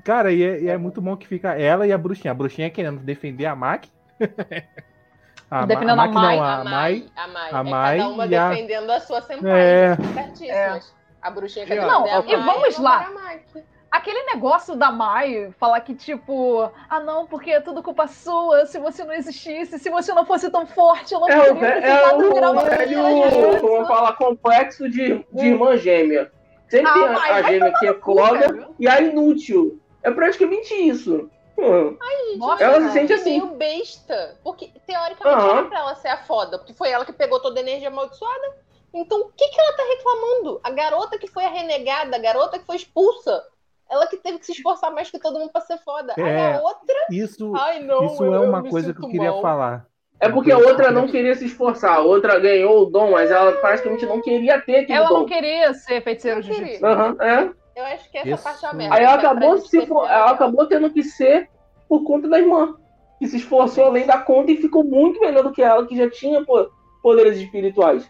Cara, 0.04 0.32
e 0.32 0.44
é, 0.44 0.62
e 0.62 0.68
é 0.70 0.78
muito 0.78 1.02
bom 1.02 1.16
que 1.18 1.28
fica 1.28 1.54
ela 1.60 1.86
e 1.88 1.92
a 1.92 1.98
bruxinha. 1.98 2.32
A 2.32 2.36
bruxinha 2.36 2.70
querendo 2.70 3.00
defender 3.00 3.46
a 3.46 3.56
Maki. 3.56 3.92
a, 5.50 5.62
Ma- 5.62 5.66
Defendendo 5.66 6.00
a 6.02 6.08
Mai. 6.08 6.36
não, 6.38 6.44
A 6.44 6.54
a 6.56 6.64
Mai. 6.64 6.72
Mai. 6.72 7.06
A 7.16 7.28
Mai. 7.28 7.50
a 7.52 7.60
é 7.60 7.64
Mai 7.64 7.98
cada 7.98 8.10
uma 8.10 8.26
e 8.26 8.36
a- 8.36 8.50
defendendo 8.50 8.90
a 8.92 9.00
sua 9.00 9.22
Senpai. 9.22 9.52
É. 9.52 9.96
Certíssimas. 10.14 10.96
A 11.22 11.32
bruxinha 11.32 11.66
quer 11.66 11.82
Não, 11.82 12.06
a 12.06 12.20
e 12.26 12.38
Mai, 12.38 12.46
vamos 12.46 12.80
a 12.80 12.82
lá. 12.82 13.12
É. 13.56 13.62
Aquele 13.90 14.22
negócio 14.26 14.76
da 14.76 14.92
Mai 14.92 15.50
falar 15.58 15.80
que, 15.80 15.96
tipo, 15.96 16.70
ah 16.90 17.00
não, 17.00 17.26
porque 17.26 17.52
é 17.52 17.62
tudo 17.62 17.82
culpa 17.82 18.06
sua, 18.06 18.66
se 18.66 18.78
você 18.80 19.04
não 19.04 19.14
existisse, 19.14 19.80
se 19.80 19.90
você 19.90 20.14
não 20.14 20.26
fosse 20.26 20.52
tão 20.52 20.68
forte, 20.68 21.14
eu 21.14 21.22
não 21.22 21.30
É 21.30 21.40
teria 21.40 21.54
ve- 21.54 21.66
é 21.66 21.82
precisado 21.82 22.34
virar 22.34 22.52
uma 22.52 22.64
velho, 22.66 22.88
guerreira 23.04 23.60
como 23.62 23.86
fala, 23.88 24.14
complexo 24.14 24.90
de, 24.90 25.26
de 25.34 25.46
irmã 25.48 25.78
gêmea. 25.78 26.30
Sempre 26.70 26.92
Ah, 26.92 27.06
a, 27.06 27.14
vai, 27.14 27.32
a 27.32 27.42
gêmea 27.44 27.74
que 27.80 27.88
é 27.88 27.94
foda 27.94 28.70
e 28.80 28.88
a 28.88 29.02
inútil. 29.02 29.80
É 30.04 30.12
praticamente 30.12 30.74
isso. 30.74 31.30
Hum. 31.58 31.98
Nossa, 32.38 32.64
Ela 32.64 32.82
se 32.88 32.94
sente 32.94 33.14
assim. 33.14 33.40
meio 33.42 33.48
besta. 33.56 34.38
Porque, 34.44 34.70
teoricamente, 34.86 35.42
Aham. 35.42 35.58
era 35.60 35.68
pra 35.68 35.80
ela 35.80 35.96
ser 35.96 36.10
a 36.10 36.18
foda. 36.18 36.58
Porque 36.60 36.74
foi 36.74 36.90
ela 36.92 37.04
que 37.06 37.14
pegou 37.14 37.40
toda 37.40 37.60
a 37.60 37.64
energia 37.64 37.88
amaldiçoada. 37.88 38.58
Então, 38.94 39.20
o 39.22 39.32
que, 39.36 39.48
que 39.50 39.60
ela 39.60 39.74
tá 39.76 39.84
reclamando? 39.84 40.60
A 40.64 40.70
garota 40.72 41.18
que 41.18 41.28
foi 41.28 41.46
a 41.46 41.50
renegada, 41.50 42.16
a 42.16 42.20
garota 42.20 42.60
que 42.60 42.66
foi 42.66 42.76
expulsa. 42.76 43.44
Ela 43.90 44.06
que 44.08 44.18
teve 44.18 44.38
que 44.40 44.46
se 44.46 44.52
esforçar 44.52 44.92
mais 44.92 45.10
que 45.10 45.18
todo 45.20 45.40
mundo 45.40 45.52
pra 45.52 45.62
ser 45.62 45.78
foda. 45.80 46.14
Aí 46.18 46.24
É. 46.24 46.56
a 46.56 46.62
outra. 46.62 46.96
Isso, 47.10 47.54
Ai, 47.56 47.80
não. 47.80 48.06
isso 48.06 48.24
eu- 48.24 48.34
é 48.36 48.40
uma 48.40 48.62
coisa 48.64 48.94
que 48.94 49.04
eu 49.04 49.10
queria 49.10 49.32
mal. 49.32 49.42
falar. 49.42 49.86
É 50.20 50.30
porque 50.30 50.52
a 50.52 50.58
outra 50.58 50.92
não 50.92 51.08
queria 51.08 51.36
se 51.36 51.46
esforçar. 51.46 51.96
A 51.98 52.00
outra 52.02 52.40
ganhou 52.40 52.82
o 52.84 52.86
dom, 52.86 53.12
mas 53.12 53.30
ela 53.30 53.52
praticamente 53.54 54.06
não 54.06 54.22
queria 54.22 54.60
ter 54.60 54.78
aquele 54.80 54.98
Ela 54.98 55.10
dom. 55.10 55.20
não 55.20 55.26
queria 55.26 55.74
ser 55.74 56.02
feiticeiro 56.02 56.42
de 56.42 56.48
jiu-jitsu. 56.54 56.86
Aham, 56.86 57.18
é. 57.22 57.52
Eu 57.80 57.86
acho 57.86 58.10
que 58.10 58.18
essa 58.18 58.30
Isso. 58.30 58.44
parte 58.44 58.66
é 58.66 58.68
uma 58.70 58.74
merda. 58.74 58.96
Aí 58.96 59.04
ela 59.04 59.14
é 59.14 59.18
acabou, 59.18 59.58
se 59.60 59.86
for- 59.86 60.10
ela 60.10 60.32
acabou 60.32 60.66
tendo 60.66 60.90
que 60.90 61.04
ser 61.04 61.48
por 61.88 62.04
conta 62.04 62.28
da 62.28 62.40
irmã. 62.40 62.76
Que 63.20 63.28
se 63.28 63.38
esforçou 63.38 63.86
além 63.86 64.08
da 64.08 64.18
conta 64.18 64.52
e 64.52 64.58
ficou 64.58 64.84
muito 64.84 65.20
melhor 65.20 65.44
do 65.44 65.52
que 65.52 65.62
ela, 65.62 65.86
que 65.86 65.96
já 65.96 66.10
tinha 66.10 66.44
pô, 66.44 66.68
poderes 67.04 67.38
espirituais. 67.38 68.10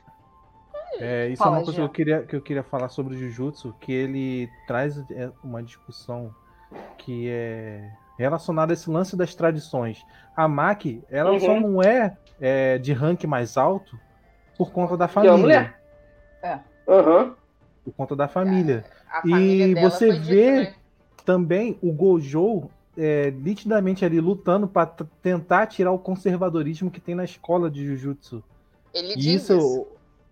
É, 1.00 1.28
isso 1.28 1.44
Fala, 1.44 1.58
é 1.58 1.60
uma 1.60 1.66
coisa 1.66 1.80
que 1.80 1.86
eu, 1.86 1.90
queria, 1.90 2.24
que 2.24 2.36
eu 2.36 2.42
queria 2.42 2.64
falar 2.64 2.88
sobre 2.90 3.14
o 3.16 3.18
Jujutsu, 3.18 3.76
que 3.82 3.92
ele 3.92 4.50
traz 4.66 4.98
é, 5.12 5.30
uma 5.44 5.62
discussão 5.62 6.34
que 6.98 7.30
é 7.30 7.90
relacionada 8.18 8.74
a 8.74 8.76
esse 8.76 8.90
lance 8.90 9.16
das 9.16 9.34
tradições. 9.36 10.04
A 10.36 10.48
Maki, 10.48 11.04
ela 11.10 11.32
Uhum. 11.32 11.40
só 11.40 11.60
não 11.60 11.82
é, 11.84 12.18
é, 12.40 12.78
de 12.78 12.94
rank 12.94 13.24
mais 13.26 13.58
alto 13.58 13.98
por 14.58 14.72
conta 14.72 14.96
da 14.98 15.06
é 15.06 15.08
família. 15.08 15.38
mulher. 15.38 15.82
Aham. 16.88 17.36
Por 17.84 17.94
conta 17.94 18.16
da 18.16 18.28
família. 18.28 18.86
A 19.12 19.22
família 19.22 19.68
E 19.68 19.76
você 19.76 20.08
foi 20.08 20.20
dito, 20.20 20.28
vê 20.28 20.52
né? 20.62 20.74
também 21.26 21.78
o 21.82 21.92
Gojo 21.92 22.70
é, 22.98 23.32
nitidamente 23.32 24.04
ali 24.04 24.20
lutando 24.20 24.68
para 24.68 24.86
tentar 25.22 25.68
tirar 25.68 25.92
o 25.92 26.00
conservadorismo 26.00 26.90
que 26.90 27.00
tem 27.00 27.14
na 27.16 27.24
escola 27.24 27.70
de 27.70 27.86
Jujutsu. 27.86 28.44
Ele 28.94 29.14
E 29.14 29.18
diz 29.18 29.44
isso, 29.44 29.54
isso. 29.58 29.88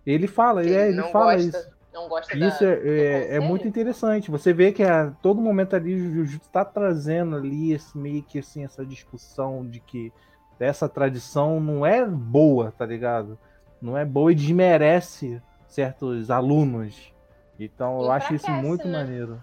ele 0.06 0.28
fala, 0.28 0.64
ele, 0.64 0.74
é, 0.74 0.88
ele 0.88 0.98
não 0.98 1.10
fala 1.10 1.34
gosta, 1.36 1.58
isso. 1.60 1.70
Não 1.96 2.10
gosta 2.10 2.38
Isso 2.38 2.60
da, 2.60 2.72
é, 2.72 3.28
é, 3.30 3.36
é 3.38 3.40
muito 3.40 3.66
interessante. 3.66 4.30
Você 4.30 4.52
vê 4.52 4.74
que 4.74 4.84
a 4.84 5.12
todo 5.22 5.40
momento 5.40 5.78
ali 5.78 5.96
o 5.96 6.12
Jujutsu 6.14 6.46
está 6.46 6.66
trazendo 6.66 7.38
ali 7.38 7.72
esse, 7.72 7.98
meio 7.98 8.22
que 8.22 8.40
assim, 8.40 8.66
essa 8.66 8.86
discussão 8.86 9.66
de 9.66 9.80
que 9.80 10.12
essa 10.60 10.90
tradição 10.90 11.60
não 11.62 11.86
é 11.86 12.06
boa, 12.06 12.74
tá 12.78 12.86
ligado? 12.86 13.40
Não 13.82 13.98
é 13.98 14.04
boa 14.04 14.32
e 14.32 14.36
desmerece 14.36 15.42
certos 15.68 16.30
alunos. 16.30 17.14
Então 17.58 18.02
eu 18.02 18.12
acho 18.12 18.36
isso 18.36 18.52
muito 18.52 18.86
né? 18.86 19.00
maneiro. 19.00 19.42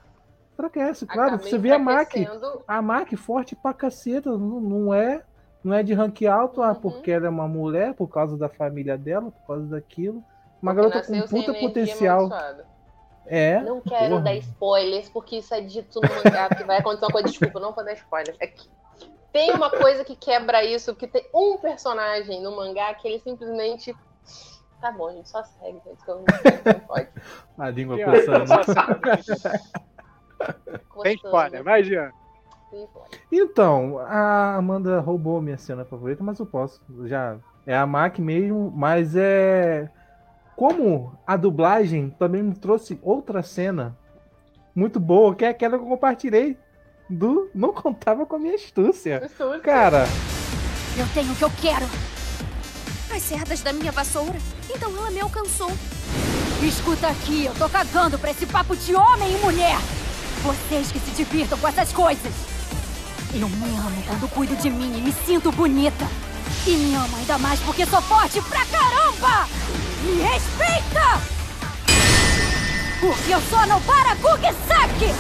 Enfraquece, 0.53 1.07
claro. 1.07 1.35
Acaba 1.35 1.43
Você 1.43 1.57
vê 1.57 1.73
a 1.73 1.79
enfraquecendo. 1.79 2.63
A 2.69 2.83
Maki 2.83 3.17
forte 3.17 3.57
pra 3.57 3.73
caceta. 3.73 4.31
Não, 4.31 4.61
não 4.61 4.95
é. 4.95 5.23
Não 5.65 5.73
é 5.73 5.83
de 5.83 5.95
rank 5.95 6.23
alto, 6.25 6.61
ah, 6.61 6.73
Uhum. 6.73 6.75
porque 6.75 7.11
ela 7.11 7.27
é 7.27 7.31
uma 7.31 7.47
mulher, 7.47 7.95
por 7.95 8.09
causa 8.09 8.37
da 8.37 8.49
família 8.49 8.99
dela, 8.99 9.31
por 9.31 9.47
causa 9.47 9.65
daquilo. 9.67 10.23
Uma 10.63 10.73
garota 10.73 11.03
com 11.03 11.21
puta 11.23 11.53
potencial. 11.55 12.31
É. 13.27 13.61
Não 13.61 13.81
quero 13.81 14.11
porra. 14.11 14.23
dar 14.23 14.35
spoilers, 14.37 15.09
porque 15.09 15.37
isso 15.39 15.55
é 15.55 15.61
dito 15.61 16.01
no 16.01 16.09
mangá, 16.09 16.49
porque 16.49 16.65
vai 16.65 16.79
acontecer 16.79 17.05
uma 17.05 17.13
coisa. 17.13 17.29
Desculpa, 17.29 17.61
não 17.61 17.73
vou 17.73 17.85
dar 17.85 17.95
spoilers. 17.95 18.37
É 18.41 18.47
que 18.47 18.69
tem 19.33 19.53
uma 19.53 19.71
coisa 19.71 20.05
que 20.05 20.15
quebra 20.15 20.65
isso, 20.65 20.95
que 20.95 21.07
tem 21.07 21.27
um 21.35 21.57
personagem 21.57 22.43
no 22.43 22.55
mangá 22.55 22.95
que 22.95 23.09
ele 23.09 23.19
simplesmente. 23.21 23.97
Tá 24.81 24.91
bom, 24.91 25.13
gente, 25.13 25.29
só 25.29 25.43
segue, 25.45 25.81
gente, 25.85 26.05
que 26.05 26.11
eu 26.11 26.17
não, 26.17 26.25
não 26.25 26.81
pode. 26.81 27.09
A 27.59 27.71
língua 27.71 27.97
coçando. 28.05 28.45
Tem 31.03 31.15
spoiler, 31.15 31.63
vai, 31.63 31.85
Jean. 31.85 32.11
Tem 32.71 32.85
spoiler. 32.85 33.21
Então, 33.31 33.99
a 34.01 34.57
Amanda 34.57 34.99
roubou 35.01 35.41
minha 35.41 35.57
cena 35.57 35.85
favorita, 35.85 36.25
mas 36.25 36.39
eu 36.41 36.47
posso. 36.47 36.81
Já 37.05 37.39
é 37.65 37.77
a 37.77 37.87
Mac 37.87 38.19
mesmo, 38.19 38.73
mas 38.75 39.15
é 39.15 39.89
como 40.57 41.19
a 41.27 41.37
dublagem 41.37 42.11
também 42.19 42.43
me 42.43 42.55
trouxe 42.55 42.99
outra 43.03 43.43
cena 43.43 43.97
muito 44.75 44.99
boa, 44.99 45.35
que 45.35 45.45
é 45.45 45.49
aquela 45.49 45.77
que 45.77 45.85
eu 45.85 45.89
compartilhei 45.89 46.57
do 47.09 47.51
não 47.55 47.73
contava 47.73 48.25
com 48.25 48.37
a 48.37 48.39
minha 48.39 48.55
astúcia. 48.55 49.23
Astúcia. 49.25 49.61
Cara, 49.61 50.07
Eu 50.97 51.07
tenho 51.15 51.33
o 51.33 51.37
que 51.37 51.45
eu 51.45 51.53
quero. 51.61 51.87
As 53.15 53.23
cerdas 53.23 53.61
da 53.63 53.73
minha 53.73 53.93
vassoura. 53.93 54.39
Então 54.75 54.91
ela 54.97 55.11
me 55.11 55.21
alcançou. 55.21 55.71
Escuta 56.63 57.09
aqui, 57.09 57.45
eu 57.45 57.55
tô 57.55 57.69
cagando 57.69 58.19
pra 58.19 58.31
esse 58.31 58.47
papo 58.47 58.77
de 58.77 58.95
homem 58.95 59.35
e 59.35 59.39
mulher. 59.39 59.77
Vocês 60.43 60.91
que 60.93 60.99
se 60.99 61.11
divirtam 61.11 61.59
com 61.59 61.69
essas 61.69 61.93
coisas. 61.93 62.33
Eu 63.35 63.49
me 63.49 63.77
amo 63.77 64.03
quando 64.07 64.31
cuido 64.31 64.57
de 64.57 64.71
mim 64.71 64.99
e 64.99 65.01
me 65.01 65.13
sinto 65.13 65.51
bonita. 65.53 66.07
E 66.65 66.77
me 66.77 66.95
amo 66.95 67.17
ainda 67.17 67.39
mais 67.39 67.59
porque 67.61 67.85
sou 67.85 68.01
forte 68.03 68.41
pra 68.43 68.65
caramba! 68.67 69.49
Me 70.03 70.23
respeita! 70.23 71.21
Porque 73.01 73.35
eu 73.35 73.41
sou 73.51 73.67
no 73.67 73.81
Barakugisaki! 73.81 75.13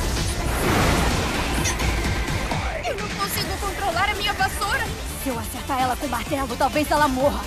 Eu 2.86 2.97
não 2.97 3.09
consigo 3.09 3.56
controlar 3.60 4.10
a 4.10 4.14
minha 4.14 4.32
vassoura. 4.35 4.85
Se 5.24 5.31
eu 5.31 5.39
acertar 5.39 5.81
ela 5.81 5.97
com 5.97 6.06
o 6.06 6.10
martelo, 6.10 6.56
talvez 6.56 6.89
ela 6.89 7.09
morra. 7.09 7.40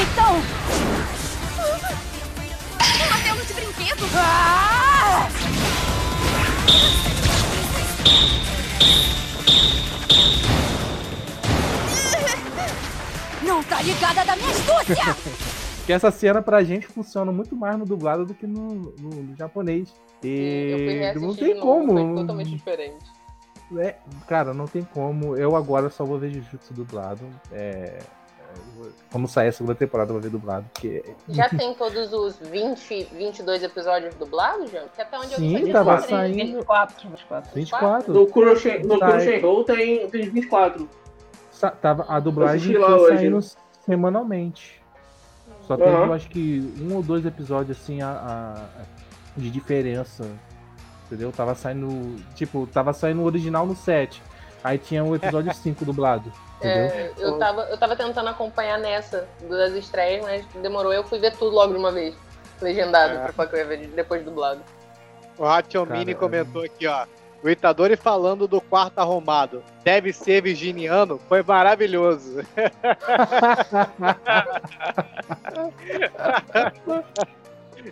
Então... 0.00 0.36
Um 2.78 3.10
martelo 3.10 3.44
de 3.44 3.52
brinquedo? 3.52 4.08
Ah! 4.14 5.28
Não 13.42 13.62
tá 13.64 13.80
ligada 13.82 14.24
da 14.24 14.36
minha 14.36 14.50
astúcia! 14.50 15.16
que 15.86 15.92
essa 15.92 16.10
cena 16.10 16.42
pra 16.42 16.62
gente 16.62 16.86
funciona 16.86 17.32
muito 17.32 17.56
mais 17.56 17.78
no 17.78 17.84
dublado 17.84 18.24
do 18.24 18.34
que 18.34 18.46
no, 18.46 18.74
no- 18.74 19.10
no 19.10 19.36
japonês. 19.36 19.92
E 20.22 21.14
não 21.16 21.34
tem 21.34 21.54
novo, 21.54 21.66
como. 21.66 21.92
Foi 21.92 22.14
totalmente 22.22 22.50
diferente. 22.50 23.04
É, 23.78 23.96
cara, 24.26 24.52
não 24.52 24.66
tem 24.66 24.82
como. 24.82 25.36
Eu 25.36 25.56
agora 25.56 25.88
só 25.90 26.04
vou 26.04 26.18
ver 26.18 26.30
Jujutsu 26.30 26.74
dublado. 26.74 27.24
É, 27.52 27.98
é, 28.38 28.88
quando 29.10 29.28
sair 29.28 29.48
a 29.48 29.52
segunda 29.52 29.74
temporada, 29.74 30.10
eu 30.10 30.14
vou 30.14 30.22
ver 30.22 30.28
dublado. 30.30 30.66
Porque... 30.74 31.02
Já 31.28 31.48
tem 31.48 31.72
todos 31.74 32.12
os 32.12 32.36
20, 32.38 33.04
22 33.12 33.62
episódios 33.62 34.14
dublados, 34.16 34.70
Jean? 34.70 34.82
Porque 34.82 35.00
até 35.00 35.18
onde 35.18 35.36
Sim, 35.36 35.58
eu 35.58 35.72
tava 35.72 36.00
saindo- 36.02 36.36
24, 36.36 37.08
24. 37.08 37.54
24. 37.54 38.12
No. 38.12 38.26
Crunchyroll 38.26 39.64
tem, 39.64 40.08
tem 40.10 40.28
24. 40.30 40.88
Sa- 41.60 41.70
Tava, 41.70 42.06
a 42.08 42.18
dublagem 42.18 42.74
foi 42.74 42.82
hoje. 42.82 43.16
saindo 43.18 43.38
semanalmente. 43.84 44.80
Só 45.66 45.74
Aham. 45.74 45.84
teve, 45.84 45.96
eu 45.96 46.12
acho 46.14 46.28
que, 46.30 46.74
um 46.80 46.94
ou 46.96 47.02
dois 47.02 47.24
episódios 47.26 47.76
assim 47.78 48.00
a, 48.00 48.08
a- 48.10 48.84
de 49.36 49.50
diferença. 49.50 50.26
Entendeu? 51.06 51.30
Tava 51.32 51.54
saindo. 51.54 52.16
Tipo, 52.34 52.66
tava 52.72 52.92
saindo 52.92 53.20
o 53.20 53.24
original 53.24 53.66
no 53.66 53.76
7. 53.76 54.22
Aí 54.64 54.78
tinha 54.78 55.04
o 55.04 55.14
episódio 55.14 55.52
5 55.54 55.84
dublado. 55.84 56.32
Entendeu? 56.58 56.82
É, 56.84 57.12
eu, 57.18 57.38
tava, 57.38 57.62
eu 57.64 57.76
tava 57.78 57.94
tentando 57.96 58.28
acompanhar 58.28 58.78
nessa 58.78 59.28
das 59.48 59.72
estreias, 59.72 60.22
mas 60.24 60.44
demorou. 60.62 60.92
Eu 60.92 61.04
fui 61.04 61.18
ver 61.18 61.32
tudo 61.36 61.54
logo 61.54 61.72
de 61.74 61.78
uma 61.78 61.92
vez. 61.92 62.14
Legendado, 62.62 63.14
É. 63.14 63.32
pra 63.32 63.46
que 63.46 63.54
eu 63.54 63.58
ia 63.58 63.64
ver 63.66 63.86
depois 63.88 64.24
dublado. 64.24 64.60
O 65.38 65.44
Rachel 65.44 65.84
Mini 65.86 66.14
comentou 66.14 66.62
aqui, 66.62 66.86
ó. 66.86 67.06
O 67.42 67.48
Itadori 67.48 67.96
falando 67.96 68.46
do 68.46 68.60
quarto 68.60 68.98
arrombado. 68.98 69.62
Deve 69.82 70.12
ser 70.12 70.42
virginiano. 70.42 71.18
Foi 71.28 71.42
maravilhoso. 71.42 72.40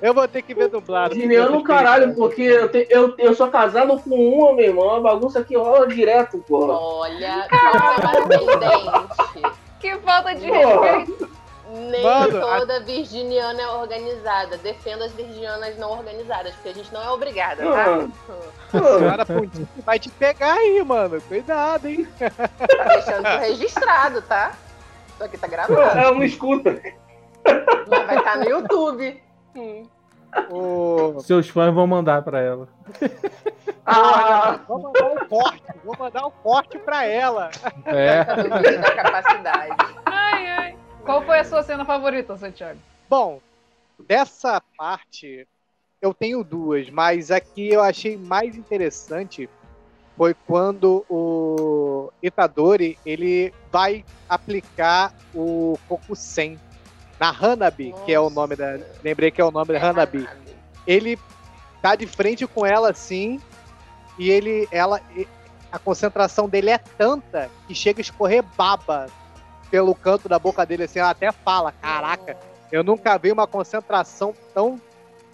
Eu 0.03 0.13
vou 0.13 0.29
ter 0.29 0.43
que 0.43 0.53
ver 0.55 0.69
dublado. 0.69 1.15
Geniano, 1.15 1.63
caralho, 1.65 2.15
porque 2.15 2.43
eu, 2.43 2.69
te- 2.71 2.87
eu, 2.91 3.15
eu 3.17 3.35
sou 3.35 3.49
casado 3.49 3.99
com 4.01 4.11
uma, 4.15 4.53
meu 4.53 4.67
irmão. 4.67 4.97
A 4.97 5.01
bagunça 5.01 5.39
aqui 5.41 5.57
rola 5.57 5.87
direto, 5.89 6.45
porra. 6.47 6.75
Olha, 6.79 7.47
é 7.47 7.49
Que 9.81 9.97
falta 9.99 10.35
de 10.35 10.45
respeito. 10.47 11.38
Nem 11.71 12.03
Mano, 12.03 12.41
toda 12.41 12.81
virginiana 12.81 13.61
é 13.61 13.69
organizada. 13.69 14.57
Defenda 14.59 15.05
as 15.05 15.13
virginianas 15.13 15.77
não 15.79 15.91
organizadas, 15.91 16.55
porque 16.55 16.71
a 16.71 16.75
gente 16.75 16.93
não 16.93 17.03
é 17.03 17.11
obrigada, 17.11 17.63
tá? 17.63 18.09
A 18.73 18.99
senhora 18.99 19.27
Pontinho 19.27 19.69
vai 19.85 19.99
te 19.99 20.09
pegar 20.11 20.55
aí, 20.55 20.83
mano. 20.83 21.21
Cuidado, 21.23 21.87
hein? 21.87 22.09
Tá 22.19 22.85
deixando 22.85 23.27
isso 23.29 23.39
registrado, 23.39 24.23
tá? 24.23 24.53
Isso 25.15 25.25
aqui 25.25 25.37
tá 25.37 25.47
gravado. 25.47 25.79
Ela 25.81 26.13
não 26.13 26.25
escuta. 26.25 26.81
Mas 27.89 28.07
vai 28.07 28.17
estar 28.19 28.39
no 28.39 28.45
YouTube. 28.49 29.23
Hum. 29.55 29.83
O... 30.51 31.21
Seus 31.21 31.49
fãs 31.49 31.75
vão 31.75 31.87
mandar 31.87 32.23
pra 32.23 32.41
ela. 32.41 32.69
Ah, 33.85 34.61
Vou 34.69 34.79
mandar 34.83 35.07
um 35.07 35.29
corte. 35.29 35.63
Vou 35.85 35.97
mandar 35.99 36.27
um 36.27 36.31
corte 36.31 36.79
pra 36.79 37.05
ela. 37.05 37.51
É. 37.87 38.25
da 38.25 38.95
capacidade. 38.95 39.77
Ai, 40.05 40.47
ai. 40.47 40.78
Qual 41.05 41.25
foi 41.25 41.39
a 41.39 41.45
sua 41.45 41.63
cena 41.63 41.85
favorita, 41.85 42.37
Santiago? 42.37 42.79
Bom, 43.09 43.41
dessa 43.99 44.63
parte 44.77 45.47
eu 46.01 46.15
tenho 46.15 46.45
duas, 46.45 46.89
mas 46.91 47.31
a 47.31 47.41
que 47.41 47.69
eu 47.69 47.83
achei 47.83 48.17
mais 48.17 48.57
interessante 48.57 49.49
foi 50.17 50.35
quando 50.35 51.05
o 51.09 52.13
Itadori 52.23 52.99
ele 53.07 53.53
vai 53.71 54.05
aplicar 54.29 55.15
o 55.35 55.79
Kokusen 55.89 56.59
na 57.19 57.31
Hanabi, 57.31 57.95
que 58.05 58.13
é 58.13 58.21
o 58.21 58.31
nome 58.31 58.57
da. 58.57 58.79
Lembrei 59.03 59.31
que 59.31 59.41
é 59.41 59.45
o 59.45 59.51
nome 59.51 59.73
da 59.73 59.91
Hanabi. 59.91 60.29
Ele 60.87 61.19
tá 61.81 61.95
de 61.95 62.07
frente 62.07 62.47
com 62.47 62.67
ela 62.67 62.91
assim, 62.91 63.41
e 64.19 64.31
ele. 64.31 64.69
ela 64.71 65.01
A 65.71 65.79
concentração 65.79 66.49
dele 66.49 66.71
é 66.71 66.79
tanta 66.79 67.51
que 67.67 67.75
chega 67.75 68.01
a 68.01 68.03
escorrer 68.03 68.43
baba 68.57 69.07
pelo 69.71 69.95
canto 69.95 70.29
da 70.29 70.39
boca 70.39 70.65
dele, 70.65 70.85
assim, 70.85 70.99
ela 70.99 71.11
até 71.11 71.31
fala, 71.33 71.73
caraca, 71.73 72.37
eu 72.71 72.83
nunca 72.83 73.17
vi 73.19 73.33
uma 73.33 73.47
concentração 73.47 74.35
tão, 74.55 74.81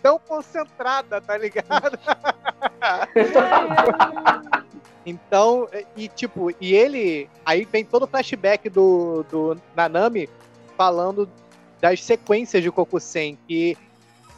tão 0.02 0.18
concentrada, 0.18 1.20
tá 1.20 1.36
ligado? 1.36 1.98
então, 5.04 5.68
e 5.96 6.08
tipo, 6.08 6.50
e 6.60 6.74
ele, 6.74 7.28
aí 7.44 7.64
vem 7.64 7.84
todo 7.84 8.04
o 8.04 8.08
flashback 8.08 8.68
do, 8.68 9.24
do 9.30 9.56
Nanami 9.74 10.28
falando 10.76 11.28
das 11.80 12.02
sequências 12.02 12.62
de 12.62 12.70
Kokusen, 12.70 13.38
que 13.46 13.76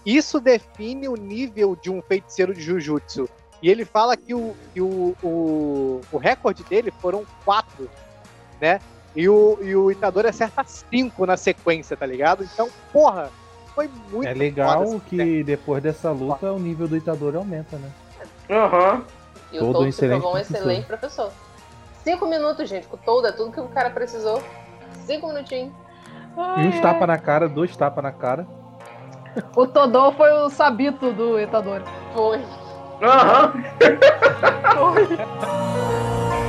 isso 0.05 0.41
define 0.41 1.09
o 1.09 1.17
nível 1.17 1.77
de 1.77 1.91
um 1.91 2.01
feiticeiro 2.01 2.55
de 2.55 2.61
Jujutsu. 2.61 3.29
E 3.63 3.71
ele 3.71 3.85
fala 3.85 4.17
que 4.17 4.35
o, 4.35 4.55
que 4.73 4.81
o, 4.81 5.17
o, 5.23 6.01
o 6.13 6.19
recorde 6.19 6.63
dele 6.65 6.93
foram 7.01 7.25
quatro, 7.45 7.91
né? 8.61 8.81
E 9.17 9.29
o, 9.29 9.59
e 9.63 9.75
o 9.75 9.91
Itadori 9.91 10.29
acerta 10.29 10.63
cinco 10.65 11.25
na 11.25 11.37
sequência, 11.39 11.97
tá 11.97 12.05
ligado? 12.05 12.45
Então, 12.45 12.69
porra, 12.93 13.31
foi 13.75 13.91
muito 14.13 14.29
É 14.29 14.35
legal 14.35 15.01
que 15.09 15.43
depois 15.43 15.83
dessa 15.83 16.11
luta 16.11 16.53
o 16.53 16.59
nível 16.59 16.87
do 16.87 16.97
Itadori 16.97 17.37
aumenta, 17.37 17.77
né? 17.79 17.91
Aham. 18.51 19.03
E 19.53 19.59
Todo 19.59 19.81
o 19.81 19.87
excelente 19.87 20.21
provou 20.21 20.37
um 20.39 20.43
professor. 20.43 20.57
excelente 20.59 20.87
professor. 20.87 21.33
Cinco 22.05 22.27
minutos, 22.27 22.69
gente, 22.69 22.87
com 22.87 22.97
o 22.97 23.01
Todo, 23.01 23.27
é 23.27 23.33
tudo 23.33 23.51
que 23.53 23.61
o 23.61 23.69
cara 23.69 23.89
precisou. 23.91 24.43
Cinco 25.07 25.29
minutinhos. 25.29 25.73
E 26.59 26.67
uns 26.69 26.79
tapas 26.81 27.09
na 27.09 27.17
cara, 27.19 27.49
dois 27.49 27.75
tapas 27.75 28.05
na 28.05 28.13
cara. 28.13 28.47
O 29.57 29.67
Todô 29.67 30.13
foi 30.13 30.31
o 30.33 30.51
Sabito 30.51 31.13
do 31.13 31.41
Itadori. 31.41 31.85
Foi. 32.15 32.39
Aham. 33.03 33.53
Então 33.81 34.95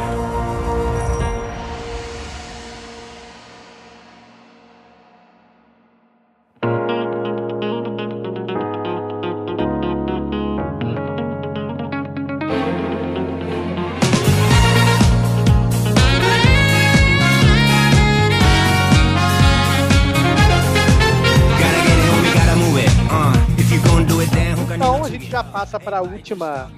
passa 25.68 25.80
para 25.82 25.98
a 25.98 26.02
última 26.02 26.72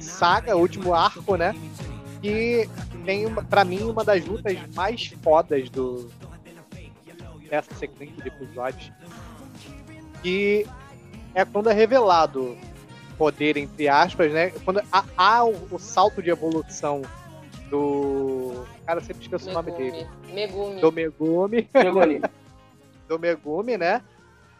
saga, 0.00 0.54
último 0.54 0.92
arco, 0.94 1.34
né? 1.36 1.54
Que 2.20 2.68
tem, 3.06 3.24
uma- 3.24 3.42
pra 3.42 3.64
mim, 3.64 3.82
uma 3.84 4.04
das 4.04 4.22
lutas 4.24 4.58
mais 4.74 5.06
fodas 5.22 5.70
do 5.70 6.10
dessa 7.48 7.74
sequência 7.74 8.22
de 8.22 8.28
episódios. 8.28 8.92
Que 10.22 10.66
é 11.34 11.44
quando 11.44 11.70
é 11.70 11.72
revelado 11.72 12.56
poder, 13.16 13.56
entre 13.56 13.88
aspas, 13.88 14.30
né? 14.30 14.50
Quando 14.64 14.82
há, 14.92 15.04
há 15.16 15.44
o, 15.44 15.54
o 15.70 15.78
salto 15.78 16.22
de 16.22 16.28
evolução 16.28 17.00
do. 17.70 18.66
Cara, 18.84 19.00
eu 19.00 19.04
sempre 19.04 19.22
esqueço 19.22 19.48
o 19.48 19.52
nome 19.54 19.72
dele. 19.72 20.06
Megumi. 20.34 20.80
Do 20.82 20.92
Megumi. 20.92 21.68
Megumi. 21.72 22.20
do 23.08 23.18
Megumi, 23.18 23.78
né? 23.78 24.02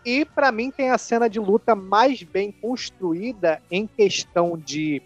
E 0.06 0.24
pra 0.24 0.52
mim 0.52 0.70
tem 0.70 0.90
a 0.90 0.98
cena 0.98 1.28
de 1.28 1.40
luta 1.40 1.74
mais 1.74 2.22
bem 2.22 2.52
construída 2.52 3.60
em 3.68 3.88
questão 3.88 4.56
de 4.56 5.02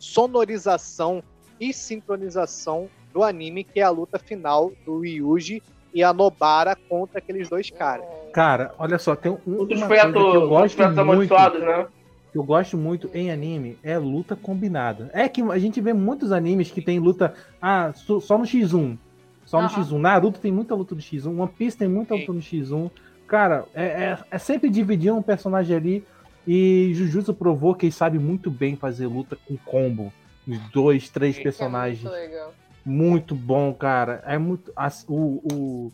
sonorização 0.00 1.22
e 1.60 1.72
sincronização 1.72 2.88
do 3.14 3.22
anime, 3.22 3.62
que 3.62 3.78
é 3.78 3.84
a 3.84 3.90
luta 3.90 4.18
final 4.18 4.72
do 4.84 5.04
Yuji 5.04 5.62
e 5.94 6.02
a 6.02 6.12
Nobara 6.12 6.76
contra 6.88 7.18
aqueles 7.18 7.48
dois 7.48 7.70
caras. 7.70 8.04
Cara, 8.32 8.74
olha 8.78 8.98
só, 8.98 9.14
tem 9.14 9.30
um, 9.30 9.66
coisa 9.66 9.86
que 9.86 10.18
eu 10.18 10.48
gosto 10.48 10.82
muito, 11.04 11.58
né? 11.60 11.86
que 12.32 12.38
eu 12.38 12.42
gosto 12.42 12.76
muito 12.76 13.08
em 13.14 13.30
anime 13.30 13.78
é 13.80 13.96
luta 13.96 14.34
combinada. 14.34 15.08
É 15.12 15.28
que 15.28 15.40
a 15.40 15.58
gente 15.58 15.80
vê 15.80 15.92
muitos 15.92 16.32
animes 16.32 16.68
que 16.68 16.82
tem 16.82 16.98
luta 16.98 17.32
ah, 17.62 17.92
só 17.94 18.36
no 18.36 18.44
X1. 18.44 18.98
Só 19.44 19.60
no 19.60 19.68
Aham. 19.68 19.84
X1. 19.84 19.98
Naruto 19.98 20.40
tem 20.40 20.50
muita 20.50 20.74
luta 20.74 20.96
do 20.96 21.00
X1. 21.00 21.26
One 21.26 21.50
Piece 21.56 21.76
tem 21.76 21.88
muita 21.88 22.16
luta 22.16 22.32
no 22.32 22.40
X1. 22.40 22.90
Cara, 23.30 23.64
é, 23.72 23.84
é, 23.84 24.18
é 24.28 24.38
sempre 24.38 24.68
dividir 24.68 25.12
um 25.12 25.22
personagem 25.22 25.76
ali. 25.76 26.04
E 26.44 26.90
Jujutsu 26.94 27.32
provou 27.32 27.76
que 27.76 27.86
ele 27.86 27.92
sabe 27.92 28.18
muito 28.18 28.50
bem 28.50 28.74
fazer 28.74 29.06
luta 29.06 29.38
com 29.46 29.56
combo. 29.58 30.12
Os 30.48 30.58
dois, 30.70 31.08
três 31.08 31.38
personagens. 31.38 32.02
Muito 32.02 32.12
legal. 32.14 32.54
Muito 32.84 33.34
bom, 33.36 33.72
cara. 33.72 34.20
É 34.26 34.36
muito. 34.36 34.72
as- 34.74 35.04
o, 35.08 35.40
o 35.52 35.92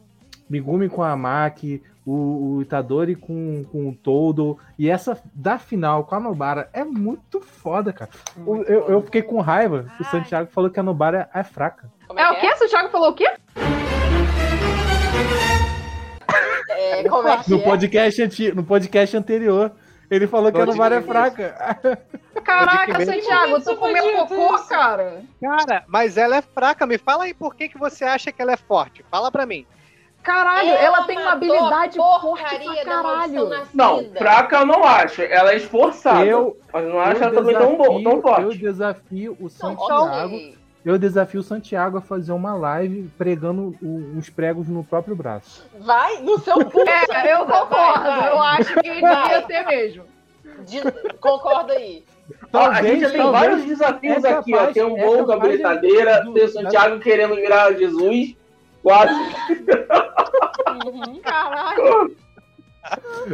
Megumi 0.48 0.88
com 0.88 1.02
a 1.02 1.14
Maki, 1.14 1.82
o, 2.06 2.54
o 2.56 2.62
Itadori 2.62 3.14
com, 3.14 3.64
com 3.70 3.90
o 3.90 3.94
Todo. 3.94 4.56
E 4.78 4.88
essa 4.88 5.20
da 5.34 5.58
final 5.58 6.04
com 6.04 6.14
a 6.14 6.20
Nobara 6.20 6.70
é 6.72 6.84
muito 6.84 7.38
foda, 7.42 7.92
cara. 7.92 8.10
O- 8.46 8.62
eu, 8.62 8.88
eu 8.88 9.02
fiquei 9.02 9.20
com 9.20 9.42
raiva. 9.42 9.84
O 10.00 10.04
Santiago 10.04 10.48
falou 10.50 10.70
que 10.70 10.80
a 10.80 10.82
Nobara 10.82 11.28
é, 11.34 11.40
é 11.40 11.44
fraca. 11.44 11.90
É 12.16 12.22
é 12.22 12.30
o 12.30 12.34
que 12.36 12.40
quê? 12.40 12.64
O 12.64 12.68
Thiago 12.70 12.88
falou 12.88 13.10
o 13.10 13.14
quê? 13.14 13.28
É? 16.68 17.04
Como 17.08 17.28
é 17.28 17.36
que 17.38 17.50
No 17.50 17.58
é? 17.60 17.62
podcast, 17.62 18.22
anti- 18.22 18.52
no 18.54 18.64
podcast 18.64 19.16
anterior. 19.16 19.72
Ele 20.08 20.28
falou 20.28 20.52
que 20.52 20.56
a 20.58 20.60
Pode 20.64 20.70
Nobara 20.70 20.96
é 20.96 21.02
fraca. 21.02 21.56
Caraca, 22.44 22.92
Pode. 22.92 23.06
Santiago, 23.06 23.60
tu 23.60 23.74
comeu 23.76 24.12
cocô, 24.26 24.54
isso. 24.54 24.68
cara. 24.68 25.22
Cara, 25.40 25.84
mas 25.88 26.16
ela 26.16 26.36
é 26.36 26.42
fraca. 26.42 26.86
Me 26.86 26.96
fala 26.96 27.24
aí 27.24 27.34
por 27.34 27.56
que, 27.56 27.68
que 27.68 27.76
você 27.76 28.04
acha 28.04 28.30
que 28.30 28.40
ela 28.40 28.52
é 28.52 28.56
forte. 28.56 29.04
Fala 29.10 29.32
pra 29.32 29.44
mim. 29.44 29.66
Caralho, 30.22 30.70
ela, 30.70 31.04
tem 31.04 31.16
uma 31.18 31.32
habilidade 31.32 31.96
forte 31.96 32.58
pra 32.58 32.84
caralho. 32.84 33.50
Não, 33.72 34.04
fraca 34.12 34.56
eu 34.58 34.66
não 34.66 34.84
acho. 34.84 35.22
Ela 35.22 35.52
é 35.52 35.56
esforçada. 35.56 36.24
Eu- 36.24 36.56
mas 36.72 36.84
não 36.84 37.00
acho 37.00 37.20
eu, 37.20 37.22
ela 37.28 37.32
também 37.34 37.56
tão, 37.56 37.76
bom, 37.76 38.02
tão 38.02 38.12
eu 38.16 38.22
forte. 38.22 38.58
desafio 38.58 39.32
o 39.40 39.42
Não, 39.44 39.48
Santiago. 39.48 40.36
Eu 40.86 40.96
desafio 40.98 41.40
o 41.40 41.42
Santiago 41.42 41.98
a 41.98 42.00
fazer 42.00 42.30
uma 42.32 42.54
live 42.54 43.10
pregando 43.18 43.74
o- 43.82 44.16
uns 44.16 44.30
pregos 44.30 44.68
no 44.68 44.84
próprio 44.84 45.16
braço. 45.16 45.68
Vai 45.80 46.22
no 46.22 46.38
seu 46.38 46.64
cu. 46.64 46.80
É, 46.88 47.34
eu 47.34 47.44
Vai, 47.44 47.60
concordo. 47.60 48.04
vai. 48.04 48.28
Eu 48.30 48.38
acho 48.40 48.74
que 48.74 48.82
devia 48.82 49.42
ter 49.42 49.66
mesmo. 49.66 50.04
De- 50.64 51.14
Concorda 51.18 51.72
aí. 51.72 52.04
Ó, 52.52 52.58
a 52.70 52.82
gente 52.82 53.00
já 53.00 53.08
tem 53.10 53.18
talvez 53.18 53.42
vários 53.44 53.64
desafios 53.66 54.24
é 54.24 54.32
aqui, 54.32 54.54
ó. 54.54 54.56
capaz- 54.58 54.74
Tem 54.74 54.84
um 54.84 54.96
é 54.96 55.04
gol 55.04 55.24
com 55.26 55.32
a 55.32 55.36
britadeira, 55.38 56.20
do- 56.24 56.32
tem 56.34 56.44
o 56.44 56.48
Santiago 56.48 57.00
querendo 57.00 57.34
virar 57.34 57.72
Jesus. 57.72 58.36
Quase. 58.80 59.12
Caralho. 61.22 62.16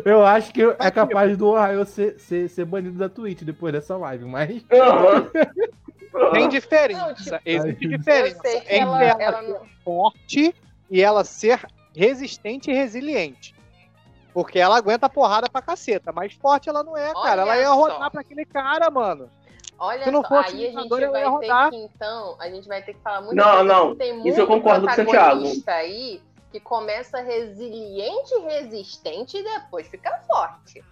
Eu 0.04 0.24
acho 0.24 0.52
que 0.54 0.62
é 0.62 0.90
capaz 0.90 1.36
do 1.36 1.48
Ohio 1.48 1.84
ser, 1.84 2.18
ser, 2.18 2.48
ser 2.48 2.64
banido 2.64 2.98
da 2.98 3.08
Twitch 3.10 3.42
depois 3.42 3.72
dessa 3.74 3.94
live, 3.98 4.24
mas. 4.24 4.64
Aham. 4.72 5.30
Tem 6.32 6.42
Não, 6.42 6.48
diferença. 6.48 7.38
tipo, 7.38 7.40
Existe 7.48 7.88
diferença 7.88 8.48
entre 8.48 8.76
ela, 8.78 9.02
ela, 9.04 9.22
ela 9.22 9.42
ser 9.42 9.48
não. 9.48 9.66
forte 9.84 10.54
e 10.90 11.00
ela 11.02 11.24
ser 11.24 11.66
resistente 11.96 12.70
e 12.70 12.74
resiliente. 12.74 13.54
Porque 14.34 14.58
ela 14.58 14.76
aguenta 14.76 15.08
porrada 15.08 15.48
pra 15.48 15.60
caceta, 15.60 16.12
mas 16.12 16.32
forte 16.34 16.68
ela 16.68 16.82
não 16.82 16.96
é, 16.96 17.12
cara. 17.12 17.42
Ela 17.42 17.52
Olha 17.52 17.60
ia 17.60 17.66
só. 17.66 17.74
rodar 17.74 18.10
pra 18.10 18.20
aquele 18.22 18.44
cara, 18.44 18.90
mano. 18.90 19.28
Olha 19.78 20.04
Se 20.04 20.10
não 20.10 20.22
só, 20.22 20.36
aí 20.36 20.68
a 20.68 20.80
gente 20.80 20.88
vai 20.88 21.22
ter 21.22 21.28
rodar. 21.28 21.70
que, 21.70 21.76
então, 21.76 22.36
a 22.38 22.48
gente 22.48 22.68
vai 22.68 22.82
ter 22.82 22.94
que 22.94 23.00
falar 23.00 23.20
muito 23.22 23.34
Não, 23.34 23.64
não. 23.64 23.96
Tem 23.96 24.26
Isso 24.26 24.40
eu 24.40 24.46
concordo 24.46 24.86
com 24.86 24.92
o 24.92 24.94
Santiago. 24.94 25.42
aí 25.66 26.22
que 26.52 26.60
começa 26.60 27.20
resiliente, 27.20 28.34
resistente 28.44 29.38
e 29.38 29.42
depois 29.42 29.88
fica 29.88 30.22
forte. 30.26 30.84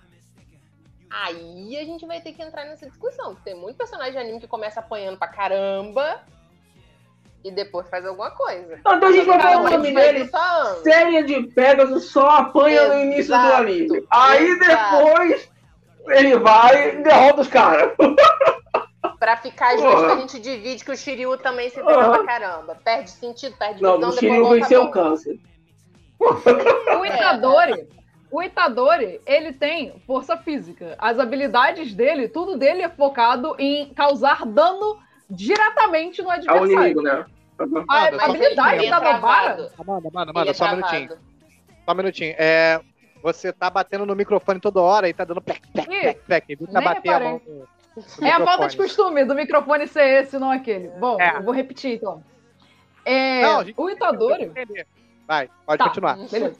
Aí 1.10 1.76
a 1.78 1.84
gente 1.84 2.06
vai 2.06 2.20
ter 2.20 2.32
que 2.32 2.42
entrar 2.42 2.64
nessa 2.64 2.86
discussão. 2.86 3.34
Tem 3.44 3.54
muito 3.54 3.76
personagem 3.76 4.12
de 4.12 4.18
anime 4.18 4.40
que 4.40 4.46
começa 4.46 4.80
apanhando 4.80 5.18
pra 5.18 5.26
caramba 5.28 6.20
e 7.42 7.50
depois 7.50 7.88
faz 7.88 8.06
alguma 8.06 8.30
coisa. 8.30 8.78
Não, 8.84 8.96
então 8.96 9.08
a 9.08 9.12
gente 9.12 9.26
vai 9.26 9.40
falar 9.40 9.56
o 9.56 9.66
Então, 9.66 9.78
nome 9.78 9.94
dele. 9.94 10.30
Série 10.84 11.22
de 11.24 11.42
Pegasus 11.48 12.10
só 12.10 12.28
apanha 12.28 12.88
no 12.88 13.00
início 13.00 13.32
do 13.34 13.40
Exato, 13.40 13.56
anime. 13.56 14.06
Aí 14.10 14.44
exato. 14.46 14.96
depois 14.96 15.50
ele 16.08 16.38
vai 16.38 16.88
e 16.98 17.02
derrota 17.02 17.40
os 17.40 17.48
caras. 17.48 17.92
Pra 19.18 19.36
ficar 19.36 19.72
justo, 19.72 19.86
Porra. 19.90 20.14
a 20.14 20.16
gente 20.16 20.38
divide 20.40 20.82
que 20.84 20.90
o 20.92 20.96
Shiryu 20.96 21.36
também 21.38 21.68
se 21.68 21.74
ferra 21.76 21.92
Aham. 21.92 22.10
pra 22.10 22.24
caramba. 22.24 22.74
Perde 22.82 23.10
sentido, 23.10 23.54
perde 23.58 23.82
Não, 23.82 23.96
visão, 23.96 24.08
o 24.10 24.12
depois 24.14 24.18
Shiryu 24.18 24.48
venceu 24.48 24.82
o 24.84 24.90
câncer. 24.90 25.38
O 26.98 27.04
Itadori, 27.04 27.86
o 28.30 28.42
Itadori, 28.42 29.20
ele 29.26 29.52
tem 29.52 30.00
força 30.06 30.36
física. 30.36 30.94
As 30.98 31.18
habilidades 31.18 31.94
dele, 31.94 32.28
tudo 32.28 32.56
dele 32.56 32.82
é 32.82 32.88
focado 32.88 33.54
em 33.58 33.92
causar 33.94 34.44
dano 34.46 34.98
diretamente 35.28 36.22
no 36.22 36.30
É 36.30 36.34
adversário. 36.36 36.72
inimigo, 36.72 37.02
né? 37.02 37.24
A, 37.58 37.66
Nada, 37.66 38.16
a 38.16 38.20
só 38.20 38.24
habilidade 38.30 38.90
da 38.90 39.00
Nobara. 39.00 39.18
travado. 39.18 39.70
Amanda, 39.78 40.08
Amanda, 40.08 40.30
Amanda, 40.30 40.54
só 40.54 40.64
um 40.66 40.76
minutinho. 40.76 41.10
Só 41.84 41.92
um 41.92 41.94
minutinho. 41.94 42.34
É, 42.38 42.80
você 43.22 43.52
tá 43.52 43.68
batendo 43.68 44.06
no 44.06 44.16
microfone 44.16 44.58
toda 44.60 44.80
hora 44.80 45.08
e 45.08 45.12
tá 45.12 45.24
dando 45.24 45.42
plec, 45.42 45.60
plec, 45.72 45.86
plec, 45.88 46.56
plec. 46.56 46.56
Bater 46.72 47.10
a 47.12 47.20
mão 47.20 47.40
É 48.22 48.30
a 48.30 48.40
falta 48.44 48.68
de 48.68 48.76
costume 48.76 49.24
do 49.24 49.34
microfone 49.34 49.86
ser 49.86 50.22
esse, 50.22 50.38
não 50.38 50.50
aquele. 50.50 50.88
Bom, 50.88 51.20
É. 51.20 51.36
eu 51.36 51.42
vou 51.42 51.52
repetir 51.52 51.96
então. 51.96 52.24
É, 53.04 53.42
Não, 53.42 53.58
a 53.60 53.64
gente- 53.64 53.74
o 53.78 53.90
Itadori. 53.90 54.50
Vai, 55.26 55.48
pode 55.66 55.78
Tá, 55.78 55.84
continuar. 55.88 56.16
Beleza. 56.16 56.56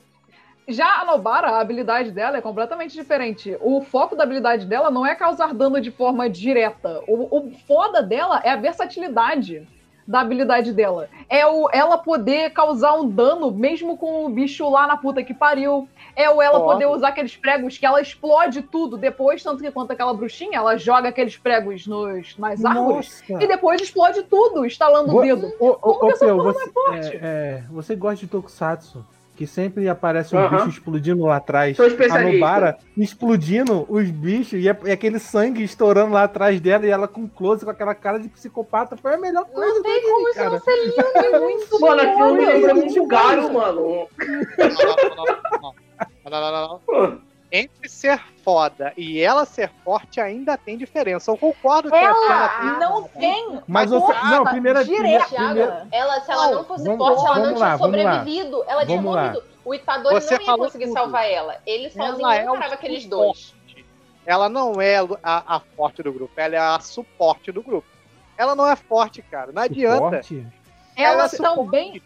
Já 0.71 1.01
a 1.01 1.05
Nobara, 1.05 1.49
a 1.51 1.61
habilidade 1.61 2.11
dela 2.11 2.37
é 2.39 2.41
completamente 2.41 2.93
diferente. 2.95 3.57
O 3.61 3.81
foco 3.83 4.15
da 4.17 4.23
habilidade 4.25 4.67
dela 4.67 4.91
não 4.91 5.05
é 5.07 5.15
causar 5.15 5.53
dano 5.53 5.81
de 5.81 5.91
forma 5.91 6.29
direta. 6.29 7.03
O, 7.07 7.37
o 7.39 7.51
foda 7.67 8.03
dela 8.03 8.41
é 8.45 8.51
a 8.51 8.57
versatilidade 8.57 9.67
da 10.07 10.21
habilidade 10.21 10.73
dela. 10.73 11.09
É 11.29 11.47
o 11.47 11.69
ela 11.73 11.97
poder 11.97 12.51
causar 12.51 12.95
um 12.95 13.09
dano 13.09 13.51
mesmo 13.53 13.97
com 13.97 14.27
o 14.27 14.29
bicho 14.29 14.69
lá 14.69 14.87
na 14.87 14.97
puta 14.97 15.23
que 15.23 15.33
pariu. 15.33 15.89
É 16.17 16.29
o 16.29 16.43
ela 16.43 16.61
poder 16.61 16.87
usar 16.87 17.09
aqueles 17.09 17.37
pregos 17.37 17.79
que 17.79 17.87
ela 17.87 18.01
explode 18.01 18.63
tudo 18.63 18.97
depois, 18.97 19.41
tanto 19.43 19.63
que 19.63 19.71
quanto 19.71 19.93
aquela 19.93 20.13
bruxinha, 20.13 20.57
ela 20.59 20.77
joga 20.77 21.09
aqueles 21.11 21.37
pregos 21.37 21.87
nos, 21.87 22.37
nas 22.37 22.65
árvores 22.65 23.23
Nossa! 23.29 23.45
e 23.45 23.47
depois 23.47 23.81
explode 23.81 24.25
tudo, 24.25 24.67
estalando 24.67 25.11
o 25.11 25.13
Vo- 25.13 25.23
dedo. 25.23 25.53
Ô, 25.61 25.69
ô, 25.69 25.75
Como 25.77 25.95
ô, 25.95 26.07
que 26.09 26.13
essa 26.15 26.27
Peu, 26.27 26.37
porra 26.37 26.53
você, 26.55 26.71
é, 26.93 27.19
é, 27.23 27.65
você 27.71 27.95
gosta 27.95 28.17
de 28.17 28.27
Tokusatsu, 28.27 29.07
que 29.41 29.47
sempre 29.47 29.89
aparece 29.89 30.37
um 30.37 30.39
Aham. 30.39 30.57
bicho 30.59 30.69
explodindo 30.69 31.25
lá 31.25 31.37
atrás. 31.37 31.75
Sou 31.75 31.87
A. 31.87 32.19
Nobara 32.23 32.77
explodindo 32.95 33.87
os 33.89 34.11
bichos 34.11 34.61
e, 34.63 34.69
é- 34.69 34.79
e 34.85 34.91
aquele 34.91 35.19
sangue 35.19 35.63
estourando 35.65 36.13
lá 36.13 36.25
atrás 36.25 36.61
dela 36.61 36.85
e 36.85 36.91
ela 36.91 37.09
com 37.09 37.27
close, 37.27 37.65
com 37.65 37.71
aquela 37.71 37.95
cara 37.95 38.19
de 38.19 38.29
psicopata. 38.29 38.99
Foi 38.99 39.15
a 39.15 39.17
melhor 39.17 39.47
coisa 39.47 39.73
Não 39.77 39.83
tem 39.83 40.03
como 40.03 40.29
isso 40.29 40.37
cara. 40.37 40.51
não 40.51 40.61
ser 40.61 40.77
lindo. 40.85 40.95
É 41.17 41.39
muito 41.39 41.81
Mano, 41.81 42.03
aquilo 42.03 42.35
me 42.35 42.45
lembra 42.45 42.75
muito 42.75 43.07
Galho, 43.07 43.51
mano. 43.55 43.81
Não, 43.81 44.69
não, 44.69 45.17
não, 45.17 45.63
não. 45.63 45.75
Não, 46.23 46.31
não, 46.31 46.53
não, 46.53 46.81
não. 47.09 47.30
Entre 47.53 47.89
ser 47.89 48.21
foda 48.45 48.93
e 48.97 49.21
ela 49.21 49.45
ser 49.45 49.71
forte 49.85 50.21
ainda 50.21 50.57
tem 50.57 50.79
diferença. 50.79 51.31
Eu 51.33 51.37
concordo 51.37 51.91
que 51.91 51.97
a 51.97 52.15
cena 52.15 52.35
Ela 52.35 52.49
tem- 52.49 52.79
não 52.79 53.03
tem 53.03 53.61
Mas 53.67 53.91
você. 53.91 54.13
Não, 54.13 54.45
primeira. 54.45 54.85
direta. 54.85 55.25
primeira, 55.25 55.47
primeira 55.55 55.89
Ela, 55.91 56.21
se 56.21 56.31
ela 56.31 56.47
Não, 56.47 56.55
não 56.55 56.65
fosse 56.65 56.85
vamos- 56.85 56.99
forte, 56.99 57.27
ela 57.27 57.39
não 57.39 57.55
tinha 57.55 57.59
lá, 57.59 57.79
sobrevivido. 57.79 58.65
Ela 58.69 58.87
tinha 58.87 58.97
Vamos 58.99 59.15
lá. 59.17 59.23
morrido. 59.23 59.45
O 59.65 59.75
Itadori 59.75 60.15
Você 60.15 60.39
não 60.39 60.47
ia 60.47 60.57
conseguir 60.57 60.85
tudo. 60.87 60.95
salvar 60.95 61.29
ela. 61.29 61.57
Ele 61.67 61.91
sozinho 61.91 62.21
Ela 62.21 62.37
é 62.37 62.45
não 62.45 62.53
o 62.53 62.57
parava 62.57 62.75
aqueles 62.75 63.03
suporte. 63.03 63.55
dois. 63.67 63.85
Ela 64.25 64.49
não 64.49 64.81
é 64.81 64.97
a, 65.23 65.57
a 65.57 65.61
forte 65.77 66.03
do 66.05 66.13
grupo, 66.13 66.33
ela 66.37 66.55
é 66.55 66.59
a 66.59 66.79
suporte 66.79 67.51
do 67.51 67.63
grupo. 67.63 67.87
Ela 68.39 68.55
não 68.55 68.67
é 68.67 68.77
forte, 68.77 69.23
cara. 69.23 69.51
Não 69.53 69.63
adianta. 69.63 70.23
suporte. 70.23 70.47
Elas 70.97 71.35
Ela 71.35 71.51
é 71.53 71.55
também. 71.57 72.03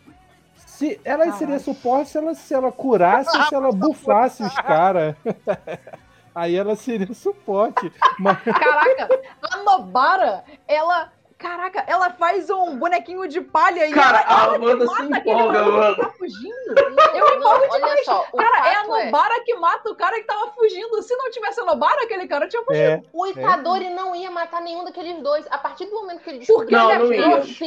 Se, 0.84 1.00
ela 1.02 1.32
seria 1.32 1.58
suporte 1.58 2.10
se 2.10 2.18
ela, 2.18 2.34
se 2.34 2.52
ela 2.52 2.70
curasse 2.70 3.34
ou 3.34 3.44
se 3.44 3.54
ela 3.54 3.72
bufasse 3.72 4.42
os 4.42 4.54
caras. 4.56 5.16
Aí 6.34 6.54
ela 6.56 6.76
seria 6.76 7.14
suporte. 7.14 7.90
Mas, 8.18 8.38
Caraca, 8.42 9.08
a 9.50 9.56
Nobara, 9.62 10.44
ela. 10.68 11.10
Caraca, 11.36 11.84
ela 11.86 12.10
faz 12.10 12.48
um 12.48 12.78
bonequinho 12.78 13.26
de 13.28 13.40
palha 13.40 13.86
e 13.86 13.92
Cara, 13.92 14.20
ela, 14.20 14.28
a 14.28 14.54
Amanda 14.54 14.84
mata 14.86 15.04
se 15.06 15.12
aquele 15.12 15.34
empolga, 15.38 15.52
maluco 15.58 15.76
mano. 15.78 15.94
que 15.96 16.00
tá 16.00 16.10
fugindo. 16.10 16.74
Não, 16.94 17.14
Eu 17.16 17.30
não, 17.30 17.36
empolgo 17.36 17.64
olha 17.70 17.80
demais. 17.80 18.04
só, 18.04 18.26
o 18.32 18.36
Cara, 18.36 18.68
é 18.68 18.76
a 18.76 18.82
é, 18.82 18.86
Nobara 18.86 19.44
que 19.44 19.54
mata 19.56 19.90
o 19.90 19.96
cara 19.96 20.16
que 20.16 20.24
tava 20.26 20.52
fugindo. 20.52 21.02
Se 21.02 21.14
não 21.16 21.30
tivesse 21.30 21.60
a 21.60 21.64
Nobara, 21.64 22.02
aquele 22.04 22.26
cara 22.28 22.48
tinha 22.48 22.62
fugido. 22.64 22.82
é, 22.84 23.02
o 23.12 23.26
Itadori 23.26 23.90
não 23.90 24.14
ia 24.16 24.30
matar 24.30 24.60
nenhum 24.62 24.84
daqueles 24.84 25.20
dois. 25.22 25.46
A 25.50 25.58
partir 25.58 25.86
do 25.86 25.92
momento 25.94 26.20
que 26.22 26.30
ele 26.30 26.38
descobriu 26.38 26.78
Não, 26.78 26.88
que 26.88 26.98
não 26.98 27.12
eles 27.12 27.58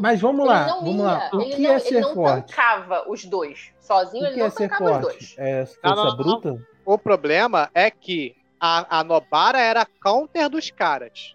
mas 0.00 0.20
vamos 0.20 0.40
ele 0.40 0.48
lá, 0.48 0.66
não 0.66 0.80
vamos 0.80 0.96
ia. 0.96 1.02
lá. 1.02 1.30
O 1.32 1.40
ele 1.40 1.54
que 1.54 1.62
não, 1.62 1.70
é 1.70 1.72
ele 1.74 1.80
ser 1.80 2.00
não 2.00 2.14
forte? 2.14 2.48
tancava 2.48 3.04
os 3.08 3.24
dois. 3.26 3.72
Sozinho 3.80 4.24
O 4.24 4.26
ele 4.26 4.34
que 4.34 4.40
não 4.40 4.46
é 4.46 4.50
ser 4.50 4.68
tancava 4.68 4.90
os 4.92 5.00
forte? 5.02 5.18
dois. 5.18 5.34
É 5.38 5.64
Não, 5.84 5.90
não, 5.90 5.96
força 6.02 6.16
não. 6.16 6.16
bruta? 6.16 6.66
O 6.84 6.98
problema 6.98 7.70
é 7.74 7.90
que 7.90 8.34
a, 8.58 8.98
a 9.00 9.04
Nobara 9.04 9.60
era 9.60 9.86
counter 10.02 10.48
dos 10.48 10.70
caras. 10.70 11.34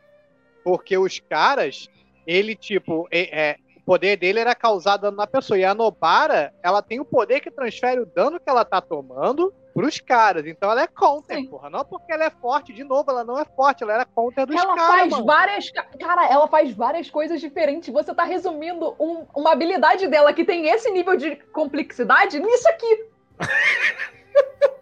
Porque 0.65 0.97
os 0.97 1.19
caras, 1.19 1.87
ele, 2.25 2.55
tipo, 2.55 3.07
é, 3.11 3.49
é, 3.51 3.55
o 3.77 3.81
poder 3.85 4.17
dele 4.17 4.39
era 4.39 4.55
causar 4.55 4.97
dano 4.97 5.15
na 5.15 5.27
pessoa. 5.27 5.59
E 5.59 5.63
a 5.63 5.75
Nobara, 5.75 6.51
ela 6.63 6.81
tem 6.81 6.99
o 6.99 7.05
poder 7.05 7.39
que 7.39 7.51
transfere 7.51 8.01
o 8.01 8.05
dano 8.07 8.39
que 8.39 8.49
ela 8.49 8.65
tá 8.65 8.81
tomando 8.81 9.53
pros 9.75 9.99
caras. 9.99 10.47
Então 10.47 10.71
ela 10.71 10.81
é 10.81 10.87
counter, 10.87 11.37
Sim. 11.37 11.45
porra. 11.45 11.69
Não 11.69 11.85
porque 11.85 12.11
ela 12.11 12.23
é 12.25 12.29
forte, 12.31 12.73
de 12.73 12.83
novo, 12.83 13.11
ela 13.11 13.23
não 13.23 13.37
é 13.39 13.45
forte, 13.45 13.83
ela 13.83 13.93
era 13.93 14.05
counter 14.05 14.47
dos 14.47 14.55
Ela 14.55 14.73
caras. 14.75 14.87
faz 14.99 15.11
mano. 15.11 15.25
várias. 15.25 15.69
ca- 15.69 15.85
Cara, 15.99 16.25
ela 16.27 16.47
faz 16.47 16.73
várias 16.73 17.11
coisas 17.11 17.39
diferentes. 17.39 17.93
Você 17.93 18.15
tá 18.15 18.23
resumindo 18.23 18.95
um- 18.99 19.27
uma 19.35 19.51
habilidade 19.51 20.07
dela 20.07 20.33
que 20.33 20.43
tem 20.43 20.65
esse 20.67 20.89
nível 20.89 21.15
de 21.15 21.35
complexidade 21.53 22.39
nisso 22.39 22.67
aqui. 22.69 23.05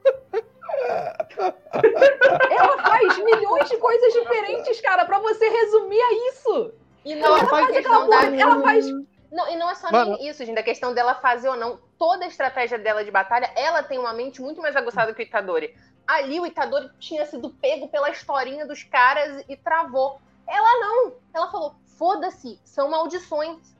ela 2.50 2.84
faz 2.84 3.18
milhões 3.18 3.70
de 3.70 3.78
coisas 3.78 4.14
diferentes, 4.14 4.82
cara, 4.82 5.06
pra 5.06 5.20
você 5.20 5.48
resumir 5.48 6.02
a 6.02 6.14
isso. 6.30 6.74
E 7.06 7.16
não 7.16 7.28
Ela 7.28 7.38
é 7.38 7.42
só 7.42 7.48
faz 7.48 7.66
aquela 7.66 7.82
questão 7.82 8.10
da... 8.10 8.18
porra, 8.18 8.42
ela 8.42 8.62
faz. 8.62 8.86
Não, 9.32 9.50
e 9.50 9.56
não 9.56 9.70
é 9.70 9.76
só 9.76 9.92
Mano. 9.92 10.12
nem 10.12 10.28
isso, 10.28 10.46
gente. 10.46 10.60
A 10.60 10.64
questão 10.64 10.94
dela 10.94 11.16
fazer 11.16 11.50
ou 11.50 11.56
não. 11.56 11.80
Toda 11.98 12.24
a 12.24 12.28
estratégia 12.28 12.78
dela 12.78 13.04
de 13.04 13.12
batalha, 13.12 13.52
ela 13.56 13.82
tem 13.82 13.98
uma 13.98 14.14
mente 14.14 14.42
muito 14.42 14.62
mais 14.62 14.76
aguçada 14.76 15.14
que 15.14 15.22
o 15.22 15.26
Itadori. 15.26 15.76
Ali 16.08 16.40
o 16.40 16.46
Itadori 16.46 16.90
tinha 17.00 17.26
sido 17.26 17.50
pego 17.50 17.88
pela 17.88 18.10
historinha 18.10 18.66
dos 18.66 18.84
caras 18.84 19.44
e 19.50 19.58
travou. 19.58 20.20
Ela 20.48 20.80
não. 20.80 21.16
Ela 21.34 21.50
falou: 21.50 21.76
foda-se, 21.98 22.60
são 22.64 22.90
maldições. 22.90 23.74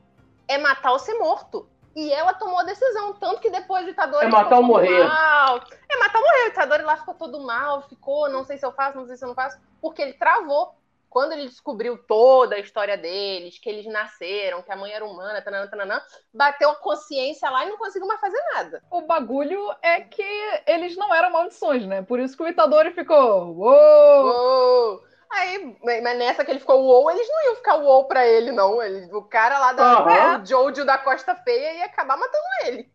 É 0.48 0.58
matar 0.58 0.92
ou 0.92 0.98
ser 0.98 1.14
morto. 1.14 1.68
E 1.94 2.12
ela 2.12 2.34
tomou 2.34 2.58
a 2.58 2.64
decisão. 2.64 3.14
Tanto 3.14 3.40
que 3.40 3.50
depois 3.50 3.86
o 3.86 3.90
Itadori. 3.90 4.26
É 4.26 4.28
matar 4.28 4.44
ficou 4.44 4.58
ou 4.58 4.64
morrer. 4.64 5.04
Mal. 5.04 5.60
É 5.88 5.98
matar 5.98 6.18
ou 6.18 6.24
morrer. 6.24 6.44
O 6.44 6.48
Itadori 6.48 6.82
lá 6.82 6.96
ficou 6.96 7.14
todo 7.14 7.40
mal, 7.40 7.82
ficou, 7.82 8.28
não 8.28 8.44
sei 8.44 8.58
se 8.58 8.66
eu 8.66 8.72
faço, 8.72 8.98
não 8.98 9.06
sei 9.06 9.16
se 9.16 9.24
eu 9.24 9.28
não 9.28 9.34
faço. 9.34 9.58
Porque 9.80 10.02
ele 10.02 10.14
travou. 10.14 10.74
Quando 11.08 11.30
ele 11.30 11.46
descobriu 11.46 11.96
toda 11.96 12.56
a 12.56 12.58
história 12.58 12.98
deles, 12.98 13.56
que 13.56 13.70
eles 13.70 13.86
nasceram, 13.86 14.62
que 14.62 14.72
a 14.72 14.76
mãe 14.76 14.90
era 14.90 15.04
humana, 15.04 15.40
tananã, 15.40 15.68
tananã, 15.68 16.02
bateu 16.32 16.68
a 16.70 16.74
consciência 16.74 17.48
lá 17.50 17.64
e 17.64 17.68
não 17.68 17.78
conseguiu 17.78 18.08
mais 18.08 18.20
fazer 18.20 18.42
nada. 18.52 18.82
O 18.90 19.02
bagulho 19.02 19.72
é 19.80 20.00
que 20.00 20.24
eles 20.66 20.96
não 20.96 21.14
eram 21.14 21.30
maldições, 21.30 21.86
né? 21.86 22.02
Por 22.02 22.18
isso 22.18 22.36
que 22.36 22.42
o 22.42 22.48
Itadori 22.48 22.90
ficou. 22.90 23.54
Uou! 23.56 24.26
Uou! 24.26 25.04
Aí, 25.36 25.76
mas 25.82 26.16
nessa 26.18 26.44
que 26.44 26.50
ele 26.52 26.60
ficou 26.60 26.80
uou, 26.80 27.10
eles 27.10 27.28
não 27.28 27.44
iam 27.46 27.56
ficar 27.56 27.76
uou 27.76 28.04
pra 28.04 28.26
ele, 28.26 28.52
não. 28.52 28.80
Ele, 28.80 29.12
o 29.12 29.22
cara 29.22 29.58
lá 29.58 29.72
da 29.72 29.82
Aham. 29.82 30.42
o 30.42 30.46
Jojo 30.46 30.84
da 30.84 30.96
Costa 30.96 31.34
Feia 31.34 31.78
ia 31.78 31.86
acabar 31.86 32.16
matando 32.16 32.44
ele. 32.66 32.88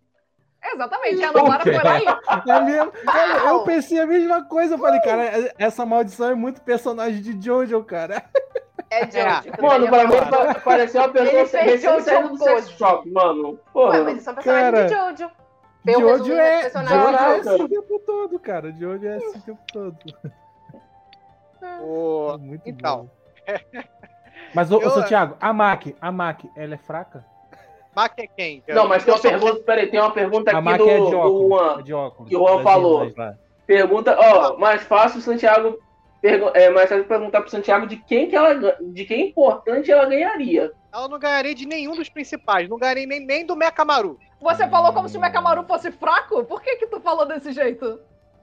Exatamente, 0.74 1.24
a 1.24 1.32
Nobara 1.32 1.64
foi 1.64 1.74
lá 1.74 2.00
e. 2.00 2.06
É 2.50 2.60
mesmo. 2.62 2.92
Eu 2.94 3.42
Pau! 3.44 3.64
pensei 3.64 4.00
a 4.00 4.06
mesma 4.06 4.44
coisa. 4.44 4.76
Eu 4.76 4.80
falei, 4.80 5.00
cara, 5.02 5.54
essa 5.58 5.86
maldição 5.86 6.30
é 6.32 6.36
muito 6.36 6.62
personagem 6.62 7.22
de 7.22 7.46
Jojo, 7.46 7.84
cara. 7.84 8.24
É 8.90 9.06
Jojo. 9.06 9.52
que 9.52 9.62
Mano, 9.62 9.88
daí 9.88 9.90
pra 9.90 10.02
é 10.02 10.54
mim 10.54 10.60
pareceu 10.64 11.02
uma 11.02 11.10
pessoa 11.10 11.40
Ele 11.40 11.46
fez 11.48 11.64
recém 11.64 11.78
Jojo 11.92 12.06
saindo 12.06 12.30
do 12.30 12.38
sex 12.38 12.70
shop, 12.72 13.10
mano. 13.10 13.50
Ué, 13.52 13.58
Porra. 13.72 13.98
mas 14.00 14.08
eles 14.08 14.24
são 14.24 14.36
personagens 14.36 14.88
de 14.92 14.96
Jojo. 14.96 15.32
O 15.88 15.92
Jojo 15.92 16.34
é. 16.34 16.70
Jojo 16.70 16.94
é 16.94 17.40
assim 17.40 17.64
o 17.64 17.70
tempo 17.70 18.00
todo, 18.00 18.40
cara. 18.40 18.72
Jojo 18.74 19.08
é 19.08 19.16
assim 19.16 19.38
o 19.38 19.42
tempo 19.42 19.62
todo. 19.72 19.98
O- 21.82 22.32
É 22.34 22.38
muito 22.38 22.62
Então. 22.70 23.04
bom. 23.04 23.10
Mas, 24.54 24.72
ô, 24.72 24.80
Eu- 24.82 24.88
ô 24.88 24.92
Santiago, 24.92 25.36
a 25.40 25.54
Mac, 25.54 25.88
a 26.02 26.12
Mac, 26.12 26.42
ela 26.56 26.74
é 26.76 26.78
fraca? 26.78 27.26
Mac 27.96 28.14
é 28.20 28.28
quem? 28.28 28.64
Não, 28.68 28.88
mas 28.88 29.04
tem 29.04 29.14
Eu 29.14 29.18
uma 29.18 29.22
pergunta, 29.22 29.64
peraí, 29.64 29.88
tem 29.88 30.00
uma 30.00 30.12
pergunta 30.12 30.52
A 30.52 30.56
aqui 30.56 30.64
Mac 30.66 30.78
do, 30.78 30.90
é 30.90 30.94
de 30.94 31.10
do 31.12 31.18
óculos. 31.18 31.48
Juan. 31.50 31.80
é 31.80 31.84
de 31.84 31.94
óculos 31.94 32.30
que 32.30 32.36
o 32.36 32.40
Juan 32.48 32.64
falou. 32.64 33.12
lá. 33.18 33.34
Pergunta, 33.68 34.18
ó, 34.18 34.58
mais 34.58 34.82
fácil 34.84 35.20
o 35.20 35.22
Santiago 35.22 35.78
é 36.54 36.70
mais 36.70 36.90
fácil 36.90 37.06
perguntar 37.06 37.42
pro 37.42 37.50
Santiago 37.50 37.86
de 37.88 37.98
quem 37.98 38.30
que 38.30 38.36
ela 38.36 38.76
de 38.82 39.06
quem 39.06 39.30
importante 39.30 39.92
ela 39.92 40.06
ganharia. 40.06 40.72
Ela 40.94 41.08
não 41.08 41.20
ganharia 41.20 41.54
de 41.54 41.68
nenhum 41.68 41.96
dos 41.96 42.10
principais. 42.10 42.68
Não 42.70 42.78
ganharia 42.78 43.06
nem, 43.06 43.20
nem 43.20 43.46
do 43.46 43.56
Mekamaru. 43.56 44.18
Você 44.42 44.68
falou 44.68 44.94
como 44.94 45.10
se 45.10 45.18
o 45.18 45.22
Mekamaru 45.22 45.64
fosse 45.64 45.92
fraco? 45.92 46.44
Por 46.46 46.62
que 46.62 46.78
que 46.78 46.88
tu 46.88 47.00
falou 47.02 47.26
desse 47.28 47.52
jeito? 47.52 48.00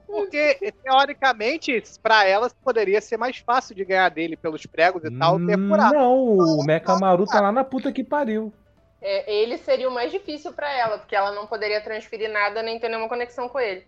Porque, 0.07 0.73
teoricamente, 0.83 1.83
pra 2.01 2.25
ela 2.25 2.49
poderia 2.63 3.01
ser 3.01 3.17
mais 3.17 3.37
fácil 3.37 3.75
de 3.75 3.83
ganhar 3.83 4.09
dele 4.09 4.37
pelos 4.37 4.65
pregos 4.65 5.03
e 5.03 5.11
tal, 5.11 5.37
perfurado. 5.37 5.93
Não, 5.93 6.37
o 6.37 6.63
Mekamaru 6.63 7.25
tá 7.25 7.41
lá 7.41 7.51
na 7.51 7.63
puta 7.63 7.91
que 7.91 8.03
pariu. 8.03 8.53
É, 9.01 9.31
ele 9.31 9.57
seria 9.57 9.89
o 9.89 9.93
mais 9.93 10.11
difícil 10.11 10.53
pra 10.53 10.73
ela, 10.73 10.97
porque 10.97 11.15
ela 11.15 11.31
não 11.31 11.45
poderia 11.45 11.81
transferir 11.81 12.31
nada 12.31 12.63
nem 12.63 12.79
ter 12.79 12.89
nenhuma 12.89 13.09
conexão 13.09 13.49
com 13.49 13.59
ele. 13.59 13.85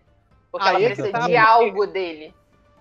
Porque 0.52 0.68
Aí 0.68 0.76
ela 0.76 0.84
é 0.84 0.88
precisa 0.88 1.10
tá, 1.10 1.26
de 1.26 1.36
algo 1.36 1.86
dele. 1.86 2.34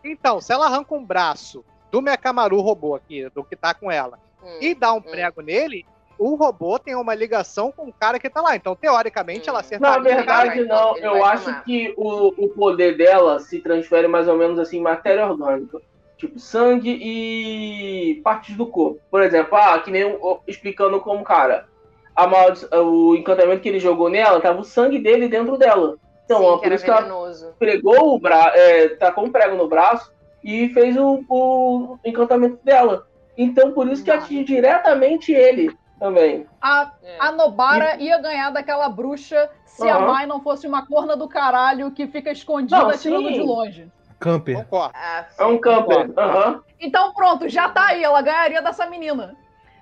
Então, 0.03 0.41
se 0.41 0.51
ela 0.51 0.65
arranca 0.65 0.93
um 0.93 1.03
braço 1.03 1.63
do 1.89 2.01
Mekamaru 2.01 2.59
robô 2.59 2.93
aqui, 2.93 3.27
do 3.29 3.43
que 3.43 3.55
tá 3.55 3.73
com 3.73 3.89
ela, 3.89 4.19
Hum, 4.43 4.57
e 4.61 4.73
dá 4.73 4.93
um 4.93 4.97
hum. 4.97 5.01
prego 5.01 5.41
nele, 5.41 5.85
o 6.19 6.35
robô 6.35 6.77
tem 6.77 6.95
uma 6.95 7.15
ligação 7.15 7.71
com 7.71 7.87
o 7.87 7.93
cara 7.93 8.19
que 8.19 8.29
tá 8.29 8.41
lá. 8.41 8.55
Então, 8.55 8.75
teoricamente, 8.75 9.47
ela 9.47 9.59
Hum. 9.59 9.61
acertaria. 9.61 9.97
Na 9.97 10.03
verdade, 10.03 10.47
vai, 10.49 10.63
não. 10.65 10.97
Eu 10.97 11.23
acho 11.23 11.45
tomar. 11.45 11.63
que 11.63 11.93
o, 11.97 12.27
o 12.45 12.49
poder 12.49 12.97
dela 12.97 13.39
se 13.39 13.59
transfere 13.59 14.07
mais 14.07 14.27
ou 14.27 14.37
menos 14.37 14.59
assim 14.59 14.77
em 14.77 14.81
matéria 14.81 15.25
orgânica. 15.25 15.79
Tipo, 16.17 16.37
sangue 16.37 16.99
e 17.01 18.21
partes 18.21 18.55
do 18.57 18.67
corpo. 18.67 18.99
Por 19.09 19.21
exemplo, 19.23 19.55
ah, 19.57 19.79
que 19.79 19.89
nem 19.89 20.17
explicando 20.45 20.99
como, 20.99 21.23
cara, 21.23 21.65
a 22.13 22.27
maldi- 22.27 22.67
o 22.75 23.15
encantamento 23.15 23.61
que 23.61 23.69
ele 23.69 23.79
jogou 23.79 24.09
nela, 24.09 24.41
tava 24.41 24.59
o 24.59 24.65
sangue 24.65 24.99
dele 24.99 25.29
dentro 25.29 25.57
dela. 25.57 25.95
Então, 26.25 26.39
Sim, 26.39 26.45
ó, 26.45 26.57
por 26.57 26.71
isso 26.73 26.83
que 26.83 26.91
ela 26.91 27.53
pregou 27.57 28.13
o 28.15 28.19
braço, 28.19 28.57
é, 28.57 28.89
tacou 28.89 29.23
um 29.23 29.31
prego 29.31 29.55
no 29.55 29.67
braço 29.69 30.11
e 30.43 30.67
fez 30.69 30.97
o, 30.97 31.23
o 31.29 31.97
encantamento 32.05 32.59
dela. 32.63 33.05
Então, 33.37 33.71
por 33.71 33.87
isso 33.87 34.03
que 34.03 34.11
atinge 34.11 34.43
diretamente 34.43 35.31
ele 35.31 35.71
também. 35.99 36.47
A, 36.61 36.91
É. 37.03 37.17
a 37.19 37.31
Nobara 37.31 37.95
ia 37.97 38.17
ganhar 38.19 38.49
daquela 38.51 38.89
bruxa 38.89 39.49
se 39.65 39.87
a 39.87 39.95
Aham. 39.97 40.07
Mai 40.07 40.25
não 40.25 40.41
fosse 40.41 40.65
uma 40.67 40.85
corna 40.85 41.15
do 41.15 41.27
caralho 41.27 41.91
que 41.91 42.07
fica 42.07 42.31
escondida 42.31 42.77
Não, 42.77 42.89
atirando 42.89 43.27
sim. 43.27 43.33
de 43.33 43.41
longe. 43.41 43.91
Camper. 44.19 44.57
Concordo. 44.65 44.93
Ah, 44.95 45.25
É 45.37 45.45
um 45.45 45.57
camper. 45.59 46.11
Aham. 46.17 46.63
Então 46.79 47.13
pronto, 47.13 47.47
já 47.47 47.69
tá 47.69 47.87
aí, 47.87 48.03
ela 48.03 48.21
ganharia 48.21 48.61
dessa 48.61 48.85
menina. 48.85 49.35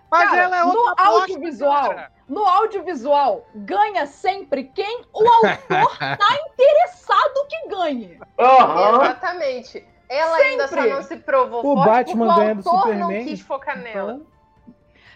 Mas 0.10 0.30
Cara, 0.30 0.42
ela 0.44 0.58
é 0.58 0.64
outra 0.64 1.04
no 1.04 1.12
audiovisual, 1.12 1.90
cara. 1.90 2.12
no 2.30 2.46
audiovisual, 2.46 3.46
ganha 3.56 4.06
sempre 4.06 4.64
quem 4.66 5.02
o 5.14 5.28
autor 5.28 5.58
tá 6.00 6.38
interessado 6.54 7.48
que 7.50 7.68
ganhe. 7.68 8.20
Aham. 8.40 9.02
Exatamente. 9.04 9.86
Ela 10.10 10.38
ainda 10.38 10.68
só 10.70 10.76
Sempre. 10.76 10.90
não 10.94 11.02
se 11.04 11.18
provou 11.18 11.60
O 11.60 11.76
forte 11.84 12.16
Batman 12.16 12.28
porque 12.28 12.40
ganha 12.42 12.54
o 12.54 12.62
do 12.64 12.70
autor 12.70 12.96
não 12.96 13.02
Superman. 13.08 13.26
quis 13.26 13.42
focar 13.42 13.78
nela. 13.80 14.22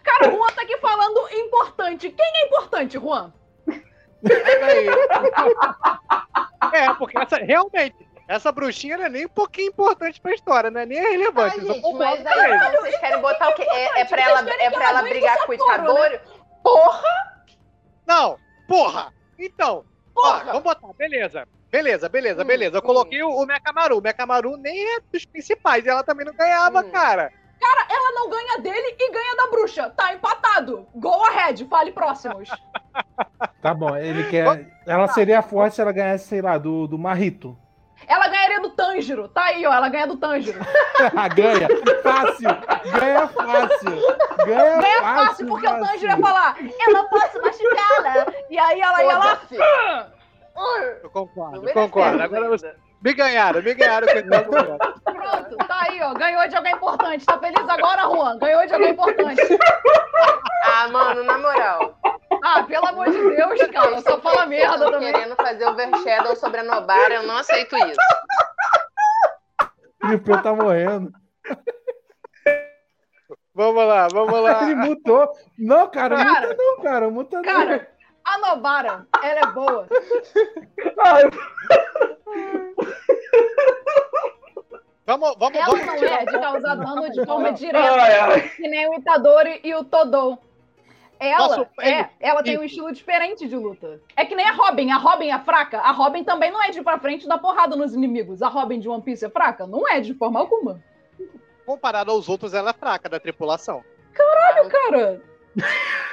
Cara, 0.03 0.29
o 0.29 0.37
Juan 0.37 0.47
tá 0.47 0.61
aqui 0.63 0.77
falando 0.77 1.27
importante. 1.31 2.09
Quem 2.09 2.25
é 2.35 2.45
importante, 2.47 2.97
Juan? 2.97 3.31
Peraí. 4.23 4.87
é, 6.73 6.93
porque 6.95 7.17
essa, 7.17 7.37
realmente, 7.37 7.95
essa 8.27 8.51
bruxinha 8.51 8.97
não 8.97 9.05
é 9.05 9.09
nem 9.09 9.25
um 9.25 9.29
pouquinho 9.29 9.69
importante 9.69 10.21
pra 10.21 10.33
história, 10.33 10.69
não 10.71 10.81
é 10.81 10.85
nem 10.85 10.99
Ai, 10.99 11.11
relevante. 11.11 11.57
eu 11.59 11.73
gente, 11.73 11.93
mas 11.93 12.25
aí 12.25 12.55
então, 12.55 12.81
vocês 12.81 12.99
querem 12.99 13.21
botar 13.21 13.49
o 13.49 13.53
quê? 13.55 13.63
É, 13.63 14.01
é 14.01 14.05
pra 14.05 14.17
Vocês 14.23 14.37
ela, 14.39 14.49
é 14.63 14.69
pra 14.69 14.89
ela 14.89 15.01
brigar 15.03 15.37
do 15.37 15.45
com 15.45 15.51
o 15.51 15.55
Itadori? 15.55 16.19
Porra! 16.63 17.43
Não, 18.05 18.37
porra! 18.67 19.13
Então, 19.39 19.85
ó, 20.15 20.21
Porra! 20.21 20.43
vamos 20.45 20.63
botar, 20.63 20.93
beleza. 20.93 21.47
Beleza, 21.71 22.09
beleza, 22.09 22.43
Hum, 22.43 22.47
beleza. 22.47 22.77
Eu 22.77 22.81
hum. 22.81 22.85
coloquei 22.85 23.23
o, 23.23 23.29
o 23.29 23.45
Mekamaru. 23.45 23.97
O 23.97 24.01
Mekamaru 24.01 24.57
nem 24.57 24.95
é 24.97 24.99
dos 25.11 25.25
principais, 25.25 25.85
e 25.85 25.89
ela 25.89 26.03
também 26.03 26.25
não 26.25 26.33
ganhava, 26.33 26.81
Hum. 26.81 26.91
cara. 26.91 27.31
Ela 27.89 28.11
não 28.13 28.29
ganha 28.29 28.57
dele 28.59 28.95
e 28.99 29.11
ganha 29.11 29.35
da 29.35 29.47
bruxa. 29.47 29.89
Tá 29.89 30.13
empatado. 30.13 30.87
Go 30.95 31.25
ahead, 31.25 31.65
fale 31.65 31.91
próximos. 31.91 32.49
Tá 33.61 33.73
bom, 33.73 33.95
ele 33.95 34.23
quer. 34.29 34.67
Ela 34.85 35.07
seria 35.09 35.41
forte 35.41 35.75
se 35.75 35.81
ela 35.81 35.91
ganhasse, 35.91 36.27
sei 36.27 36.41
lá, 36.41 36.57
do, 36.57 36.87
do 36.87 36.97
Marrito. 36.97 37.57
Ela 38.07 38.27
ganharia 38.27 38.61
do 38.61 38.71
Tanjiro. 38.71 39.27
Tá 39.27 39.45
aí, 39.45 39.65
ó. 39.65 39.73
Ela 39.73 39.89
ganha 39.89 40.07
do 40.07 40.17
Tanjiro. 40.17 40.59
ganha. 41.35 41.67
Fácil. 42.01 42.49
Ganha 42.99 43.27
fácil. 43.27 44.17
Ganha, 44.45 44.81
Ganha 44.81 45.01
fácil, 45.01 45.47
porque 45.47 45.67
o 45.67 45.79
Tanjiro 45.79 46.11
ia 46.11 46.17
falar: 46.17 46.57
Eu 46.59 46.93
não 46.93 47.07
posso 47.07 47.41
machucá-la. 47.41 48.33
E 48.49 48.57
aí 48.57 48.81
ela 48.81 49.03
ia 49.03 49.17
lá. 49.17 49.41
Eu 51.03 51.09
concordo, 51.09 51.67
eu 51.67 51.73
concordo. 51.73 52.21
Agora 52.21 52.49
você-. 52.49 52.75
Me 53.03 53.13
ganharam, 53.13 53.61
me 53.61 53.73
ganharam 53.73 54.07
com 54.07 54.13
esse 54.17 54.33
argumento. 54.33 55.01
Pronto, 55.03 55.57
tá 55.67 55.83
aí, 55.89 56.01
ó. 56.01 56.13
Ganhou 56.13 56.47
de 56.47 56.55
alguém 56.55 56.73
importante. 56.73 57.25
Tá 57.25 57.39
feliz 57.39 57.67
agora, 57.67 58.03
Juan? 58.03 58.37
Ganhou 58.37 58.65
de 58.67 58.73
alguém 58.73 58.91
importante. 58.91 59.41
Ah, 60.63 60.87
mano, 60.89 61.23
na 61.23 61.37
moral. 61.37 61.97
Ah, 62.43 62.63
pelo 62.63 62.85
amor 62.87 63.09
de 63.09 63.17
Deus, 63.35 63.67
cara. 63.71 64.01
Só 64.01 64.19
fala 64.21 64.45
merda 64.45 64.75
estão 64.75 64.91
também. 64.91 65.11
querendo 65.11 65.35
fazer 65.35 65.65
overshadow 65.65 66.35
sobre 66.35 66.59
a 66.59 66.63
Nobara, 66.63 67.15
eu 67.15 67.23
não 67.23 67.37
aceito 67.37 67.75
isso. 67.77 67.99
E 70.09 70.15
o 70.15 70.19
Pio 70.19 70.41
tá 70.41 70.53
morrendo. 70.53 71.11
Vamos 73.53 73.83
lá, 73.85 74.07
vamos 74.11 74.41
lá. 74.41 74.63
Ele 74.63 74.75
mutou. 74.75 75.29
Não, 75.57 75.87
cara, 75.89 76.15
Cara. 76.15 76.47
muta 76.47 76.55
não, 76.57 76.81
cara. 76.81 77.09
Muta 77.09 77.41
não. 77.41 77.81
A 78.23 78.37
Nobara, 78.37 79.05
ela 79.23 79.39
é 79.39 79.45
boa. 79.47 79.87
Ai, 80.99 81.23
Vamos, 85.05 85.35
vamos, 85.37 85.57
Ela 85.57 85.65
vamos 85.65 85.85
não 85.85 85.93
é 85.93 86.25
de 86.25 86.39
causar 86.39 86.75
dano 86.75 87.09
de 87.11 87.25
forma 87.25 87.47
Ai, 87.47 87.53
direta, 87.53 88.23
ai. 88.23 88.49
que 88.49 88.67
nem 88.67 88.87
o 88.89 88.93
Itadori 88.93 89.59
e 89.63 89.73
o 89.75 89.83
Todou. 89.83 90.37
Ela, 91.19 91.57
Nosso- 91.57 91.67
é, 91.81 92.09
ela 92.19 92.41
tem 92.41 92.57
um 92.57 92.63
estilo 92.63 92.91
diferente 92.91 93.47
de 93.47 93.55
luta. 93.55 93.99
É 94.15 94.25
que 94.25 94.33
nem 94.35 94.47
a 94.47 94.53
Robin. 94.53 94.89
A 94.91 94.97
Robin 94.97 95.29
é 95.29 95.37
fraca. 95.39 95.79
A 95.79 95.91
Robin 95.91 96.23
também 96.23 96.49
não 96.51 96.63
é 96.63 96.71
de 96.71 96.79
ir 96.79 96.83
pra 96.83 96.97
frente 96.99 97.25
e 97.25 97.27
dar 97.27 97.37
porrada 97.39 97.75
nos 97.75 97.93
inimigos. 97.93 98.41
A 98.41 98.47
Robin 98.47 98.79
de 98.79 98.87
One 98.89 99.03
Piece 99.03 99.25
é 99.25 99.29
fraca? 99.29 99.67
Não 99.67 99.87
é, 99.87 99.99
de 100.01 100.13
forma 100.15 100.39
alguma. 100.39 100.81
comparado 101.65 102.09
aos 102.11 102.27
outros, 102.29 102.53
ela 102.53 102.71
é 102.71 102.73
fraca 102.73 103.07
da 103.09 103.19
tripulação. 103.19 103.83
Caralho, 104.13 104.69
cara. 104.69 105.21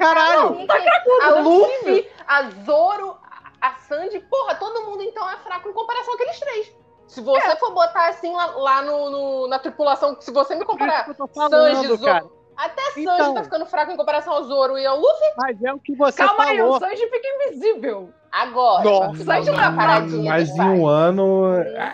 Caralho! 0.00 0.50
Não, 0.54 0.66
tem- 0.66 0.88
a 1.22 1.28
Luffy, 1.40 2.08
a 2.26 2.42
Zoro, 2.64 3.16
a- 3.60 3.74
Sandy, 3.86 4.18
porra, 4.20 4.54
todo 4.54 4.86
mundo 4.86 5.02
então 5.02 5.28
é 5.30 5.36
fraco 5.38 5.68
em 5.68 5.72
comparação 5.72 6.14
àqueles 6.14 6.40
três. 6.40 6.74
Se 7.06 7.20
você 7.20 7.56
for 7.56 7.72
botar 7.72 8.08
assim 8.08 8.32
lá, 8.34 8.46
lá 8.46 8.82
no, 8.82 9.10
no- 9.10 9.48
na 9.48 9.58
tripulação, 9.58 10.16
se 10.20 10.30
você 10.32 10.54
me 10.54 10.64
comparar 10.64 11.12
tô 11.14 11.26
falando, 11.26 11.74
Sanji, 11.74 11.86
Zoro, 11.88 12.04
cara. 12.04 12.24
até 12.56 12.82
Sanji 12.92 13.00
Então. 13.02 13.34
tá 13.34 13.42
ficando 13.44 13.66
fraco 13.66 13.90
em 13.92 13.96
comparação 13.96 14.32
ao 14.32 14.44
Zoro 14.44 14.78
e 14.78 14.86
ao 14.86 14.96
Luffy, 14.98 15.28
Mas 15.36 15.62
é 15.62 15.72
o 15.72 15.78
que 15.80 15.94
você 15.96 16.24
Calma 16.24 16.44
aí, 16.44 16.58
falou. 16.58 16.76
o 16.76 16.78
Sanji 16.78 17.08
fica 17.10 17.28
invisível. 17.28 18.10
agora. 18.30 18.84
Nossa, 18.84 19.24
vai 19.24 19.42
Sanji 19.42 19.50
dar 19.50 19.56
não 19.56 19.64
é 19.64 19.68
uma 19.68 19.76
paradinha 19.76 20.30
Mas 20.32 20.50
em 20.50 20.60
um 20.62 20.86
ano. 20.86 21.46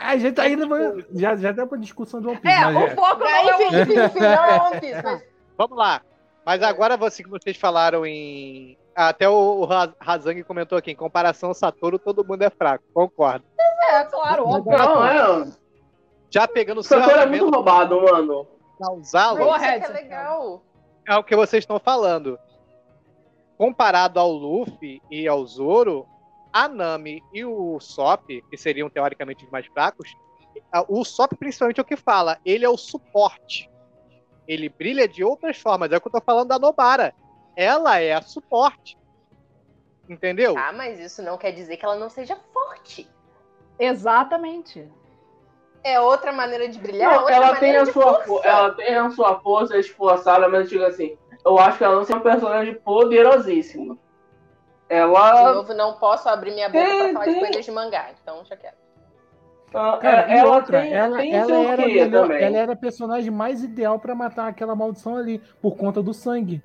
A 0.02 0.16
gente 0.18 0.38
ainda 0.38 0.66
vai. 0.66 1.04
Já, 1.14 1.34
já 1.34 1.50
deu 1.50 1.66
pra 1.66 1.78
discussão 1.78 2.20
de 2.20 2.28
One 2.28 2.36
Piece. 2.38 2.54
É, 2.54 2.64
mas 2.70 2.92
o 2.92 2.94
foco 2.94 3.20
não 3.20 3.26
Aí, 3.26 3.48
é 3.48 3.56
o 3.56 3.62
enfim, 3.62 3.76
enfim, 3.80 4.00
enfim, 4.04 4.20
não 4.20 4.44
é 4.44 4.62
One 4.62 4.80
Piece, 4.80 5.02
mas 5.02 5.22
Vamos 5.56 5.78
lá. 5.78 6.02
Mas 6.46 6.62
agora 6.62 6.96
você 6.96 7.22
que 7.24 7.28
vocês 7.28 7.56
falaram 7.56 8.06
em. 8.06 8.78
Até 8.94 9.28
o 9.28 9.34
o 9.60 9.64
Ra- 9.66 9.92
Razang 10.00 10.42
comentou 10.44 10.78
aqui, 10.78 10.92
em 10.92 10.96
comparação 10.96 11.48
ao 11.50 11.54
Satoru, 11.54 11.98
todo 11.98 12.24
mundo 12.24 12.40
é 12.42 12.48
fraco. 12.50 12.84
Concordo. 12.94 13.44
É, 13.90 14.04
claro, 14.04 14.48
óbvio. 14.48 14.78
Não, 14.78 15.04
é. 15.04 15.52
Já 16.30 16.46
pegando 16.48 16.78
o 16.78 16.80
O 16.80 16.84
seu 16.84 17.00
Satoru 17.00 17.18
é 17.20 17.26
muito 17.26 17.50
roubado, 17.50 18.00
mano. 18.00 18.46
pra 18.78 18.92
usá-lo, 18.92 19.54
é 19.56 19.80
que 19.80 19.86
é 19.86 19.88
legal. 19.88 20.62
é 21.06 21.16
o 21.16 21.24
que 21.24 21.34
vocês 21.36 21.62
estão 21.64 21.78
falando. 21.80 22.38
Comparado 23.58 24.20
ao 24.20 24.30
Luffy 24.30 25.00
e 25.10 25.26
ao 25.26 25.44
Zoro, 25.46 26.06
a 26.52 26.68
Nami 26.68 27.22
e 27.32 27.44
o 27.44 27.78
Sop, 27.80 28.26
que 28.28 28.56
seriam 28.56 28.88
teoricamente 28.90 29.44
os 29.44 29.50
mais 29.50 29.66
fracos, 29.66 30.14
o 30.88 31.04
Sop 31.04 31.32
principalmente 31.36 31.78
é 31.80 31.82
o 31.82 31.86
que 31.86 31.96
fala, 31.96 32.38
ele 32.44 32.64
é 32.64 32.68
o 32.68 32.76
suporte. 32.76 33.70
Ele 34.46 34.68
brilha 34.68 35.08
de 35.08 35.24
outras 35.24 35.58
formas, 35.58 35.90
é 35.92 35.96
o 35.96 36.00
que 36.00 36.08
eu 36.08 36.12
tô 36.12 36.20
falando 36.20 36.48
da 36.48 36.58
Nobara. 36.58 37.14
Ela 37.56 37.98
é 38.00 38.12
a 38.12 38.22
suporte. 38.22 38.96
Entendeu? 40.08 40.54
Ah, 40.56 40.72
mas 40.72 41.00
isso 41.00 41.20
não 41.22 41.36
quer 41.36 41.50
dizer 41.52 41.76
que 41.76 41.84
ela 41.84 41.96
não 41.96 42.08
seja 42.08 42.36
forte. 42.52 43.10
Exatamente. 43.78 44.88
É 45.82 46.00
outra 46.00 46.32
maneira 46.32 46.68
de 46.68 46.78
brilhar, 46.78 47.10
Não, 47.12 47.18
outra 47.20 47.34
ela 47.34 47.56
tem, 47.56 47.76
a 47.76 47.84
de 47.84 47.92
sua, 47.92 48.02
força. 48.02 48.24
fo- 48.26 48.40
ela 48.42 48.70
tem 48.74 48.94
a 48.96 49.10
sua 49.10 49.40
força 49.40 49.76
esforçada, 49.78 50.48
mas 50.48 50.62
eu 50.62 50.66
digo 50.66 50.84
assim, 50.84 51.16
eu 51.44 51.58
acho 51.58 51.78
que 51.78 51.84
ela 51.84 51.94
não 51.96 52.02
é 52.02 52.06
uma 52.12 52.20
personagem 52.20 52.74
poderosíssima. 52.74 53.94
De 53.94 54.00
Ela. 54.94 55.54
novo, 55.54 55.74
não 55.74 55.94
posso 55.98 56.28
abrir 56.28 56.52
minha 56.52 56.68
boca 56.68 56.84
Tem, 56.84 56.98
pra 56.98 57.12
falar 57.12 57.26
de 57.26 57.32
tem. 57.32 57.40
coisas 57.44 57.64
de 57.64 57.70
mangá, 57.72 58.10
então 58.20 58.44
já 58.44 58.56
quero. 58.56 58.76
Ela- 59.76 59.98
Cara, 59.98 60.28
e 60.28 60.32
ela 60.38 60.54
outra, 60.56 60.82
tem, 60.82 60.92
ela, 60.92 61.16
tem 61.18 61.34
ela, 61.34 61.52
era 61.54 61.82
a 61.82 61.86
quê 61.86 62.04
melhor- 62.04 62.30
ela 62.30 62.56
era 62.58 62.72
a 62.72 62.76
personagem 62.76 63.30
mais 63.30 63.62
ideal 63.62 63.98
pra 63.98 64.14
matar 64.14 64.48
aquela 64.48 64.74
maldição 64.74 65.16
ali, 65.16 65.40
por 65.60 65.76
conta 65.76 66.02
do 66.02 66.14
sangue. 66.14 66.62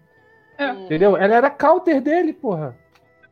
É. 0.58 0.72
Hum. 0.72 0.86
Entendeu? 0.86 1.18
Ela 1.18 1.36
era 1.36 1.50
counter 1.50 2.02
dele, 2.02 2.34
porra. 2.34 2.76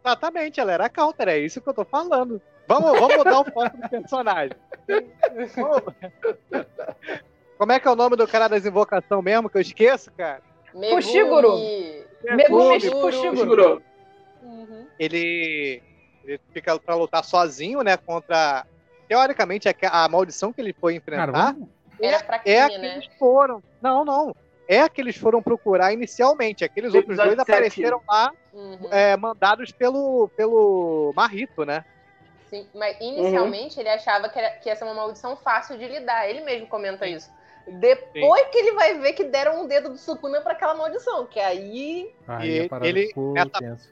Exatamente, 0.04 0.60
ela 0.60 0.72
era 0.72 0.90
counter, 0.90 1.28
é 1.28 1.38
isso 1.38 1.62
que 1.62 1.70
eu 1.70 1.74
tô 1.74 1.86
falando. 1.86 2.42
Vamos, 2.68 3.00
vamos 3.00 3.18
mudar 3.18 3.40
o 3.42 3.46
foco 3.46 3.78
do 3.78 3.90
personagem. 3.90 4.52
Como 7.58 7.72
é 7.72 7.80
que 7.80 7.88
é 7.88 7.92
o 7.92 7.96
nome 7.96 8.16
do 8.16 8.28
cara 8.28 8.48
das 8.48 8.66
invocações 8.66 9.24
mesmo, 9.24 9.50
que 9.50 9.58
eu 9.58 9.62
esqueço, 9.62 10.12
cara? 10.18 10.42
Fushiguro. 10.92 11.58
Megumi. 12.24 12.80
Fushiguro. 12.80 13.82
Ele, 14.98 15.82
ele 16.26 16.40
fica 16.54 16.78
pra 16.80 16.96
lutar 16.96 17.24
sozinho, 17.24 17.82
né, 17.82 17.98
contra... 17.98 18.66
Teoricamente, 19.10 19.68
a, 19.68 19.74
a 20.06 20.08
maldição 20.08 20.54
que 20.54 20.62
ele 20.62 20.72
foi 20.72 20.96
enfrentar 20.96 21.56
Era 22.00 22.16
é 22.16 22.20
fraquinha, 22.20 22.66
a 22.66 22.70
que 22.70 22.78
né? 22.78 22.94
eles 22.94 23.10
foram. 23.18 23.62
Não, 23.82 24.06
não. 24.06 24.34
É 24.68 24.82
a 24.82 24.88
que 24.88 25.02
eles 25.02 25.18
foram 25.18 25.42
procurar 25.42 25.92
inicialmente. 25.92 26.64
Aqueles 26.64 26.94
outros 26.94 27.18
dois 27.18 27.30
sete. 27.32 27.42
apareceram 27.42 28.00
lá, 28.08 28.32
Uhum. 28.54 28.88
é, 28.92 29.18
mandados 29.18 29.72
pelo, 29.72 30.30
pelo 30.38 31.12
Marrito, 31.16 31.66
né? 31.66 31.84
Sim, 32.50 32.68
mas 32.74 32.96
inicialmente 33.02 33.80
ele 33.80 33.90
achava 33.90 34.30
que, 34.30 34.38
era, 34.40 34.50
que 34.58 34.70
ia 34.70 34.76
ser 34.76 34.84
uma 34.84 34.94
maldição 34.94 35.36
fácil 35.36 35.78
de 35.78 35.88
lidar. 35.88 36.30
Ele 36.30 36.42
mesmo 36.42 36.68
comenta 36.68 37.08
isso. 37.08 37.30
Depois 37.68 38.48
que 38.52 38.58
ele 38.60 38.72
vai 38.74 38.98
ver 39.00 39.14
que 39.14 39.24
deram 39.24 39.64
um 39.64 39.68
dedo 39.68 39.90
do 39.90 39.98
Sukuna 39.98 40.42
pra 40.42 40.54
aquela 40.54 40.74
maldição, 40.76 41.26
que 41.28 41.40
aí. 41.40 42.12
Aí 42.28 42.48
E 42.50 42.70
ele- 42.88 43.08
ficou 43.08 43.34
nessa-. 43.34 43.90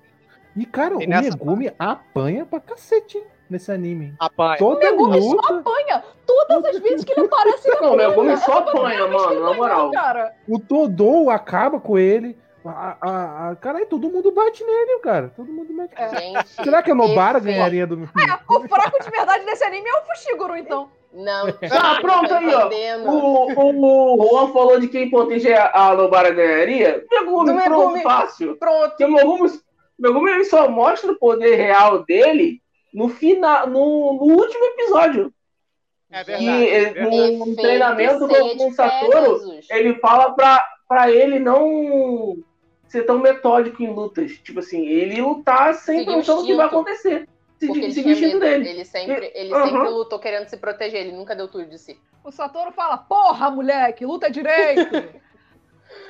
E, 0.56 0.66
cara, 0.66 0.96
E 0.96 1.06
o 1.06 1.10
Megumi 1.10 1.72
apanha 1.78 2.46
pra 2.46 2.60
cacete 2.60 3.20
hein, 3.20 3.26
nesse 3.50 3.72
anime. 3.72 4.14
Apanha. 4.20 4.58
Toda 4.58 4.92
Megumi 4.92 5.22
só 5.22 5.30
luta, 5.30 5.54
apanha. 5.60 6.04
Todas 6.26 6.66
as 6.66 6.80
vezes 6.80 7.06
que 7.06 7.12
ele 7.14 7.28
aparece, 7.28 7.70
ele 7.70 7.82
Não, 7.82 7.94
o. 7.94 7.96
Megumi 7.96 8.38
só 8.38 8.58
apanha, 8.60 9.08
mano, 9.08 9.18
na 9.18 9.24
apanhou, 9.24 9.56
moral. 9.56 9.92
Cara. 9.92 10.34
o 10.48 10.60
Todou 10.60 11.30
acaba 11.30 11.80
com 11.80 11.98
ele. 11.98 12.38
A, 12.66 12.98
a, 13.00 13.50
a, 13.52 13.56
caralho, 13.56 13.86
todo 13.86 14.10
mundo 14.10 14.30
bate 14.32 14.62
nele, 14.64 15.00
cara. 15.00 15.32
Todo 15.36 15.50
mundo 15.50 15.74
bate 15.74 15.96
nele. 15.96 16.34
Gente. 16.34 16.50
Será 16.50 16.84
que 16.84 16.92
a 16.92 16.96
Nobara 16.96 17.40
ganharia 17.40 17.88
do 17.88 17.96
O 18.04 18.68
fraco 18.68 19.02
de 19.02 19.10
verdade 19.10 19.46
desse 19.46 19.64
anime 19.64 19.88
é 19.88 19.94
o 19.94 20.06
Fushiguro, 20.06 20.58
então. 20.58 20.90
Não. 21.14 21.48
Ah, 21.72 21.98
pronto 22.02 22.34
aí, 22.34 22.54
ó. 22.54 22.70
O, 23.10 23.54
o, 23.54 24.22
o 24.22 24.30
Juan 24.30 24.54
falou 24.54 24.80
de 24.80 24.90
quem 24.90 25.10
potente 25.10 25.52
a 25.52 25.94
Nobara 25.96 26.32
ganharia. 26.32 27.06
Megumi, 27.10 27.54
Do 27.54 27.62
pronto, 27.64 27.88
Megumi. 27.94 28.02
fácil. 28.04 28.58
Pronto. 28.58 28.90
Porque 28.90 29.06
o 29.06 29.12
Megumi, 29.14 29.50
Megumi 29.98 30.32
ele 30.32 30.44
só 30.44 30.70
mostra 30.70 31.12
o 31.12 31.18
poder 31.18 31.56
real 31.56 32.04
dele 32.04 32.62
no 32.98 33.10
final, 33.10 33.68
no, 33.68 34.14
no 34.14 34.36
último 34.36 34.66
episódio. 34.66 35.32
É 36.10 36.24
verdade. 36.24 36.48
é 36.50 36.64
ele- 36.64 36.90
verdade. 36.92 37.12
no 37.12 37.44
Efeito 37.44 37.62
treinamento 37.62 38.28
com, 38.28 38.58
com 38.58 38.70
o 38.70 38.74
Satoru, 38.74 39.60
ele 39.70 39.94
fala 40.00 40.34
pra, 40.34 40.66
pra 40.88 41.12
ele 41.12 41.38
não 41.38 42.38
ser 42.88 43.04
tão 43.04 43.20
metódico 43.20 43.84
em 43.84 43.94
lutas. 43.94 44.32
Tipo 44.40 44.60
assim, 44.60 44.88
ele 44.88 45.22
lutar 45.22 45.76
sem 45.76 46.00
Seguir 46.00 46.12
o 46.12 46.16
noção 46.18 46.38
do 46.38 46.46
que 46.48 46.56
vai 46.56 46.66
acontecer. 46.66 47.28
Porque 47.60 47.92
Seguir 47.92 48.24
ele 48.24 48.40
dele. 48.40 48.70
Ele 48.70 48.86
sempre, 48.86 49.32
ele 49.36 49.54
Aham. 49.54 49.66
sempre 49.66 49.90
lutou 49.90 50.18
querendo 50.20 50.48
se 50.48 50.58
proteger. 50.58 51.02
Ele 51.02 51.12
nunca 51.12 51.36
deu 51.36 51.48
tudo 51.48 51.66
de 51.68 51.78
si. 51.78 52.00
O 52.24 52.32
Satoru 52.32 52.72
fala, 52.72 52.98
porra, 52.98 53.52
moleque, 53.52 54.06
luta 54.06 54.30
direito. 54.32 54.90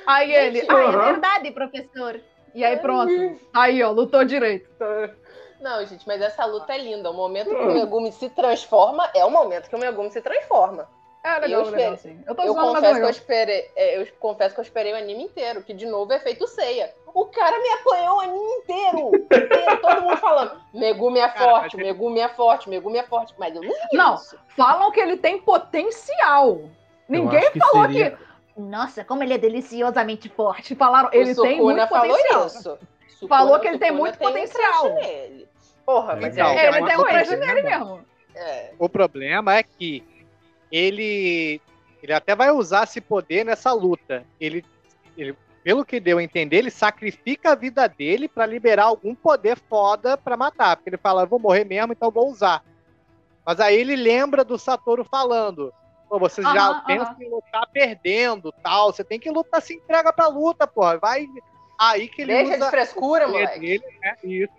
Aí 0.06 0.32
ele, 0.32 0.62
ah, 0.68 0.80
é 0.80 1.12
verdade, 1.12 1.50
professor. 1.50 2.18
E 2.54 2.64
aí 2.64 2.76
pronto. 2.78 3.38
Aí, 3.54 3.82
ó, 3.82 3.90
lutou 3.90 4.24
direito. 4.24 4.68
Não, 5.60 5.84
gente, 5.86 6.06
mas 6.06 6.20
essa 6.20 6.44
luta 6.44 6.72
é 6.74 6.78
linda. 6.78 7.10
O 7.10 7.14
momento 7.14 7.50
que 7.50 7.56
o 7.56 7.72
Megumi 7.74 8.12
se 8.12 8.28
transforma 8.28 9.10
é 9.14 9.24
o 9.24 9.30
momento 9.30 9.68
que 9.68 9.74
o 9.74 9.78
Megumi 9.78 10.10
se 10.10 10.20
transforma. 10.20 10.88
É 11.24 11.40
legal, 11.40 11.62
Eu 11.64 11.70
legal, 11.70 11.94
espero- 11.94 11.96
sim. 12.16 12.24
Eu 12.26 12.34
tô 12.34 12.42
Eu 12.42 12.54
confesso, 12.54 12.80
que 12.80 12.86
eu, 12.86 12.92
legal. 12.94 13.10
esperei, 13.10 13.70
é, 13.74 14.00
eu 14.00 14.06
confesso 14.20 14.54
que 14.54 14.60
eu 14.60 14.62
esperei 14.62 14.92
o 14.92 14.96
anime 14.96 15.24
inteiro, 15.24 15.62
que 15.62 15.74
de 15.74 15.84
novo 15.84 16.12
é 16.12 16.20
feito 16.20 16.46
ceia. 16.46 16.94
O 17.12 17.26
cara 17.26 17.58
me 17.58 17.68
apanhou 17.70 18.16
o 18.16 18.20
anime 18.20 18.52
inteiro. 18.52 19.10
inteiro 19.16 19.80
todo 19.82 20.02
mundo 20.02 20.16
falando, 20.18 20.52
Megumi 20.72 21.18
é 21.18 21.28
Cara, 21.28 21.50
forte, 21.50 21.76
ele- 21.76 21.84
Megumi 21.86 22.20
é 22.20 22.28
forte, 22.28 22.70
Megumi 22.70 22.98
é 22.98 23.02
forte. 23.02 23.34
Mas 23.36 23.54
eu 23.56 23.62
não 23.62 23.74
Não. 23.92 24.14
isso. 24.14 24.38
Falam 24.56 24.92
que 24.92 25.00
ele 25.00 25.16
tem 25.16 25.38
potencial. 25.40 26.60
Ninguém 27.08 27.40
acho 27.40 27.52
que 27.52 27.58
falou 27.58 27.82
seria- 27.86 28.10
que. 28.12 28.28
Nossa, 28.60 29.04
como 29.04 29.22
ele 29.22 29.34
é 29.34 29.38
deliciosamente 29.38 30.28
forte. 30.28 30.74
Falaram, 30.74 31.10
ele 31.12 31.32
o 31.32 31.42
tem 31.42 31.60
muito 31.60 31.86
falou 31.88 32.08
potencial. 32.16 32.46
isso. 32.46 32.78
Falou 33.26 33.58
que 33.58 33.66
ele 33.68 33.78
tem 33.78 33.90
muito 33.90 34.18
potencial. 34.18 34.94
nele. 34.94 35.48
Porra, 35.84 36.14
mas 36.16 36.34
Legal. 36.36 36.50
é, 36.50 36.66
Ele 36.68 36.86
tem 36.86 36.96
um 36.96 37.00
o 37.00 37.04
crush 37.06 37.26
problema- 37.28 37.54
nele 37.54 37.62
mesmo. 37.62 38.04
é. 38.34 38.74
O 38.78 38.88
problema 38.88 39.54
é 39.56 39.62
que 39.62 40.04
ele, 40.70 41.60
ele 42.02 42.12
até 42.12 42.36
vai 42.36 42.50
usar 42.50 42.84
esse 42.84 43.00
poder 43.00 43.44
nessa 43.44 43.72
luta. 43.72 44.24
Ele, 44.38 44.64
ele, 45.16 45.34
pelo 45.64 45.84
que 45.84 45.98
deu 45.98 46.18
a 46.18 46.22
entender, 46.22 46.58
ele 46.58 46.70
sacrifica 46.70 47.52
a 47.52 47.54
vida 47.54 47.88
dele 47.88 48.28
pra 48.28 48.44
liberar 48.46 48.84
algum 48.84 49.14
poder 49.14 49.58
foda 49.68 50.16
pra 50.16 50.36
matar. 50.36 50.76
Porque 50.76 50.90
ele 50.90 50.98
fala, 50.98 51.22
eu 51.22 51.26
vou 51.26 51.38
morrer 51.38 51.64
mesmo, 51.64 51.92
então 51.92 52.08
eu 52.08 52.12
vou 52.12 52.28
usar. 52.30 52.62
Mas 53.44 53.58
aí 53.60 53.76
ele 53.78 53.96
lembra 53.96 54.44
do 54.44 54.58
Satoru 54.58 55.04
falando, 55.10 55.72
pô, 56.08 56.18
você 56.18 56.42
já 56.42 56.68
Aham, 56.68 56.84
pensa 56.84 57.10
aham. 57.12 57.22
em 57.22 57.30
lutar 57.30 57.66
perdendo, 57.72 58.52
tal. 58.62 58.92
Você 58.92 59.02
tem 59.02 59.18
que 59.18 59.30
lutar, 59.30 59.62
se 59.62 59.74
entrega 59.74 60.12
pra 60.12 60.28
luta, 60.28 60.66
porra. 60.66 60.98
Vai 60.98 61.26
aí 61.78 62.08
que 62.08 62.22
ele 62.22 62.32
Deixa 62.34 62.56
usa 62.56 62.64
de 62.64 62.70
frescura, 62.70 63.24
o 63.28 63.30
poder 63.32 63.44
moleque. 63.44 63.60
dele, 63.60 63.84
né? 64.02 64.14
Isso. 64.24 64.52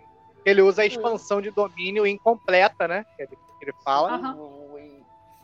Ele 0.44 0.62
usa 0.62 0.82
a 0.82 0.86
expansão 0.86 1.40
de 1.40 1.50
domínio 1.50 2.06
incompleta, 2.06 2.88
né? 2.88 3.04
Que 3.16 3.22
ele, 3.24 3.36
que 3.58 3.64
ele 3.64 3.74
fala. 3.84 4.18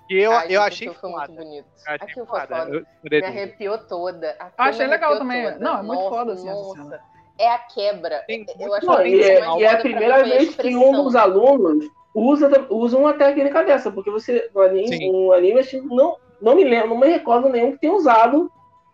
Que 0.09 0.15
eu, 0.21 0.33
Ai, 0.33 0.47
eu 0.51 0.63
achei 0.63 0.87
foi 0.89 1.11
foda. 1.11 1.29
muito 1.29 1.35
bonito. 1.45 1.67
Eu 1.67 1.95
achei 1.95 2.07
Aquilo 2.07 2.27
foi 2.27 2.41
foda. 2.41 2.57
foda. 2.65 2.77
Eu- 2.77 2.87
Me 3.11 3.25
arrepiou 3.27 3.79
toda. 3.79 4.31
Aquilo 4.39 4.53
Achei 4.69 4.87
legal 4.87 5.19
também. 5.19 5.45
toda. 5.45 5.59
Não, 5.59 5.79
é 5.79 5.83
muito 5.83 5.99
Nossa, 6.03 6.09
foda, 6.17 6.33
assim, 6.35 6.47
nossa. 6.47 7.01
É 7.39 7.49
a 7.51 7.59
quebra. 7.59 8.23
Tem 8.27 8.47
Eu 8.59 8.73
acho 8.75 8.87
Não, 8.87 8.97
que 8.99 9.09
e, 9.09 9.21
é, 9.23 9.59
e 9.59 9.65
é 9.65 9.69
a 9.71 9.77
primeira 9.79 10.23
vez 10.25 10.55
que 10.57 10.75
um 10.77 10.93
dos 10.93 11.15
alunos 11.17 11.85
usa, 12.15 12.67
usa 12.71 12.97
uma 12.97 13.13
técnica 13.15 13.63
dessa, 13.65 13.91
porque 13.91 14.11
você, 14.11 14.49
no 14.55 14.63
anime, 14.63 15.11
um 15.11 15.33
anime 15.33 15.61
não, 15.85 16.17
não 16.41 16.55
me 16.55 16.65
lembro, 16.65 16.91
não 16.91 16.99
me 16.99 17.09
recordo 17.09 17.49
nenhum 17.51 17.73
que 17.73 17.79
tenha 17.81 17.93
usado 17.93 18.51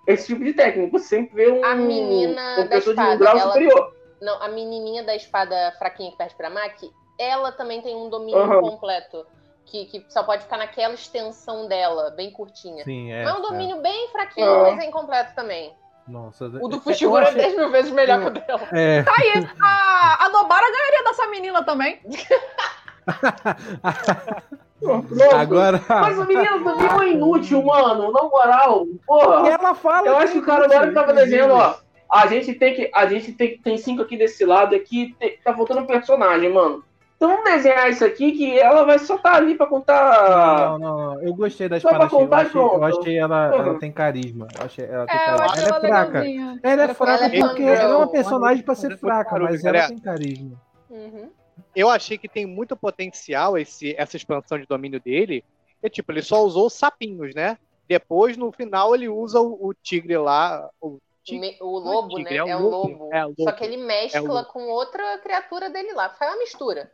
esse 0.06 0.26
tipo 0.26 0.44
de 0.44 0.52
técnica. 0.52 0.98
Você 0.98 1.06
sempre 1.06 1.34
vê 1.36 1.50
um, 1.50 1.64
A 1.64 1.74
menina 1.74 2.40
uma 2.56 2.64
da 2.64 2.68
pessoa 2.68 2.92
espada, 2.94 3.10
de 3.10 3.16
um 3.16 3.18
grau 3.18 3.38
ela- 3.38 3.52
superior. 3.52 3.94
Não, 4.20 4.40
a 4.42 4.48
menininha 4.48 5.02
da 5.02 5.16
espada 5.16 5.72
fraquinha 5.78 6.10
que 6.12 6.16
perde 6.16 6.34
pra 6.36 6.48
Maki, 6.48 6.90
ela 7.18 7.50
também 7.52 7.82
tem 7.82 7.94
um 7.96 8.08
domínio 8.08 8.38
Aham. 8.40 8.60
completo. 8.60 9.26
Que, 9.64 9.86
que 9.86 10.04
só 10.08 10.22
pode 10.24 10.42
ficar 10.42 10.58
naquela 10.58 10.94
extensão 10.94 11.66
dela, 11.68 12.10
bem 12.10 12.30
curtinha. 12.32 12.82
Sim, 12.84 13.12
é, 13.12 13.24
mas 13.24 13.34
é 13.34 13.36
um 13.36 13.44
é. 13.44 13.48
domínio 13.48 13.80
bem 13.80 14.08
fraquinho, 14.08 14.46
É. 14.46 14.70
mas 14.72 14.84
é 14.84 14.88
incompleto 14.88 15.34
também. 15.34 15.72
Nossa, 16.06 16.46
O 16.46 16.68
do 16.68 16.80
Fushiguro 16.80 17.24
é 17.24 17.28
achei- 17.28 17.42
10 17.42 17.56
mil 17.56 17.70
vezes 17.70 17.92
melhor 17.92 18.20
que 18.20 18.26
o 18.26 18.30
dela. 18.30 18.68
É. 18.72 19.02
Tá 19.04 19.14
aí, 19.16 19.32
a, 19.62 20.24
a 20.26 20.28
Nobara 20.30 20.66
ganharia 20.70 21.04
dessa 21.04 21.26
menina 21.28 21.64
também. 21.64 22.00
Nossa, 24.82 25.36
Agora- 25.36 25.80
Mas 25.88 26.18
o 26.18 26.24
menino 26.26 26.64
também 26.64 26.86
é 26.86 26.94
um 26.94 27.02
inútil, 27.04 27.62
mano. 27.64 28.10
Na 28.12 28.22
moral, 28.24 28.86
porra. 29.06 29.48
E 29.48 29.52
ela 29.52 29.74
fala 29.74 30.06
Eu 30.08 30.16
acho 30.16 30.32
que 30.32 30.38
o 30.38 30.42
é 30.42 30.46
cara 30.46 30.64
agora 30.64 30.92
tava 30.92 31.12
desenhando, 31.12 31.54
ó. 31.54 31.74
A 32.10 32.26
gente 32.26 32.52
tem 32.54 32.74
que. 32.74 32.90
A 32.94 33.06
gente 33.06 33.32
tem, 33.32 33.56
tem 33.58 33.78
cinco 33.78 34.02
aqui 34.02 34.16
desse 34.16 34.44
lado 34.44 34.74
aqui, 34.74 35.14
tem- 35.18 35.38
tá 35.42 35.54
faltando 35.54 35.86
personagem, 35.86 36.52
mano. 36.52 36.84
Então 37.16 37.30
vamos 37.36 37.44
desenhar 37.44 37.88
isso 37.88 38.04
aqui 38.04 38.32
que 38.32 38.58
ela 38.58 38.84
vai 38.84 38.98
só 38.98 39.16
tá 39.16 39.36
ali 39.36 39.54
pra 39.54 39.64
contar. 39.66 40.70
Não, 40.70 40.78
não, 40.80 40.96
não. 41.14 41.22
Eu 41.22 41.32
gostei 41.34 41.68
da 41.68 41.76
espadachim. 41.76 42.16
Eu 42.16 42.34
achei, 42.34 42.60
eu 42.60 42.68
pronto. 42.68 42.84
achei 43.00 43.16
ela, 43.18 43.46
ela 43.54 43.72
Uhum. 43.72 43.78
tem 43.78 43.92
carisma. 43.92 44.48
Eu 44.58 44.64
achei 44.66 44.84
ela 44.84 45.06
tem 45.06 45.16
É, 45.16 45.22
eu 45.22 45.26
carisma. 45.36 45.44
acho 45.46 45.58
Ela 45.60 45.68
ela 45.68 45.76
é 45.76 45.80
fraca. 45.88 46.18
legalzinha. 46.20 46.60
Ela 46.64 46.82
é 46.82 46.88
fraca 46.94 47.12
Ela 47.24 47.24
é 47.36 47.38
porque 47.40 47.62
ela 47.62 47.94
é 47.94 47.96
uma 47.96 48.08
personagem 48.08 48.64
pra 48.64 48.74
ser 48.74 48.98
fraca, 48.98 49.38
mas 49.38 49.64
ela 49.64 49.86
tem 49.86 49.98
carisma. 49.98 50.60
Uhum. 50.90 51.30
Eu 51.74 51.88
achei 51.88 52.18
que 52.18 52.28
tem 52.28 52.44
muito 52.46 52.76
potencial 52.76 53.56
esse, 53.56 53.94
essa 53.96 54.16
expansão 54.16 54.58
de 54.58 54.66
domínio 54.66 55.00
dele. 55.00 55.44
Que, 55.80 55.88
tipo, 55.90 56.12
ele 56.12 56.22
só 56.22 56.44
usou 56.44 56.66
os 56.66 56.74
sapinhos, 56.74 57.34
né? 57.34 57.58
Depois, 57.88 58.36
no 58.36 58.52
final, 58.52 58.94
ele 58.94 59.08
usa 59.08 59.40
o, 59.40 59.68
o 59.68 59.74
tigre 59.74 60.16
lá. 60.16 60.68
O 60.80 60.98
tigre. 61.24 61.40
Me- 61.52 61.56
O 61.60 61.78
lobo, 61.78 62.16
tigre, 62.16 62.34
né? 62.34 62.36
é 62.38 62.44
o 62.44 62.48
É 62.48 62.56
o 62.56 62.68
lobo. 62.68 63.08
É, 63.12 63.24
o 63.24 63.28
lobo. 63.28 63.42
Só 63.42 63.52
que 63.52 63.64
ele 63.64 63.76
É 63.76 63.78
mescla 63.86 64.44
com 64.44 64.68
outra 64.68 65.18
criatura 65.18 65.70
dele 65.70 65.92
lá. 65.92 66.10
Faz 66.10 66.30
uma 66.32 66.38
mistura. 66.38 66.92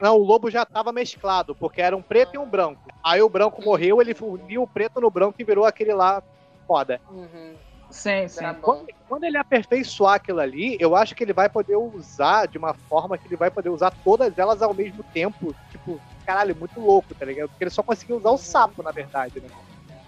Não, 0.00 0.16
o 0.16 0.24
lobo 0.24 0.50
já 0.50 0.66
tava 0.66 0.92
mesclado, 0.92 1.54
porque 1.54 1.80
era 1.80 1.96
um 1.96 2.02
preto 2.02 2.34
e 2.34 2.38
um 2.38 2.48
branco. 2.48 2.82
Aí 3.02 3.22
o 3.22 3.28
branco 3.28 3.62
morreu, 3.62 4.02
ele 4.02 4.14
uniu 4.20 4.62
o 4.62 4.66
preto 4.66 5.00
no 5.00 5.10
branco 5.10 5.36
e 5.38 5.44
virou 5.44 5.64
aquele 5.64 5.94
lá 5.94 6.22
foda. 6.66 7.00
Uhum. 7.08 7.54
Sim, 7.94 8.26
sim. 8.26 8.40
Tá 8.40 8.52
bom. 8.52 8.60
Quando, 8.60 8.86
quando 9.06 9.24
ele 9.24 9.36
aperfeiçoar 9.36 10.14
aquilo 10.14 10.40
ali, 10.40 10.76
eu 10.80 10.96
acho 10.96 11.14
que 11.14 11.22
ele 11.22 11.32
vai 11.32 11.48
poder 11.48 11.76
usar 11.76 12.46
de 12.46 12.58
uma 12.58 12.74
forma 12.88 13.16
que 13.16 13.28
ele 13.28 13.36
vai 13.36 13.52
poder 13.52 13.70
usar 13.70 13.92
todas 14.02 14.36
elas 14.36 14.60
ao 14.60 14.74
mesmo 14.74 15.04
tempo. 15.04 15.54
Tipo, 15.70 16.02
caralho, 16.26 16.56
muito 16.56 16.80
louco, 16.80 17.14
tá 17.14 17.24
ligado? 17.24 17.48
Porque 17.50 17.62
ele 17.62 17.70
só 17.70 17.84
conseguiu 17.84 18.16
usar 18.16 18.30
o 18.30 18.36
sapo, 18.36 18.82
na 18.82 18.90
verdade, 18.90 19.40
né? 19.40 19.48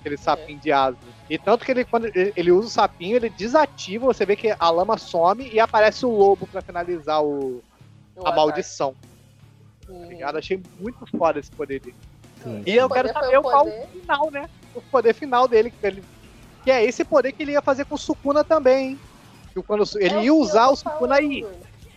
Aquele 0.01 0.17
sapinho 0.17 0.59
de 0.59 0.73
asa. 0.73 0.99
E 1.31 1.39
tanto 1.39 1.65
que 1.65 1.71
ele, 1.71 1.85
quando 1.85 2.11
ele 2.13 2.51
usa 2.51 2.67
o 2.67 2.71
sapinho, 2.71 3.17
ele 3.17 3.31
desativa, 3.31 4.05
você 4.07 4.27
vê 4.27 4.35
que 4.35 4.53
a 4.59 4.71
lama 4.71 4.99
some 4.99 5.49
e 5.49 5.61
aparece 5.61 6.05
o 6.05 6.11
lobo 6.11 6.49
pra 6.49 6.61
finalizar 6.63 7.23
o, 7.25 7.63
O 8.17 8.27
a 8.27 8.33
maldição, 8.33 8.97
Uhum. 9.89 10.01
tá 10.01 10.07
ligado? 10.09 10.39
Achei 10.39 10.61
muito 10.81 11.07
foda 11.17 11.39
esse 11.39 11.51
poder 11.53 11.81
dele. 11.81 11.97
Sim. 12.43 12.65
E 12.67 12.75
eu 12.75 12.89
quero 12.89 13.09
poder 13.09 13.25
saber 13.25 13.37
o 13.37 13.41
o 13.41 13.43
qual 13.43 13.65
poder. 13.65 13.85
o 13.85 14.01
final, 14.01 14.31
né? 14.33 14.47
O 14.75 14.83
poder 14.83 15.15
final 15.15 15.49
dele, 15.49 15.71
que, 15.71 15.87
ele, 15.87 16.03
que 16.67 16.71
é 16.73 16.85
esse 16.85 17.05
poder 17.05 17.31
que 17.31 17.45
ele 17.45 17.53
ia 17.53 17.63
fazer 17.63 17.85
com 17.85 17.95
o 17.95 17.99
Sukuna 17.99 18.43
também, 18.43 18.89
hein? 18.89 19.01
Que 19.55 19.63
quando 19.63 19.85
ele 20.01 20.17
É 20.17 20.25
ia 20.25 20.35
usar 20.35 20.67
o 20.67 20.75
Sukuna 20.75 21.15
aí. 21.15 21.47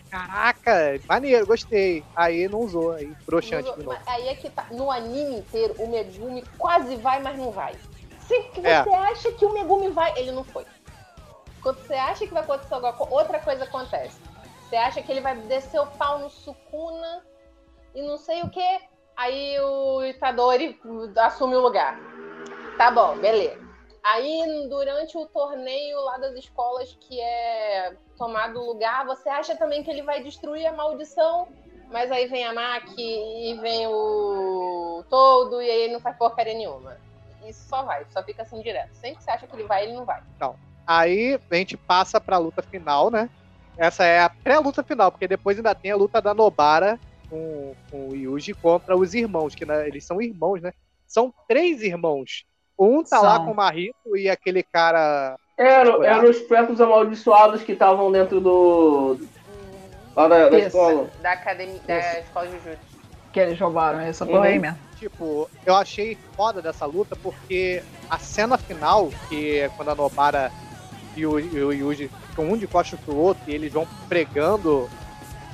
Caraca, 0.08 1.00
maneiro, 1.08 1.44
gostei. 1.44 2.04
Aí 2.14 2.46
não 2.46 2.60
usou, 2.60 2.92
aí 2.92 3.12
broxante 3.26 3.68
de 3.76 3.82
novo. 3.82 3.98
Aí 4.06 4.28
é 4.28 4.34
que 4.36 4.48
tá. 4.48 4.66
No 4.70 4.88
anime 4.88 5.38
inteiro, 5.38 5.74
o 5.76 5.88
Megumi 5.88 6.44
quase 6.56 6.94
vai, 6.94 7.20
mas 7.20 7.36
não 7.36 7.50
vai. 7.50 7.74
Sempre 8.28 8.50
que 8.52 8.60
você 8.60 8.68
É. 8.68 8.96
acha 8.96 9.32
que 9.32 9.44
o 9.44 9.52
Megumi 9.52 9.88
vai, 9.90 10.16
ele 10.16 10.30
não 10.30 10.44
foi. 10.44 10.64
Quando 11.60 11.78
você 11.84 11.94
acha 11.94 12.24
que 12.24 12.32
vai 12.32 12.44
acontecer 12.44 12.72
alguma 12.72 12.92
coisa, 12.92 13.12
outra 13.12 13.40
coisa 13.40 13.64
acontece. 13.64 14.20
Você 14.68 14.76
acha 14.76 15.02
que 15.02 15.10
ele 15.10 15.20
vai 15.20 15.34
descer 15.34 15.80
o 15.80 15.86
pau 15.86 16.20
no 16.20 16.30
Sukuna 16.30 17.24
e 17.92 18.02
não 18.02 18.16
sei 18.18 18.40
o 18.42 18.48
que. 18.48 18.80
Aí 19.16 19.58
o 19.58 20.04
Itadori 20.04 20.78
assume 21.16 21.56
o 21.56 21.60
lugar. 21.60 21.98
Tá 22.78 22.88
bom, 22.92 23.16
beleza. 23.18 23.68
Aí, 24.02 24.66
durante 24.68 25.16
o 25.18 25.26
torneio 25.26 26.00
lá 26.00 26.16
das 26.16 26.34
escolas 26.34 26.96
que 27.00 27.20
é 27.20 27.94
tomado 28.16 28.60
lugar, 28.60 29.04
você 29.04 29.28
acha 29.28 29.56
também 29.56 29.82
que 29.82 29.90
ele 29.90 30.02
vai 30.02 30.22
destruir 30.22 30.66
a 30.66 30.72
maldição, 30.72 31.48
mas 31.90 32.10
aí 32.10 32.26
vem 32.26 32.44
a 32.44 32.52
Maki 32.52 33.02
e 33.02 33.58
vem 33.60 33.86
o 33.88 35.04
Todo, 35.08 35.60
e 35.60 35.70
aí 35.70 35.82
ele 35.82 35.92
não 35.94 36.00
faz 36.00 36.16
porcaria 36.16 36.54
nenhuma. 36.54 36.96
Isso 37.46 37.68
só 37.68 37.82
vai, 37.82 38.06
só 38.10 38.22
fica 38.22 38.42
assim 38.42 38.62
direto. 38.62 38.94
Sempre 38.94 39.16
que 39.16 39.24
você 39.24 39.30
acha 39.30 39.46
que 39.46 39.56
ele 39.56 39.64
vai, 39.64 39.84
ele 39.84 39.94
não 39.94 40.04
vai. 40.04 40.22
Aí 40.86 41.38
a 41.50 41.54
gente 41.54 41.76
passa 41.76 42.20
pra 42.20 42.38
luta 42.38 42.62
final, 42.62 43.10
né? 43.10 43.28
Essa 43.76 44.04
é 44.04 44.20
a 44.20 44.28
pré-luta 44.28 44.82
final, 44.82 45.10
porque 45.10 45.28
depois 45.28 45.56
ainda 45.56 45.74
tem 45.74 45.90
a 45.90 45.96
luta 45.96 46.20
da 46.20 46.34
Nobara 46.34 46.98
com, 47.28 47.74
com 47.90 48.08
o 48.08 48.14
Yuji 48.14 48.54
contra 48.54 48.96
os 48.96 49.14
irmãos, 49.14 49.54
que 49.54 49.64
né, 49.64 49.86
eles 49.86 50.04
são 50.04 50.20
irmãos, 50.20 50.60
né? 50.60 50.72
São 51.06 51.32
três 51.48 51.82
irmãos. 51.82 52.44
Um 52.80 53.02
tá 53.04 53.20
lá 53.20 53.36
São. 53.36 53.44
com 53.44 53.52
o 53.52 53.54
Marito 53.56 54.16
e 54.16 54.28
aquele 54.30 54.62
cara. 54.62 55.36
Eram 55.58 56.02
era 56.02 56.24
os 56.28 56.38
pretos 56.38 56.80
amaldiçoados 56.80 57.62
que 57.62 57.72
estavam 57.72 58.10
dentro 58.10 58.40
do. 58.40 59.18
lá 60.16 60.26
da, 60.26 60.48
da 60.48 60.56
Isso. 60.58 60.68
escola. 60.68 61.10
Da 61.20 61.32
academia, 61.32 61.80
da 61.86 62.20
escola 62.20 62.46
de 62.46 62.52
Jujutsu. 62.56 62.90
Que 63.32 63.40
eles 63.40 63.60
roubaram 63.60 64.00
essa 64.00 64.24
porra 64.24 64.46
aí 64.46 64.54
Uhum. 64.56 64.62
mesmo. 64.62 64.78
Tipo, 64.98 65.50
eu 65.64 65.74
achei 65.76 66.16
foda 66.36 66.60
dessa 66.62 66.84
luta 66.86 67.14
porque 67.22 67.82
a 68.08 68.18
cena 68.18 68.56
final, 68.58 69.10
que 69.28 69.58
é 69.60 69.68
quando 69.68 69.90
a 69.90 69.94
Nobara 69.94 70.50
e 71.16 71.24
o, 71.26 71.38
e 71.38 71.62
o 71.62 71.72
Yuji 71.72 72.10
ficam 72.30 72.46
um 72.50 72.56
de 72.56 72.66
costas 72.66 72.98
pro 73.00 73.14
outro 73.16 73.42
e 73.46 73.54
eles 73.54 73.72
vão 73.72 73.86
pregando, 74.08 74.88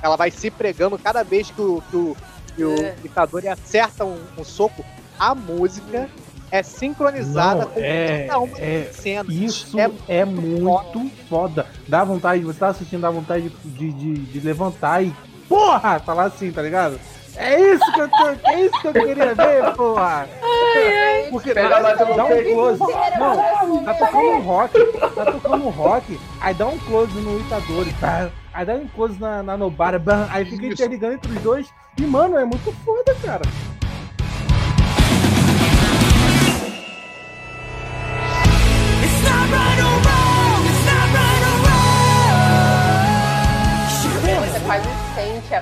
ela 0.01 0.15
vai 0.15 0.31
se 0.31 0.49
pregando 0.49 0.97
cada 0.97 1.23
vez 1.23 1.49
que 1.51 1.61
o, 1.61 1.81
que 1.89 1.95
o, 1.95 2.17
que 2.55 2.63
o 2.63 2.77
É. 2.83 2.95
Itadori 3.03 3.47
acerta 3.47 4.03
um, 4.05 4.17
um 4.37 4.43
soco, 4.43 4.83
a 5.19 5.33
música 5.35 6.09
é 6.51 6.63
sincronizada 6.63 7.61
Não, 7.65 7.71
com 7.71 7.79
é- 7.79 8.25
cada 8.27 8.39
uma 8.39 8.57
é- 8.57 8.83
das 8.85 8.95
cenas. 8.95 9.33
Isso 9.33 9.79
É 9.79 9.91
é, 10.19 10.25
muito 10.25 11.11
foda. 11.29 11.65
Dá 11.87 12.03
vontade, 12.03 12.43
você 12.43 12.59
tá 12.59 12.67
assistindo, 12.69 13.01
dá 13.01 13.09
vontade 13.09 13.51
de, 13.65 13.91
de, 13.93 14.13
de 14.13 14.39
levantar 14.39 15.03
e. 15.03 15.13
Porra! 15.47 15.99
Falar 15.99 16.25
assim, 16.25 16.51
tá 16.51 16.61
ligado? 16.61 16.99
É 17.35 17.59
isso 17.73 17.93
que 17.93 18.01
eu, 18.01 18.09
tô, 18.09 18.27
é 18.49 18.61
isso 18.65 18.81
que 18.81 18.87
eu 18.87 18.93
queria 18.93 19.35
ver, 19.35 19.73
porra! 19.75 20.27
Porque 21.29 21.53
Pegar 21.53 21.69
dá, 21.69 21.81
batendo 21.81 22.15
dá 22.15 22.23
no 22.23 22.35
um 22.35 22.43
close. 22.53 22.79
Não, 23.19 23.83
tá 23.85 23.93
tocando 23.93 24.27
um 24.27 24.41
rock, 24.41 24.85
tá 25.15 25.25
tocando 25.25 25.65
um 25.65 25.69
rock, 25.69 26.19
aí 26.41 26.53
dá 26.53 26.67
um 26.67 26.77
close 26.79 27.13
no 27.19 27.39
Itadori, 27.39 27.93
pá, 27.99 28.29
aí 28.53 28.65
dá 28.65 28.73
um 28.73 28.87
close 28.87 29.19
na, 29.19 29.43
na 29.43 29.55
Nobara, 29.55 30.01
aí 30.31 30.45
fica 30.45 30.65
interligando 30.65 31.13
entre 31.13 31.31
os 31.31 31.41
dois. 31.43 31.67
E, 31.97 32.01
mano, 32.03 32.37
é 32.37 32.45
muito 32.45 32.71
foda, 32.83 33.15
cara. 33.23 33.43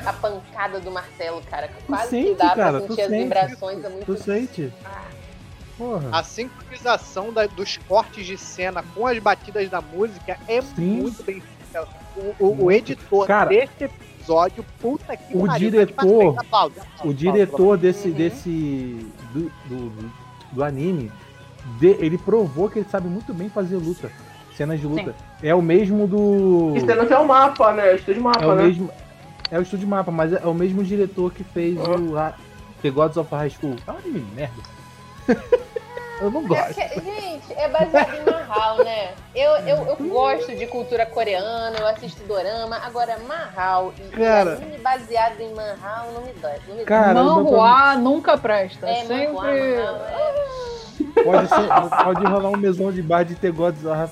A, 0.06 0.14
pancada 0.14 0.80
do 0.80 0.92
martelo, 0.92 1.42
cara. 1.50 1.68
Tu 1.68 1.86
Quase 1.88 2.04
que 2.04 2.10
sente, 2.28 2.38
dá 2.38 2.56
cara, 2.56 2.72
pra 2.72 2.82
tu 2.82 2.88
sentir 2.88 3.02
as 3.02 3.10
sente. 3.10 3.24
vibrações. 3.24 3.84
É 3.86 3.90
muito 3.90 4.06
Tu 4.06 4.18
sente? 4.18 4.74
Porra. 5.78 6.10
A 6.12 6.24
sincronização 6.24 7.34
da- 7.34 7.48
dos 7.48 7.78
cortes 7.88 8.26
de 8.26 8.38
cena 8.38 8.82
com 8.96 9.06
as 9.06 9.20
batidas 9.20 9.70
da 9.70 9.82
música 9.82 10.38
é 10.48 10.62
Sim. 10.62 11.02
muito 11.02 11.24
bem 11.24 11.42
feita. 11.42 11.88
O, 12.40 12.46
o- 12.46 12.64
o 12.66 12.72
editor 12.72 13.28
Cara, 13.28 13.50
desse 13.50 13.84
episódio, 13.84 14.66
puta 14.80 15.18
que 15.18 15.36
o 15.36 15.46
pariu, 15.46 15.70
diretor- 15.70 15.94
tá 15.96 16.04
de 16.04 16.08
parabéns, 16.10 16.38
aplausos, 16.40 16.78
aplausos, 16.78 17.04
O 17.12 17.14
diretor 17.14 17.78
desse, 17.78 18.08
Uhum. 18.08 18.14
desse 18.14 19.08
do, 19.34 19.52
do, 19.66 19.90
do- 19.90 20.12
do 20.54 20.64
anime, 20.64 21.12
de- 21.80 21.98
ele 22.00 22.18
provou 22.18 22.70
que 22.70 22.80
ele 22.80 22.88
sabe 22.90 23.10
muito 23.10 23.34
bem 23.34 23.50
fazer 23.50 23.76
luta, 23.76 24.10
cenas 24.56 24.80
de 24.80 24.88
luta. 24.88 25.14
É 25.44 25.54
o 25.54 25.62
mesmo 25.62 26.08
do. 26.08 26.74
Não 26.96 27.06
que 27.06 27.14
é 27.14 27.18
o 27.20 27.28
mapa, 27.28 27.74
né? 27.74 27.92
O 27.92 27.96
estúdio 27.98 28.22
mapa, 28.24 28.42
É 28.42 28.48
o 28.48 28.56
né? 28.56 28.64
mesmo. 28.64 28.90
É 29.52 29.60
o 29.60 29.62
estúdio 29.62 29.88
mapa, 29.88 30.12
mas 30.12 30.34
é, 30.34 30.42
é 30.44 30.48
o 30.48 30.54
mesmo 30.54 30.84
diretor 30.84 31.32
que 31.32 31.44
fez 31.44 31.78
o 31.78 32.18
a- 32.18 32.34
The 32.82 32.90
Gods 32.90 33.18
of 33.18 33.34
High 33.34 33.50
School. 33.52 33.76
É 33.88 33.92
um 33.92 33.98
anime 33.98 34.20
de 34.22 34.32
merda. 34.36 34.62
Eu 36.22 36.32
não 36.32 36.46
É 36.46 36.48
gosto. 36.48 36.76
que- 36.76 37.02
gente, 37.02 37.54
é 37.58 37.68
baseado 37.68 38.14
em 38.16 38.32
Mahal, 38.32 38.78
né? 38.86 39.10
Eu, 39.36 39.52
eu, 39.68 39.86
eu 39.86 39.96
gosto 40.10 40.56
de 40.56 40.66
cultura 40.66 41.06
coreana, 41.06 41.76
eu 41.78 41.86
assisto 41.88 42.24
dorama. 42.24 42.78
Agora, 42.78 43.18
Mahal 43.28 43.94
e 44.00 44.02
Cara. 44.16 44.54
anime 44.54 44.78
baseado 44.78 45.42
em 45.42 45.54
Mahal 45.54 46.14
não 46.14 46.22
me 46.22 46.32
dói. 46.34 46.54
Não 46.70 46.76
me 46.78 46.86
Cara, 46.86 47.14
dói. 47.16 47.24
não 47.24 47.44
Manhua 47.44 47.96
nunca 47.98 48.38
presta. 48.38 48.88
É, 48.88 49.04
sempre. 49.04 49.28
Manhua, 49.34 49.52
é. 49.58 49.86
Pode, 51.22 51.48
ser, 51.50 52.04
pode 52.04 52.26
rolar 52.26 52.50
um 52.50 52.58
mesão 52.58 52.92
de 52.94 53.02
bar 53.02 53.24
de 53.26 53.36
The 53.36 53.52
Gods 53.52 53.84
of, 53.86 54.08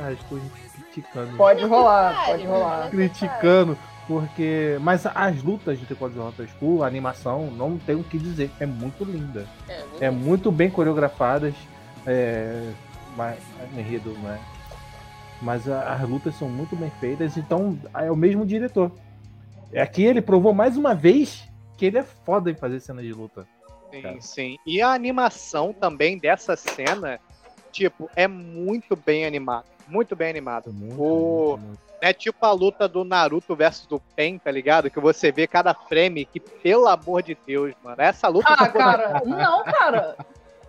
High 0.00 0.16
School, 0.26 0.38
a 0.38 0.40
gente 0.40 0.70
criticando. 0.92 1.36
Pode 1.36 1.64
rolar, 1.66 2.24
pode 2.26 2.46
rolar. 2.46 2.88
criticando. 2.90 3.76
Porque. 4.10 4.76
Mas 4.80 5.06
as 5.06 5.40
lutas 5.40 5.78
de 5.78 5.86
Tricô 5.86 6.08
de 6.08 6.18
Rota 6.18 6.44
School, 6.44 6.82
a 6.82 6.88
animação, 6.88 7.48
não 7.52 7.78
tem 7.78 7.94
o 7.94 8.02
que 8.02 8.18
dizer. 8.18 8.50
É 8.58 8.66
muito 8.66 9.04
linda. 9.04 9.46
É, 9.68 10.06
É 10.06 10.10
muito 10.10 10.50
bem 10.50 10.68
coreografadas. 10.68 11.54
É. 12.04 12.72
Mas, 13.16 13.38
enredo, 13.76 14.10
né? 14.18 14.40
Mas 15.40 15.68
as 15.68 16.08
lutas 16.08 16.34
são 16.34 16.48
muito 16.48 16.74
bem 16.74 16.90
feitas, 16.98 17.36
então 17.36 17.78
é 17.94 18.10
o 18.10 18.16
mesmo 18.16 18.44
diretor. 18.44 18.90
Aqui 19.80 20.02
ele 20.02 20.20
provou 20.20 20.52
mais 20.52 20.76
uma 20.76 20.92
vez 20.92 21.48
que 21.76 21.86
ele 21.86 21.98
é 21.98 22.02
foda 22.02 22.50
em 22.50 22.54
fazer 22.56 22.80
cenas 22.80 23.04
de 23.04 23.12
luta. 23.12 23.46
Sim, 23.92 24.20
sim. 24.20 24.56
E 24.66 24.82
a 24.82 24.92
animação 24.92 25.72
também 25.72 26.18
dessa 26.18 26.56
cena, 26.56 27.20
tipo, 27.70 28.10
é 28.16 28.26
muito 28.26 28.96
bem 28.96 29.24
animada. 29.24 29.66
Muito 29.86 30.16
bem 30.16 30.30
animada. 30.30 30.68
o... 30.98 31.58
É 32.00 32.12
tipo 32.12 32.44
a 32.46 32.52
luta 32.52 32.88
do 32.88 33.04
Naruto 33.04 33.54
versus 33.54 33.86
do 33.86 34.00
Pen, 34.16 34.38
tá 34.38 34.50
ligado? 34.50 34.90
Que 34.90 34.98
você 34.98 35.30
vê 35.30 35.46
cada 35.46 35.74
frame 35.74 36.24
que, 36.24 36.40
pelo 36.40 36.88
amor 36.88 37.22
de 37.22 37.36
Deus, 37.46 37.74
mano. 37.82 38.00
Essa 38.00 38.26
luta 38.28 38.48
Ah, 38.50 38.56
tá 38.56 38.68
cara, 38.68 39.22
não, 39.26 39.62
cara. 39.64 40.16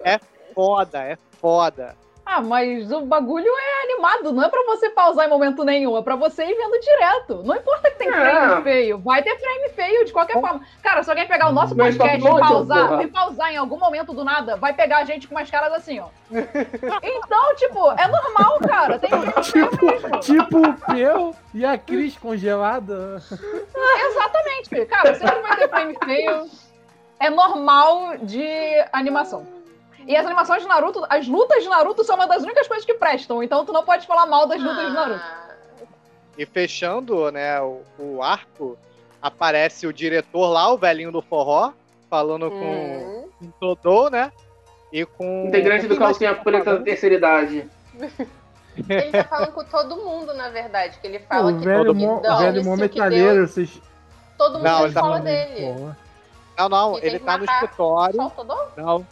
é 0.04 0.20
foda, 0.54 1.04
é 1.04 1.18
foda. 1.40 1.96
Ah, 2.26 2.42
mas 2.42 2.92
o 2.92 3.02
bagulho 3.02 3.48
é 3.48 3.84
animado, 3.84 4.32
não 4.32 4.44
é 4.44 4.50
pra 4.50 4.64
você 4.64 4.90
pausar 4.92 5.26
em 5.26 5.30
momento 5.30 5.64
nenhum, 5.64 5.98
é 5.98 6.02
pra 6.02 6.16
você 6.16 6.46
ir 6.46 6.56
vendo 6.56 6.80
direto. 6.80 7.42
Não 7.44 7.56
importa 7.56 7.90
que 7.90 7.98
tem 7.98 8.08
É. 8.08 8.12
frame 8.12 8.64
feio, 8.64 8.98
vai 9.00 9.22
ter 9.24 9.38
frame 9.40 9.70
feio 9.70 10.06
de 10.06 10.14
qualquer 10.14 10.40
forma. 10.40 10.62
Cara, 10.82 11.04
se 11.04 11.10
alguém 11.10 11.28
pegar 11.28 11.50
o 11.50 11.52
nosso 11.52 11.76
Mas 11.76 11.98
podcast 11.98 12.26
e 12.26 12.40
pausar, 12.40 13.02
e 13.02 13.08
pausar 13.08 13.52
em 13.52 13.58
algum 13.58 13.78
momento 13.78 14.14
do 14.14 14.24
nada, 14.24 14.56
vai 14.56 14.72
pegar 14.74 15.00
a 15.00 15.04
gente 15.04 15.28
com 15.28 15.36
umas 15.36 15.50
caras 15.50 15.74
assim, 15.74 16.00
ó. 16.00 16.08
Então, 17.02 17.56
tipo, 17.56 17.92
é 17.92 18.08
normal, 18.08 18.60
cara. 18.60 19.00
Tem 19.00 19.10
tipo, 19.42 20.20
tipo 20.20 20.58
o 20.60 20.74
Peu 20.74 21.36
e 21.54 21.66
a 21.66 21.78
Cris 21.78 22.18
congelada. 22.18 23.22
Exatamente, 23.76 24.86
cara, 24.86 25.16
sempre 25.16 25.42
vai 25.42 25.56
ter 25.58 25.70
frame 25.70 25.98
feio. 26.06 26.46
É 27.20 27.30
normal 27.30 28.18
de 28.20 28.46
animação. 28.94 29.46
E 30.08 30.16
as 30.16 30.26
animações 30.26 30.62
de 30.62 30.68
Naruto, 30.68 31.06
as 31.10 31.28
lutas 31.28 31.64
de 31.64 31.70
Naruto 31.70 32.04
são 32.04 32.16
uma 32.16 32.28
das 32.28 32.44
únicas 32.44 32.68
coisas 32.68 32.86
que 32.86 32.94
prestam, 32.94 33.42
então 33.44 33.66
tu 33.66 33.72
não 33.72 33.84
pode 33.84 34.08
falar 34.08 34.26
mal 34.26 34.48
das 34.48 34.62
lutas 34.62 34.88
de 34.88 34.94
Naruto. 34.94 35.26
E 36.38 36.46
fechando, 36.46 37.32
né, 37.32 37.62
o, 37.62 37.82
o 38.00 38.24
arco, 38.24 38.78
aparece 39.22 39.86
o 39.86 39.94
diretor 39.94 40.48
lá, 40.48 40.72
o 40.72 40.78
velhinho 40.78 41.12
do 41.12 41.22
forró, 41.22 41.74
falando 42.10 42.50
com, 42.50 43.30
com 43.40 43.46
o 43.46 43.54
Todô, 43.60 44.10
né? 44.10 44.32
E 44.92 45.06
com. 45.06 45.48
Integrante 45.48 45.88
do 45.88 45.98
Calcinha 45.98 46.32
que 46.32 46.38
tá 46.38 46.44
Preta 46.44 46.78
da 46.78 46.84
terceira 46.84 47.16
idade. 47.16 47.70
Ele 48.78 49.12
tá 49.12 49.24
falando 49.26 49.52
com 49.52 49.64
todo 49.66 49.98
mundo, 49.98 50.34
na 50.34 50.50
verdade, 50.50 50.98
que 51.00 51.08
ele 51.08 51.20
fala 51.20 51.52
o 51.52 51.60
que 51.60 51.66
velho, 51.66 51.94
mundo 51.94 52.28
o 52.28 52.38
velho 52.38 52.62
isso 52.62 52.70
mó 52.70 52.76
que 52.76 52.82
metalheiro, 52.82 53.36
deu, 53.36 53.48
vocês. 53.48 53.82
todo 54.38 54.54
mundo 54.54 54.64
Não, 54.64 54.86
ele 54.86 54.94
tá 54.94 55.20
dele. 55.20 55.74
Porra. 55.74 55.98
Não, 56.58 56.70
não, 56.70 57.00
Que 57.00 57.06
ele 57.06 57.20
que 57.20 57.26
tá 57.26 57.38
no 57.38 57.46
escritório. 57.46 58.16
Só 58.16 58.28
o 58.28 58.30
Todô? 58.32 58.58
Não. 58.78 59.08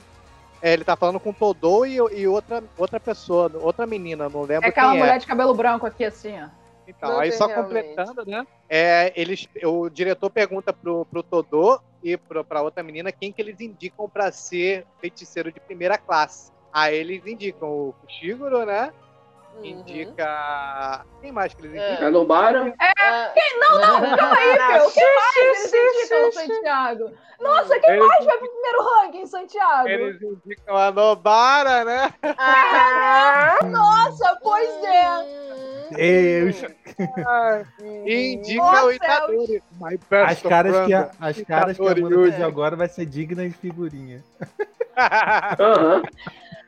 É, 0.62 0.74
ele 0.74 0.84
tá 0.84 0.96
falando 0.96 1.20
com 1.20 1.30
o 1.30 1.34
Todô 1.34 1.86
e, 1.86 1.96
e 1.96 2.28
outra, 2.28 2.64
outra 2.78 3.00
pessoa, 3.00 3.52
outra 3.62 3.86
menina, 3.86 4.28
não 4.28 4.42
lembro 4.42 4.66
É 4.66 4.70
aquela 4.70 4.92
quem 4.92 5.00
mulher 5.00 5.16
é. 5.16 5.18
de 5.20 5.26
cabelo 5.26 5.54
branco 5.54 5.86
aqui, 5.86 6.04
assim, 6.04 6.42
ó. 6.42 6.48
Então, 6.88 7.12
Não 7.12 7.20
aí 7.20 7.32
só 7.32 7.46
realmente. 7.46 7.90
completando, 7.96 8.26
né? 8.26 8.48
É, 8.68 9.14
eles, 9.16 9.48
o 9.64 9.90
diretor 9.90 10.30
pergunta 10.32 10.74
pro, 10.74 11.06
pro 11.06 11.22
Todô 11.22 11.80
e 12.04 12.18
pro, 12.18 12.44
pra 12.44 12.64
outra 12.64 12.82
menina 12.82 13.12
quem 13.12 13.32
que 13.32 13.40
eles 13.40 13.62
indicam 13.62 14.10
pra 14.10 14.32
ser 14.32 14.88
feiticeiro 15.00 15.52
de 15.52 15.60
primeira 15.60 16.00
classe. 16.00 16.52
Aí 16.74 16.96
eles 16.96 17.26
indicam 17.28 17.70
o 17.70 17.96
Fushiguro, 18.02 18.66
né? 18.66 18.92
Uhum. 19.60 19.66
Indica. 19.66 21.06
Quem 21.22 21.32
mais 21.32 21.54
que 21.54 21.62
eles 21.66 21.76
É. 21.76 21.90
indicam? 21.90 22.08
É 22.08 22.12
Nobara. 22.12 22.74
Ah, 22.80 23.34
Não, 23.60 23.80
não, 24.02 24.18
calma 24.18 24.38
aí, 24.38 24.58
Fê. 24.58 24.80
O 24.80 24.92
que 24.92 25.02
mais 25.16 25.38
eles 25.74 25.74
indicam, 25.74 26.32
Santiago? 26.32 27.12
Nossa, 27.42 27.80
quem 27.80 27.90
Eles- 27.92 28.08
mais 28.08 28.26
vai 28.26 28.38
pro 28.38 28.50
primeiro 28.50 28.84
ranking, 28.84 29.26
Santiago? 29.26 29.88
Eles 29.88 30.22
indicam 30.22 30.78
a 30.78 30.92
Nobara, 30.92 31.86
né? 31.86 32.14
ah, 32.38 33.60
Nossa, 33.66 34.38
pois 34.42 34.70
é. 34.84 35.20
hum, 35.20 35.90
Deus. 35.92 36.62
E 38.06 38.34
indica 38.34 38.64
Nossa, 38.64 38.86
o 38.86 38.92
Itadori. 38.92 39.64
My 39.80 39.98
best 40.10 40.32
As 40.32 40.42
caras 40.42 40.86
que 40.86 40.94
a, 40.94 41.12
as 41.20 41.42
caras 41.42 41.78
que 41.78 41.82
a 41.84 41.86
Itadori 41.92 42.02
Amanda 42.02 42.32
fez 42.32 42.42
agora 42.42 42.76
vai 42.76 42.88
ser 42.88 43.06
digna 43.06 43.48
de 43.48 43.54
figurinha. 43.56 44.24
Aham. 45.60 46.02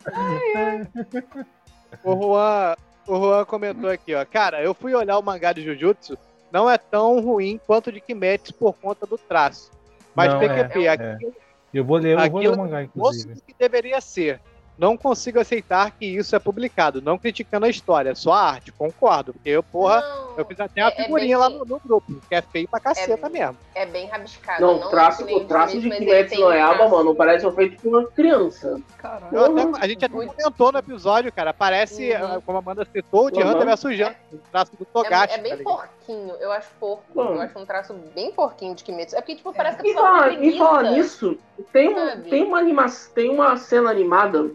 O 2.04 2.16
Juan, 2.16 2.76
o 3.08 3.16
Juan 3.16 3.46
comentou 3.46 3.90
aqui, 3.90 4.16
ó. 4.16 4.26
Cara, 4.26 4.62
eu 4.62 4.74
fui 4.74 4.94
olhar 4.96 5.18
o 5.18 5.22
mangá 5.22 5.52
de 5.54 5.64
Jujutsu, 5.64 6.18
não 6.52 6.70
é 6.70 6.78
tão 6.78 7.20
ruim 7.22 7.60
quanto 7.66 7.92
de 7.92 8.00
Kimetsu 8.02 8.54
por 8.54 8.74
conta 8.74 9.06
do 9.06 9.18
traço. 9.18 9.72
Mas 10.16 10.34
Não, 10.34 10.40
PQP, 10.40 10.86
é, 10.86 10.90
aquilo, 10.90 11.34
Eu 11.74 11.86
vou 11.86 11.98
ler, 11.98 12.18
eu 12.18 12.32
vou 12.32 12.40
ler 12.42 12.50
o 12.50 12.58
mangá, 12.58 12.82
é 12.82 12.84
inclusive. 12.84 13.42
que 13.48 13.54
deveria 13.58 14.02
ser. 14.02 14.40
Não 14.78 14.98
consigo 14.98 15.40
aceitar 15.40 15.92
que 15.92 16.06
isso 16.06 16.36
é 16.36 16.40
publicado, 16.40 17.02
não 17.02 17.18
criticando 17.18 17.66
a 17.66 17.70
história, 17.70 18.16
só 18.16 18.32
a 18.34 18.42
arte, 18.52 18.72
concordo. 18.72 19.32
Porque 19.34 19.50
eu, 19.50 19.62
porra, 19.62 20.02
não, 20.02 20.34
eu 20.38 20.46
fiz 20.46 20.60
até 20.60 20.82
uma 20.82 20.90
é- 20.90 20.94
é 20.94 21.04
figurinha 21.04 21.38
bem- 21.38 21.48
lá 21.50 21.50
no, 21.50 21.66
no 21.66 21.80
grupo, 21.80 22.14
que 22.28 22.34
é 22.34 22.42
feio 22.42 22.68
pra 22.68 22.80
caceta 22.80 23.28
É- 23.28 23.30
mesmo. 23.30 23.58
é 23.76 23.86
bem 23.86 24.08
rabiscado. 24.08 24.62
Não, 24.62 24.80
não 24.80 24.88
o 24.88 24.90
traço, 24.90 25.24
o 25.24 25.46
traço 25.46 25.80
de 25.80 25.88
Kimetsu 25.90 26.40
no 26.42 26.52
Yaba, 26.52 26.76
traço- 26.78 26.96
mano, 26.96 27.14
parece 27.16 27.46
um 27.46 27.52
feito 27.52 27.80
por 27.82 27.90
uma 27.90 28.08
criança. 28.08 28.82
Caralho. 28.98 29.76
A 29.80 29.88
gente 29.88 30.04
até 30.06 30.10
comentou 30.16 30.72
no 30.72 30.80
episódio, 30.80 31.32
cara. 31.32 31.54
Parece, 31.54 32.12
Uhum. 32.14 32.26
ah, 32.38 32.42
como 32.44 32.58
a 32.58 32.62
Amanda 32.62 32.88
citou, 32.92 33.26
o 33.26 33.32
de 33.32 33.40
Uhum. 33.42 33.50
Hunter 33.52 33.66
vs 33.68 33.84
Hunter, 33.86 34.16
o 34.34 34.38
traço 34.52 34.72
do 34.78 34.84
É, 34.84 34.86
Togashi. 34.92 35.34
é 35.34 35.38
bem 35.38 35.58
tá 35.58 35.64
porquinho, 35.64 36.34
eu 36.40 36.52
acho 36.52 36.70
porco. 36.80 37.04
Eu 37.20 37.42
acho 37.42 37.60
um 37.60 37.66
traço 37.66 37.94
bem 38.16 38.32
porquinho 38.32 38.74
de 38.74 38.84
Kimetsu. 38.84 39.16
É 39.16 39.22
porque, 39.22 39.36
tipo, 39.36 39.54
parece 39.54 39.78
que 39.78 39.88
a 39.88 39.92
E 39.92 39.94
pessoa 39.94 40.34
e 40.34 40.58
falar 40.58 40.84
nisso, 40.84 41.38
tem, 41.72 41.90
um, 41.90 42.22
tem, 42.24 42.44
uma 42.44 42.58
anima, 42.60 42.86
tem 43.14 43.30
uma 43.30 43.56
cena 43.58 43.92
animada 43.92 44.50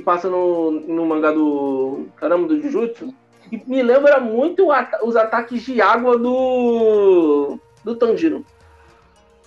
que 0.00 0.04
passa 0.04 0.28
no, 0.28 0.70
no 0.70 1.04
mangá 1.06 1.30
do. 1.30 2.08
Caramba, 2.16 2.48
do 2.48 2.60
Jujutsu, 2.60 3.14
que 3.48 3.62
me 3.66 3.82
lembra 3.82 4.18
muito 4.18 4.72
ata- 4.72 5.04
os 5.04 5.14
ataques 5.14 5.62
de 5.62 5.80
água 5.80 6.16
do. 6.18 7.58
do 7.84 7.94
Tanjiro. 7.94 8.44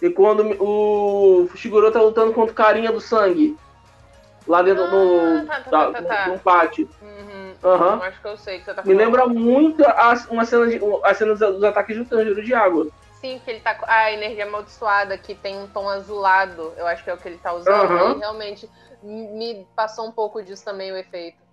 E 0.01 0.09
quando 0.09 0.43
o 0.61 1.47
Fushiguro 1.47 1.91
tá 1.91 2.01
lutando 2.01 2.33
contra 2.33 2.51
o 2.51 2.55
carinha 2.55 2.91
do 2.91 3.01
sangue. 3.01 3.57
Lá 4.45 4.61
dentro 4.61 4.83
Ah, 4.83 4.91
no, 4.91 5.45
tá, 5.47 5.61
tá, 5.61 5.69
da- 5.71 5.91
tá, 5.91 6.01
tá, 6.01 6.15
tá. 6.15 6.27
no 6.27 6.37
pátio. 6.39 6.89
Uhum. 7.01 7.53
Eu 7.63 8.03
acho 8.03 8.21
que 8.21 8.27
eu 8.27 8.35
sei 8.37 8.59
que 8.59 8.65
você 8.65 8.73
tá 8.73 8.83
Me 8.85 8.93
lembra 8.93 9.25
muito 9.25 9.81
a, 9.85 10.13
uma 10.29 10.43
cena 10.43 10.67
de, 10.67 10.81
a 11.01 11.13
cena 11.13 11.33
dos, 11.33 11.63
ataques 11.63 11.95
do 11.97 12.03
Tanjiro 12.03 12.43
de 12.43 12.53
água. 12.53 12.87
Sim, 13.21 13.39
que 13.45 13.49
ele 13.49 13.61
tá 13.61 13.73
com 13.73 13.85
a 13.87 14.11
energia 14.11 14.43
amaldiçoada, 14.45 15.17
que 15.17 15.33
tem 15.33 15.57
um 15.57 15.65
tom 15.67 15.87
azulado. 15.87 16.73
Eu 16.75 16.85
acho 16.85 17.01
que 17.05 17.09
é 17.09 17.13
o 17.13 17.17
que 17.17 17.29
ele 17.29 17.37
tá 17.37 17.53
usando. 17.53 18.17
E 18.17 18.19
realmente 18.19 18.69
me 19.03 19.67
passou 19.75 20.07
um 20.07 20.11
pouco 20.11 20.41
disso 20.41 20.63
também 20.63 20.91
o 20.91 20.97
efeito. 20.97 21.43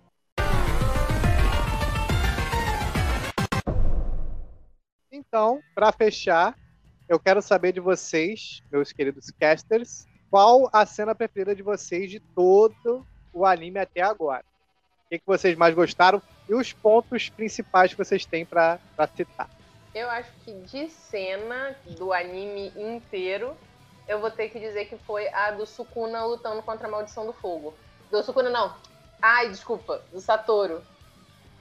Então, 5.11 5.61
pra 5.75 5.91
fechar, 5.91 6.57
eu 7.07 7.19
quero 7.19 7.41
saber 7.41 7.73
de 7.73 7.79
vocês, 7.79 8.63
meus 8.71 8.91
queridos 8.93 9.29
casters, 9.31 10.07
qual 10.29 10.69
a 10.71 10.85
cena 10.85 11.13
preferida 11.13 11.53
de 11.53 11.61
vocês 11.61 12.09
de 12.09 12.19
todo 12.19 13.05
o 13.33 13.45
anime 13.45 13.79
até 13.79 14.01
agora? 14.01 14.45
O 15.05 15.09
que, 15.09 15.19
que 15.19 15.27
vocês 15.27 15.57
mais 15.57 15.75
gostaram 15.75 16.21
e 16.47 16.53
os 16.53 16.71
pontos 16.71 17.27
principais 17.27 17.91
que 17.91 17.97
vocês 17.97 18.25
têm 18.25 18.45
pra 18.45 18.79
citar? 19.15 19.49
Eu 19.93 20.09
acho 20.09 20.31
que 20.45 20.53
de 20.53 20.89
cena 20.89 21.75
do 21.97 22.13
anime 22.13 22.71
inteiro, 22.77 23.57
eu 24.11 24.19
vou 24.19 24.29
ter 24.29 24.49
que 24.49 24.59
dizer 24.59 24.85
que 24.85 24.97
foi 24.97 25.27
a 25.29 25.51
do 25.51 25.65
Sukuna 25.65 26.25
lutando 26.25 26.61
contra 26.61 26.87
a 26.87 26.91
maldição 26.91 27.25
do 27.25 27.33
fogo. 27.33 27.73
Do 28.09 28.21
Sukuna, 28.23 28.49
não. 28.49 28.75
Ai, 29.21 29.49
desculpa. 29.49 30.01
Do 30.11 30.19
Satoru. 30.19 30.81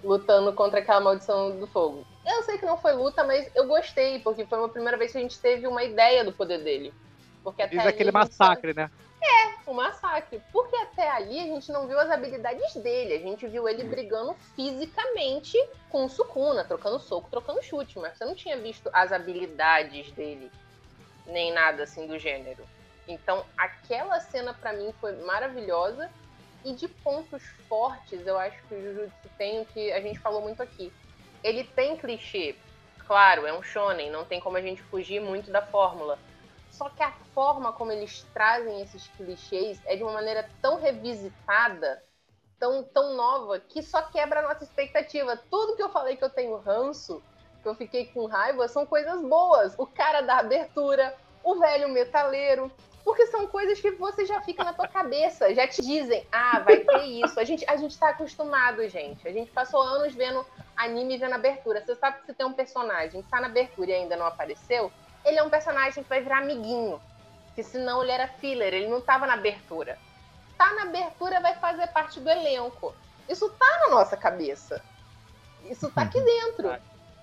Lutando 0.02 0.52
contra 0.52 0.80
aquela 0.80 1.00
maldição 1.00 1.58
do 1.58 1.66
fogo. 1.66 2.06
Eu 2.26 2.42
sei 2.42 2.58
que 2.58 2.66
não 2.66 2.76
foi 2.76 2.92
luta, 2.92 3.22
mas 3.22 3.48
eu 3.54 3.66
gostei, 3.66 4.18
porque 4.20 4.46
foi 4.46 4.64
a 4.64 4.68
primeira 4.68 4.96
vez 4.96 5.12
que 5.12 5.18
a 5.18 5.20
gente 5.20 5.38
teve 5.38 5.66
uma 5.66 5.84
ideia 5.84 6.24
do 6.24 6.32
poder 6.32 6.58
dele. 6.58 6.92
Porque 7.44 7.62
até 7.62 7.76
Diz 7.76 7.86
aquele 7.86 8.10
massacre, 8.10 8.74
né? 8.74 8.90
o 9.70 9.74
massacre. 9.74 10.42
Porque 10.52 10.76
até 10.76 11.08
ali 11.08 11.38
a 11.38 11.44
gente 11.44 11.70
não 11.70 11.86
viu 11.86 11.98
as 11.98 12.10
habilidades 12.10 12.74
dele. 12.76 13.14
A 13.14 13.18
gente 13.18 13.46
viu 13.46 13.68
ele 13.68 13.84
brigando 13.84 14.34
fisicamente 14.56 15.56
com 15.88 16.04
o 16.04 16.08
Sukuna, 16.08 16.64
trocando 16.64 16.98
soco, 16.98 17.30
trocando 17.30 17.62
chute. 17.62 17.98
Mas 17.98 18.18
você 18.18 18.24
não 18.24 18.34
tinha 18.34 18.58
visto 18.58 18.90
as 18.92 19.12
habilidades 19.12 20.10
dele, 20.12 20.50
nem 21.30 21.52
nada 21.52 21.84
assim 21.84 22.06
do 22.06 22.18
gênero. 22.18 22.64
Então, 23.08 23.44
aquela 23.56 24.20
cena 24.20 24.54
pra 24.54 24.72
mim 24.72 24.92
foi 25.00 25.16
maravilhosa. 25.24 26.10
E 26.64 26.74
de 26.74 26.86
pontos 26.86 27.42
fortes, 27.68 28.26
eu 28.26 28.38
acho 28.38 28.62
que 28.64 28.74
o 28.74 28.82
Jujutsu 28.82 29.30
tem 29.38 29.62
o 29.62 29.64
que 29.64 29.90
a 29.92 30.00
gente 30.00 30.18
falou 30.18 30.42
muito 30.42 30.62
aqui. 30.62 30.92
Ele 31.42 31.64
tem 31.64 31.96
clichê. 31.96 32.54
Claro, 33.06 33.46
é 33.46 33.52
um 33.52 33.62
shonen, 33.62 34.10
não 34.10 34.24
tem 34.24 34.38
como 34.38 34.58
a 34.58 34.60
gente 34.60 34.82
fugir 34.82 35.20
muito 35.20 35.50
da 35.50 35.62
fórmula. 35.62 36.18
Só 36.70 36.88
que 36.90 37.02
a 37.02 37.12
forma 37.34 37.72
como 37.72 37.90
eles 37.90 38.24
trazem 38.32 38.80
esses 38.82 39.08
clichês 39.08 39.80
é 39.86 39.96
de 39.96 40.02
uma 40.02 40.12
maneira 40.12 40.48
tão 40.62 40.78
revisitada, 40.78 42.02
tão, 42.58 42.84
tão 42.84 43.16
nova, 43.16 43.58
que 43.58 43.82
só 43.82 44.02
quebra 44.02 44.40
a 44.40 44.48
nossa 44.48 44.64
expectativa. 44.64 45.36
Tudo 45.50 45.76
que 45.76 45.82
eu 45.82 45.90
falei 45.90 46.16
que 46.16 46.24
eu 46.24 46.30
tenho 46.30 46.56
ranço, 46.58 47.22
que 47.62 47.68
eu 47.68 47.74
fiquei 47.74 48.06
com 48.06 48.26
raiva 48.26 48.66
são 48.68 48.86
coisas 48.86 49.20
boas. 49.22 49.74
O 49.78 49.86
cara 49.86 50.20
da 50.20 50.38
abertura, 50.38 51.14
o 51.42 51.58
velho 51.58 51.88
metaleiro. 51.88 52.70
Porque 53.04 53.26
são 53.26 53.46
coisas 53.46 53.80
que 53.80 53.92
você 53.92 54.26
já 54.26 54.40
fica 54.42 54.62
na 54.62 54.72
tua 54.72 54.86
cabeça, 54.88 55.54
já 55.54 55.66
te 55.66 55.82
dizem, 55.82 56.26
ah, 56.30 56.60
vai 56.60 56.78
ter 56.78 57.02
isso. 57.02 57.40
A 57.40 57.44
gente, 57.44 57.64
a 57.68 57.76
gente 57.76 57.98
tá 57.98 58.10
acostumado, 58.10 58.86
gente. 58.88 59.26
A 59.26 59.32
gente 59.32 59.50
passou 59.50 59.80
anos 59.80 60.14
vendo 60.14 60.44
anime 60.76 61.14
e 61.14 61.18
vendo 61.18 61.34
abertura. 61.34 61.84
Você 61.84 61.94
sabe 61.94 62.20
que 62.20 62.26
se 62.26 62.34
tem 62.34 62.46
um 62.46 62.52
personagem 62.52 63.22
que 63.22 63.28
tá 63.28 63.40
na 63.40 63.46
abertura 63.46 63.90
e 63.90 63.94
ainda 63.94 64.16
não 64.16 64.26
apareceu, 64.26 64.92
ele 65.24 65.38
é 65.38 65.42
um 65.42 65.50
personagem 65.50 66.02
que 66.02 66.08
vai 66.08 66.20
virar 66.20 66.38
amiguinho. 66.38 67.00
Que 67.54 67.62
senão 67.62 68.02
ele 68.02 68.12
era 68.12 68.28
filler, 68.28 68.72
ele 68.72 68.88
não 68.88 69.00
tava 69.00 69.26
na 69.26 69.34
abertura. 69.34 69.98
Tá 70.56 70.72
na 70.74 70.82
abertura, 70.82 71.40
vai 71.40 71.54
fazer 71.56 71.86
parte 71.88 72.20
do 72.20 72.28
elenco. 72.28 72.94
Isso 73.28 73.48
tá 73.50 73.80
na 73.82 73.94
nossa 73.94 74.16
cabeça. 74.16 74.82
Isso 75.64 75.90
tá 75.90 76.02
aqui 76.02 76.20
dentro. 76.20 76.70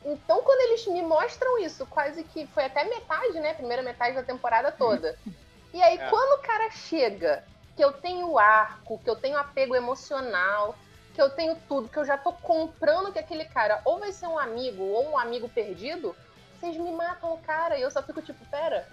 Então, 0.07 0.41
quando 0.41 0.61
eles 0.69 0.87
me 0.87 1.01
mostram 1.01 1.59
isso, 1.59 1.85
quase 1.85 2.23
que 2.23 2.47
foi 2.47 2.63
até 2.63 2.85
metade, 2.85 3.39
né? 3.41 3.53
Primeira 3.53 3.83
metade 3.83 4.15
da 4.15 4.23
temporada 4.23 4.71
toda. 4.71 5.19
E 5.73 5.83
aí, 5.83 5.97
É. 5.99 6.09
quando 6.09 6.39
o 6.39 6.43
cara 6.43 6.71
chega, 6.71 7.43
que 7.75 7.83
eu 7.83 7.91
tenho 7.91 8.39
arco, 8.39 8.99
que 9.03 9.09
eu 9.09 9.17
tenho 9.17 9.37
apego 9.37 9.75
emocional, 9.75 10.75
que 11.13 11.21
eu 11.21 11.29
tenho 11.29 11.57
tudo, 11.67 11.89
que 11.89 11.97
eu 11.97 12.05
já 12.05 12.17
tô 12.17 12.31
comprando 12.31 13.11
que 13.11 13.19
aquele 13.19 13.43
cara 13.43 13.81
ou 13.83 13.99
vai 13.99 14.13
ser 14.13 14.27
um 14.27 14.39
amigo 14.39 14.81
ou 14.81 15.11
um 15.11 15.17
amigo 15.17 15.49
perdido, 15.49 16.15
vocês 16.57 16.77
me 16.77 16.91
matam 16.91 17.33
o 17.33 17.39
cara. 17.39 17.77
E 17.77 17.81
eu 17.81 17.91
só 17.91 18.01
fico 18.01 18.21
tipo, 18.21 18.45
pera. 18.45 18.87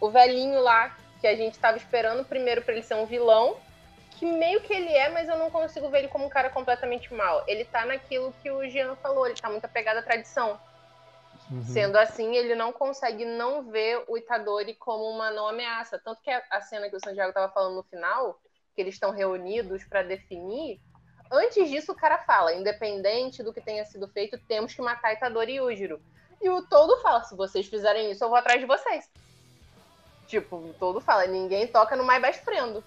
O 0.00 0.10
velhinho 0.10 0.60
lá, 0.60 0.96
que 1.20 1.28
a 1.28 1.36
gente 1.36 1.60
tava 1.60 1.76
esperando 1.76 2.24
primeiro 2.24 2.62
pra 2.62 2.74
ele 2.74 2.82
ser 2.82 2.94
um 2.94 3.06
vilão, 3.06 3.56
que 4.20 4.26
meio 4.26 4.60
que 4.60 4.70
ele 4.70 4.92
é, 4.92 5.08
mas 5.08 5.30
eu 5.30 5.38
não 5.38 5.50
consigo 5.50 5.88
ver 5.88 6.00
ele 6.00 6.08
como 6.08 6.26
um 6.26 6.28
cara 6.28 6.50
completamente 6.50 7.12
mal. 7.14 7.42
Ele 7.46 7.64
tá 7.64 7.86
naquilo 7.86 8.34
que 8.42 8.50
o 8.50 8.68
Jean 8.68 8.94
falou, 8.96 9.26
ele 9.26 9.40
tá 9.40 9.48
muito 9.48 9.64
apegado 9.64 9.96
à 9.96 10.02
tradição. 10.02 10.60
Uhum. 11.50 11.62
Sendo 11.62 11.96
assim, 11.96 12.36
ele 12.36 12.54
não 12.54 12.70
consegue 12.70 13.24
não 13.24 13.70
ver 13.70 14.04
o 14.06 14.18
Itadori 14.18 14.74
como 14.74 15.08
uma 15.08 15.30
não 15.30 15.48
ameaça. 15.48 15.98
Tanto 15.98 16.20
que 16.20 16.30
a, 16.30 16.60
cena 16.60 16.90
que 16.90 16.96
o 16.96 17.00
Santiago 17.00 17.32
tava 17.32 17.50
falando 17.50 17.76
no 17.76 17.82
final, 17.82 18.38
que 18.74 18.82
eles 18.82 18.92
estão 18.92 19.10
reunidos 19.10 19.84
pra 19.84 20.02
definir, 20.02 20.78
antes 21.32 21.70
disso 21.70 21.92
o 21.92 21.96
cara 21.96 22.18
fala, 22.18 22.52
independente 22.52 23.42
do 23.42 23.54
que 23.54 23.60
tenha 23.62 23.86
sido 23.86 24.06
feito, 24.06 24.36
temos 24.46 24.74
que 24.74 24.82
matar 24.82 25.14
Itadori 25.14 25.52
e 25.52 25.56
Yujiro. 25.56 25.98
E 26.42 26.50
o 26.50 26.60
Todo 26.60 27.00
fala, 27.00 27.24
se 27.24 27.34
vocês 27.34 27.66
fizerem 27.66 28.10
isso, 28.10 28.22
eu 28.22 28.28
vou 28.28 28.36
atrás 28.36 28.60
de 28.60 28.66
vocês. 28.66 29.10
Tipo, 30.26 30.56
o 30.56 30.74
Todo 30.78 31.00
fala, 31.00 31.26
ninguém 31.26 31.66
toca 31.66 31.96
no 31.96 32.06
My 32.06 32.20
Best 32.20 32.44
Friend. 32.44 32.84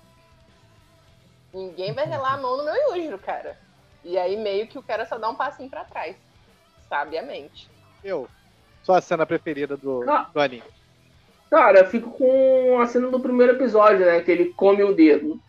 Ninguém 1.53 1.93
vai 1.93 2.05
relar 2.05 2.33
a 2.33 2.37
mão 2.37 2.57
no 2.57 2.63
meu 2.65 2.73
Yujiro, 2.95 3.17
cara. 3.19 3.57
E 4.03 4.17
aí 4.17 4.35
meio 4.35 4.67
que 4.67 4.77
o 4.77 4.83
cara 4.83 5.05
só 5.05 5.17
dá 5.17 5.29
um 5.29 5.35
passinho 5.35 5.69
pra 5.69 5.85
trás. 5.85 6.15
Sabiamente. 6.89 7.69
Eu. 8.03 8.27
Sua 8.83 8.99
cena 9.01 9.25
preferida 9.25 9.77
do, 9.77 10.03
Ah. 10.09 10.29
do 10.33 10.39
anime. 10.39 10.63
Cara, 11.49 11.79
eu 11.81 11.85
fico 11.87 12.09
com 12.11 12.79
a 12.81 12.87
cena 12.87 13.07
do 13.09 13.19
primeiro 13.19 13.53
episódio, 13.53 14.05
né? 14.05 14.19
Que 14.21 14.31
ele 14.31 14.45
come 14.53 14.83
o 14.83 14.93
dedo. 14.93 15.39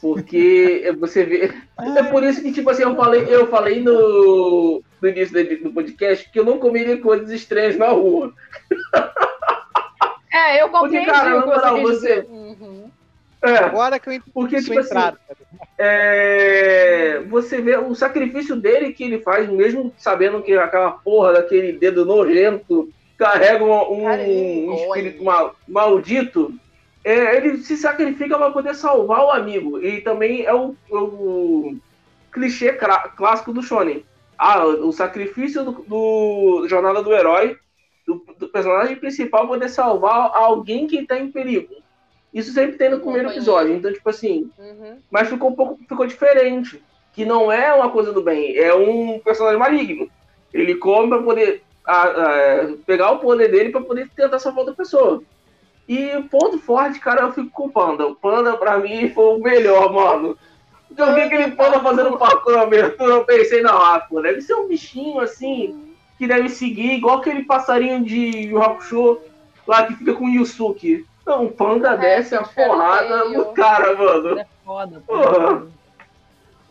Porque 0.00 0.90
você 0.98 1.24
vê. 1.24 1.52
É 1.96 2.02
por 2.04 2.22
isso 2.24 2.40
que, 2.42 2.52
tipo 2.52 2.70
assim, 2.70 2.82
eu 2.82 2.96
falei, 2.96 3.26
eu 3.28 3.46
falei 3.48 3.80
no, 3.80 4.82
no 5.00 5.08
início 5.08 5.62
do- 5.62 5.72
podcast 5.72 6.28
que 6.30 6.38
eu 6.40 6.44
não 6.44 6.58
comeria 6.58 7.00
coisas 7.00 7.30
estranhas 7.30 7.76
na 7.76 7.88
rua. 7.88 8.32
É, 10.32 10.62
eu 10.62 10.68
Porque, 10.68 10.98
compreendi 10.98 11.06
cara, 11.10 11.38
o 11.38 11.42
que 11.42 11.48
você 11.48 11.54
moral, 11.56 11.74
quis 11.74 11.82
você. 11.82 12.22
dizer. 12.22 12.86
É, 13.48 13.58
Agora 13.58 13.98
que 13.98 14.08
eu 14.08 14.12
entendi 14.14 14.30
porque, 14.32 14.56
tipo 14.60 14.78
assim, 14.78 14.88
entrada. 14.90 15.18
é, 15.78 17.20
você 17.28 17.60
vê 17.60 17.76
o 17.76 17.94
sacrifício 17.94 18.56
dele 18.56 18.92
que 18.92 19.04
ele 19.04 19.20
faz, 19.20 19.48
mesmo 19.48 19.92
sabendo 19.98 20.42
que 20.42 20.52
aquela 20.54 20.90
porra 20.92 21.34
daquele 21.34 21.72
dedo 21.72 22.04
nojento 22.04 22.88
carrega 23.18 23.64
um, 23.64 23.72
um 23.72 24.04
dói. 24.66 24.74
espírito 24.74 25.24
mal- 25.24 25.54
maldito. 25.66 26.52
é, 27.04 27.36
ele 27.36 27.58
se 27.58 27.76
sacrifica 27.76 28.36
para 28.36 28.50
poder 28.50 28.74
salvar 28.74 29.24
o 29.24 29.30
amigo. 29.30 29.80
E 29.80 30.00
também 30.00 30.44
é 30.44 30.52
o, 30.54 30.74
o 30.90 31.76
clichê 32.32 32.72
clássico 33.16 33.52
do 33.52 33.62
Shonen. 33.62 34.04
Ah, 34.38 34.64
o 34.66 34.92
sacrifício 34.92 35.64
do, 35.64 35.72
do 35.88 36.66
Jornada 36.68 37.02
do 37.02 37.10
Herói, 37.14 37.56
do, 38.06 38.22
do 38.38 38.48
personagem 38.48 38.96
principal 38.96 39.48
poder 39.48 39.68
salvar 39.70 40.30
alguém 40.34 40.86
que 40.86 40.98
está 40.98 41.18
em 41.18 41.30
perigo. 41.30 41.74
Isso 42.32 42.52
sempre 42.52 42.76
tem 42.76 42.90
no 42.90 43.00
primeiro 43.00 43.30
episódio. 43.30 43.74
Então, 43.74 43.92
tipo 43.92 44.08
assim, 44.10 44.50
Uhum. 44.58 44.98
mas 45.10 45.28
ficou 45.28 45.50
um 45.50 45.54
pouco 45.54 45.78
ficou 45.88 46.06
diferente. 46.06 46.82
Que 47.12 47.24
não 47.24 47.50
é 47.50 47.72
uma 47.72 47.90
coisa 47.90 48.12
do 48.12 48.22
bem, 48.22 48.56
é 48.58 48.74
um 48.74 49.18
personagem 49.20 49.58
maligno. 49.58 50.10
Ele 50.52 50.74
come 50.74 51.08
pra 51.08 51.22
poder 51.22 51.62
ah, 51.86 52.08
ah, 52.08 52.74
pegar 52.84 53.12
o 53.12 53.18
poder 53.20 53.50
dele 53.50 53.70
pra 53.70 53.80
poder 53.80 54.08
tentar 54.14 54.38
salvar 54.38 54.60
outra 54.60 54.74
pessoa. 54.74 55.22
E 55.88 56.08
ponto 56.30 56.58
forte, 56.58 56.98
cara, 56.98 57.22
eu 57.22 57.32
fico 57.32 57.48
com 57.50 57.66
o 57.66 57.70
Panda. 57.70 58.06
O 58.06 58.14
Panda, 58.14 58.56
pra 58.56 58.78
mim, 58.78 59.08
foi 59.10 59.36
o 59.36 59.38
melhor, 59.42 59.92
mano. 59.92 60.36
Eu 60.96 61.14
vi 61.14 61.20
aquele 61.22 61.52
Panda 61.52 61.80
fazendo 61.80 62.18
parkour 62.18 62.54
na 62.54 62.62
abertura, 62.62 63.14
eu 63.14 63.24
pensei, 63.24 63.62
não, 63.62 63.76
ah, 63.76 64.00
pô, 64.00 64.20
deve 64.20 64.40
ser 64.40 64.54
um 64.54 64.66
bichinho 64.66 65.20
assim, 65.20 65.94
que 66.18 66.26
deve 66.26 66.48
seguir, 66.48 66.94
igual 66.94 67.18
aquele 67.18 67.44
passarinho 67.44 68.02
de 68.04 68.48
Yu 68.48 68.60
Hakusho, 68.60 69.20
lá 69.66 69.86
que 69.86 69.94
fica 69.94 70.12
com 70.14 70.24
o 70.24 70.28
Yusuke. 70.30 71.06
Não, 71.26 71.44
um 71.44 71.48
Panda 71.52 71.90
É, 71.94 71.96
desce 71.96 72.34
a 72.36 72.42
porrada 72.44 73.24
no 73.24 73.46
cara, 73.52 73.96
mano. 73.96 74.38
É 74.38 74.46
foda. 74.64 75.00
Porra. 75.06 75.66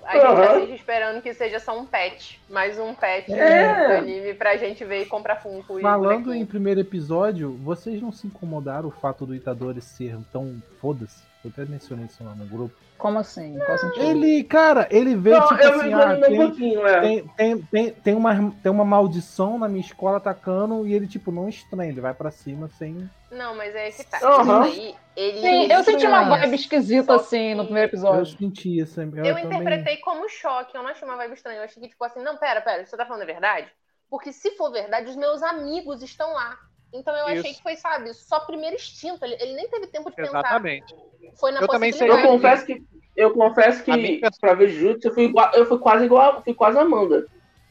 A 0.06 0.14
gente 0.14 0.26
Aham. 0.27 0.44
assiste 0.44 0.76
esperando 0.76 1.22
que 1.22 1.34
seja 1.34 1.60
só 1.60 1.77
um 1.77 1.86
patch. 1.86 2.36
Mais 2.48 2.77
um 2.80 2.94
patch 2.94 3.27
É. 3.30 3.88
do 3.88 3.94
anime 3.95 4.34
pra 4.36 4.56
gente 4.56 4.86
ver 4.86 5.02
e 5.02 5.06
comprar 5.07 5.38
Funko. 5.38 5.82
Falando 5.82 6.32
em 6.34 6.45
primeiro 6.45 6.80
episódio, 6.80 7.52
vocês 7.64 7.99
não 8.02 8.11
se 8.11 8.27
incomodaram 8.27 8.88
o 8.88 8.91
fato 8.91 9.26
do 9.26 9.34
Itadori 9.34 9.82
ser 9.82 10.15
tão 10.32 10.61
foda-se? 10.80 11.23
Eu 11.46 11.52
até 11.52 11.64
mencionei 11.66 12.06
isso 12.08 12.24
lá 12.24 12.34
no 12.34 12.46
grupo. 12.48 12.76
Como 12.98 13.20
assim? 13.20 13.60
Qual 13.66 13.78
sentido? 13.78 14.04
Ele, 14.04 14.44
cara, 14.46 14.88
ele 14.90 15.16
veio 15.16 15.38
Não, 15.38 15.48
tipo 15.50 15.62
eu 15.62 15.74
assim, 15.80 15.94
ah, 15.94 16.08
um 16.14 16.52
tem, 16.56 16.76
é. 16.78 17.00
tem, 17.02 17.28
tem, 17.28 17.62
tem, 17.62 17.92
tem, 17.92 18.16
uma, 18.16 18.52
tem 18.64 18.72
uma 18.72 18.84
maldição 18.84 19.60
na 19.60 19.68
minha 19.68 19.82
escola 19.86 20.18
atacando 20.18 20.88
e 20.88 20.94
ele, 20.94 21.06
tipo, 21.06 21.32
não 21.32 21.48
estranha, 21.48 21.92
ele 21.92 22.02
vai 22.02 22.16
pra 22.16 22.32
cima 22.32 22.68
sem. 22.68 23.08
Não, 23.30 23.54
mas 23.54 23.76
é 23.76 23.92
que 23.92 24.04
tá. 24.06 24.18
Aí, 24.64 24.96
ele. 25.16 25.40
Sim, 25.40 25.72
eu 25.72 25.84
senti 25.84 26.08
uma 26.08 26.24
vibe 26.24 26.56
esquisita 26.56 27.14
Só 27.14 27.16
assim 27.24 27.54
no 27.54 27.60
que- 27.62 27.66
primeiro 27.68 27.90
Eu 27.90 27.92
episódio. 27.92 28.38
senti 28.38 28.80
isso. 28.80 29.00
Eu, 29.00 29.08
Eu 29.08 29.14
também- 29.36 29.46
interpretei 29.46 29.98
como 29.98 30.28
choque, 30.28 30.76
eu 30.76 30.82
não 30.82 30.90
achei 30.90 31.08
uma 31.08 31.18
vibe 31.18 31.34
estranha. 31.36 31.60
Eu 31.60 31.64
achei 31.66 31.84
que, 31.84 31.90
tipo 31.90 32.04
assim, 32.04 32.24
não, 32.24 32.38
pera, 32.38 32.60
pera, 32.62 32.84
você 32.86 32.98
tá 32.98 33.06
falando 33.06 33.22
a 33.22 33.26
verdade? 33.26 33.68
Porque 34.10 34.32
se 34.34 34.52
for 34.52 34.72
verdade, 34.72 35.10
os 35.10 35.16
meus 35.16 35.44
amigos 35.44 36.02
estão 36.02 36.34
lá. 36.34 36.58
Então 36.94 37.16
eu 37.16 37.26
achei 37.26 37.52
Isso. 37.52 37.57
que 37.57 37.64
foi, 37.64 37.76
sabe, 37.76 38.14
só 38.14 38.40
primeiro 38.41 38.76
instinto. 38.76 39.24
Ele, 39.24 39.36
ele 39.40 39.53
nem 39.53 39.68
teve 39.68 39.88
tempo 39.88 40.10
de 40.10 40.16
pensar. 40.16 40.40
Exatamente. 40.40 40.95
Foi 41.40 41.52
na 41.52 41.62
Eu 41.62 41.68
também 41.68 41.91
sei 41.91 42.10
Eu 42.10 42.22
confesso 42.22 42.66
que, 42.66 42.84
eu 43.16 43.34
confesso 43.34 43.84
que 43.84 44.22
pra 44.40 44.53
ver 44.53 44.70
Jutsu 44.70 45.07
eu 45.07 45.14
fui, 45.14 45.24
igual, 45.26 45.52
eu 45.53 45.66
fui 45.66 45.78
quase 45.78 46.06
igual, 46.06 46.41
fui 46.41 46.53
quase 46.53 46.78
a 46.78 46.82
Amanda. 46.82 47.26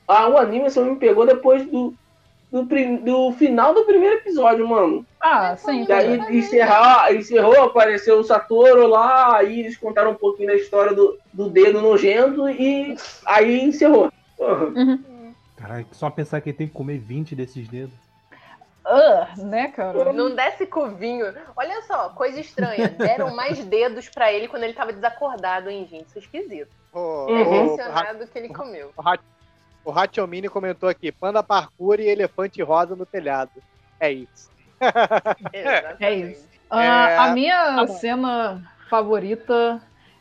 Ah, 0.06 0.28
o 0.28 0.36
anime 0.36 0.70
só 0.70 0.84
me 0.84 0.96
pegou 0.96 1.26
depois 1.26 1.64
do, 1.66 1.94
do, 2.50 2.66
do 3.02 3.32
final 3.32 3.72
do 3.72 3.84
primeiro 3.84 4.16
episódio, 4.16 4.68
mano. 4.68 5.06
Ah, 5.20 5.56
sim. 5.56 5.86
E 5.88 5.92
aí 5.92 6.38
encerrar, 6.38 7.14
encerrou, 7.14 7.62
apareceu 7.62 8.18
o 8.18 8.24
Satoru 8.24 8.86
lá, 8.86 9.38
aí 9.38 9.60
eles 9.60 9.76
contaram 9.78 10.10
um 10.10 10.16
pouquinho 10.16 10.48
da 10.48 10.54
história 10.54 10.94
do, 10.94 11.18
do 11.32 11.48
dedo 11.48 11.80
nojento 11.80 12.48
e 12.48 12.94
aí 13.24 13.62
encerrou. 13.62 14.12
Porra. 14.36 14.72
Caralho, 15.56 15.86
só 15.92 16.10
pensar 16.10 16.40
que 16.42 16.50
ele 16.50 16.58
tem 16.58 16.68
que 16.68 16.74
comer 16.74 16.98
20 16.98 17.34
desses 17.34 17.66
dedos. 17.66 18.03
Ah, 18.84 19.28
né, 19.38 19.68
cara? 19.68 20.12
Não 20.12 20.34
desce 20.34 20.66
com 20.66 20.94
vinho. 20.94 21.32
Olha 21.56 21.82
só, 21.82 22.10
coisa 22.10 22.38
estranha. 22.38 22.88
Deram 22.98 23.34
mais 23.34 23.64
dedos 23.64 24.08
pra 24.08 24.32
ele 24.32 24.46
quando 24.46 24.64
ele 24.64 24.74
tava 24.74 24.92
desacordado, 24.92 25.70
hein, 25.70 25.86
gente? 25.90 26.06
Isso 26.08 26.18
é 26.18 26.20
esquisito. 26.20 26.70
O, 26.92 27.26
Uhum. 27.26 27.76
É 27.80 28.12
o, 28.12 28.26
que 28.28 28.38
ele 28.38 28.48
comeu. 28.52 28.92
o 29.84 29.90
Hachomini 29.90 30.48
comentou 30.48 30.88
aqui: 30.88 31.10
panda 31.10 31.42
parkour 31.42 31.98
e 31.98 32.08
elefante 32.08 32.62
rosa 32.62 32.94
no 32.94 33.06
telhado. 33.06 33.50
É 33.98 34.12
isso. 34.12 34.50
Exatamente. 35.52 36.04
É 36.04 36.14
isso. 36.14 36.48
Ah, 36.70 37.10
É, 37.10 37.16
a 37.18 37.32
minha 37.32 37.74
tá 37.76 37.86
cena 37.86 38.62
favorita, 38.90 39.80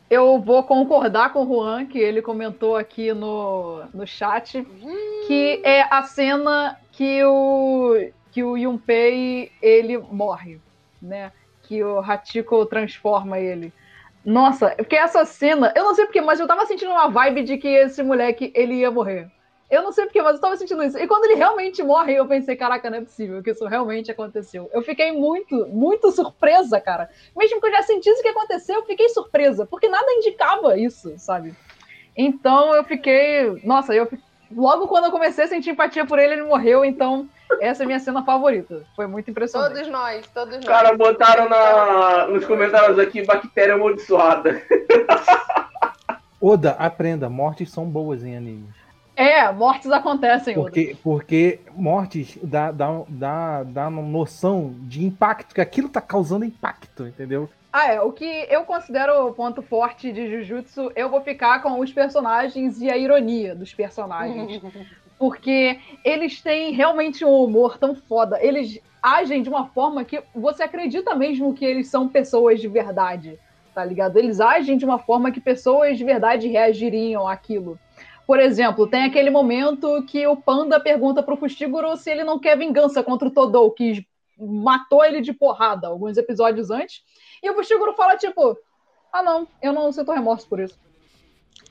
eu 0.10 0.40
vou 0.40 0.64
concordar 0.64 1.34
com 1.34 1.44
o 1.44 1.48
Juan, 1.48 1.86
que 1.86 2.00
ele 2.00 2.22
comentou 2.22 2.76
aqui 2.76 3.14
no, 3.14 3.84
no 3.94 4.06
chat, 4.06 4.66
que 5.28 5.62
é 5.64 5.82
a 5.90 6.04
cena 6.04 6.78
que 6.92 7.24
o, 7.24 7.96
que 8.34 8.44
o 8.44 8.58
Yunpei 8.58 9.52
ele 9.62 9.98
morre, 9.98 10.60
né? 11.00 11.32
Que 11.62 11.84
o 11.84 12.00
Hachiko 12.00 12.66
transforma 12.66 13.40
ele. 13.40 13.72
Nossa, 14.26 14.72
porque 14.72 14.96
essa 14.96 15.24
cena, 15.24 15.72
eu 15.76 15.84
não 15.84 15.94
sei 15.94 16.06
porquê, 16.06 16.20
mas 16.20 16.40
eu 16.40 16.48
tava 16.48 16.66
sentindo 16.66 16.92
uma 16.92 17.10
vibe 17.10 17.44
de 17.44 17.58
que 17.58 17.68
esse 17.68 18.02
moleque 18.02 18.52
ele 18.56 18.76
ia 18.76 18.90
morrer. 18.90 19.30
Eu 19.70 19.84
não 19.84 19.92
sei 19.92 20.06
porquê, 20.06 20.22
mas 20.22 20.36
eu 20.36 20.42
tava 20.42 20.58
sentindo 20.58 20.84
isso. 20.84 20.98
E 20.98 21.08
quando 21.08 21.26
ele 21.26 21.36
realmente 21.36 21.84
morre, 21.84 22.16
eu 22.16 22.26
pensei, 22.26 22.56
caraca, 22.56 22.90
não 22.90 22.98
é 22.98 23.02
possível 23.02 23.44
que 23.44 23.52
isso 23.52 23.68
realmente 23.68 24.10
aconteceu. 24.10 24.68
Eu 24.74 24.82
fiquei 24.82 25.12
muito, 25.12 25.68
muito 25.68 26.12
surpresa, 26.12 26.82
cara. 26.82 27.10
Mesmo 27.38 27.62
que 27.62 27.68
eu 27.68 27.72
já 27.72 27.84
sentisse 27.84 28.22
que 28.22 28.30
aconteceu, 28.30 28.76
eu 28.76 28.86
fiquei 28.86 29.10
surpresa, 29.10 29.66
porque 29.66 29.88
nada 29.88 30.12
indicava 30.14 30.78
isso, 30.78 31.14
sabe? 31.18 31.54
Então 32.18 32.74
eu 32.74 32.84
fiquei. 32.84 33.62
Nossa, 33.64 33.94
eu 33.94 34.08
logo 34.56 34.88
quando 34.88 35.06
eu 35.06 35.12
comecei 35.12 35.46
a 35.46 35.48
sentir 35.48 35.72
empatia 35.72 36.06
por 36.06 36.20
ele, 36.20 36.34
ele 36.34 36.44
morreu, 36.44 36.84
então 36.84 37.28
essa 37.60 37.84
é 37.84 37.86
a 37.86 37.88
minha 37.88 38.00
cena 38.00 38.24
favorita. 38.24 38.84
Foi 38.96 39.08
muito 39.08 39.30
impressionante. 39.30 39.74
Todos 39.74 39.88
nós, 39.90 40.28
todos 40.34 40.54
nós. 40.56 40.64
Os 40.64 40.70
caras 40.70 40.98
botaram 40.98 41.50
na, 41.50 42.28
nos 42.28 42.46
comentários 42.46 42.98
aqui 43.00 43.26
bactéria 43.26 43.76
amaldiçoada. 43.76 44.62
Oda, 46.40 46.72
aprenda, 46.72 47.30
mortes 47.30 47.72
são 47.72 47.86
boas 47.86 48.24
em 48.24 48.36
animes. 48.36 48.83
É, 49.16 49.52
mortes 49.52 49.92
acontecem. 49.92 50.56
Porque, 50.56 50.98
porque 51.04 51.60
mortes 51.76 52.38
dá, 52.42 52.72
dá, 52.72 53.04
dá, 53.08 53.64
dá 53.64 53.90
noção 53.90 54.74
de 54.80 55.06
impacto, 55.06 55.54
que 55.54 55.62
aquilo 55.62 55.88
tá 55.88 56.02
causando 56.02 56.46
impacto, 56.46 57.08
entendeu? 57.08 57.50
Ah, 57.72 57.92
é. 57.92 58.02
O 58.02 58.12
que 58.12 58.48
eu 58.50 58.64
considero 58.66 59.28
o 59.28 59.34
ponto 59.34 59.62
forte 59.62 60.12
de 60.12 60.30
Jujutsu, 60.30 60.92
eu 60.96 61.10
vou 61.10 61.22
ficar 61.22 61.62
com 61.62 61.80
os 61.80 61.92
personagens 61.92 62.80
e 62.80 62.90
a 62.90 62.98
ironia 62.98 63.56
dos 63.56 63.74
personagens. 63.74 64.62
Porque 65.18 65.80
eles 66.04 66.42
têm 66.42 66.74
realmente 66.74 67.24
um 67.24 67.44
humor 67.44 67.78
tão 67.78 67.96
foda. 67.96 68.38
Eles 68.44 68.80
agem 69.02 69.42
de 69.42 69.50
uma 69.50 69.68
forma 69.68 70.04
que 70.04 70.22
você 70.36 70.64
acredita 70.64 71.16
mesmo 71.16 71.54
que 71.54 71.66
eles 71.66 71.88
são 71.88 72.08
pessoas 72.08 72.60
de 72.60 72.68
verdade, 72.68 73.40
tá 73.74 73.84
ligado? 73.84 74.18
Eles 74.18 74.40
agem 74.40 74.78
de 74.78 74.86
uma 74.86 75.00
forma 75.00 75.32
que 75.32 75.40
pessoas 75.40 75.98
de 75.98 76.04
verdade 76.04 76.48
reagiriam 76.48 77.28
àquilo. 77.28 77.80
Por 78.26 78.40
exemplo, 78.40 78.88
tem 78.88 79.04
aquele 79.04 79.30
momento 79.30 80.04
que 80.06 80.26
o 80.28 80.36
Panda 80.36 80.80
pergunta 80.80 81.22
pro 81.22 81.36
Fushiguro 81.36 81.96
se 81.98 82.10
ele 82.10 82.24
não 82.24 82.40
quer 82.40 82.58
vingança 82.58 83.04
contra 83.04 83.28
o 83.28 83.32
Todou, 83.32 83.72
que 83.72 84.08
matou 84.38 85.04
ele 85.04 85.22
de 85.22 85.34
porrada 85.34 85.88
alguns 85.88 86.18
episódios 86.18 86.72
antes. 86.72 87.04
E 87.42 87.50
o 87.50 87.54
Fushiguro 87.54 87.94
fala, 87.94 88.16
tipo, 88.16 88.58
ah 89.12 89.22
não, 89.22 89.48
eu 89.62 89.74
não 89.74 89.92
sinto 89.92 90.12
remorso 90.12 90.48
por 90.48 90.60
isso. 90.60 90.80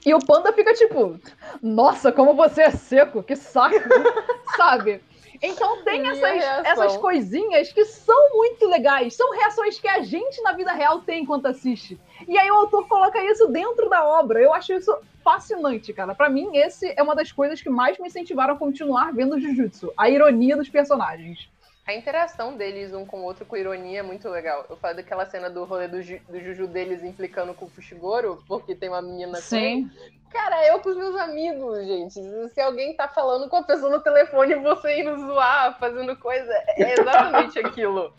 E 0.05 0.13
o 0.13 0.19
Panda 0.19 0.53
fica 0.53 0.75
tipo, 0.75 1.19
nossa, 1.63 2.13
como 2.13 2.35
você 2.35 2.63
é 2.63 2.71
seco, 2.71 3.23
que 3.23 3.37
saco, 3.37 3.77
sabe? 4.57 5.01
Então 5.43 5.83
tem 5.83 6.07
essas, 6.07 6.67
essas 6.67 6.97
coisinhas 6.99 7.73
que 7.73 7.85
são 7.85 8.31
muito 8.37 8.69
legais. 8.69 9.17
São 9.17 9.33
reações 9.33 9.79
que 9.79 9.89
a 9.89 10.01
gente 10.01 10.41
na 10.43 10.53
vida 10.53 10.73
real 10.73 11.01
tem 11.01 11.25
enquanto 11.25 11.47
assiste. 11.47 12.01
E 12.29 12.39
aí 12.39 12.49
o 12.51 12.55
autor 12.55 12.87
coloca 12.87 13.23
isso 13.25 13.49
dentro 13.49 13.89
da 13.91 14.05
obra. 14.07 14.41
Eu 14.41 14.55
acho 14.55 14.73
isso 14.73 14.97
fascinante, 15.25 15.93
cara. 15.93 16.15
Para 16.15 16.29
mim, 16.29 16.57
esse 16.57 16.95
é 16.97 17.03
uma 17.03 17.17
das 17.17 17.33
coisas 17.33 17.61
que 17.61 17.69
mais 17.69 17.99
me 17.99 18.07
incentivaram 18.07 18.55
a 18.55 18.59
continuar 18.59 19.13
vendo 19.13 19.41
Jujutsu. 19.41 19.93
A 19.97 20.09
ironia 20.09 20.57
dos 20.57 20.69
personagens. 20.69 21.51
A 21.85 21.93
interação 21.93 22.57
deles 22.57 22.95
um 22.95 23.05
com 23.05 23.21
o 23.21 23.25
outro 23.25 23.45
com 23.45 23.57
ironia 23.57 23.99
é 23.99 24.03
muito 24.03 24.29
legal. 24.29 24.65
Eu 24.71 24.77
falo 24.77 24.95
daquela 24.95 25.27
cena 25.27 25.51
do 25.51 25.65
rolê 25.65 25.89
do, 25.89 26.01
Ju, 26.01 26.21
do 26.29 26.39
Juju 26.41 26.69
deles 26.69 27.03
implicando 27.03 27.53
com 27.55 27.65
o 27.65 27.69
Fushigoro, 27.69 28.41
porque 28.47 28.77
tem 28.77 28.89
uma 28.89 29.03
menina 29.03 29.39
Sim. 29.39 29.89
Com... 29.89 30.22
Cara, 30.33 30.67
eu 30.67 30.81
com 30.81 30.89
os 30.89 30.97
meus 30.97 31.15
amigos, 31.17 31.87
gente. 31.87 32.21
Se 32.55 32.61
alguém 32.61 32.97
tá 32.97 33.07
falando 33.07 33.49
com 33.49 33.57
a 33.57 33.63
pessoa 33.63 33.91
no 33.91 34.01
telefone 34.01 34.53
e 34.53 34.59
você 34.59 35.01
indo 35.01 35.17
zoar, 35.19 35.79
fazendo 35.79 36.17
coisa, 36.17 36.53
é 36.77 36.95
exatamente 36.99 37.59
aquilo. 37.61 38.13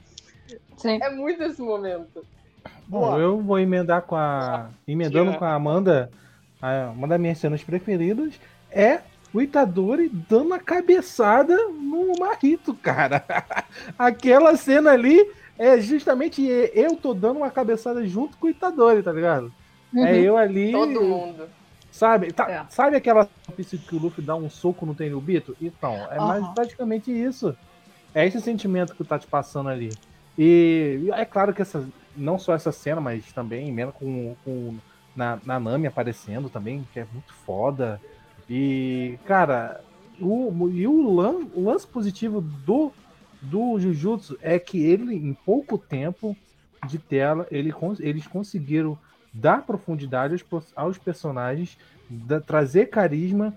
Sim. 0.78 1.00
É 1.02 1.10
muito 1.10 1.42
esse 1.44 1.62
momento. 1.62 2.24
Bom, 2.88 3.18
eu 3.18 3.42
vou 3.42 3.60
emendar 3.60 4.04
com 4.04 4.16
a. 4.16 4.70
Emendando 4.88 5.34
com 5.38 5.46
a 5.46 5.54
Amanda. 5.54 6.12
Uma 6.96 7.08
das 7.08 7.20
minhas 7.20 7.38
cenas 7.40 7.64
preferidas 7.64 8.40
é 8.72 9.02
o 9.34 9.42
Itadori 9.42 10.08
dando 10.10 10.54
a 10.54 10.60
cabeçada 10.60 11.58
no 11.70 12.14
Marrito, 12.20 12.74
cara. 12.76 13.24
Aquela 13.98 14.56
cena 14.56 14.92
ali 14.92 15.30
é 15.58 15.80
justamente 15.82 16.42
eu 16.74 16.96
tô 16.96 17.14
dando 17.14 17.38
uma 17.38 17.50
cabeçada 17.50 18.06
junto 18.06 18.38
com 18.38 18.48
o 18.48 18.50
Itadori, 18.50 19.02
tá 19.02 19.12
ligado? 19.12 19.52
Uhum. 19.94 20.06
É 20.06 20.20
eu 20.20 20.38
ali. 20.38 20.72
Todo 20.72 21.02
mundo. 21.02 21.50
Sabe, 21.94 22.34
tá, 22.34 22.50
é. 22.50 22.66
sabe 22.70 22.96
aquela 22.96 23.30
que 23.56 23.96
o 23.96 24.00
Luffy 24.00 24.26
dá 24.26 24.36
um 24.36 24.50
soco 24.50 24.84
no 24.84 24.96
Tenryubito? 24.96 25.56
Então, 25.62 25.94
é 26.10 26.20
uhum. 26.20 26.28
mais 26.28 26.48
praticamente 26.48 27.12
isso. 27.12 27.56
É 28.16 28.26
esse 28.26 28.42
sentimento 28.42 28.96
que 28.96 29.04
tá 29.04 29.20
te 29.20 29.28
passando 29.28 29.70
ali. 29.70 29.92
E 30.36 31.08
é 31.14 31.24
claro 31.24 31.54
que 31.54 31.62
essa, 31.62 31.88
não 32.18 32.40
só 32.40 32.56
essa 32.56 32.72
cena, 32.72 33.00
mas 33.00 33.32
também 33.32 33.72
mesmo 33.72 33.94
com, 33.94 34.36
com 34.44 34.76
na, 35.16 35.40
na 35.46 35.60
Nami 35.60 35.86
aparecendo 35.86 36.50
também, 36.50 36.84
que 36.92 37.00
é 37.00 37.06
muito 37.14 37.32
foda. 37.46 38.02
E, 38.50 39.20
cara, 39.24 39.80
o, 40.20 40.68
e 40.70 40.88
o, 40.88 41.14
lan, 41.14 41.46
o 41.54 41.66
lance 41.66 41.86
positivo 41.86 42.42
do, 42.42 42.92
do 43.40 43.80
Jujutsu 43.80 44.36
é 44.42 44.58
que 44.58 44.84
ele, 44.84 45.16
em 45.16 45.36
pouco 45.36 45.78
tempo 45.78 46.36
de 46.88 46.98
tela, 46.98 47.46
ele, 47.52 47.72
eles 48.00 48.26
conseguiram 48.26 48.98
dar 49.34 49.66
profundidade 49.66 50.44
aos, 50.52 50.74
aos 50.76 50.98
personagens, 50.98 51.78
da, 52.10 52.40
trazer 52.40 52.88
carisma 52.88 53.54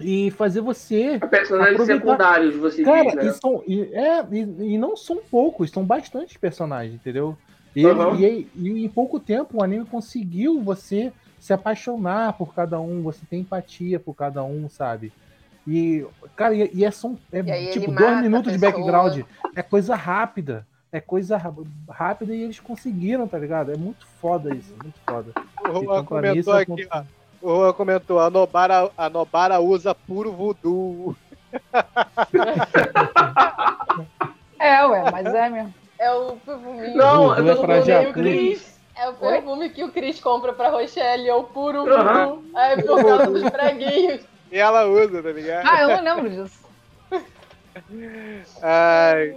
e 0.00 0.30
fazer 0.32 0.60
você. 0.60 1.18
Personagens 1.30 1.74
aproveitar. 1.74 2.04
secundários, 2.04 2.56
você 2.56 2.82
Cara, 2.82 3.04
diz, 3.04 3.14
né? 3.14 3.26
e, 3.26 3.32
são, 3.32 3.62
e, 3.66 3.82
é, 3.92 4.26
e, 4.30 4.74
e, 4.74 4.78
não 4.78 4.96
são 4.96 5.20
poucos, 5.30 5.70
são 5.70 5.84
bastantes 5.84 6.36
personagens, 6.36 6.94
entendeu? 6.94 7.36
E, 7.74 7.84
uhum. 7.84 8.14
e, 8.16 8.48
e, 8.54 8.84
em 8.84 8.88
pouco 8.88 9.18
tempo 9.18 9.58
o 9.58 9.62
anime 9.62 9.84
conseguiu 9.84 10.60
você 10.62 11.12
se 11.40 11.52
apaixonar 11.52 12.34
por 12.34 12.54
cada 12.54 12.80
um, 12.80 13.02
você 13.02 13.20
tem 13.28 13.40
empatia 13.40 13.98
por 13.98 14.14
cada 14.14 14.42
um, 14.44 14.68
sabe? 14.68 15.12
E, 15.66 16.06
cara, 16.36 16.54
e, 16.54 16.70
e 16.72 16.84
é, 16.84 16.90
só, 16.90 17.12
é 17.32 17.42
tipo 17.70 17.90
dois 17.90 18.20
minutos 18.20 18.52
de 18.52 18.58
background. 18.58 19.20
É 19.56 19.62
coisa 19.62 19.94
rápida. 19.94 20.66
É 20.94 21.00
coisa 21.00 21.36
rápida 21.90 22.32
e 22.32 22.40
eles 22.40 22.60
conseguiram, 22.60 23.26
tá 23.26 23.36
ligado? 23.36 23.72
É 23.72 23.76
muito 23.76 24.06
foda 24.20 24.54
isso, 24.54 24.72
muito 24.80 24.94
foda. 25.04 25.32
O 25.60 25.72
Juan 25.72 25.82
então, 25.82 26.04
comentou 26.04 26.54
aqui, 26.54 26.86
ó. 26.88 27.02
O 27.42 27.56
Juan 27.56 27.72
comentou, 27.72 28.20
a 28.20 28.30
Nobara, 28.30 28.88
a 28.96 29.10
Nobara 29.10 29.58
usa 29.58 29.92
puro 29.92 30.30
voodoo. 30.30 31.16
é, 34.60 34.86
ué, 34.86 35.10
mas 35.10 35.34
é 35.34 35.48
mesmo. 35.48 35.74
É 35.98 36.12
o 36.12 36.36
perfuminho. 36.36 36.96
Não, 36.96 37.36
eu 37.38 37.56
tô 37.56 37.72
é 37.72 38.08
o 38.08 38.12
Cris. 38.12 38.78
É 38.94 39.08
o 39.08 39.14
perfume 39.14 39.62
Oi? 39.62 39.70
que 39.70 39.82
o 39.82 39.90
Cris 39.90 40.20
compra 40.20 40.52
pra 40.52 40.70
Rochelle, 40.70 41.28
é 41.28 41.34
o 41.34 41.42
puro 41.42 41.82
uhum. 41.82 42.52
É 42.56 42.80
por 42.80 43.04
causa 43.04 43.32
dos 43.32 43.50
preguinhos. 43.50 44.20
E 44.52 44.58
ela 44.58 44.86
usa, 44.86 45.20
tá 45.20 45.32
ligado? 45.32 45.66
Ah, 45.66 45.82
eu 45.82 45.88
não 45.88 46.04
lembro 46.04 46.30
disso. 46.30 46.64
Ai, 48.62 49.36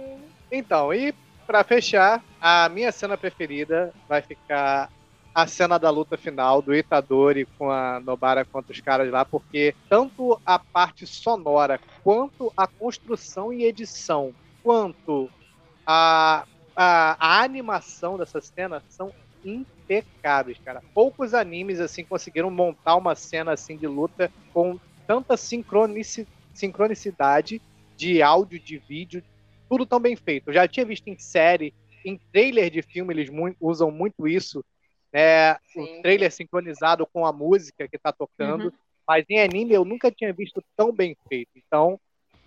então, 0.52 0.94
e 0.94 1.12
pra 1.48 1.64
fechar, 1.64 2.22
a 2.38 2.68
minha 2.68 2.92
cena 2.92 3.16
preferida 3.16 3.90
vai 4.06 4.20
ficar 4.20 4.92
a 5.34 5.46
cena 5.46 5.78
da 5.78 5.88
luta 5.88 6.18
final 6.18 6.60
do 6.60 6.74
Itadori 6.74 7.46
com 7.56 7.70
a 7.70 7.98
Nobara 8.00 8.44
contra 8.44 8.70
os 8.70 8.82
caras 8.82 9.10
lá, 9.10 9.24
porque 9.24 9.74
tanto 9.88 10.38
a 10.44 10.58
parte 10.58 11.06
sonora, 11.06 11.80
quanto 12.04 12.52
a 12.54 12.66
construção 12.66 13.50
e 13.50 13.64
edição, 13.64 14.34
quanto 14.62 15.30
a, 15.86 16.44
a, 16.76 17.16
a 17.18 17.42
animação 17.42 18.18
dessa 18.18 18.42
cena 18.42 18.82
são 18.90 19.10
impecáveis, 19.42 20.58
cara. 20.62 20.82
Poucos 20.92 21.32
animes 21.32 21.80
assim 21.80 22.04
conseguiram 22.04 22.50
montar 22.50 22.94
uma 22.96 23.14
cena 23.14 23.52
assim 23.52 23.78
de 23.78 23.86
luta 23.86 24.30
com 24.52 24.78
tanta 25.06 25.34
sincronicidade 25.38 27.62
de 27.96 28.20
áudio, 28.20 28.60
de 28.60 28.76
vídeo, 28.76 29.24
tudo 29.68 29.86
tão 29.86 30.00
bem 30.00 30.16
feito. 30.16 30.48
Eu 30.48 30.54
já 30.54 30.66
tinha 30.66 30.86
visto 30.86 31.08
em 31.08 31.18
série, 31.18 31.74
em 32.04 32.18
trailer 32.32 32.70
de 32.70 32.82
filme 32.82 33.12
eles 33.12 33.30
muito, 33.30 33.56
usam 33.60 33.90
muito 33.90 34.26
isso, 34.26 34.64
né? 35.12 35.54
O 35.76 36.02
trailer 36.02 36.30
sincronizado 36.32 37.06
com 37.06 37.26
a 37.26 37.32
música 37.32 37.88
que 37.88 37.96
está 37.96 38.12
tocando. 38.12 38.64
Uhum. 38.66 38.72
Mas 39.06 39.24
em 39.28 39.40
anime 39.40 39.72
eu 39.72 39.84
nunca 39.84 40.10
tinha 40.10 40.32
visto 40.32 40.62
tão 40.76 40.92
bem 40.92 41.16
feito. 41.28 41.50
Então, 41.56 41.98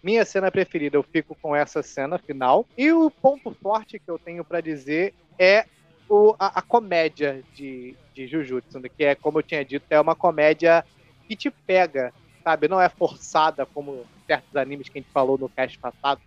minha 0.03 0.25
cena 0.25 0.51
preferida, 0.51 0.97
eu 0.97 1.03
fico 1.03 1.35
com 1.41 1.55
essa 1.55 1.83
cena 1.83 2.17
final. 2.17 2.67
E 2.77 2.91
o 2.91 3.09
ponto 3.09 3.51
forte 3.51 3.99
que 3.99 4.09
eu 4.09 4.19
tenho 4.19 4.43
para 4.43 4.61
dizer 4.61 5.13
é 5.37 5.65
o, 6.09 6.35
a, 6.37 6.59
a, 6.59 6.61
comédia 6.61 7.43
de, 7.53 7.95
de 8.13 8.27
Jujutsu, 8.27 8.79
né? 8.79 8.89
que 8.89 9.03
é, 9.03 9.15
como 9.15 9.39
eu 9.39 9.43
tinha 9.43 9.63
dito, 9.63 9.85
é 9.89 9.99
uma 9.99 10.15
comédia 10.15 10.85
que 11.27 11.35
te 11.35 11.49
pega, 11.49 12.13
sabe? 12.43 12.67
Não 12.67 12.81
é 12.81 12.89
forçada 12.89 13.65
como 13.65 14.05
certos 14.27 14.55
animes 14.55 14.89
que 14.89 14.99
a 14.99 15.01
gente 15.01 15.11
falou 15.11 15.37
no 15.37 15.49
cast 15.49 15.79
passado. 15.79 16.21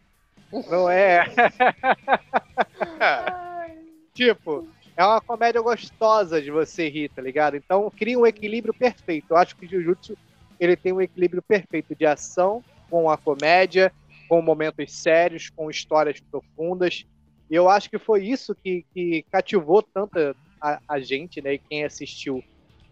Não 0.52 0.88
é. 0.88 1.24
tipo, 4.14 4.68
é 4.96 5.04
uma 5.04 5.20
comédia 5.20 5.60
gostosa 5.60 6.40
de 6.40 6.50
você 6.50 6.88
rir, 6.88 7.08
tá 7.08 7.20
ligado? 7.20 7.56
Então 7.56 7.90
cria 7.90 8.18
um 8.18 8.26
equilíbrio 8.26 8.72
perfeito. 8.72 9.26
Eu 9.30 9.36
acho 9.36 9.56
que 9.56 9.66
Jujutsu 9.66 10.16
ele 10.58 10.76
tem 10.76 10.92
um 10.92 11.00
equilíbrio 11.00 11.42
perfeito 11.42 11.94
de 11.94 12.06
ação 12.06 12.62
com 12.88 13.10
a 13.10 13.16
comédia, 13.16 13.92
com 14.28 14.40
momentos 14.40 14.92
sérios, 14.92 15.50
com 15.50 15.70
histórias 15.70 16.20
profundas. 16.20 17.04
E 17.50 17.54
eu 17.54 17.68
acho 17.68 17.90
que 17.90 17.98
foi 17.98 18.24
isso 18.24 18.54
que, 18.54 18.86
que 18.94 19.24
cativou 19.30 19.82
tanto 19.82 20.18
a, 20.60 20.80
a, 20.88 21.00
gente, 21.00 21.42
né, 21.42 21.54
e 21.54 21.58
quem 21.58 21.84
assistiu. 21.84 22.42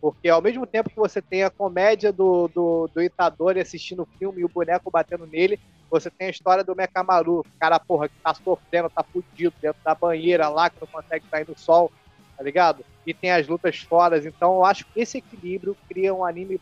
Porque 0.01 0.29
ao 0.29 0.43
mesmo 0.43 0.67
tempo 0.67 0.91
que 0.91 0.97
você 0.97 1.23
tem 1.23 1.45
a 1.45 1.51
comédia 1.51 2.13
do, 2.13 2.49
do, 2.49 2.91
do 2.93 3.01
Itadori 3.01 3.61
assistindo 3.61 4.03
o 4.03 4.19
filme 4.19 4.41
e 4.41 4.45
o 4.45 4.49
boneco 4.49 4.91
batendo 4.91 5.27
nele, 5.27 5.59
você 5.93 6.11
tem 6.11 6.29
a 6.29 6.31
história 6.31 6.65
do 6.65 6.75
Mekamaru, 6.75 7.41
o 7.41 7.47
cara, 7.61 7.79
porra, 7.79 8.09
que 8.09 8.15
tá 8.25 8.33
sofrendo, 8.33 8.89
tá 8.89 9.05
fudido 9.05 9.53
dentro 9.61 9.79
da 9.85 9.95
banheira 9.95 10.49
lá, 10.49 10.71
que 10.71 10.77
não 10.81 10.89
consegue 10.89 11.27
sair 11.31 11.47
no 11.47 11.57
sol, 11.57 11.93
tá 12.35 12.43
ligado? 12.43 12.83
E 13.07 13.13
tem 13.13 13.31
as 13.31 13.47
lutas 13.47 13.79
fodas. 13.81 14.25
Então 14.25 14.55
eu 14.57 14.65
acho 14.65 14.87
que 14.87 15.01
esse 15.01 15.19
equilíbrio 15.19 15.77
cria 15.87 16.15
um 16.15 16.25
anime 16.25 16.59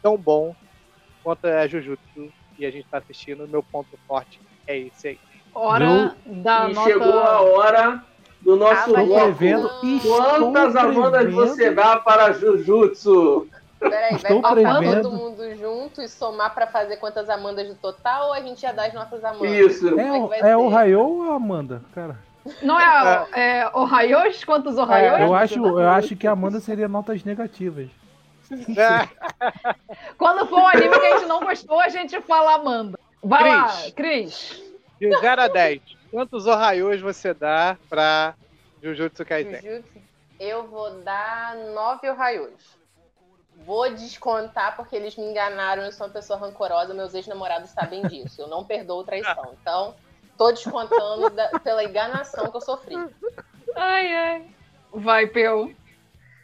tão 0.00 0.16
bom 0.16 0.54
contra 1.24 1.66
Jujutsu 1.66 2.32
e 2.56 2.64
a 2.64 2.70
gente 2.70 2.86
tá 2.88 2.98
assistindo. 2.98 3.48
Meu 3.48 3.62
ponto 3.62 3.98
forte 4.06 4.40
é 4.68 4.78
esse 4.78 5.08
aí. 5.08 5.18
Hora 5.52 6.16
da 6.24 6.70
e 6.70 6.74
nota. 6.74 6.88
chegou 6.88 7.18
a 7.18 7.40
hora 7.40 8.04
do 8.40 8.56
nosso 8.56 8.96
Ah, 8.96 9.04
bloco. 9.04 10.00
Quantas 10.00 10.76
Amandas 10.76 11.32
você 11.32 11.72
dá 11.72 11.96
para 11.96 12.32
Jujutsu? 12.32 13.48
Peraí, 13.80 14.10
vai 14.10 14.16
Estou 14.16 14.40
botar 14.42 14.54
prevendo- 14.54 15.02
todo 15.02 15.16
mundo 15.16 15.56
junto 15.56 16.02
e 16.02 16.08
somar 16.08 16.54
pra 16.54 16.66
fazer 16.66 16.98
quantas 16.98 17.28
Amandas 17.30 17.66
no 17.66 17.74
total 17.74 18.28
ou 18.28 18.34
a 18.34 18.40
gente 18.40 18.60
já 18.60 18.72
dá 18.72 18.84
as 18.84 18.92
nossas 18.94 19.24
Amandas? 19.24 19.50
Isso. 19.50 19.98
É, 19.98 20.06
é 20.06 20.12
o- 20.12 20.28
vai 20.28 20.40
é 20.40 20.56
o 20.56 20.68
ser? 20.68 20.74
Raio 20.74 21.00
ou 21.00 21.32
a 21.32 21.34
Amanda, 21.36 21.82
cara? 21.94 22.18
Não 22.62 22.78
é, 22.78 23.26
é 23.32 23.70
Ohaios? 23.74 24.44
Quantos 24.44 24.76
Ohaios? 24.78 25.20
Eu 25.20 25.34
acho, 25.34 25.58
eu 25.66 25.88
acho 25.88 26.14
que 26.16 26.26
a 26.26 26.32
Amanda 26.32 26.60
seria 26.60 26.88
notas 26.88 27.24
negativas. 27.24 27.88
Quando 30.18 30.46
for 30.46 30.60
um 30.60 30.66
anime 30.66 30.98
que 30.98 31.06
a 31.06 31.18
gente 31.18 31.28
não 31.28 31.40
gostou, 31.40 31.80
a 31.80 31.88
gente 31.88 32.20
fala 32.22 32.54
Amanda. 32.54 32.98
Vai 33.22 33.48
lá, 33.48 33.68
Cris. 33.68 33.92
Cris. 33.94 34.62
De 35.00 35.16
0 35.20 35.42
a 35.42 35.48
10, 35.48 35.80
quantos 36.10 36.46
Ohaios 36.46 37.00
você 37.00 37.32
dá 37.32 37.76
pra 37.88 38.34
Jujutsu 38.82 39.24
Kaisen? 39.24 39.60
Jujutsu, 39.60 39.98
eu 40.38 40.66
vou 40.66 40.90
dar 41.02 41.54
nove 41.74 42.08
Ohaios. 42.10 42.78
Vou 43.66 43.90
descontar 43.90 44.74
porque 44.76 44.96
eles 44.96 45.16
me 45.16 45.24
enganaram, 45.24 45.82
eu 45.82 45.92
sou 45.92 46.06
uma 46.06 46.12
pessoa 46.12 46.38
rancorosa, 46.38 46.94
meus 46.94 47.14
ex-namorados 47.14 47.70
sabem 47.70 48.02
disso. 48.02 48.42
Eu 48.42 48.48
não 48.48 48.64
perdoo 48.64 49.04
traição. 49.04 49.54
Então, 49.60 49.94
tô 50.36 50.50
descontando 50.50 51.30
da- 51.30 51.58
pela 51.62 51.84
enganação 51.84 52.50
que 52.50 52.56
eu 52.56 52.60
sofri. 52.60 52.96
Ai, 53.76 54.14
ai. 54.14 54.42
Vai, 54.92 55.26
Peu. 55.26 55.70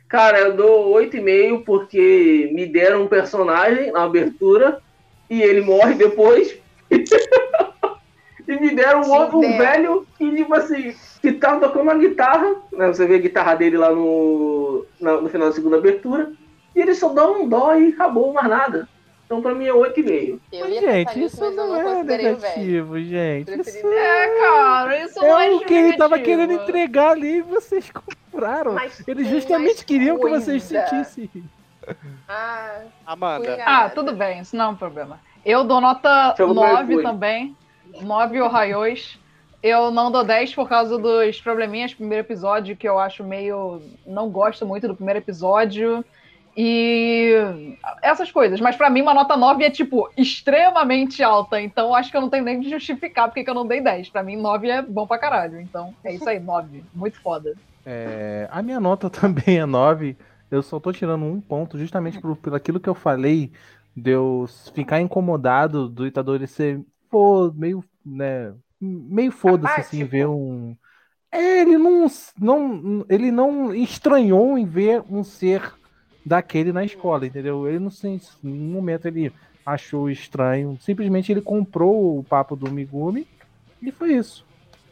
Cara, 0.09 0.39
eu 0.39 0.57
dou 0.57 0.89
8,5 0.93 1.65
porque 1.65 2.51
me 2.53 2.65
deram 2.67 3.03
um 3.03 3.09
personagem 3.09 3.91
na 3.91 4.05
abertura 4.05 4.81
e 5.29 5.43
ele 5.43 5.63
morre 5.63 5.95
depois. 5.95 6.57
e 8.47 8.61
me 8.61 8.73
deram 8.75 9.01
um 9.03 9.11
outro 9.11 9.39
um 9.39 9.59
velho 9.59 10.07
que, 10.17 10.31
tipo 10.37 10.55
assim, 10.55 10.95
que 11.21 11.33
tava 11.33 11.59
tocando 11.61 11.83
uma 11.83 11.95
guitarra. 11.99 12.55
Né? 12.73 12.87
Você 12.89 13.05
vê 13.07 13.17
a 13.17 13.21
guitarra 13.21 13.55
dele 13.57 13.77
lá 13.77 13.91
no, 13.91 14.87
na- 15.01 15.21
no 15.21 15.29
final 15.29 15.49
da 15.49 15.55
segunda 15.55 15.79
abertura. 15.79 16.31
E 16.77 16.81
ele 16.81 16.95
só 16.95 17.09
dá 17.13 17.27
um 17.29 17.49
dó 17.49 17.75
e 17.75 17.89
acabou, 17.89 18.33
mais 18.33 18.49
nada. 18.49 18.89
Então 19.25 19.43
pra 19.43 19.55
mim 19.55 19.67
é 19.67 19.73
8,5. 19.73 20.39
Eu 20.53 20.69
ia 20.69 20.81
pensar 20.81 20.93
Gente, 20.93 21.25
isso 21.25 21.41
mas 21.41 21.51
eu 21.51 21.57
não 21.57 21.69
não 21.69 21.77
é 21.81 21.83
considerei 21.83 22.33
o 22.33 22.37
velho. 22.37 22.57
negativo, 22.59 23.01
gente. 23.01 23.45
Preferi 23.47 23.79
Isso 23.79 23.87
É, 23.89 24.41
cara, 24.41 25.05
isso 25.05 25.21
não 25.21 25.39
é 25.41 25.47
é 25.49 25.55
o 25.57 25.61
que 25.61 25.75
ele 25.75 25.97
tava 25.97 26.17
negativo. 26.17 26.25
querendo 26.47 26.63
entregar 26.63 27.11
ali 27.11 27.39
e 27.39 27.43
vocês 27.43 27.91
compraram. 27.91 28.75
Mas 28.75 29.03
Eles 29.09 29.27
justamente 29.27 29.85
queriam 29.85 30.17
que 30.19 30.29
vocês 30.29 30.63
sentissem. 30.63 31.29
Ah, 32.29 32.81
Amanda. 33.05 33.45
fui 33.55 33.63
Ah, 33.65 33.89
tudo 33.91 34.13
bem, 34.13 34.41
isso 34.41 34.57
não 34.57 34.67
é 34.67 34.69
um 34.69 34.77
problema. 34.77 35.21
Eu 35.45 35.65
dou 35.65 35.81
nota 35.81 36.35
no 36.39 36.55
9 36.55 36.93
iFood. 36.93 37.03
também. 37.03 37.57
9 38.03 38.41
Ohaios. 38.43 39.19
Eu 39.63 39.91
não 39.91 40.11
dou 40.13 40.23
10 40.23 40.55
por 40.55 40.69
causa 40.69 40.99
dos 40.99 41.41
probleminhas 41.41 41.93
do 41.93 41.97
primeiro 41.97 42.25
episódio, 42.25 42.77
que 42.77 42.89
eu 42.89 42.99
acho 42.99 43.25
meio. 43.25 43.81
Não 44.07 44.29
gosto 44.29 44.67
muito 44.67 44.87
do 44.87 44.95
primeiro 44.95 45.19
episódio. 45.19 46.05
E 46.57 47.77
essas 48.03 48.33
coisas. 48.33 48.61
Mas 48.61 48.77
pra 48.77 48.89
mim, 48.89 49.03
uma 49.03 49.13
nota 49.13 49.37
9 49.37 49.63
é, 49.63 49.71
tipo, 49.71 50.09
extremamente 50.17 51.23
alta. 51.23 51.61
Então 51.61 51.95
acho 51.95 52.11
que 52.11 52.17
eu 52.17 52.21
não 52.21 52.31
tenho 52.31 52.45
nem 52.45 52.61
de 52.61 52.71
justificar 52.71 53.29
porque 53.29 53.45
que 53.45 53.51
eu 53.51 53.55
não 53.55 53.67
dei 53.67 53.81
10. 53.81 54.09
Pra 54.09 54.23
mim, 54.23 54.37
9 54.37 54.69
é 54.69 54.81
bom 54.81 55.07
pra 55.07 55.19
caralho. 55.19 55.61
Então 55.61 55.95
é 56.03 56.15
isso 56.15 56.29
aí, 56.29 56.41
9. 56.41 56.83
Muito 56.95 57.21
foda. 57.21 57.55
É, 57.85 58.49
a 58.51 58.63
minha 58.63 58.81
nota 58.81 59.09
também 59.11 59.59
é 59.59 59.67
9. 59.67 60.17
Eu 60.51 60.63
só 60.63 60.81
tô 60.81 60.93
tirando 60.93 61.25
um 61.25 61.41
ponto 61.41 61.77
justamente 61.79 62.19
por, 62.21 62.37
pelo 62.37 62.57
aquilo 62.57 62.81
que 62.81 62.89
eu 62.89 62.95
falei 62.95 63.53
de 63.95 64.13
eu 64.13 64.47
ficar 64.75 65.01
incomodado 65.01 65.89
do 65.89 66.07
Itadori 66.07 66.47
ser 66.47 66.81
pô, 67.11 67.53
meio, 67.55 67.85
né, 68.05 68.53
meio 68.81 69.33
foda-se 69.33 69.81
assim, 69.81 70.05
ver 70.05 70.27
um. 70.27 70.77
É, 71.33 71.63
ele 71.63 71.77
não, 71.77 72.07
não, 72.39 73.07
ele 73.09 73.31
não 73.31 73.75
estranhou 73.75 74.57
em 74.57 74.65
ver 74.65 75.03
um 75.11 75.25
ser 75.25 75.73
daquele 76.27 76.73
na 76.73 76.85
escola, 76.85 77.25
entendeu? 77.25 77.69
Ele 77.69 77.79
não 77.79 77.91
sei, 77.91 78.15
em 78.15 78.21
nenhum 78.43 78.73
momento 78.73 79.07
ele 79.07 79.33
achou 79.65 80.11
estranho. 80.11 80.77
Simplesmente 80.81 81.31
ele 81.31 81.41
comprou 81.41 82.19
o 82.19 82.25
papo 82.25 82.57
do 82.57 82.69
Migumi 82.69 83.29
e 83.81 83.93
foi 83.93 84.15
isso. 84.15 84.45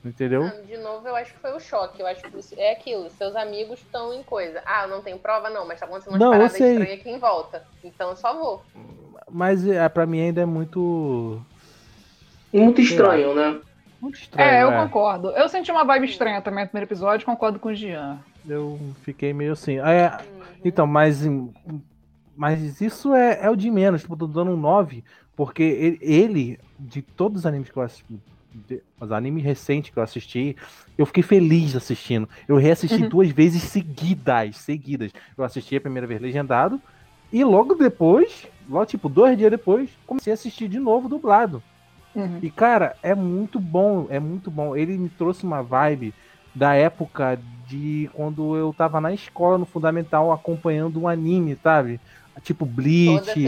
Entendeu? 0.05 0.45
Ah, 0.45 0.61
De 0.67 0.77
novo, 0.77 1.09
eu 1.09 1.17
acho 1.17 1.33
que 1.33 1.41
foi 1.41 1.53
o 1.53 1.59
choque. 1.59 2.01
Eu 2.01 2.07
acho 2.07 2.23
que 2.23 2.61
é 2.61 2.73
aquilo. 2.73 3.11
Seus 3.11 3.35
amigos 3.35 3.81
estão 3.81 4.13
em 4.13 4.23
coisa. 4.23 4.63
Ah, 4.65 4.87
não 4.87 5.01
tenho 5.01 5.19
prova, 5.19 5.49
não, 5.49 5.67
mas 5.67 5.81
tá 5.81 5.87
acontecendo 5.87 6.19
paradas 6.19 6.53
sei. 6.53 6.73
estranhas 6.73 7.01
aqui 7.01 7.11
em 7.11 7.19
volta. 7.19 7.65
Então 7.83 8.11
eu 8.11 8.17
só 8.17 8.35
vou. 8.35 8.63
Mas 9.29 9.67
é, 9.67 9.89
pra 9.89 10.07
mim 10.07 10.21
ainda 10.21 10.43
é 10.43 10.47
muito. 10.47 11.41
Muito 12.53 12.81
estranho, 12.81 13.35
né? 13.35 13.59
Muito 13.99 14.19
estranho. 14.19 14.49
É, 14.49 14.63
eu 14.63 14.71
é. 14.71 14.77
concordo. 14.85 15.31
Eu 15.31 15.49
senti 15.49 15.73
uma 15.73 15.85
vibe 15.85 16.05
estranha 16.05 16.43
também 16.43 16.65
no 16.65 16.69
primeiro 16.69 16.89
episódio, 16.89 17.25
concordo 17.25 17.59
com 17.59 17.71
o 17.71 17.75
Jean. 17.75 18.21
Eu 18.47 18.93
fiquei 19.03 19.33
meio 19.33 19.53
assim. 19.53 19.79
É, 19.79 20.11
então, 20.65 20.87
mas, 20.87 21.23
mas 22.37 22.81
isso 22.81 23.15
é, 23.15 23.45
é 23.45 23.51
o 23.51 23.57
de 23.57 23.71
menos. 23.71 24.03
Tipo, 24.03 24.17
tô 24.17 24.27
dando 24.27 24.51
um 24.53 24.57
9, 24.57 25.05
porque 25.37 25.63
ele, 25.63 25.99
ele, 26.03 26.59
de 26.79 27.03
todos 27.03 27.41
os 27.41 27.47
animes 27.47 27.71
que 27.71 27.79
eu 27.79 27.83
assisti, 27.83 28.21
de- 28.53 28.83
os 29.01 29.11
animes 29.13 29.45
recentes 29.45 29.91
que 29.91 29.99
eu 29.99 30.03
assisti, 30.03 30.57
eu 30.97 31.07
fiquei 31.07 31.23
feliz 31.23 31.75
assistindo. 31.77 32.29
Eu 32.49 32.57
reassisti 32.57 33.03
Uhum. 33.03 33.09
duas 33.09 33.31
vezes 33.31 33.63
seguidas, 33.65 34.57
seguidas. 34.59 35.11
Eu 35.37 35.45
assisti 35.45 35.77
a 35.77 35.81
primeira 35.81 36.07
vez 36.07 36.21
legendado, 36.21 36.83
e 37.33 37.43
logo 37.45 37.75
depois, 37.75 38.47
logo 38.67 38.87
tipo, 38.87 39.09
dois 39.09 39.37
dias 39.37 39.51
depois, 39.51 39.99
comecei 40.07 40.33
a 40.33 40.35
assistir 40.35 40.69
de 40.69 40.79
novo 40.79 41.09
dublado. 41.09 41.65
Uhum. 42.15 42.41
E, 42.41 42.51
cara, 42.51 42.99
é 43.03 43.15
muito 43.15 43.59
bom, 43.61 44.07
é 44.11 44.21
muito 44.21 44.51
bom. 44.51 44.77
Ele 44.77 44.99
me 44.99 45.09
trouxe 45.11 45.45
uma 45.45 45.63
vibe 45.63 46.15
da 46.55 46.75
época 46.75 47.37
de 47.75 48.11
quando 48.13 48.57
eu 48.57 48.73
tava 48.77 49.01
na 49.01 49.13
escola, 49.13 49.59
no 49.59 49.67
Fundamental, 49.67 50.33
acompanhando 50.33 51.01
um 51.01 51.09
anime, 51.09 51.59
sabe? 51.63 52.01
Tipo 52.43 52.67
Bleach, 52.67 53.39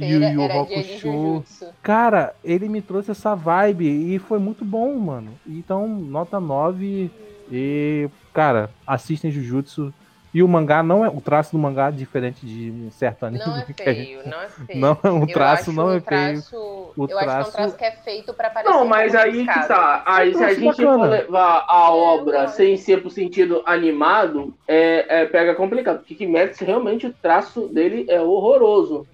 Yu 0.00 0.22
Yu 0.22 0.42
Hakusho. 0.42 1.44
Cara, 1.82 2.34
ele 2.42 2.68
me 2.68 2.80
trouxe 2.80 3.10
essa 3.10 3.34
vibe 3.34 3.86
e 3.86 4.18
foi 4.18 4.38
muito 4.38 4.64
bom, 4.64 4.98
mano. 4.98 5.32
Então, 5.46 5.86
nota 5.86 6.40
9 6.40 7.10
e, 7.52 8.08
cara, 8.32 8.70
assistem 8.86 9.30
Jujutsu. 9.30 9.92
E 10.32 10.42
o 10.44 10.48
mangá 10.48 10.80
não 10.82 11.04
é. 11.04 11.08
O 11.08 11.20
traço 11.20 11.50
do 11.52 11.58
mangá 11.58 11.88
é 11.88 11.90
diferente 11.90 12.46
de 12.46 12.70
um 12.70 12.90
certo 12.92 13.26
anime. 13.26 13.44
Não 13.44 13.56
é 13.56 13.64
feio, 13.74 14.20
não 14.24 14.40
é 14.40 14.48
feio. 14.48 14.78
Não, 14.80 14.92
o 15.22 15.26
traço 15.26 15.72
não 15.72 15.86
um 15.86 15.96
é 15.96 16.00
feio. 16.00 16.32
traço- 16.34 16.92
O 16.96 17.06
eu 17.08 17.08
acho 17.08 17.08
que 17.08 17.12
é 17.14 17.16
um 17.18 17.24
traço- 17.24 17.52
traço 17.52 17.76
que 17.76 17.84
é 17.84 17.90
feito 17.90 18.32
pra 18.34 18.48
parecer 18.48 18.72
Não, 18.72 18.86
mas 18.86 19.12
aí 19.16 19.44
que 19.44 19.66
tá. 19.66 20.02
Aí 20.06 20.32
se 20.32 20.44
a 20.44 20.54
gente 20.54 20.76
for 20.76 20.98
bacana. 20.98 21.06
levar 21.06 21.64
a 21.68 21.90
obra 21.90 22.46
sem 22.46 22.76
ser 22.76 23.00
pro 23.00 23.10
sentido 23.10 23.60
animado, 23.66 24.54
é, 24.68 25.22
é, 25.22 25.26
pega 25.26 25.54
complicado. 25.56 25.98
Porque 25.98 26.14
Kimetsu 26.14 26.64
realmente 26.64 27.08
o 27.08 27.12
traço 27.12 27.66
dele 27.66 28.06
é 28.08 28.20
horroroso. 28.20 29.06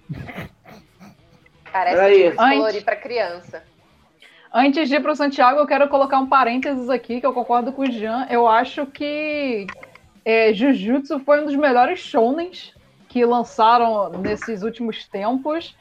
Parece 1.72 2.32
colorir 2.36 2.84
pra 2.84 2.97
criança. 2.97 3.62
Antes 4.52 4.88
de 4.88 4.94
ir 4.97 5.01
pro 5.02 5.14
Santiago, 5.14 5.59
eu 5.60 5.66
quero 5.66 5.88
colocar 5.88 6.18
um 6.18 6.26
parênteses 6.26 6.88
aqui, 6.88 7.20
que 7.20 7.26
eu 7.26 7.32
concordo 7.34 7.72
com 7.72 7.82
o 7.82 7.90
Jean. 7.90 8.26
Eu 8.30 8.47
acho 8.47 8.86
que 8.86 9.66
é, 10.27 10.53
Jujutsu 10.53 11.20
foi 11.20 11.40
um 11.40 11.47
dos 11.47 11.55
melhores 11.55 12.01
shounens 12.01 12.74
que 13.09 13.24
lançaram 13.24 14.11
nesses 14.11 14.65
últimos 14.65 15.07
tempos. 15.07 15.77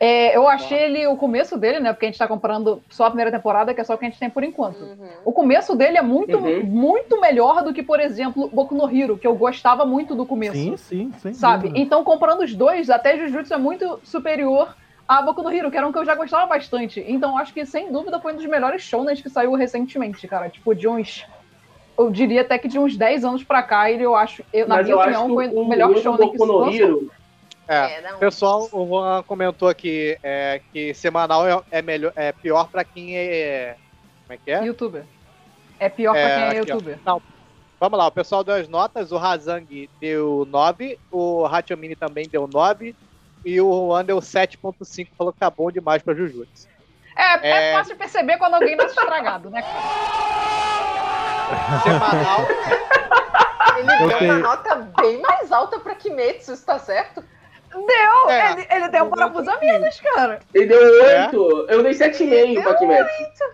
É, 0.00 0.36
eu 0.36 0.46
achei 0.46 0.78
ele, 0.78 1.06
o 1.08 1.16
começo 1.16 1.58
dele, 1.58 1.80
né? 1.80 1.92
Porque 1.92 2.06
a 2.06 2.08
gente 2.08 2.18
tá 2.18 2.28
comparando 2.28 2.80
só 2.88 3.06
a 3.06 3.10
primeira 3.10 3.32
temporada, 3.32 3.74
que 3.74 3.80
é 3.80 3.84
só 3.84 3.94
o 3.94 3.98
que 3.98 4.06
a 4.06 4.08
gente 4.08 4.20
tem 4.20 4.30
por 4.30 4.44
enquanto. 4.44 4.80
Uhum. 4.80 5.08
O 5.24 5.32
começo 5.32 5.74
dele 5.74 5.98
é 5.98 6.02
muito, 6.02 6.38
Uhum. 6.38 6.62
muito 6.62 7.20
melhor 7.20 7.64
do 7.64 7.74
que, 7.74 7.82
por 7.82 7.98
exemplo, 7.98 8.48
Boku 8.48 8.76
no 8.76 8.88
Hero, 8.88 9.18
que 9.18 9.26
eu 9.26 9.34
gostava 9.34 9.84
muito 9.84 10.14
do 10.14 10.24
começo. 10.24 10.52
Sim, 10.54 10.76
sim, 10.76 11.12
sim. 11.18 11.34
sabe? 11.34 11.72
Então, 11.74 12.04
comparando 12.04 12.44
os 12.44 12.54
dois, 12.54 12.88
até 12.88 13.18
Jujutsu 13.18 13.52
é 13.52 13.58
muito 13.58 13.98
superior 14.04 14.76
a 15.08 15.20
Boku 15.20 15.42
no 15.42 15.50
Hero, 15.50 15.68
que 15.68 15.76
era 15.76 15.88
um 15.88 15.90
que 15.90 15.98
eu 15.98 16.04
já 16.04 16.14
gostava 16.14 16.46
bastante. 16.46 17.04
Então, 17.08 17.36
acho 17.36 17.52
que, 17.52 17.66
sem 17.66 17.90
dúvida, 17.90 18.20
foi 18.20 18.34
um 18.34 18.36
dos 18.36 18.46
melhores 18.46 18.82
shounens 18.82 19.20
que 19.20 19.28
saiu 19.28 19.52
recentemente, 19.54 20.28
cara. 20.28 20.48
Tipo, 20.48 20.76
de 20.76 20.86
uns... 20.86 21.26
Eu 21.98 22.10
diria 22.10 22.42
até 22.42 22.56
que 22.58 22.68
de 22.68 22.78
uns 22.78 22.96
10 22.96 23.24
anos 23.24 23.42
pra 23.42 23.60
cá, 23.62 23.90
ele, 23.90 24.04
eu 24.04 24.14
acho... 24.14 24.44
Eu, 24.52 24.68
na 24.68 24.76
Mas 24.76 24.86
minha 24.86 24.94
eu 24.96 25.00
opinião, 25.00 25.24
acho 25.24 25.34
foi 25.34 25.48
que 25.48 25.54
o 25.56 25.68
melhor 25.68 25.90
o 25.90 25.96
shounen 26.00 26.30
que 26.30 26.38
se 26.38 27.08
É, 27.68 28.00
É, 28.00 28.14
um- 28.14 28.18
pessoal, 28.18 28.68
o 28.72 28.86
Juan 28.86 29.22
comentou 29.24 29.68
aqui 29.68 30.16
é, 30.22 30.62
que 30.72 30.94
semanal 30.94 31.46
é, 31.46 31.60
é 31.72 31.82
melhor, 31.82 32.12
é 32.16 32.30
pior 32.32 32.68
pra 32.70 32.84
quem 32.84 33.16
é. 33.16 33.76
Como 34.26 34.38
é 34.38 34.38
que 34.42 34.50
é? 34.50 34.64
Youtuber. 34.64 35.04
É 35.80 35.88
pior 35.88 36.12
pra 36.12 36.20
É, 36.20 36.34
quem 36.36 36.44
é 36.44 36.48
aqui, 36.60 36.70
ó. 36.70 36.74
youtuber. 36.74 36.98
Não, 37.04 37.20
vamos 37.80 37.98
lá, 37.98 38.06
o 38.06 38.12
pessoal 38.12 38.44
deu 38.44 38.54
as 38.54 38.68
notas, 38.68 39.10
o 39.12 39.16
Razang 39.18 39.90
deu 40.00 40.46
9, 40.48 40.98
o 41.10 41.44
Hachomini 41.46 41.96
também 41.96 42.28
deu 42.28 42.46
9 42.46 42.94
e 43.44 43.60
o 43.60 43.70
Juan 43.88 44.04
deu 44.04 44.18
7.5, 44.18 45.08
falou 45.18 45.32
que 45.32 45.38
tá 45.40 45.50
bom 45.50 45.70
demais 45.70 46.02
pra 46.02 46.14
Jujutsu. 46.14 46.68
É, 47.16 47.48
é 47.48 47.70
É. 47.70 47.72
fácil 47.74 47.94
de 47.94 47.98
perceber 47.98 48.38
quando 48.38 48.54
alguém 48.54 48.76
nasce 48.76 48.96
estragado, 48.96 49.50
né, 49.50 49.62
cara? 49.62 49.78
Semanal, 51.82 52.46
Ele 53.78 53.98
deu 53.98 54.18
tenho- 54.18 54.32
uma 54.34 54.38
nota 54.40 54.74
bem 55.00 55.20
mais 55.20 55.52
alta 55.52 55.78
pra 55.78 55.94
Kimetsu, 55.94 56.52
isso 56.52 56.66
tá 56.66 56.78
certo? 56.78 57.22
Deu! 57.72 58.30
É. 58.30 58.52
Ele, 58.52 58.66
ele 58.70 58.88
deu 58.88 59.04
um 59.04 59.10
parafuso 59.10 59.50
a 59.50 59.58
menos, 59.58 60.00
cara. 60.00 60.40
Ele 60.54 60.66
deu 60.66 61.04
É? 61.04 61.26
8, 61.26 61.66
eu 61.68 61.82
dei 61.82 61.92
7,5 61.92 62.62
pra 62.62 62.74
Kimetsu. 62.76 63.44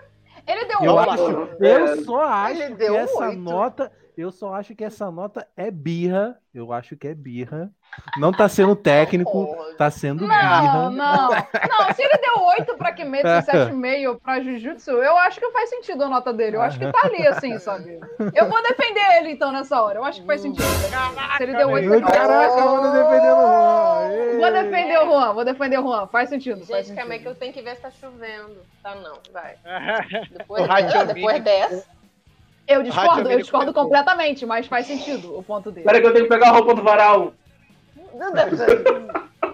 Ele 0.47 0.65
deu 0.67 0.79
Eu 0.83 0.95
oito. 0.95 1.11
acho, 1.11 1.49
É. 1.61 1.73
eu 1.81 2.05
só 2.05 2.23
acho 2.23 2.51
Ele 2.53 2.67
que 2.69 2.75
deu 2.75 2.95
essa 2.97 3.27
oito. 3.27 3.39
nota, 3.39 3.93
eu 4.17 4.31
só 4.31 4.55
acho 4.55 4.75
que 4.75 4.85
essa 4.85 5.11
nota 5.11 5.47
é 5.57 5.71
birra. 5.71 6.39
Eu 6.55 6.73
acho 6.73 6.97
que 6.97 7.09
é 7.09 7.15
birra. 7.15 7.69
Não 8.17 8.31
tá 8.33 8.49
sendo 8.49 8.77
técnico, 8.77 9.57
tá 9.77 9.91
sendo 9.91 10.21
Não, 10.27 10.29
birra. 10.29 10.91
não. 10.91 11.29
Não, 11.31 11.93
se 11.95 12.03
ele 12.03 12.19
deu 12.19 12.45
8 12.59 12.77
pra 12.77 12.93
Kimetsu 12.93 13.27
e 13.29 13.43
7,5 13.43 14.21
pra 14.21 14.41
Jujutsu, 14.41 14.91
eu 14.93 15.17
acho 15.19 15.41
que 15.41 15.51
faz 15.51 15.69
sentido 15.71 16.05
a 16.05 16.09
nota 16.09 16.33
dele. 16.33 16.57
Eu 16.57 16.63
acho 16.63 16.79
que 16.79 16.91
tá 16.91 17.01
ali, 17.05 17.27
assim, 17.27 17.59
sabe? 17.59 17.99
Eu 18.35 18.49
vou 18.49 18.63
defender 18.63 19.01
ele, 19.19 19.31
então, 19.33 19.51
nessa 19.53 19.81
hora. 19.83 19.99
Eu 19.99 20.05
acho 20.05 20.21
que 20.21 20.27
faz 20.27 20.41
sentido. 20.41 20.63
se 20.65 21.43
ele 21.43 21.57
deu 21.57 21.71
8 21.71 21.93
Ai, 21.93 22.01
pra 22.01 22.11
Caraca, 22.11 22.57
mano, 22.65 22.93
defendendo 22.93 23.37
o 23.37 23.47
Juan. 23.47 24.39
Vou 24.41 24.53
defender 24.53 24.99
o 24.99 25.05
Juan, 25.07 25.33
vou 25.35 25.45
defender 25.45 25.79
o 25.79 25.83
Juan. 25.83 26.07
Faz 26.07 26.29
sentido, 26.29 26.67
faz 26.67 26.87
Gente, 26.87 26.97
calma 26.97 27.13
aí 27.15 27.19
sentido. 27.19 27.23
que 27.23 27.29
eu 27.29 27.41
tenho 27.41 27.53
que 27.53 27.63
ver 27.63 27.77
se 27.77 27.83
tá 27.83 27.91
chovendo. 27.91 28.57
Tá 28.83 28.95
não, 28.95 29.19
vai. 29.33 29.57
O 30.31 30.39
Depois, 30.39 30.67
depois 31.15 31.43
dessa. 31.45 31.85
Eu 32.67 32.83
discordo, 32.83 33.31
eu 33.31 33.39
discordo 33.39 33.73
completamente, 33.73 34.47
mas 34.47 34.67
faz 34.67 34.87
sentido 34.87 35.37
o 35.37 35.43
ponto 35.43 35.71
dele. 35.71 35.85
Peraí 35.85 36.01
que 36.01 36.07
eu 36.07 36.13
tenho 36.13 36.25
que 36.25 36.31
pegar 36.31 36.49
a 36.49 36.53
roupa 36.53 36.75
do 36.75 36.83
varal. 36.83 37.35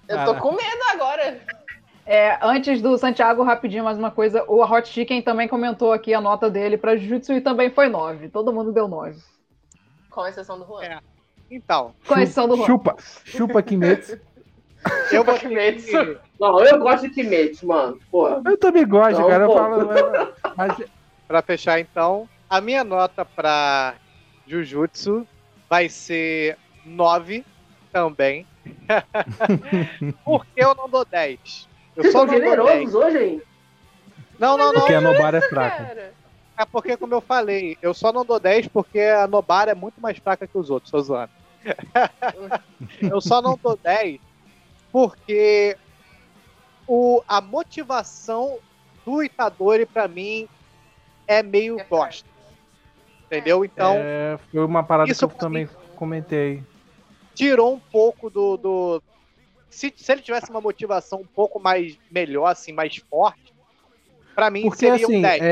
Eu 0.09 0.25
tô 0.25 0.35
com 0.37 0.53
medo 0.53 0.83
agora. 0.93 1.41
É, 2.07 2.39
antes 2.43 2.81
do 2.81 2.97
Santiago, 2.99 3.43
rapidinho, 3.43 3.85
mais 3.85 3.99
uma 3.99 4.11
coisa. 4.11 4.45
O 4.49 4.63
Hot 4.63 4.89
Chicken 4.89 5.23
também 5.23 5.49
comentou 5.49 5.93
aqui 5.93 6.15
a 6.15 6.21
nota 6.21 6.51
dele 6.51 6.77
pra 6.77 6.97
Jujutsu 6.97 7.33
e 7.35 7.41
também 7.41 7.71
foi 7.71 7.89
9. 7.89 8.29
Todo 8.29 8.53
mundo 8.53 8.73
deu 8.73 8.89
9. 8.89 9.17
Com 10.11 10.27
exceção 10.27 10.59
do 10.59 10.67
Juan. 10.67 10.83
É. 10.83 10.99
Então, 11.51 11.95
Com 12.07 12.15
exceção 12.15 12.49
do 12.49 12.57
Juan. 12.57 12.67
Chupa, 12.67 12.97
chupa 13.25 13.63
Kimetsu. 13.63 14.19
eu 15.13 15.23
vou 15.25 15.35
que... 15.35 15.49
Não, 16.41 16.65
eu 16.65 16.79
gosto 16.79 17.09
de 17.09 17.15
Kimetsu, 17.15 17.67
mano. 17.67 17.99
Porra. 18.11 18.41
Eu 18.45 18.57
também 18.57 18.87
gosto, 18.87 19.21
Não, 19.21 19.29
cara. 19.29 19.45
Eu 19.45 19.53
falo, 19.53 19.89
mas 20.57 20.91
Pra 21.31 21.43
fechar, 21.43 21.79
então, 21.79 22.29
a 22.51 22.61
minha 22.61 22.83
nota 22.83 23.25
pra 23.25 23.95
Jujutsu 24.47 25.27
vai 25.69 25.89
ser 25.89 26.59
9 26.85 27.45
também. 27.93 28.45
Por 30.25 30.45
que 30.45 30.63
eu 30.63 30.75
não 30.75 30.89
dou 30.89 31.05
10? 31.05 31.69
Eu 31.97 32.03
Vocês 32.03 32.13
só 32.13 32.25
estão 32.25 32.39
não 32.39 32.57
dou 32.57 32.67
10. 32.67 32.79
generosos 32.81 32.95
hoje, 32.95 33.25
hein? 33.25 33.43
Não, 34.39 34.57
não, 34.59 34.73
não. 34.73 34.81
porque 34.81 34.95
a 34.95 35.01
Nobara 35.01 35.39
é 35.39 35.43
fraca. 35.43 35.85
Cara, 35.85 36.15
É 36.59 36.65
porque, 36.65 36.97
como 36.97 37.15
eu 37.15 37.21
falei, 37.21 37.79
eu 37.81 37.95
só 37.95 38.13
não 38.13 38.25
dou 38.25 38.41
10 38.41 38.69
porque 38.69 39.01
a 39.01 39.27
Nobara 39.29 39.71
é 39.71 39.75
muito 39.75 40.01
mais 40.01 40.19
fraca 40.19 40.47
que 40.47 40.59
os 40.59 40.71
outros, 40.71 40.91
tô 40.91 41.01
zoando. 41.01 41.31
eu 43.01 43.21
só 43.21 43.41
não 43.41 43.59
dou 43.63 43.77
10 43.77 44.19
porque 44.91 45.77
o, 46.87 47.23
a 47.29 47.41
motivação 47.41 48.59
do 49.07 49.23
Itadori, 49.23 49.87
pra 49.87 50.09
mim, 50.09 50.49
é 51.29 51.43
meio 51.43 51.79
É 51.79 51.85
bosta. 51.85 52.29
Entendeu? 53.31 53.65
Então, 53.65 53.95
É, 53.99 54.39
foi 54.51 54.65
uma 54.65 54.83
parada 54.83 55.11
isso 55.11 55.29
que 55.29 55.35
eu 55.35 55.39
também 55.39 55.69
comentei. 55.95 56.63
tirou 57.35 57.75
um 57.75 57.79
pouco 57.79 58.29
do. 58.29 58.57
do... 58.57 59.03
Se, 59.71 59.93
se 59.97 60.11
ele 60.11 60.21
tivesse 60.21 60.51
uma 60.51 60.61
motivação 60.61 61.21
um 61.21 61.27
pouco 61.27 61.61
mais 61.61 61.97
melhor, 62.11 62.47
assim, 62.47 62.73
mais 62.73 62.97
forte, 63.09 63.55
pra 64.35 64.51
mim 64.51 64.63
Porque 64.63 64.79
seria 64.79 65.07
assim, 65.07 65.19
um 65.19 65.23
10. 65.23 65.41
é, 65.43 65.47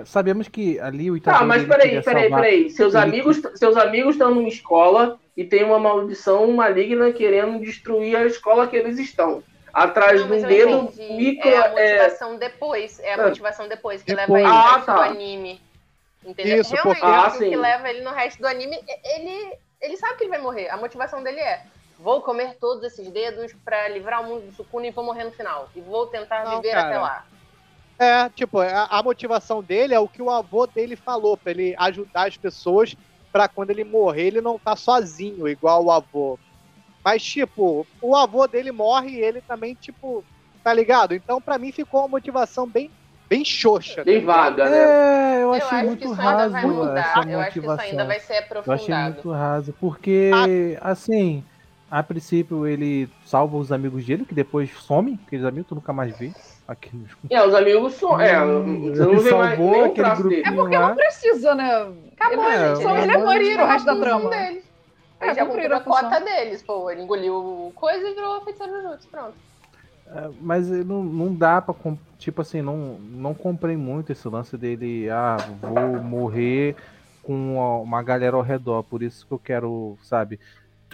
é, 0.00 0.04
sabemos 0.04 0.46
que 0.46 0.78
ali 0.78 1.10
o. 1.10 1.20
Tá, 1.20 1.42
mas 1.44 1.62
ele 1.62 1.68
peraí, 1.68 1.86
queria 1.88 2.02
peraí, 2.02 2.22
salvar- 2.28 2.40
peraí. 2.42 2.70
Seus 2.70 2.94
ele- 2.94 3.02
amigos, 3.02 3.42
seus 3.56 3.76
amigos 3.76 4.14
estão 4.14 4.32
numa 4.32 4.48
escola 4.48 5.18
e 5.36 5.42
tem 5.42 5.64
uma 5.64 5.80
maldição 5.80 6.52
maligna 6.52 7.12
querendo 7.12 7.58
destruir 7.58 8.14
a 8.16 8.24
escola 8.24 8.68
que 8.68 8.76
eles 8.76 8.96
estão. 9.00 9.42
Atrás 9.74 10.20
Não, 10.20 10.26
de 10.28 10.34
mas 10.34 10.44
um 10.44 10.46
dedo 10.46 10.70
entendi. 10.92 11.14
micro. 11.14 11.48
É 11.48 11.56
a 11.56 11.64
é, 11.66 11.70
motivação 11.98 12.36
depois. 12.36 13.00
É 13.00 13.14
a 13.14 13.16
Ah. 13.16 13.26
motivação 13.26 13.66
depois 13.68 14.02
que 14.02 14.14
Depois. 14.14 14.28
leva 14.28 14.40
ele 14.40 14.46
Ah, 14.46 14.82
tá. 14.84 14.94
do 14.94 15.00
anime. 15.00 15.60
Entendeu? 16.24 16.60
Isso, 16.60 16.74
Realmente, 16.74 17.00
porque- 17.00 17.14
Ah, 17.16 17.34
o 17.34 17.38
que 17.38 17.56
leva 17.56 17.90
ele 17.90 18.02
no 18.02 18.10
resto 18.10 18.38
do 18.40 18.46
anime, 18.46 18.78
ele, 19.04 19.58
ele 19.80 19.96
sabe 19.96 20.16
que 20.16 20.24
ele 20.24 20.30
vai 20.30 20.40
morrer. 20.40 20.68
A 20.68 20.76
motivação 20.76 21.22
dele 21.22 21.40
é: 21.40 21.64
vou 21.98 22.20
comer 22.22 22.56
todos 22.60 22.84
esses 22.84 23.10
dedos 23.10 23.52
pra 23.64 23.88
livrar 23.88 24.22
o 24.22 24.26
mundo 24.26 24.46
do 24.46 24.52
Sukuna 24.52 24.86
e 24.86 24.90
vou 24.90 25.04
morrer 25.04 25.24
no 25.24 25.32
final. 25.32 25.68
E 25.74 25.80
vou 25.80 26.06
tentar 26.06 26.44
Não, 26.44 26.56
viver 26.56 26.72
cara. 26.72 26.86
até 26.88 26.98
lá. 26.98 27.26
É, 27.98 28.28
tipo, 28.30 28.58
a, 28.60 28.84
a 28.86 29.02
motivação 29.02 29.62
dele 29.62 29.94
é 29.94 29.98
o 30.00 30.08
que 30.08 30.22
o 30.22 30.30
avô 30.30 30.66
dele 30.66 30.96
falou, 30.96 31.36
pra 31.36 31.50
ele 31.52 31.74
ajudar 31.78 32.26
as 32.28 32.36
pessoas 32.36 32.96
pra 33.32 33.48
quando 33.48 33.70
ele 33.70 33.84
morrer 33.84 34.26
ele 34.26 34.40
não 34.40 34.58
tá 34.58 34.74
sozinho, 34.76 35.48
igual 35.48 35.84
o 35.84 35.90
avô. 35.90 36.38
Mas, 37.04 37.22
tipo, 37.22 37.86
o 38.00 38.14
avô 38.16 38.46
dele 38.46 38.70
morre 38.70 39.10
e 39.10 39.20
ele 39.20 39.40
também, 39.40 39.74
tipo, 39.74 40.24
tá 40.62 40.72
ligado? 40.72 41.14
Então, 41.14 41.40
pra 41.40 41.58
mim, 41.58 41.72
ficou 41.72 42.00
uma 42.00 42.08
motivação 42.08 42.66
bem, 42.66 42.90
bem 43.36 43.44
xoxa. 43.44 44.04
bem 44.04 44.18
ligado? 44.20 44.34
vaga, 44.36 44.70
né? 44.70 44.78
É, 44.78 45.36
eu 45.36 45.40
Eu 45.42 45.52
achei 45.54 45.66
acho 45.68 45.78
que 45.80 45.86
muito 45.86 46.12
raso 46.12 46.50
vai 46.52 46.66
mudar. 46.66 47.00
essa 47.00 47.28
Eu 47.30 47.40
acho 47.40 47.52
que 47.52 47.58
isso 47.58 47.68
motivação. 47.68 47.84
ainda 47.90 48.04
vai 48.04 48.20
ser 48.20 48.32
Eu 48.32 48.36
achei 48.36 48.44
aprofundado. 48.60 49.14
muito 49.14 49.30
raso, 49.32 49.74
porque, 49.80 50.30
assim, 50.80 51.44
a 51.90 52.02
princípio 52.02 52.66
ele 52.66 53.08
salva 53.24 53.56
os 53.56 53.70
amigos 53.72 54.04
dele, 54.04 54.24
que 54.24 54.34
depois 54.34 54.70
some, 54.70 55.18
aqueles 55.26 55.44
amigos 55.44 55.68
tu 55.68 55.74
nunca 55.74 55.92
mais 55.92 56.16
vê 56.18 56.30
aqui 56.68 56.90
É, 57.30 57.46
os 57.46 57.54
amigos 57.54 57.94
são. 57.94 58.20
É, 58.20 58.42
Hum, 58.44 58.90
você 58.94 59.02
não 59.04 59.18
vê 59.18 59.30
mais 59.34 59.56
salvou 59.58 59.72
nenhum 59.72 59.84
aquele. 59.86 60.40
É 60.40 60.52
porque 60.52 60.76
lá. 60.76 60.88
não 60.88 60.94
precisa, 60.96 61.54
né? 61.54 61.86
Acabou, 62.18 62.44
É, 62.44 62.68
gente. 62.74 62.82
Só 62.82 62.90
mas- 62.90 63.02
ele 63.04 63.12
é 63.12 63.18
maneiro 63.18 63.62
o 63.62 63.66
resto 63.66 63.86
da 63.86 63.92
a 63.92 63.96
trama. 63.96 64.30
deles. 64.30 64.64
É, 65.20 65.34
já 65.34 65.46
cumpriram 65.46 65.76
cumpriu 65.78 65.94
a 65.94 65.98
a 65.98 66.02
cota 66.10 66.20
deles, 66.24 66.62
pô. 66.62 66.90
Ele 66.90 67.02
engoliu 67.02 67.72
coisa 67.76 68.08
e 68.08 68.14
virou 68.14 68.40
feiticeiro 68.42 68.72
Jujutsu. 68.82 69.08
Pronto. 69.08 69.34
É, 70.14 70.30
Mas 70.40 70.68
não, 70.68 71.02
não 71.02 71.34
dá 71.34 71.60
pra. 71.60 71.74
Tipo 72.18 72.42
assim, 72.42 72.62
não, 72.62 72.98
não 72.98 73.34
comprei 73.34 73.76
muito 73.76 74.12
esse 74.12 74.28
lance 74.28 74.56
dele. 74.56 75.08
Ah, 75.10 75.36
vou 75.60 76.02
morrer 76.02 76.76
com 77.22 77.56
uma 77.82 78.02
galera 78.02 78.36
ao 78.36 78.42
redor, 78.42 78.82
por 78.82 79.02
isso 79.02 79.26
que 79.26 79.32
eu 79.32 79.38
quero, 79.38 79.96
sabe? 80.02 80.38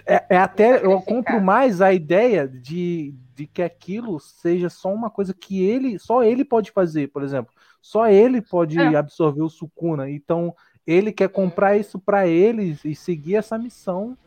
É, 0.05 0.25
é 0.29 0.37
até. 0.37 0.83
Eu 0.83 1.01
compro 1.01 1.39
mais 1.41 1.81
a 1.81 1.91
ideia 1.93 2.47
de, 2.47 3.13
de 3.35 3.45
que 3.45 3.61
aquilo 3.61 4.19
seja 4.19 4.69
só 4.69 4.93
uma 4.93 5.09
coisa 5.09 5.33
que 5.33 5.63
ele. 5.63 5.99
Só 5.99 6.23
ele 6.23 6.45
pode 6.45 6.71
fazer, 6.71 7.07
por 7.09 7.21
exemplo. 7.23 7.53
Só 7.81 8.07
ele 8.07 8.41
pode 8.41 8.79
É. 8.79 8.95
absorver 8.95 9.41
o 9.41 9.49
Sukuna. 9.49 10.09
Então, 10.09 10.53
ele 10.85 11.11
quer 11.11 11.29
comprar 11.29 11.77
isso 11.77 11.99
pra 11.99 12.27
ele 12.27 12.77
e 12.83 12.95
seguir 12.95 13.35
essa 13.35 13.57
missão. 13.57 14.17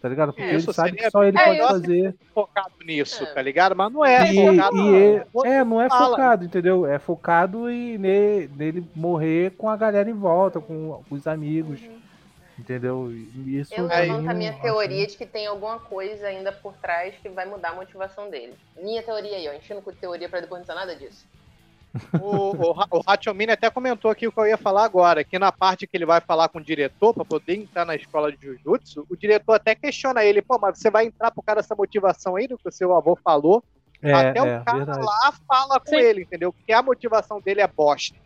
Tá 0.00 0.08
ligado? 0.08 0.32
Porque 0.32 0.50
Isso 0.50 0.70
ele 0.70 0.74
sabe 0.74 0.92
que 0.96 1.10
só 1.10 1.22
ele 1.24 1.36
É, 1.38 1.44
pode 1.44 1.58
fazer. 1.60 2.14
Focado 2.34 2.72
nisso, 2.84 3.22
É. 3.22 3.26
tá 3.26 3.42
ligado? 3.42 3.76
Mas 3.76 3.92
não 3.92 4.04
é 4.04 4.32
E, 4.32 4.46
focado. 4.46 4.76
e 4.76 4.80
não. 4.80 5.44
é, 5.44 5.48
é, 5.58 5.64
não 5.64 5.80
é 5.80 5.88
fala. 5.90 6.10
focado, 6.10 6.44
entendeu? 6.44 6.86
É 6.86 6.98
focado 6.98 7.70
e 7.70 7.98
ne- 7.98 8.48
nele 8.56 8.82
morrer 8.96 9.50
com 9.58 9.68
a 9.68 9.76
galera 9.76 10.08
em 10.08 10.14
volta, 10.14 10.58
com 10.58 11.02
os 11.10 11.26
amigos. 11.26 11.80
Entendeu? 12.58 13.10
E 13.10 13.58
Isso 13.58 13.74
Eu 13.74 13.86
levanto 13.86 14.28
a 14.28 14.34
minha 14.34 14.52
teoria 14.54 15.06
de 15.06 15.16
que 15.16 15.24
tem 15.24 15.46
alguma 15.46 15.78
coisa 15.78 16.26
ainda 16.26 16.52
por 16.52 16.74
trás 16.74 17.14
que 17.22 17.28
vai 17.30 17.46
mudar 17.46 17.70
a 17.70 17.74
motivação 17.74 18.28
dele. 18.28 18.54
Minha 18.82 19.02
teoria 19.02 19.36
aí, 19.36 19.48
ó. 19.48 19.52
Enchendo 19.54 19.80
com 19.80 19.90
teoria 19.92 20.28
pra 20.28 20.40
depois 20.40 20.60
não 20.60 20.66
ter 20.66 20.74
nada 20.74 20.94
disso. 20.94 21.26
O, 22.20 22.50
o, 22.56 22.98
o 22.98 23.02
Hachomini 23.06 23.52
até 23.52 23.68
comentou 23.70 24.10
aqui 24.10 24.26
o 24.26 24.32
que 24.32 24.38
eu 24.40 24.46
ia 24.46 24.56
falar 24.56 24.84
agora, 24.84 25.24
que 25.24 25.38
na 25.38 25.50
parte 25.50 25.86
que 25.86 25.96
ele 25.96 26.06
vai 26.06 26.20
falar 26.20 26.48
com 26.48 26.58
o 26.58 26.64
diretor 26.64 27.12
para 27.12 27.24
poder 27.24 27.56
entrar 27.56 27.84
na 27.84 27.94
escola 27.96 28.30
de 28.30 28.38
Jujutsu, 28.46 29.04
o 29.10 29.16
diretor 29.16 29.54
até 29.54 29.74
questiona 29.74 30.24
ele, 30.24 30.40
pô, 30.40 30.58
mas 30.60 30.78
você 30.78 30.90
vai 30.90 31.06
entrar 31.06 31.30
por 31.32 31.42
causa 31.42 31.62
dessa 31.62 31.74
motivação 31.74 32.36
aí 32.36 32.46
do 32.46 32.56
que 32.56 32.68
o 32.68 32.72
seu 32.72 32.94
avô 32.96 33.16
falou? 33.24 33.62
É, 34.02 34.12
até 34.12 34.38
é, 34.38 34.42
o 34.42 34.64
cara 34.64 34.78
verdade. 34.78 35.04
lá 35.04 35.32
fala 35.46 35.80
com 35.80 35.90
Sim. 35.90 35.96
ele, 35.96 36.22
entendeu? 36.22 36.52
Porque 36.52 36.72
a 36.72 36.82
motivação 36.82 37.40
dele 37.40 37.60
é 37.60 37.66
bosta. 37.66 38.16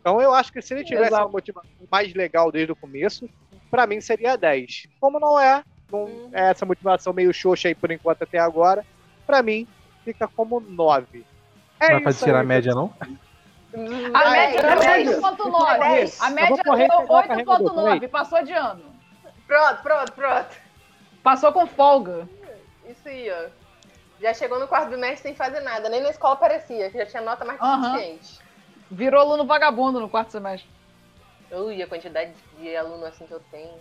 Então 0.00 0.20
eu 0.20 0.34
acho 0.34 0.52
que 0.52 0.60
se 0.60 0.74
ele 0.74 0.84
tivesse 0.84 1.08
Exato. 1.08 1.24
uma 1.24 1.32
motivação 1.32 1.70
mais 1.90 2.12
legal 2.14 2.52
desde 2.52 2.72
o 2.72 2.76
começo, 2.76 3.28
pra 3.70 3.86
mim 3.86 4.00
seria 4.00 4.36
10. 4.36 4.88
Como 5.00 5.18
não 5.18 5.38
é, 5.40 5.62
não 5.90 6.04
Uhum. 6.04 6.30
é 6.32 6.50
essa 6.50 6.66
motivação 6.66 7.12
meio 7.12 7.32
xoxa 7.32 7.68
aí 7.68 7.74
por 7.74 7.90
enquanto 7.90 8.22
até 8.22 8.38
agora, 8.38 8.84
pra 9.26 9.42
mim 9.42 9.66
fica 10.04 10.28
como 10.28 10.60
9. 10.60 11.24
É 11.80 11.88
Não 11.90 11.96
é 11.96 12.00
pra 12.00 12.12
tirar 12.12 12.40
a 12.40 12.44
média, 12.44 12.74
não? 12.74 12.92
A 13.00 14.20
Ah, 14.20 14.30
média 14.30 14.60
é, 14.60 14.74
média. 14.76 15.20
8.9. 15.20 15.78
Dez. 15.78 16.20
A 16.20 16.30
média 16.30 16.62
carregador, 16.64 17.06
8.9. 17.06 18.08
Passou 18.08 18.42
de 18.42 18.52
ano. 18.52 18.84
Pronto, 19.46 19.82
pronto, 19.82 20.12
pronto. 20.12 20.56
Passou 21.22 21.52
com 21.52 21.66
folga. 21.66 22.28
Isso 22.88 23.06
aí, 23.08 23.30
ó. 23.30 23.48
Já 24.20 24.32
chegou 24.32 24.58
no 24.58 24.66
quarto 24.66 24.88
bimestre 24.88 25.22
sem 25.28 25.34
fazer 25.34 25.60
nada. 25.60 25.88
Nem 25.90 26.00
na 26.00 26.08
escola 26.10 26.36
parecia, 26.36 26.90
que 26.90 26.96
já 26.96 27.04
tinha 27.04 27.22
nota 27.22 27.44
mais 27.44 27.58
que 27.60 27.66
Aham. 27.66 27.92
suficiente. 27.92 28.40
Virou 28.90 29.20
aluno 29.20 29.44
vagabundo 29.44 30.00
no 30.00 30.08
quarto 30.08 30.30
semestre. 30.32 30.68
Ui, 31.50 31.82
a 31.82 31.86
quantidade 31.86 32.32
de 32.58 32.76
aluno 32.76 33.04
assim 33.04 33.26
que 33.26 33.32
eu 33.34 33.40
tenho. 33.50 33.78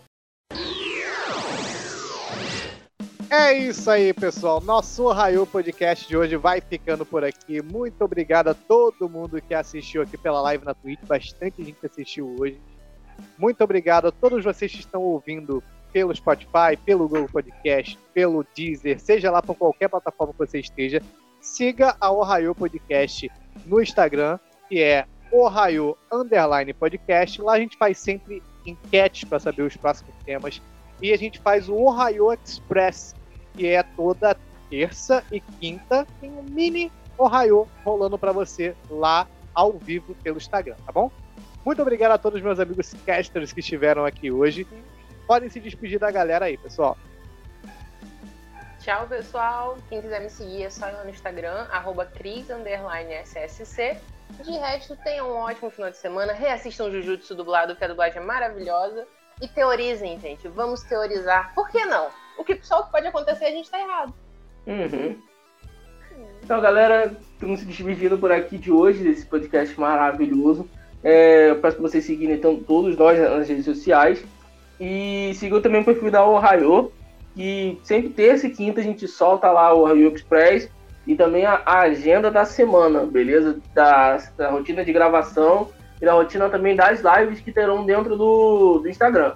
É 3.37 3.51
isso 3.51 3.91
aí, 3.91 4.13
pessoal. 4.13 4.61
Nosso 4.61 5.09
Raio 5.09 5.45
Podcast 5.45 6.07
de 6.07 6.15
hoje 6.15 6.37
vai 6.37 6.61
ficando 6.61 7.05
por 7.05 7.21
aqui. 7.21 7.61
Muito 7.61 8.01
obrigado 8.01 8.47
a 8.47 8.53
todo 8.53 9.09
mundo 9.09 9.41
que 9.41 9.53
assistiu 9.53 10.01
aqui 10.01 10.17
pela 10.17 10.39
live 10.39 10.63
na 10.63 10.73
Twitch. 10.73 11.01
Bastante 11.05 11.61
gente 11.61 11.85
assistiu 11.85 12.33
hoje. 12.39 12.57
Muito 13.37 13.61
obrigado 13.61 14.07
a 14.07 14.11
todos 14.11 14.41
vocês 14.41 14.71
que 14.71 14.79
estão 14.79 15.01
ouvindo 15.01 15.61
pelo 15.91 16.15
Spotify, 16.15 16.77
pelo 16.85 17.09
Google 17.09 17.27
Podcast, 17.27 17.99
pelo 18.13 18.45
Deezer, 18.55 19.01
seja 19.01 19.29
lá 19.29 19.41
por 19.41 19.55
qualquer 19.55 19.89
plataforma 19.89 20.31
que 20.31 20.39
você 20.39 20.61
esteja. 20.61 21.01
Siga 21.41 21.97
a 21.99 22.09
Ohio 22.13 22.55
Podcast 22.55 23.29
no 23.65 23.81
Instagram, 23.81 24.39
que 24.69 24.81
é 24.81 25.05
Ohio 25.29 25.97
Underline 26.09 26.73
Podcast. 26.73 27.41
Lá 27.41 27.55
a 27.55 27.59
gente 27.59 27.75
faz 27.75 27.97
sempre 27.97 28.41
enquetes 28.65 29.25
para 29.25 29.41
saber 29.41 29.63
os 29.63 29.75
próximos 29.75 30.15
temas. 30.23 30.61
E 31.01 31.11
a 31.11 31.17
gente 31.17 31.37
faz 31.41 31.67
o 31.67 31.75
Ohio 31.75 32.31
Express, 32.31 33.13
que 33.55 33.67
é 33.67 33.83
toda 33.83 34.37
terça 34.69 35.23
e 35.31 35.39
quinta. 35.39 36.05
Tem 36.19 36.31
um 36.31 36.43
mini 36.43 36.91
Ohio 37.17 37.67
rolando 37.83 38.17
para 38.17 38.31
você 38.31 38.75
lá 38.89 39.27
ao 39.53 39.73
vivo 39.73 40.13
pelo 40.15 40.37
Instagram, 40.37 40.75
tá 40.85 40.91
bom? 40.91 41.09
Muito 41.63 41.81
obrigado 41.81 42.11
a 42.11 42.17
todos 42.17 42.37
os 42.37 42.43
meus 42.43 42.59
amigos 42.59 42.93
casters 43.05 43.53
que 43.53 43.59
estiveram 43.59 44.05
aqui 44.05 44.29
hoje. 44.29 44.67
Podem 45.25 45.49
se 45.49 45.59
despedir 45.59 45.97
da 45.97 46.11
galera 46.11 46.45
aí, 46.45 46.57
pessoal. 46.57 46.97
Tchau, 48.79 49.07
pessoal. 49.07 49.77
Quem 49.89 49.99
quiser 49.99 50.21
me 50.21 50.29
seguir 50.29 50.63
é 50.63 50.69
só 50.69 50.87
ir 50.89 51.03
no 51.03 51.09
Instagram, 51.09 51.65
arroba 51.71 52.05
cris__ssc. 52.05 53.97
De 54.43 54.51
resto, 54.51 54.95
tenham 54.97 55.31
um 55.31 55.37
ótimo 55.37 55.71
final 55.71 55.89
de 55.89 55.97
semana. 55.97 56.33
Reassistam 56.33 56.91
Jujutsu 56.91 57.33
dublado, 57.33 57.75
que 57.75 57.83
a 57.83 57.87
dublagem 57.87 58.21
é 58.21 58.23
maravilhosa. 58.23 59.07
E 59.41 59.47
teorizem, 59.47 60.19
gente. 60.19 60.47
Vamos 60.47 60.83
teorizar. 60.83 61.53
Por 61.55 61.69
que 61.69 61.83
não? 61.85 62.09
O 62.37 62.43
que 62.43 62.59
só 62.61 62.81
o 62.81 62.85
que 62.85 62.91
pode 62.91 63.07
acontecer 63.07 63.45
a 63.45 63.51
gente 63.51 63.69
tá 63.69 63.79
errado. 63.79 64.13
Uhum. 64.67 65.15
Então, 66.43 66.61
galera, 66.61 67.15
estamos 67.33 67.59
se 67.59 67.65
despedindo 67.65 68.17
por 68.17 68.31
aqui 68.31 68.57
de 68.57 68.71
hoje, 68.71 69.03
desse 69.03 69.25
podcast 69.25 69.79
maravilhoso. 69.79 70.69
É, 71.03 71.49
eu 71.49 71.59
peço 71.59 71.77
para 71.77 71.87
vocês 71.87 72.03
seguirem 72.03 72.35
então, 72.35 72.55
todos 72.57 72.97
nós 72.97 73.19
nas 73.19 73.47
redes 73.47 73.65
sociais. 73.65 74.23
E 74.79 75.31
sigam 75.35 75.61
também 75.61 75.81
o 75.81 75.85
perfil 75.85 76.11
da 76.11 76.25
Ohio, 76.25 76.91
que 77.35 77.79
sempre 77.83 78.09
terça 78.09 78.47
e 78.47 78.51
quinta 78.51 78.81
a 78.81 78.83
gente 78.83 79.07
solta 79.07 79.51
lá 79.51 79.73
o 79.73 79.83
Ohio 79.83 80.13
Express 80.13 80.69
e 81.07 81.15
também 81.15 81.45
a, 81.45 81.61
a 81.65 81.81
agenda 81.81 82.31
da 82.31 82.45
semana, 82.45 83.05
beleza? 83.05 83.59
Da, 83.73 84.17
da, 84.37 84.49
rotina 84.49 84.83
de 84.83 84.91
gravação 84.91 85.69
e 86.01 86.05
da 86.05 86.13
rotina 86.13 86.49
também 86.49 86.75
das 86.75 87.01
lives 87.01 87.39
que 87.39 87.51
terão 87.51 87.85
dentro 87.85 88.17
do, 88.17 88.79
do 88.79 88.89
Instagram. 88.89 89.33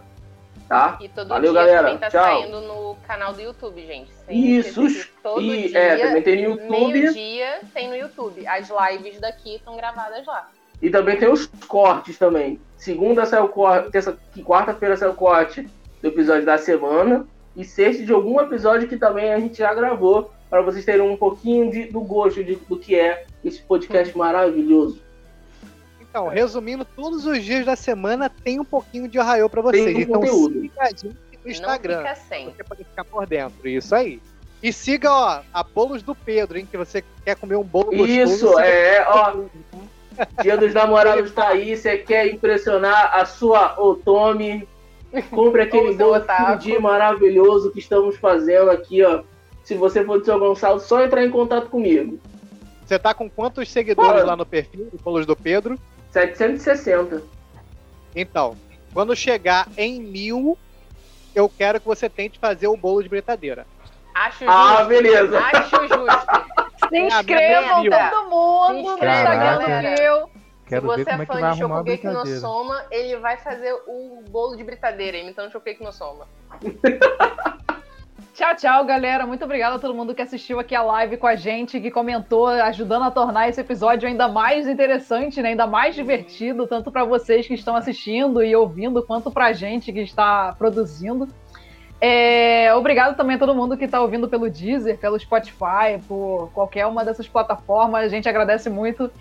Tá? 0.69 0.99
E 1.01 1.09
todo 1.09 1.27
Valeu, 1.27 1.51
dia 1.51 1.61
galera. 1.61 1.81
também 1.81 1.97
tá 1.97 2.09
Tchau. 2.11 2.23
saindo 2.23 2.61
no 2.61 2.95
canal 3.07 3.33
do 3.33 3.41
YouTube, 3.41 3.85
gente. 3.87 4.11
Sem 4.27 4.57
Isso, 4.59 4.85
esquecer 4.85 5.07
que 5.07 5.23
todo 5.23 5.41
e, 5.41 5.67
dia, 5.67 5.79
é, 5.79 5.97
também 5.97 6.21
tem 6.21 6.35
no 6.35 6.49
YouTube. 6.51 6.69
Meio-dia 6.69 7.59
tem 7.73 7.89
no 7.89 7.95
YouTube. 7.95 8.45
As 8.45 8.69
lives 8.69 9.19
daqui 9.19 9.55
estão 9.55 9.75
gravadas 9.75 10.27
lá. 10.27 10.47
E 10.79 10.91
também 10.91 11.17
tem 11.17 11.27
os 11.27 11.47
cortes 11.67 12.19
também. 12.19 12.61
Segunda 12.77 13.25
sai 13.25 13.41
o 13.41 13.49
corte, 13.49 13.89
terça, 13.89 14.15
quarta-feira 14.45 14.95
sai 14.95 15.09
o 15.09 15.15
corte 15.15 15.67
do 16.03 16.07
episódio 16.07 16.45
da 16.45 16.59
semana. 16.59 17.25
E 17.55 17.65
sexta 17.65 18.05
de 18.05 18.13
algum 18.13 18.39
episódio 18.39 18.87
que 18.87 18.95
também 18.95 19.33
a 19.33 19.39
gente 19.39 19.57
já 19.57 19.73
gravou, 19.73 20.31
para 20.51 20.61
vocês 20.61 20.85
terem 20.85 21.01
um 21.01 21.17
pouquinho 21.17 21.71
de, 21.71 21.85
do 21.85 21.99
gosto 21.99 22.43
de, 22.43 22.55
do 22.55 22.77
que 22.77 22.95
é 22.95 23.25
esse 23.43 23.59
podcast 23.63 24.15
maravilhoso. 24.15 25.01
Então, 26.09 26.27
resumindo, 26.27 26.83
todos 26.83 27.25
os 27.25 27.43
dias 27.43 27.65
da 27.65 27.75
semana 27.75 28.29
tem 28.29 28.59
um 28.59 28.65
pouquinho 28.65 29.07
de 29.07 29.19
Ohio 29.19 29.49
pra 29.49 29.61
vocês. 29.61 29.85
Tem 29.85 29.95
um 29.95 29.99
então 29.99 30.21
conteúdo. 30.21 30.61
siga 30.61 30.81
a 30.81 30.89
gente 30.89 31.17
no 31.43 31.51
Instagram. 31.51 32.01
Não 32.01 32.03
fica 32.03 32.15
sem. 32.15 32.45
Você 32.45 32.63
pode 32.63 32.83
ficar 32.83 33.03
por 33.05 33.27
dentro. 33.27 33.67
Isso 33.67 33.93
aí. 33.93 34.19
E 34.61 34.73
siga, 34.73 35.11
ó, 35.11 35.41
a 35.53 35.63
Bolos 35.63 36.01
do 36.01 36.13
Pedro, 36.13 36.57
hein? 36.57 36.67
Que 36.69 36.77
você 36.77 37.03
quer 37.23 37.35
comer 37.35 37.55
um 37.55 37.63
bolo 37.63 37.91
gostoso. 37.91 38.09
Isso, 38.09 38.59
é, 38.59 39.07
o 39.07 39.11
ó. 39.11 39.35
Dia 40.41 40.57
dos 40.57 40.73
namorados 40.73 41.31
tá 41.31 41.47
aí, 41.47 41.77
você 41.77 41.97
quer 41.97 42.27
impressionar 42.27 43.15
a 43.15 43.25
sua 43.25 43.79
Otome, 43.79 44.67
compre 45.29 45.61
aquele 45.61 45.93
bolo 45.93 46.21
fundi 46.21 46.77
maravilhoso 46.77 47.71
que 47.71 47.79
estamos 47.79 48.17
fazendo 48.17 48.69
aqui, 48.69 49.01
ó. 49.03 49.23
Se 49.63 49.75
você 49.75 50.03
for 50.03 50.19
do 50.19 50.25
seu 50.25 50.39
Gonçalo, 50.39 50.79
só 50.79 51.03
entrar 51.03 51.23
em 51.23 51.29
contato 51.29 51.69
comigo. 51.69 52.19
Você 52.85 52.97
tá 52.97 53.13
com 53.13 53.29
quantos 53.29 53.69
seguidores 53.69 54.25
lá 54.25 54.35
no 54.35 54.45
perfil 54.45 54.89
Bolos 55.03 55.25
do 55.25 55.35
Pedro? 55.35 55.79
760. 56.11 57.21
Então, 58.15 58.57
quando 58.93 59.15
chegar 59.15 59.67
em 59.77 59.99
mil, 60.01 60.57
eu 61.35 61.47
quero 61.49 61.79
que 61.79 61.85
você 61.85 62.09
tente 62.09 62.39
fazer 62.39 62.67
o 62.67 62.75
bolo 62.77 63.03
de 63.03 63.09
britadeira. 63.09 63.65
Acho 64.13 64.39
justo. 64.39 64.51
Ah, 64.51 64.83
beleza. 64.83 65.39
Acho 65.39 65.87
justo. 65.87 66.89
Se 66.89 66.97
É, 66.97 67.07
inscrevam 67.07 67.81
minha 67.81 68.09
todo 68.09 68.29
mundo 68.29 68.73
no 68.73 68.91
Instagram 68.91 69.59
do. 69.59 70.29
Quero 70.67 70.91
Se 70.91 70.97
ver 70.97 71.03
você 71.03 71.05
como 71.05 71.21
é 71.21 71.23
é 71.23 71.25
que 71.25 71.33
fã 71.33 71.39
vai 71.39 71.51
de 71.51 71.57
Shokugeki 71.59 72.07
no. 72.07 72.25
Soma, 72.39 72.85
ele 72.91 73.17
vai 73.17 73.37
fazer 73.37 73.73
o 73.87 74.23
bolo 74.29 74.55
de 74.55 74.63
britadeira, 74.63 75.17
imitando 75.17 75.51
Shokugeki 75.51 75.83
no 75.83 75.91
Soma. 75.91 76.27
Tchau, 78.39 78.55
tchau, 78.55 78.85
galera. 78.85 79.27
Muito 79.27 79.43
obrigada 79.43 79.75
a 79.75 79.79
todo 79.79 79.93
mundo 79.93 80.15
que 80.15 80.21
assistiu 80.21 80.61
aqui 80.61 80.73
a 80.73 80.81
live 80.81 81.17
com 81.17 81.27
a 81.27 81.35
gente, 81.35 81.77
que 81.77 81.91
comentou, 81.91 82.47
ajudando 82.47 83.03
a 83.03 83.11
tornar 83.11 83.49
esse 83.49 83.59
episódio 83.59 84.07
ainda 84.07 84.29
mais 84.29 84.65
interessante, 84.65 85.41
né? 85.41 85.49
ainda 85.49 85.67
mais 85.67 85.93
divertido, 85.93 86.65
tanto 86.65 86.89
para 86.89 87.03
vocês 87.03 87.45
que 87.45 87.53
estão 87.53 87.75
assistindo 87.75 88.41
e 88.41 88.55
ouvindo, 88.55 89.03
quanto 89.03 89.29
para 89.29 89.47
a 89.47 89.51
gente 89.51 89.91
que 89.91 89.99
está 89.99 90.55
produzindo. 90.57 91.27
É, 91.99 92.73
obrigado 92.75 93.17
também 93.17 93.35
a 93.35 93.39
todo 93.39 93.53
mundo 93.53 93.75
que 93.75 93.83
está 93.83 93.99
ouvindo 93.99 94.29
pelo 94.29 94.49
Deezer, 94.49 94.97
pelo 94.97 95.19
Spotify, 95.19 95.99
por 96.07 96.49
qualquer 96.53 96.85
uma 96.85 97.03
dessas 97.03 97.27
plataformas. 97.27 98.05
A 98.05 98.07
gente 98.07 98.29
agradece 98.29 98.69
muito. 98.69 99.11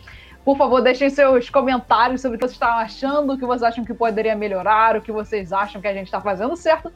Por 0.45 0.57
favor, 0.57 0.81
deixem 0.81 1.11
seus 1.11 1.51
comentários 1.51 2.21
sobre 2.21 2.37
o 2.37 2.39
que 2.39 2.47
vocês 2.47 2.53
estão 2.53 2.69
achando, 2.69 3.33
o 3.33 3.37
que 3.37 3.45
vocês 3.45 3.65
acham 3.65 3.85
que 3.85 3.93
poderia 3.93 4.37
melhorar, 4.37 4.97
o 4.97 5.03
que 5.03 5.11
vocês 5.11 5.53
acham 5.53 5.81
que 5.81 5.89
a 5.89 5.93
gente 5.93 6.07
está 6.07 6.21
fazendo 6.21 6.55
certo. 6.55 6.93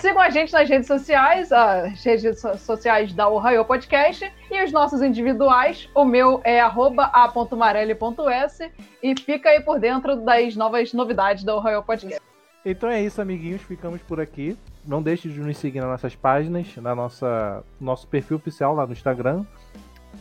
Sigam 0.00 0.22
a 0.22 0.30
gente 0.30 0.52
nas 0.52 0.68
redes 0.68 0.86
sociais, 0.86 1.52
as 1.52 2.02
redes 2.02 2.40
so- 2.40 2.56
sociais 2.56 3.12
da 3.12 3.28
Ohio 3.28 3.62
Podcast 3.66 4.32
e 4.50 4.64
os 4.64 4.72
nossos 4.72 5.02
individuais. 5.02 5.90
O 5.94 6.06
meu 6.06 6.40
é 6.42 6.58
a.marelli.s 6.60 8.70
e 9.02 9.14
fica 9.20 9.50
aí 9.50 9.60
por 9.60 9.78
dentro 9.78 10.16
das 10.16 10.56
novas 10.56 10.94
novidades 10.94 11.44
da 11.44 11.54
Ohio 11.54 11.82
Podcast. 11.82 12.18
Então 12.64 12.88
é 12.88 13.02
isso, 13.02 13.20
amiguinhos. 13.20 13.60
Ficamos 13.60 14.00
por 14.00 14.18
aqui. 14.20 14.56
Não 14.86 15.02
deixe 15.02 15.28
de 15.28 15.38
nos 15.38 15.58
seguir 15.58 15.80
nas 15.80 15.90
nossas 15.90 16.14
páginas, 16.14 16.74
na 16.76 16.94
nossa 16.94 17.62
nosso 17.78 18.06
perfil 18.06 18.38
oficial 18.38 18.74
lá 18.74 18.86
no 18.86 18.94
Instagram. 18.94 19.44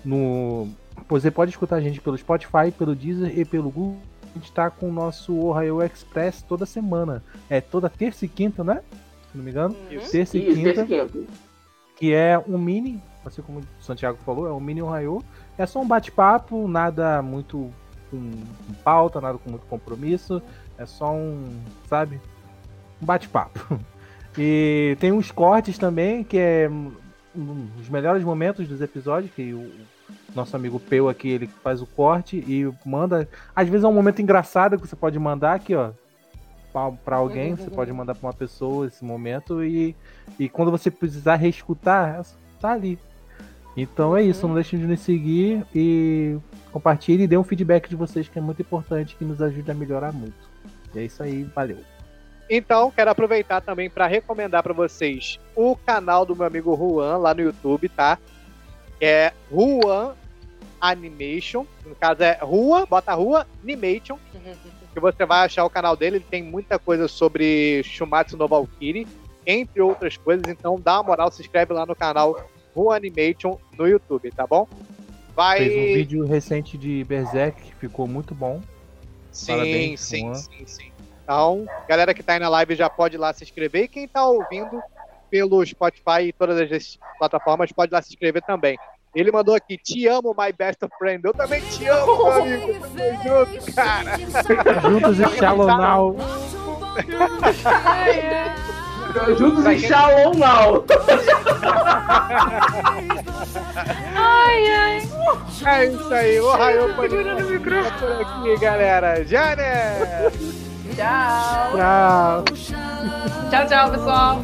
No, 0.04 0.68
você 1.08 1.32
pode 1.32 1.52
escutar 1.52 1.78
a 1.78 1.82
gente 1.82 2.02
pelo 2.02 2.18
Spotify, 2.18 2.70
pelo 2.78 2.94
Deezer 2.94 3.32
e 3.38 3.46
pelo 3.46 3.70
Google. 3.70 3.98
A 4.36 4.38
gente 4.38 4.52
tá 4.52 4.70
com 4.70 4.90
o 4.90 4.94
nosso 4.94 5.38
Ohio 5.38 5.82
Express 5.82 6.42
toda 6.42 6.66
semana. 6.66 7.24
É 7.50 7.62
toda 7.62 7.90
terça 7.90 8.26
e 8.26 8.28
quinta, 8.28 8.62
né? 8.62 8.82
Se 9.32 9.38
não 9.38 9.44
me 9.44 9.52
engano. 9.52 9.76
Uhum. 9.92 10.00
Terça 10.00 10.38
e 10.38 10.48
Isso, 10.48 10.56
quinta. 10.56 10.74
terça 10.74 10.82
e 10.82 11.08
quinta. 11.10 11.34
que 11.96 12.14
é 12.14 12.42
um 12.48 12.58
mini, 12.58 13.02
assim 13.26 13.42
como 13.42 13.60
o 13.60 13.84
Santiago 13.84 14.18
falou, 14.26 14.48
é 14.48 14.52
um 14.54 14.60
mini 14.60 14.82
Ohio. 14.82 15.24
É 15.58 15.66
só 15.66 15.82
um 15.82 15.88
bate-papo, 15.88 16.68
nada 16.68 17.22
muito 17.22 17.70
com, 18.10 18.32
com 18.32 18.74
pauta, 18.84 19.20
nada 19.22 19.38
com 19.38 19.50
muito 19.50 19.66
compromisso. 19.68 20.42
É 20.78 20.86
só 20.86 21.12
um, 21.14 21.62
sabe, 21.88 22.20
um 23.02 23.06
bate-papo. 23.06 23.80
E 24.38 24.96
tem 25.00 25.12
uns 25.12 25.32
cortes 25.32 25.78
também, 25.78 26.24
que 26.24 26.38
é 26.38 26.70
um, 27.36 27.68
os 27.80 27.90
melhores 27.90 28.24
momentos 28.24 28.68
dos 28.68 28.80
episódios, 28.80 29.34
que 29.34 29.54
o 29.54 29.70
nosso 30.36 30.56
amigo 30.56 30.80
Peu 30.80 31.10
aqui, 31.10 31.30
ele 31.30 31.48
faz 31.48 31.82
o 31.82 31.86
corte 31.86 32.38
e 32.38 32.72
manda. 32.86 33.28
Às 33.56 33.68
vezes 33.68 33.84
é 33.84 33.88
um 33.88 33.94
momento 33.94 34.22
engraçado 34.22 34.80
que 34.80 34.88
você 34.88 34.96
pode 34.96 35.18
mandar 35.18 35.56
aqui, 35.56 35.76
ó. 35.76 35.92
Pra- 36.72 36.92
Pra 36.92 37.16
alguém, 37.18 37.56
você 37.56 37.70
pode 37.70 37.92
mandar 37.92 38.16
pra 38.16 38.28
uma 38.28 38.34
pessoa 38.34 38.88
esse 38.88 39.04
momento 39.04 39.64
e, 39.64 39.96
e 40.40 40.48
quando 40.50 40.72
você 40.72 40.90
precisar 40.92 41.36
reescutar, 41.36 42.24
tá 42.62 42.72
ali. 42.72 42.98
Então 43.78 44.16
é 44.18 44.24
isso, 44.24 44.48
não 44.48 44.56
deixem 44.56 44.80
de 44.80 44.86
nos 44.86 45.00
seguir 45.00 45.64
e 45.74 46.38
compartilhe 46.72 47.24
e 47.24 47.28
dê 47.28 47.38
um 47.38 47.44
feedback 47.44 47.88
de 47.88 47.96
vocês 47.96 48.28
que 48.28 48.38
é 48.38 48.42
muito 48.42 48.62
importante, 48.62 49.16
que 49.16 49.24
nos 49.24 49.42
ajuda 49.42 49.72
a 49.72 49.76
melhorar 49.76 50.12
muito. 50.12 50.34
E 50.94 51.00
é 51.00 51.04
isso 51.06 51.22
aí, 51.24 51.44
valeu. 51.44 51.78
Então, 52.50 52.90
quero 52.92 53.12
aproveitar 53.12 53.62
também 53.62 53.90
para 53.90 54.08
recomendar 54.08 54.64
para 54.64 54.74
vocês 54.74 55.40
o 55.56 55.76
canal 55.76 56.26
do 56.26 56.36
meu 56.36 56.48
amigo 56.48 56.76
Juan 56.76 57.18
lá 57.18 57.34
no 57.34 57.42
YouTube, 57.42 57.88
tá? 57.90 58.18
Que 58.98 59.06
é 59.06 59.34
Juan 59.52 60.14
Animation. 60.82 61.66
No 61.86 61.94
caso 61.96 62.24
é 62.24 62.40
Rua, 62.42 62.86
bota 62.88 63.14
Rua 63.14 63.46
Animation. 63.64 64.18
Que 64.94 65.00
você 65.00 65.26
vai 65.26 65.46
achar 65.46 65.66
o 65.66 65.70
canal 65.70 65.96
dele. 65.96 66.18
Ele 66.18 66.26
tem 66.30 66.44
muita 66.44 66.80
coisa 66.80 67.08
sobre 67.08 67.82
Shumatsu 67.84 68.36
no 68.38 68.48
Valkyrie, 68.48 69.08
entre 69.46 69.82
outras 69.82 70.18
coisas. 70.18 70.48
Então, 70.48 70.80
dá 70.80 70.96
uma 70.98 71.04
moral, 71.04 71.32
se 71.32 71.42
inscreve 71.42 71.74
lá 71.74 71.86
no 71.86 71.96
canal 71.96 72.48
Rua 72.76 72.96
Animation 72.96 73.58
no 73.78 73.88
YouTube, 73.88 74.32
tá 74.32 74.46
bom? 74.46 74.68
Vai. 75.36 75.60
Fez 75.60 75.76
um 75.76 75.94
vídeo 75.94 76.26
recente 76.26 76.78
de 76.78 77.04
Berserk 77.04 77.62
que 77.62 77.76
ficou 77.76 78.08
muito 78.08 78.34
bom. 78.34 78.62
Sim, 79.32 79.54
Parabéns, 79.54 80.02
sim, 80.02 80.22
Juan. 80.22 80.36
sim, 80.36 80.66
sim. 80.66 80.92
Então, 81.24 81.66
galera 81.88 82.14
que 82.14 82.24
tá 82.24 82.34
aí 82.34 82.40
na 82.40 82.50
live 82.50 82.76
já 82.76 82.90
pode 82.90 83.16
ir 83.16 83.20
lá 83.20 83.32
se 83.32 83.44
inscrever. 83.44 83.84
E 83.84 83.88
quem 83.88 84.08
tá 84.08 84.28
ouvindo 84.28 84.82
pelo 85.30 85.64
Spotify 85.64 86.24
e 86.24 86.34
todas 86.34 86.72
as 86.72 86.98
plataformas 87.18 87.72
pode 87.72 87.92
ir 87.92 87.96
lá 87.96 88.02
se 88.02 88.10
inscrever 88.10 88.42
também. 88.42 88.78
Ele 89.16 89.32
mandou 89.32 89.56
aqui, 89.56 89.78
te 89.78 90.08
amo, 90.08 90.36
my 90.38 90.52
best 90.52 90.80
friend. 90.98 91.22
Eu 91.24 91.34
também 91.34 91.62
te 91.62 91.88
amo, 91.88 92.18
meu 92.18 92.32
amigo. 92.32 92.74
Tamo 92.80 93.24
junto, 93.24 93.74
cara. 93.74 94.18
Juntos 94.82 95.20
e 95.20 95.38
Shallow 95.38 95.68
Now. 95.68 96.16
Juntos 99.38 99.66
em 99.66 99.80
Shalom 99.80 100.36
Now. 100.36 100.86
Ai, 104.16 104.68
ai. 104.68 105.10
É 105.66 105.86
isso 105.86 106.14
aí, 106.14 106.40
o 106.40 106.52
Raio 106.52 106.96
Podcast 106.96 107.44
fica 107.44 107.92
por 108.00 108.12
aqui, 108.22 108.58
galera. 108.60 109.26
Já, 109.26 109.56
né? 109.56 110.32
Tchau. 110.96 111.76
Tchau. 111.76 112.44
Tchau, 113.50 113.68
tchau, 113.68 113.92
pessoal. 113.92 114.42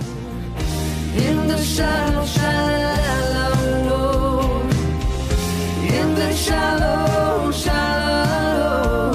Shallow, 6.76 7.52
shallow, 7.54 9.14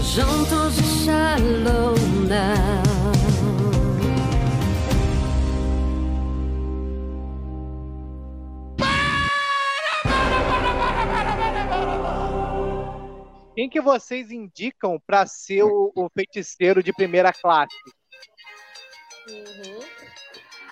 juntos 0.00 0.78
e 0.78 1.04
shallow 1.04 1.94
now. 2.28 2.84
Quem 13.54 13.68
que 13.68 13.80
vocês 13.80 14.32
indicam 14.32 15.00
pra 15.06 15.26
ser 15.26 15.62
o, 15.62 15.92
o 15.94 16.08
feiticeiro 16.10 16.82
de 16.82 16.92
primeira 16.92 17.32
classe? 17.32 17.74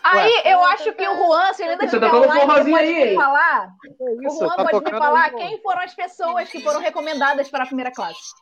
Aí 0.02 0.42
eu 0.44 0.62
acho 0.64 0.92
que 0.92 1.08
o 1.08 1.16
Juan, 1.16 1.52
se 1.52 1.62
ele 1.62 1.72
ainda 1.72 1.82
Você 1.88 1.96
estiver 1.96 2.06
tá 2.06 2.10
falando 2.10 2.30
online, 2.30 2.70
pode 2.72 2.84
aí, 2.84 3.10
me 3.10 3.14
falar. 3.14 3.70
O 3.98 4.22
Isso, 4.26 4.38
Juan 4.38 4.56
tá 4.56 4.64
pode 4.64 4.84
me 4.84 4.90
falar 4.98 5.32
no- 5.32 5.38
quem 5.38 5.62
foram 5.62 5.80
as 5.82 5.94
pessoas 5.94 6.48
que 6.48 6.60
foram 6.60 6.80
recomendadas 6.80 7.48
para 7.50 7.64
a 7.64 7.66
primeira 7.66 7.92
classe. 7.92 8.32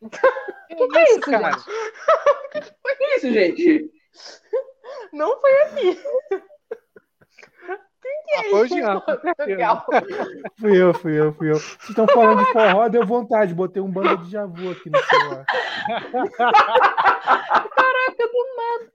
O 0.00 0.08
que, 0.76 0.88
que 0.88 0.98
é 0.98 1.04
isso, 1.10 1.20
cara? 1.20 1.50
gente? 1.52 2.74
Que 2.98 3.04
isso, 3.16 3.32
gente? 3.32 3.90
Não 5.12 5.40
foi 5.40 5.62
aqui. 5.62 6.00
Ah, 8.32 8.42
foi 8.48 8.60
o 8.62 8.66
Jean. 8.66 9.02
Legal. 9.40 9.84
Fui 10.58 10.80
eu, 10.80 10.94
fui 10.94 11.20
eu, 11.20 11.32
fui 11.34 11.50
eu. 11.50 11.56
Vocês 11.58 11.90
estão 11.90 12.06
falando 12.06 12.44
de 12.44 12.52
forró, 12.52 12.88
deu 12.88 13.04
vontade. 13.04 13.52
Botei 13.52 13.82
um 13.82 13.90
bando 13.90 14.18
de 14.18 14.30
javu 14.30 14.70
aqui 14.70 14.88
no 14.88 14.98
celular. 15.02 15.44
Caraca, 16.38 18.16
do 18.18 18.46
nada. 18.56 18.92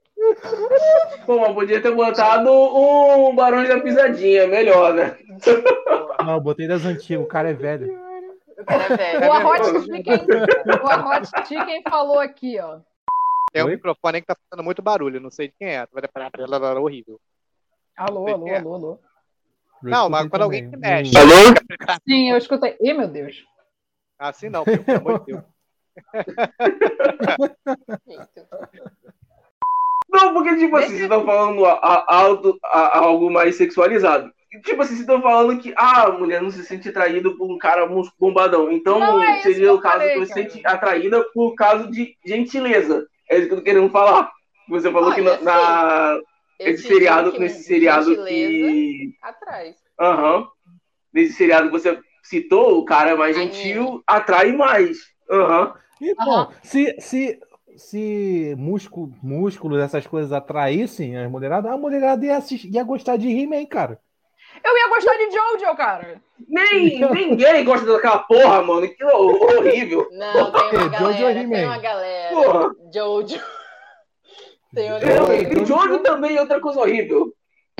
Pô, 1.26 1.40
mas 1.40 1.54
podia 1.54 1.80
ter 1.80 1.94
botado 1.94 2.50
um 2.50 3.34
Barões 3.34 3.68
da 3.68 3.80
Pisadinha, 3.80 4.46
melhor, 4.46 4.94
né? 4.94 5.16
Não, 6.24 6.40
botei 6.40 6.66
das 6.66 6.84
antigas. 6.84 7.24
O 7.24 7.28
cara 7.28 7.50
é 7.50 7.54
velho. 7.54 7.86
Velho. 7.86 9.28
O 9.28 9.32
Arrote 9.32 9.80
Chicken, 9.82 10.26
o 10.82 10.86
Arrote 10.86 11.28
Chicken 11.46 11.82
falou 11.88 12.18
aqui, 12.18 12.58
ó. 12.58 12.80
Tem 13.52 13.62
um 13.62 13.66
Oi? 13.66 13.72
microfone 13.72 14.20
que 14.20 14.26
tá 14.26 14.36
fazendo 14.48 14.64
muito 14.64 14.82
barulho, 14.82 15.20
não 15.20 15.30
sei 15.30 15.48
de 15.48 15.54
quem 15.58 15.68
é. 15.68 15.86
Vai 15.92 16.02
dar 16.02 16.76
horrível. 16.78 17.20
Alô, 17.96 18.26
alô, 18.26 18.54
alô, 18.54 18.74
alô. 18.74 19.00
Eu 19.82 19.90
Não, 19.90 20.08
mas 20.08 20.28
quando 20.28 20.42
alguém 20.42 20.70
que 20.70 20.76
mexe. 20.76 21.10
Hum. 21.10 21.98
Sim, 22.08 22.30
eu 22.30 22.38
escutei. 22.38 22.76
Ih, 22.80 22.94
meu 22.94 23.08
Deus. 23.08 23.44
Assim 24.18 24.48
não, 24.48 24.64
pelo 24.64 24.82
amor 24.96 25.20
de 25.20 25.32
Deus. 25.32 25.44
Não, 30.16 30.32
porque, 30.32 30.56
tipo 30.56 30.76
assim, 30.76 30.88
vocês 30.88 31.02
estão 31.02 31.24
falando 31.24 31.64
a- 31.66 31.72
a- 31.74 32.04
alto- 32.16 32.58
a- 32.64 32.98
algo 32.98 33.30
mais 33.30 33.56
sexualizado. 33.56 34.30
Tipo 34.64 34.80
assim, 34.82 34.90
vocês 34.94 35.00
estão 35.00 35.20
falando 35.20 35.58
que 35.60 35.74
ah, 35.76 36.04
a 36.06 36.12
mulher 36.12 36.40
não 36.40 36.50
se 36.50 36.64
sente 36.64 36.88
atraída 36.88 37.30
por 37.36 37.50
um 37.50 37.58
cara 37.58 37.86
bombadão. 38.18 38.72
Então 38.72 39.22
é 39.22 39.42
seria 39.42 39.66
que 39.66 39.70
o 39.70 39.78
caso 39.80 39.98
falei, 39.98 40.12
que 40.14 40.18
você 40.20 40.26
se 40.26 40.32
sente 40.34 40.66
atraída 40.66 41.22
por 41.34 41.54
causa 41.54 41.86
de 41.90 42.16
gentileza. 42.24 43.06
É 43.28 43.36
isso 43.38 43.48
que 43.48 43.52
eu 43.54 43.58
tô 43.58 43.64
querendo 43.64 43.90
falar. 43.90 44.30
Você 44.68 44.90
falou 44.90 45.12
que 45.12 45.20
na, 45.20 45.32
Olha, 45.32 45.42
na- 45.42 46.20
esse 46.58 46.86
seriado, 46.88 47.30
link 47.30 47.40
nesse 47.40 47.58
de 47.58 47.64
seriado 47.64 48.24
que. 48.24 49.12
Atrás. 49.22 49.76
Aham. 50.00 50.48
Nesse 51.12 51.34
seriado 51.34 51.66
que 51.66 51.72
você 51.72 51.98
citou, 52.22 52.78
o 52.78 52.84
cara 52.84 53.10
é 53.10 53.14
mais 53.14 53.36
gentil, 53.36 54.02
atrai 54.06 54.52
mais. 54.52 54.98
Aham. 55.30 55.74
Então, 56.00 56.50
se, 56.62 56.94
se, 56.98 57.38
se 57.76 58.54
músculo, 58.58 59.12
músculos, 59.22 59.78
essas 59.80 60.06
coisas 60.06 60.32
atraíssem 60.32 61.16
as 61.16 61.30
mulheradas, 61.30 61.70
a 61.70 61.76
mulherada 61.76 62.24
ia, 62.24 62.36
assistir, 62.36 62.68
ia 62.74 62.82
gostar 62.82 63.16
de 63.16 63.28
He-Man, 63.28 63.66
cara. 63.66 63.98
Eu 64.64 64.76
ia 64.76 64.88
gostar 64.88 65.14
de 65.16 65.30
Jojo, 65.30 65.76
cara. 65.76 66.20
Nem, 66.48 66.98
ninguém 67.12 67.64
gosta 67.64 67.86
daquela 67.86 68.20
porra, 68.20 68.62
mano. 68.62 68.88
Que 68.88 69.04
hor- 69.04 69.56
horrível. 69.58 70.08
Não, 70.12 70.50
tem 70.52 70.78
uma 70.78 70.86
É, 70.96 70.98
Jojo 70.98 71.18
galera, 71.18 71.40
He-Man. 71.40 71.54
tem 71.56 71.64
uma 71.66 71.78
galera. 71.78 72.34
Porra. 72.34 72.70
Jojo. 72.94 73.40
Tem 74.74 74.90
uma 74.90 74.98
galera. 74.98 75.34
e 75.60 75.64
Jojo 75.64 75.98
também 76.00 76.36
é 76.36 76.40
outra 76.40 76.60
coisa 76.60 76.80
horrível. 76.80 77.32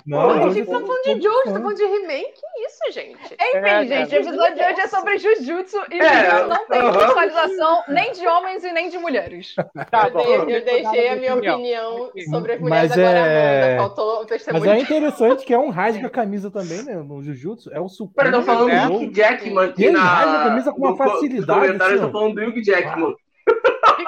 Não, 0.06 0.38
Pô, 0.38 0.50
gente 0.52 0.66
tá 0.66 0.72
foi- 0.78 0.86
falando 0.86 1.02
de 1.02 1.20
Jojo, 1.22 1.42
tá 1.44 1.50
falando 1.50 1.74
de 1.74 1.82
He-Man? 1.82 2.22
Que 2.32 2.64
isso, 2.66 2.92
gente? 2.92 3.16
Enfim, 3.34 3.38
É, 3.56 3.84
gente, 3.86 4.14
o 4.14 4.18
episódio 4.20 4.54
de 4.54 4.62
hoje 4.62 4.80
é 4.80 4.86
sobre 4.86 5.18
Jujutsu 5.18 5.78
e 5.90 5.98
É, 6.00 6.30
Jujutsu 6.30 6.48
não 6.48 6.66
tem 6.68 6.92
sexualização 7.00 7.82
nem 7.88 8.12
de 8.12 8.26
homens 8.28 8.62
e 8.64 8.72
nem 8.72 8.88
de 8.88 8.98
mulheres. 8.98 9.54
Tá 9.90 10.06
eu, 10.06 10.12
bom. 10.12 10.22
dei- 10.46 10.56
eu 10.58 10.64
deixei 10.64 11.08
a 11.08 11.16
minha 11.16 11.34
Opinião. 11.34 11.56
opinião 11.56 12.10
sobre 12.30 12.52
as 12.52 12.60
mulheres 12.60 12.90
Mas 12.90 12.98
agora, 12.98 13.18
é- 13.18 13.62
Amanda. 13.74 13.82
Faltou 13.82 14.14
o 14.14 14.18
Mas 14.20 14.26
testemunho. 14.28 14.70
é 14.70 14.78
interessante 14.78 15.44
que 15.44 15.52
é 15.52 15.58
um 15.58 15.70
rasga 15.70 16.08
camisa 16.08 16.50
também, 16.52 16.84
né? 16.84 16.94
No 16.94 17.20
Jujutsu. 17.22 17.72
É 17.74 17.80
o 17.80 17.88
Sukuna. 17.88 18.14
Pera, 18.14 18.28
estão 18.28 18.42
falando 18.44 18.70
É. 18.70 18.86
do 18.86 18.94
Hugh 18.94 19.12
Jackman 19.12 19.64
aqui 19.70 19.90
na. 19.90 20.00
rasga 20.04 20.38
a 20.40 20.44
camisa 20.44 20.72
com 20.72 20.78
uma 20.86 20.96
facilidade, 20.96 21.46
Nos 21.60 21.66
comentários 21.66 21.94
estão 21.96 22.12
falando 22.12 22.34
do 22.36 22.42
Hugh 22.42 22.62
Jackman. 22.62 23.14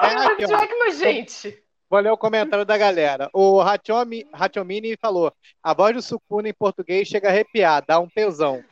É, 0.01 0.45
ó. 0.45 0.47
Jackman, 0.47 0.91
gente. 0.91 1.63
Vou 1.89 1.99
ler 1.99 2.11
o 2.11 2.17
comentário 2.17 2.63
da 2.63 2.77
galera. 2.77 3.29
O 3.33 3.59
Hachomi, 3.59 4.27
Hachomini 4.31 4.95
falou: 4.95 5.33
a 5.63 5.73
voz 5.73 5.95
do 5.95 6.01
Sukuna 6.01 6.47
em 6.49 6.53
português 6.53 7.07
chega 7.07 7.27
a 7.29 7.31
arrepiar, 7.31 7.83
dá 7.85 7.99
um 7.99 8.07
tesão. 8.07 8.63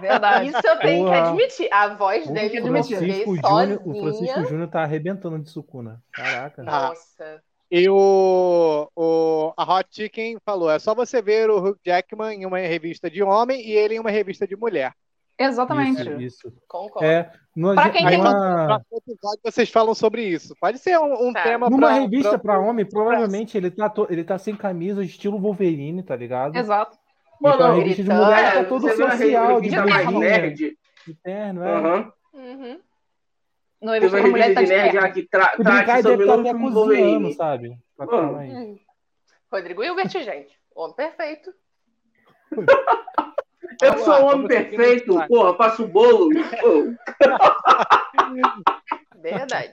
Verdade. 0.00 0.48
Isso 0.50 0.66
eu 0.66 0.78
tenho 0.78 1.06
que 1.06 1.14
admitir. 1.14 1.68
A 1.72 1.88
voz 1.94 2.26
O 2.26 2.32
dele 2.32 2.58
admitir. 2.58 2.96
português 2.96 3.24
Francisco 3.24 3.36
Júnior, 3.36 3.80
o. 3.84 4.00
Francisco 4.00 4.44
Júnior 4.44 4.68
tá 4.68 4.82
arrebentando 4.82 5.38
de 5.38 5.50
Sukuna. 5.50 6.00
Caraca. 6.12 6.62
Ah. 6.66 6.88
Nossa. 6.88 7.42
E 7.70 7.88
o, 7.88 8.88
o 8.94 9.52
a 9.56 9.74
Hot 9.74 9.88
Chicken 9.90 10.38
falou: 10.44 10.70
é 10.70 10.78
só 10.78 10.94
você 10.94 11.20
ver 11.20 11.50
o 11.50 11.58
Hugh 11.58 11.78
Jackman 11.84 12.42
em 12.42 12.46
uma 12.46 12.58
revista 12.58 13.10
de 13.10 13.22
homem 13.22 13.60
e 13.60 13.72
ele 13.72 13.96
em 13.96 13.98
uma 13.98 14.10
revista 14.10 14.46
de 14.46 14.54
mulher. 14.54 14.92
Exatamente. 15.38 16.00
Isso, 16.02 16.20
isso. 16.48 16.52
Concordo. 16.68 17.04
É, 17.06 17.30
Pra 17.74 17.90
quem 17.90 18.06
tem 18.06 18.18
episódio 18.96 19.40
vocês 19.44 19.70
falam 19.70 19.94
sobre 19.94 20.24
isso. 20.24 20.54
Pode 20.60 20.78
ser 20.78 20.98
um, 20.98 21.28
um 21.28 21.32
Tá. 21.32 21.42
tema 21.42 21.68
numa 21.70 21.88
pra, 21.88 21.96
revista 21.98 22.38
pra 22.38 22.58
homem, 22.60 22.84
provavelmente 22.88 23.56
ele 23.56 23.70
tá, 23.70 23.88
to- 23.88 24.06
ele 24.10 24.22
tá 24.24 24.38
sem 24.38 24.54
camisa, 24.56 25.02
estilo 25.04 25.38
Wolverine, 25.38 26.02
tá 26.02 26.14
ligado? 26.16 26.56
Exato. 26.56 26.96
Então 27.40 27.52
a 27.52 27.58
Mano, 27.68 27.78
revista 27.78 28.02
de 28.02 28.08
mulher 28.10 28.38
É, 28.44 28.62
tá 28.62 28.64
todo 28.68 28.88
social, 28.88 29.60
de 29.60 29.70
mais 29.76 30.10
nerd. 30.12 30.78
de 31.06 31.14
terno, 31.22 31.62
é. 31.64 32.12
Uhum. 32.32 32.80
No 33.82 33.92
revista 33.92 34.16
uma 34.16 34.22
da 34.22 34.28
mulher 34.30 34.44
revista 34.48 34.54
tá 34.54 34.60
de 34.60 34.66
de 34.66 34.72
nerd 34.72 34.92
já 34.94 35.10
que 35.12 35.22
tra 35.28 35.48
trate 35.48 36.02
sobre 36.02 36.16
deve 36.16 36.22
estar 36.22 36.34
o 36.34 36.60
cozinhando, 36.60 36.74
Wolverine. 36.74 37.34
sabe? 37.34 37.78
Mano. 37.98 38.38
Hum. 38.38 38.78
Rodrigo 39.52 39.82
Hilbert, 39.84 40.08
gente. 40.10 40.58
Homem 40.74 40.94
perfeito. 40.94 41.52
Eu 43.82 43.98
sou 43.98 44.14
um 44.14 44.24
homem 44.26 44.46
perfeito, 44.48 45.18
porra, 45.26 45.54
passo 45.54 45.84
o 45.84 45.88
bolo. 45.88 46.28
Verdade. 49.20 49.72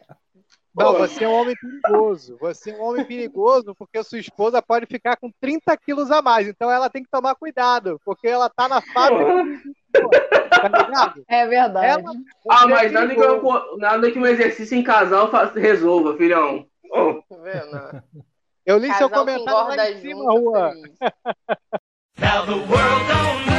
Não, 0.74 0.94
você 0.94 1.26
é 1.26 1.28
um 1.28 1.34
homem 1.34 1.56
perigoso. 1.60 2.38
Você 2.40 2.72
é 2.72 2.76
um 2.76 2.82
homem 2.84 3.04
perigoso 3.04 3.76
porque 3.76 4.02
sua 4.04 4.20
esposa 4.20 4.62
pode 4.62 4.86
ficar 4.86 5.18
com 5.18 5.30
30 5.42 5.76
quilos 5.78 6.10
a 6.12 6.22
mais. 6.22 6.48
Então 6.48 6.72
ela 6.72 6.90
tem 6.90 7.04
que 7.04 7.10
tomar 7.10 7.36
cuidado, 7.36 8.00
porque 8.06 8.26
ela 8.28 8.50
tá 8.50 8.70
na 8.70 8.80
fábrica. 8.82 9.44
Tá? 9.92 11.14
É 11.28 11.46
verdade. 11.46 11.88
Ela- 11.88 12.14
Ah, 12.50 12.64
é 12.64 12.68
mas 12.68 12.92
nada 12.94 13.14
que, 13.14 13.22
eu- 13.22 13.78
nada 13.78 14.10
que 14.12 14.18
um 14.20 14.26
exercício 14.26 14.78
em 14.78 14.84
casal 14.84 15.30
resolva, 15.56 16.16
filhão. 16.16 16.66
Tá 17.30 17.36
vendo? 17.44 18.02
Eu 18.66 18.78
li 18.78 18.94
seu 18.94 19.10
Casal 19.10 19.26
que 19.26 19.32
comentário 19.34 19.76
lá 19.76 19.90
em 19.92 20.00
cima, 20.02 20.22
junto, 20.24 20.40
Rua. 20.40 20.74
Now 22.20 22.46
the 22.46 22.54
world 22.54 23.08
don't 23.08 23.51